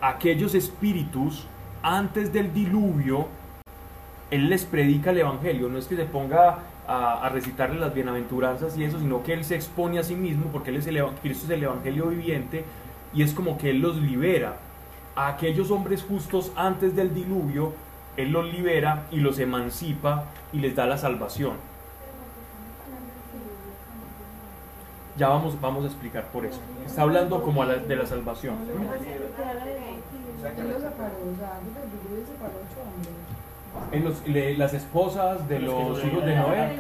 aquellos 0.01 0.55
espíritus 0.55 1.45
antes 1.83 2.33
del 2.33 2.51
diluvio 2.51 3.27
él 4.31 4.49
les 4.49 4.65
predica 4.65 5.11
el 5.11 5.19
Evangelio, 5.19 5.69
no 5.69 5.77
es 5.77 5.85
que 5.85 5.95
se 5.95 6.05
ponga 6.05 6.63
a, 6.87 7.29
recitarle 7.29 7.79
las 7.79 7.93
bienaventuranzas 7.93 8.75
y 8.75 8.85
eso, 8.85 8.97
sino 8.97 9.21
que 9.21 9.33
Él 9.33 9.45
se 9.45 9.53
expone 9.53 9.99
a 9.99 10.03
sí 10.03 10.15
mismo 10.15 10.45
porque 10.51 10.71
él 10.71 10.77
es 10.77 10.87
Cristo 11.21 11.45
es 11.45 11.51
el 11.51 11.61
Evangelio 11.61 12.07
viviente 12.07 12.65
y 13.13 13.21
es 13.21 13.33
como 13.33 13.59
que 13.59 13.69
Él 13.69 13.81
los 13.81 13.97
libera. 13.97 14.57
A 15.15 15.27
aquellos 15.27 15.71
hombres 15.71 16.03
justos 16.03 16.51
antes 16.55 16.95
del 16.95 17.13
diluvio, 17.13 17.73
Él 18.17 18.31
los 18.31 18.45
libera 18.45 19.05
y 19.11 19.17
los 19.17 19.39
emancipa 19.39 20.25
y 20.51 20.59
les 20.59 20.75
da 20.75 20.85
la 20.85 20.97
salvación. 20.97 21.53
Ya 25.17 25.29
vamos, 25.29 25.59
vamos 25.61 25.83
a 25.83 25.87
explicar 25.87 26.25
por 26.25 26.45
eso. 26.45 26.59
Está 26.85 27.03
hablando 27.03 27.43
como 27.43 27.65
de 27.65 27.95
la 27.95 28.05
salvación 28.07 28.55
en 33.91 34.03
los, 34.03 34.27
las 34.57 34.73
esposas 34.73 35.47
de 35.47 35.59
los 35.59 36.03
hijos 36.03 36.25
de 36.25 36.35
Noé 36.35 36.79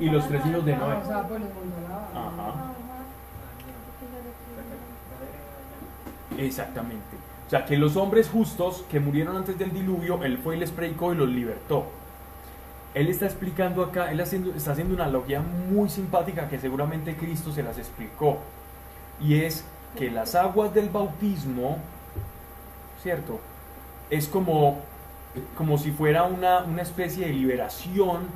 y 0.00 0.10
los 0.10 0.26
tres 0.28 0.44
hijos 0.46 0.64
de 0.64 0.76
Noé. 0.76 0.96
Exactamente. 6.38 7.27
O 7.48 7.50
sea, 7.50 7.64
que 7.64 7.76
los 7.76 7.96
hombres 7.96 8.28
justos 8.28 8.84
que 8.88 9.00
murieron 9.00 9.36
antes 9.36 9.58
del 9.58 9.72
diluvio, 9.72 10.22
él 10.22 10.38
fue 10.38 10.56
y 10.56 10.60
les 10.60 10.70
predicó 10.70 11.12
y 11.12 11.16
los 11.16 11.28
libertó. 11.28 11.86
Él 12.94 13.08
está 13.08 13.26
explicando 13.26 13.82
acá, 13.82 14.12
él 14.12 14.20
haciendo, 14.20 14.54
está 14.54 14.72
haciendo 14.72 14.94
una 14.94 15.04
analogía 15.04 15.40
muy 15.40 15.88
simpática 15.88 16.48
que 16.48 16.60
seguramente 16.60 17.16
Cristo 17.16 17.52
se 17.52 17.62
las 17.62 17.78
explicó. 17.78 18.38
Y 19.20 19.40
es 19.40 19.64
que 19.96 20.10
las 20.10 20.36
aguas 20.36 20.72
del 20.72 20.90
bautismo, 20.90 21.78
¿cierto? 23.02 23.40
Es 24.10 24.28
como 24.28 24.78
como 25.56 25.78
si 25.78 25.90
fuera 25.90 26.24
una, 26.24 26.64
especie 26.80 27.26
de 27.26 27.32
liberación 27.32 28.26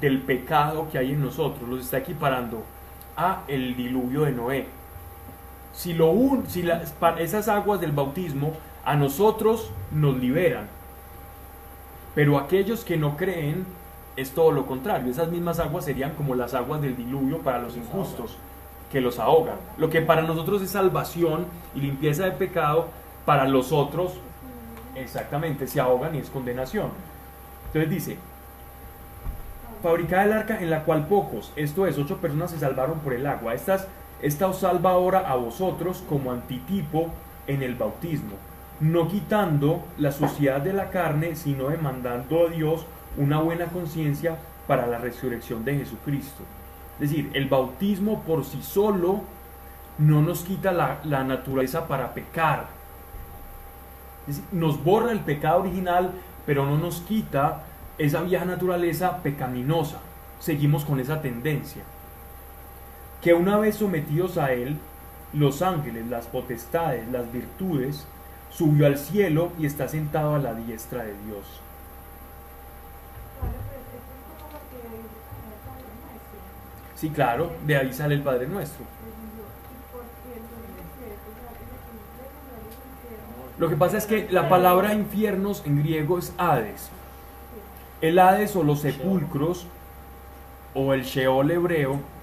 del 0.00 0.20
pecado 0.20 0.88
que 0.90 0.98
hay 0.98 1.12
en 1.12 1.22
nosotros, 1.22 1.68
los 1.68 1.82
está 1.82 1.98
equiparando 1.98 2.64
a 3.16 3.42
el 3.48 3.76
diluvio 3.76 4.22
de 4.22 4.32
Noé. 4.32 4.66
Si, 5.76 5.92
lo 5.92 6.10
un, 6.10 6.48
si 6.48 6.68
esas 7.18 7.48
aguas 7.48 7.80
del 7.80 7.92
bautismo 7.92 8.52
a 8.84 8.96
nosotros 8.96 9.70
nos 9.92 10.16
liberan, 10.16 10.66
pero 12.16 12.38
aquellos 12.38 12.84
que 12.84 12.96
no 12.96 13.16
creen 13.16 13.64
es 14.16 14.32
todo 14.32 14.50
lo 14.50 14.66
contrario. 14.66 15.10
Esas 15.10 15.28
mismas 15.28 15.60
aguas 15.60 15.84
serían 15.84 16.14
como 16.14 16.34
las 16.34 16.54
aguas 16.54 16.80
del 16.80 16.96
diluvio 16.96 17.38
para 17.38 17.60
los 17.60 17.76
injustos, 17.76 18.36
que 18.90 19.00
los 19.00 19.18
ahogan. 19.18 19.56
Lo 19.76 19.90
que 19.90 20.00
para 20.00 20.22
nosotros 20.22 20.62
es 20.62 20.70
salvación 20.70 21.46
y 21.74 21.80
limpieza 21.80 22.24
de 22.24 22.32
pecado, 22.32 22.88
para 23.24 23.46
los 23.46 23.70
otros 23.70 24.14
Exactamente, 24.96 25.66
se 25.66 25.78
ahogan 25.78 26.14
y 26.14 26.18
es 26.18 26.30
condenación. 26.30 26.88
Entonces 27.66 27.90
dice, 27.90 28.16
fabricada 29.82 30.24
el 30.24 30.32
arca 30.32 30.58
en 30.58 30.70
la 30.70 30.84
cual 30.84 31.06
pocos, 31.06 31.52
esto 31.54 31.86
es, 31.86 31.98
ocho 31.98 32.16
personas 32.16 32.50
se 32.50 32.58
salvaron 32.58 33.00
por 33.00 33.12
el 33.12 33.26
agua. 33.26 33.54
Estas, 33.54 33.86
esta 34.22 34.46
os 34.48 34.58
salva 34.58 34.90
ahora 34.90 35.30
a 35.30 35.36
vosotros 35.36 36.02
como 36.08 36.32
antitipo 36.32 37.08
en 37.46 37.62
el 37.62 37.74
bautismo, 37.74 38.36
no 38.80 39.08
quitando 39.08 39.84
la 39.98 40.12
suciedad 40.12 40.60
de 40.60 40.72
la 40.72 40.90
carne, 40.90 41.36
sino 41.36 41.68
demandando 41.68 42.46
a 42.46 42.50
Dios 42.50 42.86
una 43.16 43.40
buena 43.40 43.66
conciencia 43.66 44.36
para 44.66 44.86
la 44.86 44.98
resurrección 44.98 45.64
de 45.64 45.78
Jesucristo. 45.78 46.42
Es 47.00 47.10
decir, 47.10 47.30
el 47.34 47.48
bautismo 47.48 48.22
por 48.22 48.44
sí 48.44 48.62
solo 48.62 49.20
no 49.98 50.22
nos 50.22 50.42
quita 50.42 50.72
la, 50.72 51.24
naturaleza 51.24 51.86
para 51.86 52.14
pecar. 52.14 52.68
nos 54.52 54.82
borra 54.82 55.12
el 55.12 55.20
pecado 55.20 55.60
original, 55.60 56.12
pero 56.44 56.66
no 56.66 56.78
nos 56.78 57.00
quita 57.00 57.62
esa 57.98 58.22
vieja 58.22 58.44
naturaleza 58.44 59.22
pecaminosa. 59.22 59.98
Seguimos 60.40 60.84
con 60.84 61.00
esa 61.00 61.20
tendencia. 61.20 61.82
Que 63.26 63.34
una 63.34 63.58
vez 63.58 63.74
sometidos 63.74 64.38
a 64.38 64.52
Él, 64.52 64.78
los 65.32 65.60
ángeles, 65.60 66.06
las 66.06 66.26
potestades, 66.26 67.08
las 67.10 67.32
virtudes, 67.32 68.06
subió 68.50 68.86
al 68.86 68.98
cielo 68.98 69.50
y 69.58 69.66
está 69.66 69.88
sentado 69.88 70.36
a 70.36 70.38
la 70.38 70.54
diestra 70.54 71.02
de 71.02 71.12
Dios. 71.26 71.44
Sí, 76.94 77.10
claro, 77.10 77.50
de 77.66 77.76
ahí 77.76 77.92
sale 77.92 78.14
el 78.14 78.22
Padre 78.22 78.46
Nuestro. 78.46 78.84
Lo 83.58 83.68
que 83.68 83.74
pasa 83.74 83.98
es 83.98 84.06
que 84.06 84.28
la 84.30 84.48
palabra 84.48 84.94
infiernos 84.94 85.64
en 85.66 85.82
griego 85.82 86.20
es 86.20 86.32
Hades. 86.38 86.90
El 88.00 88.20
Hades 88.20 88.54
o 88.54 88.62
los 88.62 88.82
sepulcros 88.82 89.66
o 90.74 90.94
el 90.94 91.02
Sheol 91.02 91.50
hebreo 91.50 92.14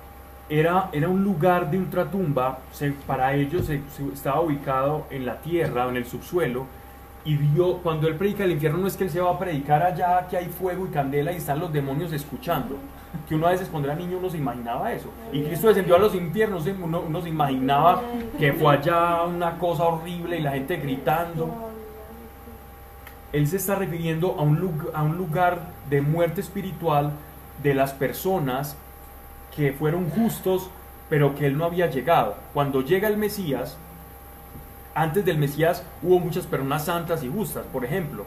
era, 0.60 0.90
era 0.92 1.10
un 1.10 1.24
lugar 1.24 1.72
de 1.72 1.80
ultratumba, 1.80 2.60
para 3.08 3.34
ellos 3.34 3.70
estaba 4.14 4.42
ubicado 4.42 5.08
en 5.10 5.26
la 5.26 5.38
tierra, 5.38 5.90
en 5.90 5.98
el 5.98 6.06
subsuelo, 6.06 6.68
y 7.26 7.38
Dios, 7.38 7.78
cuando 7.82 8.08
él 8.08 8.16
predica 8.16 8.44
el 8.44 8.52
infierno 8.52 8.80
no 8.80 8.88
es 8.88 8.98
que 8.98 9.06
él 9.06 9.10
se 9.10 9.22
va 9.22 9.32
a 9.32 9.40
predicar 9.40 9.82
allá 9.82 10.28
que 10.30 10.38
hay 10.38 10.48
fuego 10.48 10.86
y 10.86 10.90
candela 10.90 11.32
y 11.32 11.38
están 11.38 11.60
los 11.60 11.72
demonios 11.72 12.12
escuchando, 12.12 12.76
que 13.28 13.34
uno 13.34 13.48
a 13.48 13.52
veces 13.52 13.70
cuando 13.70 13.90
era 13.90 13.98
niño 13.98 14.18
uno 14.18 14.30
se 14.30 14.38
imaginaba 14.38 14.92
eso, 14.92 15.10
y 15.32 15.42
Cristo 15.42 15.70
descendió 15.70 15.96
a 15.96 16.00
los 16.00 16.14
infiernos, 16.14 16.68
uno, 16.68 17.22
se 17.22 17.30
imaginaba 17.30 18.02
que 18.38 18.54
fue 18.54 18.76
allá 18.76 19.24
una 19.24 19.58
cosa 19.58 19.86
horrible 19.86 20.38
y 20.38 20.42
la 20.42 20.52
gente 20.52 20.78
gritando. 20.78 21.50
Él 23.32 23.48
se 23.48 23.58
está 23.58 23.74
refiriendo 23.74 24.36
a 24.38 24.44
un, 24.44 24.88
a 24.94 25.02
un 25.02 25.18
lugar 25.18 25.62
de 25.90 26.02
muerte 26.02 26.42
espiritual 26.42 27.14
de 27.64 27.74
las 27.74 27.92
personas 27.94 28.78
que 29.56 29.74
fueron 29.74 30.10
justos, 30.10 30.70
pero 31.10 31.36
que 31.36 31.46
él 31.46 31.58
no 31.58 31.66
había 31.66 31.90
llegado. 31.90 32.36
Cuando 32.54 32.82
llega 32.82 33.08
el 33.08 33.18
Mesías, 33.18 33.78
antes 34.96 35.26
del 35.26 35.38
Mesías 35.38 35.84
hubo 36.02 36.20
muchas 36.20 36.46
personas 36.46 36.86
santas 36.86 37.24
y 37.24 37.30
justas, 37.30 37.66
por 37.72 37.86
ejemplo, 37.86 38.26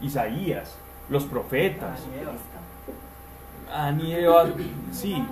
Isaías, 0.00 0.76
los 1.08 1.24
profetas, 1.24 2.00
Anieva, 3.74 4.46
sí, 4.92 5.24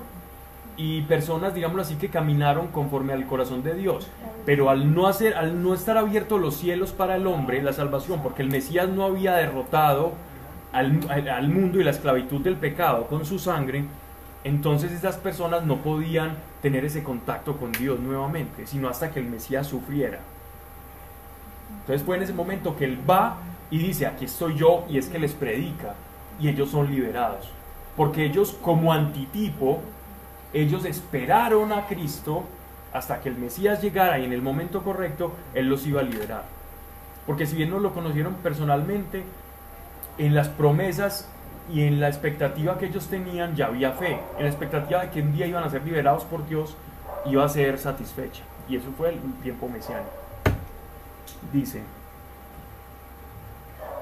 y 0.77 1.03
personas, 1.03 1.55
digámoslo 1.55 1.83
así, 1.83 1.97
que 1.97 2.09
caminaron 2.09 2.69
conforme 2.69 3.13
al 3.13 3.27
corazón 3.27 3.63
de 3.63 3.75
Dios. 3.75 4.09
Pero 4.47 4.71
al 4.71 4.95
no, 4.95 5.07
hacer, 5.07 5.35
al 5.35 5.63
no 5.63 5.75
estar 5.75 5.99
abiertos 5.99 6.41
los 6.41 6.57
cielos 6.57 6.93
para 6.93 7.17
el 7.17 7.27
hombre, 7.27 7.63
la 7.63 7.75
salvación, 7.75 8.23
porque 8.23 8.41
el 8.41 8.49
Mesías 8.49 8.89
no 8.89 9.05
había 9.05 9.35
derrotado 9.35 10.13
al 10.73 11.49
mundo 11.49 11.81
y 11.81 11.85
la 11.85 11.91
esclavitud 11.91 12.41
del 12.41 12.57
pecado 12.57 13.09
con 13.09 13.27
su 13.27 13.39
sangre, 13.39 13.85
entonces 14.45 14.93
esas 14.93 15.17
personas 15.17 15.65
no 15.65 15.77
podían 15.79 16.37
tener 16.63 16.85
ese 16.85 17.03
contacto 17.03 17.57
con 17.57 17.73
Dios 17.73 18.01
nuevamente, 18.01 18.67
sino 18.67 18.89
hasta 18.89 19.11
que 19.11 19.21
el 19.21 19.27
Mesías 19.27 19.67
sufriera. 19.67 20.21
Entonces 21.81 22.05
fue 22.05 22.17
en 22.17 22.23
ese 22.23 22.33
momento 22.33 22.77
que 22.77 22.85
él 22.85 22.99
va 23.09 23.37
y 23.71 23.79
dice, 23.79 24.07
aquí 24.07 24.25
estoy 24.25 24.57
yo, 24.57 24.85
y 24.89 24.99
es 24.99 25.09
que 25.09 25.19
les 25.19 25.33
predica, 25.33 25.95
y 26.41 26.49
ellos 26.49 26.71
son 26.71 26.91
liberados. 26.91 27.49
Porque 27.97 28.25
ellos 28.25 28.57
como 28.63 28.93
antitipo, 28.93 29.81
ellos 30.53 30.85
esperaron 30.85 31.73
a 31.73 31.87
Cristo 31.87 32.45
hasta 32.93 33.21
que 33.21 33.29
el 33.29 33.37
Mesías 33.37 33.83
llegara 33.83 34.19
y 34.19 34.25
en 34.25 34.33
el 34.33 34.43
momento 34.43 34.83
correcto 34.83 35.33
Él 35.55 35.69
los 35.69 35.87
iba 35.87 36.01
a 36.01 36.05
liberar. 36.05 36.45
Porque 37.27 37.47
si 37.47 37.57
bien 37.57 37.71
no 37.71 37.79
lo 37.79 37.93
conocieron 37.93 38.35
personalmente, 38.35 39.23
en 40.19 40.35
las 40.35 40.49
promesas 40.49 41.29
y 41.73 41.83
en 41.83 42.01
la 42.01 42.09
expectativa 42.09 42.79
que 42.79 42.87
ellos 42.87 43.07
tenían 43.07 43.55
ya 43.55 43.67
había 43.67 43.93
fe, 43.93 44.19
en 44.37 44.45
la 44.45 44.49
expectativa 44.49 45.03
de 45.03 45.11
que 45.11 45.23
un 45.23 45.33
día 45.33 45.47
iban 45.47 45.65
a 45.65 45.71
ser 45.71 45.85
liberados 45.85 46.25
por 46.25 46.47
Dios, 46.49 46.77
iba 47.27 47.45
a 47.45 47.49
ser 47.49 47.79
satisfecha. 47.79 48.43
Y 48.69 48.77
eso 48.77 48.89
fue 48.97 49.11
el 49.11 49.19
tiempo 49.43 49.69
mesiánico. 49.69 50.11
Dice, 51.53 51.83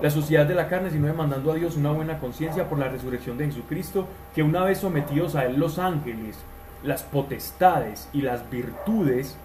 la 0.01 0.11
sociedad 0.11 0.47
de 0.47 0.55
la 0.55 0.69
carne, 0.69 0.91
sino 0.91 1.07
demandando 1.07 1.51
a 1.53 1.55
Dios 1.55 1.77
una 1.77 1.91
buena 1.91 2.19
conciencia 2.19 2.69
por 2.69 2.79
la 2.79 2.89
resurrección 2.89 3.37
de 3.37 3.47
Jesucristo, 3.47 4.07
que 4.35 4.43
una 4.43 4.63
vez 4.65 4.79
sometidos 4.79 5.35
a 5.35 5.45
Él 5.45 5.59
los 5.59 5.79
ángeles, 5.79 6.37
las 6.83 7.03
potestades 7.03 8.09
y 8.13 8.23
las 8.23 8.49
virtudes, 8.49 9.37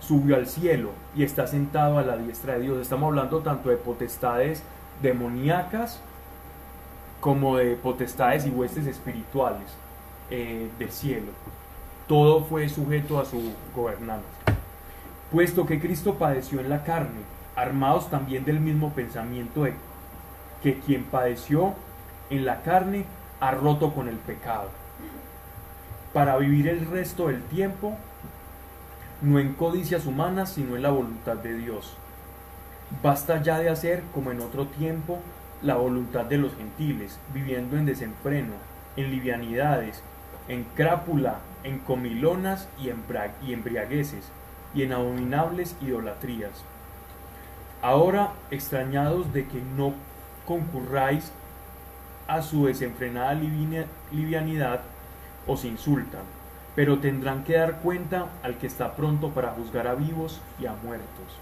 subió 0.00 0.36
al 0.36 0.46
cielo 0.46 0.90
y 1.16 1.24
está 1.24 1.46
sentado 1.46 1.98
a 1.98 2.02
la 2.02 2.16
diestra 2.16 2.54
de 2.54 2.60
Dios. 2.60 2.78
Estamos 2.78 3.08
hablando 3.08 3.40
tanto 3.40 3.70
de 3.70 3.76
potestades 3.76 4.62
demoníacas 5.02 6.00
como 7.20 7.56
de 7.56 7.76
potestades 7.76 8.46
y 8.46 8.50
huestes 8.50 8.86
espirituales 8.86 9.66
eh, 10.30 10.68
del 10.78 10.90
cielo. 10.90 11.32
Todo 12.06 12.44
fue 12.44 12.68
sujeto 12.68 13.18
a 13.18 13.24
su 13.24 13.52
gobernanza. 13.74 14.26
Puesto 15.30 15.66
que 15.66 15.80
Cristo 15.80 16.14
padeció 16.14 16.60
en 16.60 16.68
la 16.68 16.84
carne, 16.84 17.20
armados 17.56 18.10
también 18.10 18.44
del 18.44 18.60
mismo 18.60 18.90
pensamiento 18.92 19.64
de 19.64 19.74
que 20.62 20.78
quien 20.78 21.04
padeció 21.04 21.74
en 22.30 22.44
la 22.44 22.62
carne 22.62 23.04
ha 23.40 23.50
roto 23.50 23.92
con 23.92 24.08
el 24.08 24.16
pecado, 24.16 24.68
para 26.12 26.36
vivir 26.36 26.68
el 26.68 26.86
resto 26.86 27.28
del 27.28 27.42
tiempo 27.42 27.96
no 29.22 29.38
en 29.38 29.54
codicias 29.54 30.06
humanas, 30.06 30.50
sino 30.50 30.76
en 30.76 30.82
la 30.82 30.90
voluntad 30.90 31.36
de 31.36 31.54
Dios. 31.54 31.94
Basta 33.02 33.42
ya 33.42 33.58
de 33.58 33.70
hacer, 33.70 34.02
como 34.14 34.30
en 34.30 34.40
otro 34.40 34.66
tiempo, 34.66 35.18
la 35.66 35.74
voluntad 35.74 36.24
de 36.24 36.38
los 36.38 36.54
gentiles, 36.54 37.18
viviendo 37.34 37.76
en 37.76 37.86
desenfreno, 37.86 38.52
en 38.96 39.10
livianidades, 39.10 40.00
en 40.48 40.64
crápula, 40.76 41.40
en 41.64 41.80
comilonas 41.80 42.68
y, 42.78 42.90
y 43.44 43.52
embriagueces, 43.52 44.30
y 44.74 44.82
en 44.84 44.92
abominables 44.92 45.74
idolatrías. 45.82 46.52
Ahora, 47.82 48.32
extrañados 48.50 49.32
de 49.32 49.46
que 49.46 49.60
no 49.76 49.94
concurráis 50.46 51.32
a 52.28 52.42
su 52.42 52.66
desenfrenada 52.66 53.34
livianidad, 53.34 54.82
os 55.48 55.64
insultan, 55.64 56.22
pero 56.76 56.98
tendrán 56.98 57.42
que 57.42 57.56
dar 57.56 57.80
cuenta 57.80 58.26
al 58.42 58.56
que 58.58 58.66
está 58.68 58.94
pronto 58.94 59.30
para 59.30 59.50
juzgar 59.50 59.88
a 59.88 59.94
vivos 59.94 60.40
y 60.60 60.66
a 60.66 60.74
muertos, 60.74 61.40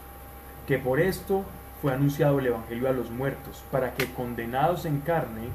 que 0.66 0.78
por 0.78 1.00
esto 1.00 1.44
fue 1.84 1.92
anunciado 1.92 2.38
el 2.38 2.46
Evangelio 2.46 2.88
a 2.88 2.92
los 2.92 3.10
muertos, 3.10 3.62
para 3.70 3.92
que 3.92 4.10
condenados 4.10 4.86
en 4.86 5.00
carne, 5.00 5.50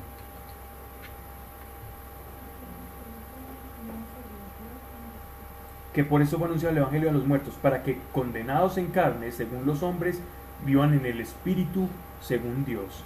que 5.92 6.04
por 6.04 6.22
eso 6.22 6.38
fue 6.38 6.46
anunciado 6.46 6.74
el 6.74 6.78
Evangelio 6.78 7.10
a 7.10 7.14
los 7.14 7.26
muertos, 7.26 7.56
para 7.56 7.82
que 7.82 7.98
condenados 8.14 8.78
en 8.78 8.90
carne, 8.92 9.32
según 9.32 9.66
los 9.66 9.82
hombres, 9.82 10.22
vivan 10.64 10.94
en 10.94 11.08
el 11.08 11.20
Espíritu, 11.20 11.88
según 12.22 12.64
Dios. 12.64 13.04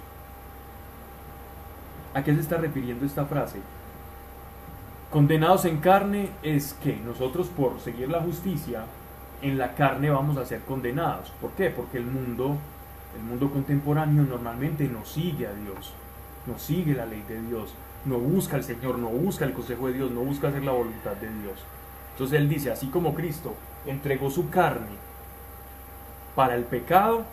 ¿A 2.12 2.22
qué 2.22 2.34
se 2.34 2.42
está 2.42 2.58
refiriendo 2.58 3.06
esta 3.06 3.24
frase? 3.24 3.60
Condenados 5.10 5.64
en 5.64 5.78
carne 5.78 6.28
es 6.42 6.74
que 6.74 6.96
nosotros 6.96 7.46
por 7.46 7.80
seguir 7.80 8.10
la 8.10 8.20
justicia, 8.20 8.84
en 9.40 9.56
la 9.56 9.74
carne 9.74 10.10
vamos 10.10 10.36
a 10.36 10.44
ser 10.44 10.60
condenados. 10.60 11.30
¿Por 11.40 11.52
qué? 11.52 11.70
Porque 11.70 11.96
el 11.96 12.04
mundo 12.04 12.58
el 13.16 13.22
mundo 13.22 13.50
contemporáneo 13.50 14.24
normalmente 14.24 14.88
no 14.88 15.04
sigue 15.04 15.46
a 15.46 15.54
Dios, 15.54 15.92
no 16.46 16.58
sigue 16.58 16.94
la 16.94 17.06
ley 17.06 17.24
de 17.28 17.40
Dios, 17.42 17.74
no 18.04 18.18
busca 18.18 18.56
al 18.56 18.64
Señor, 18.64 18.98
no 18.98 19.08
busca 19.08 19.44
el 19.44 19.52
consejo 19.52 19.86
de 19.86 19.94
Dios, 19.94 20.10
no 20.10 20.20
busca 20.20 20.48
hacer 20.48 20.64
la 20.64 20.72
voluntad 20.72 21.12
de 21.12 21.28
Dios. 21.28 21.58
Entonces 22.12 22.38
Él 22.38 22.48
dice, 22.48 22.70
así 22.70 22.88
como 22.88 23.14
Cristo 23.14 23.54
entregó 23.86 24.30
su 24.30 24.50
carne 24.50 24.96
para 26.34 26.54
el 26.54 26.64
pecado, 26.64 27.24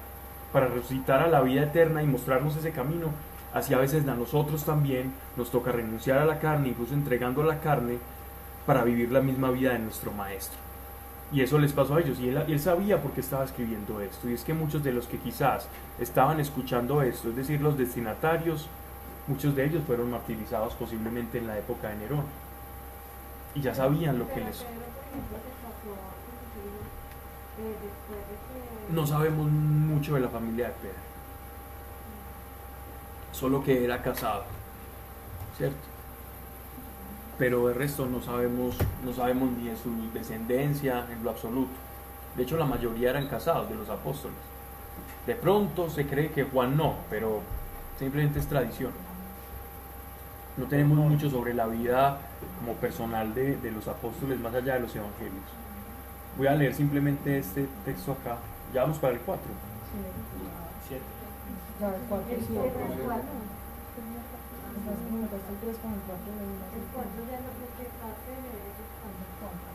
para 0.53 0.67
resucitar 0.67 1.21
a 1.21 1.27
la 1.27 1.41
vida 1.41 1.63
eterna 1.63 2.03
y 2.03 2.07
mostrarnos 2.07 2.55
ese 2.55 2.71
camino, 2.71 3.07
así 3.53 3.73
a 3.73 3.79
veces 3.79 4.07
a 4.07 4.15
nosotros 4.15 4.63
también 4.63 5.13
nos 5.37 5.51
toca 5.51 5.71
renunciar 5.71 6.19
a 6.19 6.25
la 6.25 6.39
carne, 6.39 6.69
incluso 6.69 6.93
entregando 6.93 7.43
la 7.43 7.59
carne, 7.59 7.97
para 8.65 8.83
vivir 8.83 9.11
la 9.11 9.21
misma 9.21 9.49
vida 9.51 9.73
de 9.73 9.79
nuestro 9.79 10.11
Maestro. 10.11 10.60
Y 11.31 11.41
eso 11.41 11.57
les 11.57 11.71
pasó 11.71 11.95
a 11.95 12.01
ellos. 12.01 12.19
Y 12.19 12.29
él, 12.29 12.59
sabía 12.59 13.01
por 13.01 13.11
qué 13.11 13.21
estaba 13.21 13.45
escribiendo 13.45 14.01
esto. 14.01 14.29
Y 14.29 14.33
es 14.33 14.43
que 14.43 14.53
muchos 14.53 14.83
de 14.83 14.91
los 14.91 15.07
que 15.07 15.17
quizás 15.17 15.67
estaban 15.99 16.39
escuchando 16.39 17.01
esto, 17.01 17.29
es 17.29 17.35
decir, 17.35 17.61
los 17.61 17.77
destinatarios, 17.77 18.67
muchos 19.27 19.55
de 19.55 19.65
ellos 19.65 19.83
fueron 19.85 20.11
martirizados 20.11 20.73
posiblemente 20.73 21.37
en 21.37 21.47
la 21.47 21.57
época 21.57 21.89
de 21.89 21.95
Nerón. 21.95 22.25
Y 23.55 23.61
ya 23.61 23.73
sabían 23.73 24.19
lo 24.19 24.27
que 24.27 24.41
les... 24.41 24.65
No 28.89 29.07
sabemos 29.07 29.49
mucho 29.49 30.15
de 30.15 30.21
la 30.21 30.29
familia 30.29 30.67
de 30.67 30.73
Pedro. 30.73 30.95
Solo 33.31 33.63
que 33.63 33.85
era 33.85 34.01
casado. 34.01 34.43
¿Cierto? 35.57 35.90
Pero 37.41 37.67
de 37.69 37.73
resto 37.73 38.05
no 38.05 38.21
sabemos, 38.21 38.75
no 39.03 39.13
sabemos 39.13 39.49
ni 39.53 39.69
de 39.69 39.75
su 39.75 39.89
descendencia 40.13 41.07
en 41.11 41.23
lo 41.23 41.31
absoluto. 41.31 41.71
De 42.37 42.43
hecho, 42.43 42.55
la 42.55 42.67
mayoría 42.67 43.09
eran 43.09 43.27
casados 43.27 43.67
de 43.67 43.73
los 43.73 43.89
apóstoles. 43.89 44.37
De 45.25 45.33
pronto 45.33 45.89
se 45.89 46.05
cree 46.05 46.29
que 46.29 46.43
Juan 46.43 46.77
no, 46.77 46.97
pero 47.09 47.41
simplemente 47.97 48.37
es 48.37 48.45
tradición. 48.45 48.91
No 50.55 50.67
tenemos 50.67 50.99
mucho 50.99 51.31
sobre 51.31 51.55
la 51.55 51.65
vida 51.65 52.19
como 52.59 52.73
personal 52.73 53.33
de, 53.33 53.57
de 53.57 53.71
los 53.71 53.87
apóstoles 53.87 54.39
más 54.39 54.53
allá 54.53 54.75
de 54.75 54.81
los 54.81 54.95
evangelios. 54.95 55.49
Voy 56.37 56.45
a 56.45 56.53
leer 56.53 56.75
simplemente 56.75 57.39
este 57.39 57.67
texto 57.83 58.11
acá. 58.11 58.37
Ya 58.71 58.83
vamos 58.83 58.99
para 58.99 59.13
el 59.13 59.19
4. 59.19 59.43
Sí. 60.87 60.95
Ya, 64.71 64.91
el 64.91 65.27
4 65.27 65.59
sí. 65.67 65.81
El 66.75 66.85
4 66.93 67.11
ya 67.29 67.39
no 67.43 67.49
creo 67.51 67.71
que 67.77 67.85
pase 67.99 68.31
de 68.31 68.55
cuando 69.01 69.25
compra. 69.39 69.71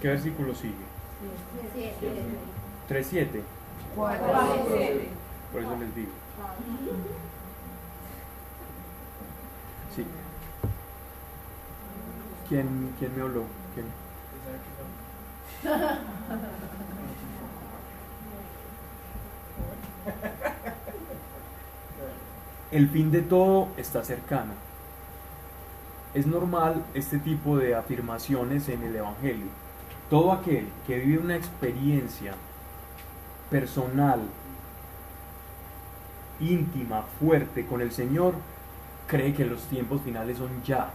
¿Qué 0.00 0.08
versículo 0.08 0.54
sigue? 0.54 0.86
3.7. 2.88 3.42
4 3.94 4.26
Por 5.52 5.62
eso 5.62 5.76
les 5.78 5.94
digo. 5.94 6.10
Sí. 9.94 10.04
¿Quién, 12.48 12.94
quién 12.98 13.16
me 13.16 13.22
habló? 13.22 13.44
¿Quién? 13.74 13.86
El 22.70 22.88
fin 22.88 23.10
de 23.10 23.22
todo 23.22 23.68
está 23.76 24.04
cercano. 24.04 24.52
Es 26.14 26.26
normal 26.26 26.84
este 26.94 27.18
tipo 27.18 27.56
de 27.56 27.74
afirmaciones 27.74 28.68
en 28.68 28.84
el 28.84 28.94
Evangelio. 28.94 29.46
Todo 30.08 30.32
aquel 30.32 30.68
que 30.86 30.98
vive 30.98 31.18
una 31.18 31.36
experiencia 31.36 32.34
personal, 33.50 34.20
íntima, 36.38 37.02
fuerte 37.18 37.66
con 37.66 37.80
el 37.80 37.90
Señor, 37.90 38.34
cree 39.08 39.34
que 39.34 39.44
los 39.44 39.62
tiempos 39.62 40.02
finales 40.02 40.38
son 40.38 40.62
ya. 40.64 40.90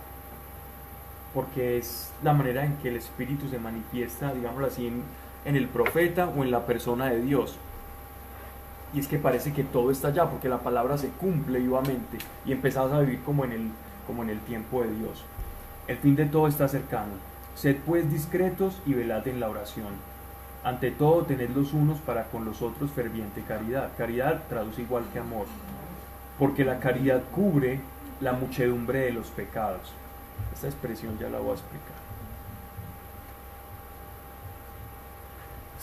Porque 1.33 1.77
es 1.77 2.13
la 2.23 2.33
manera 2.33 2.63
en 2.63 2.77
que 2.77 2.87
el 2.87 2.95
Espíritu 2.95 3.49
se 3.49 3.59
manifiesta, 3.59 4.33
digámoslo 4.33 4.67
así, 4.67 4.87
en, 4.87 5.03
en 5.43 5.57
el 5.57 5.67
profeta 5.67 6.27
o 6.27 6.43
en 6.43 6.51
la 6.51 6.65
persona 6.65 7.07
de 7.07 7.21
Dios. 7.21 7.57
Y 8.93 8.99
es 8.99 9.07
que 9.07 9.17
parece 9.17 9.51
que 9.51 9.63
todo 9.63 9.91
está 9.91 10.11
ya, 10.11 10.29
porque 10.29 10.49
la 10.49 10.59
palabra 10.59 10.97
se 10.97 11.09
cumple 11.09 11.59
vivamente 11.59 12.17
y 12.45 12.51
empezamos 12.51 12.91
a 12.93 13.01
vivir 13.01 13.21
como 13.23 13.43
en 13.43 13.51
el, 13.51 13.71
como 14.07 14.23
en 14.23 14.29
el 14.29 14.39
tiempo 14.39 14.81
de 14.81 14.91
Dios. 14.95 15.23
El 15.87 15.97
fin 15.97 16.15
de 16.15 16.25
todo 16.25 16.47
está 16.47 16.67
cercano. 16.67 17.13
Sed 17.55 17.77
pues 17.85 18.11
discretos 18.11 18.81
y 18.85 18.93
velad 18.93 19.27
en 19.27 19.39
la 19.39 19.49
oración. 19.49 19.93
Ante 20.63 20.91
todo, 20.91 21.23
tened 21.23 21.51
los 21.51 21.73
unos 21.73 21.99
para 21.99 22.25
con 22.25 22.43
los 22.43 22.61
otros 22.61 22.89
ferviente 22.91 23.43
caridad. 23.47 23.91
Caridad 23.97 24.43
traduce 24.49 24.81
igual 24.81 25.03
que 25.13 25.19
amor. 25.19 25.45
Porque 26.39 26.65
la 26.65 26.79
caridad 26.79 27.21
cubre 27.31 27.79
la 28.19 28.33
muchedumbre 28.33 28.99
de 28.99 29.11
los 29.11 29.27
pecados. 29.27 29.93
Esta 30.53 30.67
expresión 30.67 31.19
ya 31.19 31.29
la 31.29 31.39
voy 31.39 31.51
a 31.51 31.53
explicar. 31.53 31.94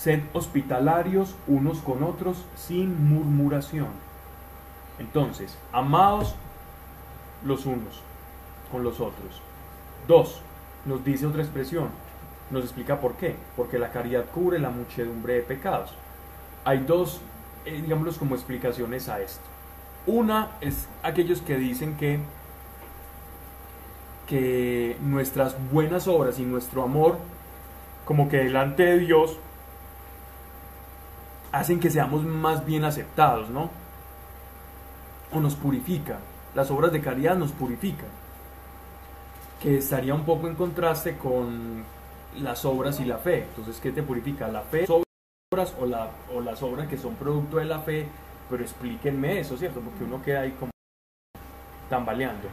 Sed 0.02 0.22
hospitalarios 0.32 1.36
unos 1.46 1.78
con 1.78 2.02
otros 2.02 2.44
sin 2.56 3.08
murmuración. 3.08 3.86
Entonces, 4.98 5.56
amados 5.70 6.34
los 7.44 7.66
unos 7.66 8.02
con 8.72 8.82
los 8.82 8.94
otros. 8.98 9.40
Dos, 10.08 10.40
nos 10.86 11.04
dice 11.04 11.24
otra 11.24 11.42
expresión, 11.42 11.90
nos 12.50 12.64
explica 12.64 13.00
por 13.00 13.12
qué. 13.14 13.36
Porque 13.56 13.78
la 13.78 13.92
caridad 13.92 14.24
cubre 14.34 14.58
la 14.58 14.70
muchedumbre 14.70 15.34
de 15.34 15.42
pecados. 15.42 15.94
Hay 16.64 16.78
dos, 16.80 17.20
eh, 17.64 17.84
como 18.18 18.34
explicaciones 18.34 19.08
a 19.08 19.20
esto. 19.20 19.44
Una 20.08 20.48
es 20.60 20.88
aquellos 21.04 21.42
que 21.42 21.58
dicen 21.58 21.96
que, 21.96 22.18
que 24.26 24.96
nuestras 25.00 25.54
buenas 25.70 26.08
obras 26.08 26.40
y 26.40 26.42
nuestro 26.42 26.82
amor, 26.82 27.18
como 28.04 28.28
que 28.28 28.38
delante 28.38 28.82
de 28.82 28.98
Dios, 28.98 29.38
hacen 31.52 31.78
que 31.78 31.90
seamos 31.90 32.24
más 32.24 32.64
bien 32.64 32.84
aceptados, 32.84 33.50
¿no? 33.50 33.70
O 35.32 35.40
nos 35.40 35.54
purifican. 35.54 36.18
Las 36.54 36.70
obras 36.70 36.92
de 36.92 37.00
caridad 37.00 37.36
nos 37.36 37.52
purifican. 37.52 38.08
Que 39.60 39.78
estaría 39.78 40.14
un 40.14 40.24
poco 40.24 40.48
en 40.48 40.54
contraste 40.54 41.16
con 41.16 41.84
las 42.40 42.64
obras 42.64 42.98
y 43.00 43.04
la 43.04 43.18
fe. 43.18 43.44
Entonces, 43.44 43.78
¿qué 43.80 43.92
te 43.92 44.02
purifica? 44.02 44.48
¿La 44.48 44.62
fe, 44.62 44.86
obras 44.88 45.74
o, 45.78 46.36
o 46.36 46.40
las 46.40 46.62
obras 46.62 46.88
que 46.88 46.98
son 46.98 47.14
producto 47.14 47.58
de 47.58 47.66
la 47.66 47.80
fe? 47.80 48.08
Pero 48.50 48.62
explíquenme 48.62 49.40
eso, 49.40 49.56
¿cierto? 49.56 49.80
Porque 49.80 50.04
uno 50.04 50.22
queda 50.22 50.40
ahí 50.40 50.52
como 50.52 50.72
tambaleando. 51.88 52.48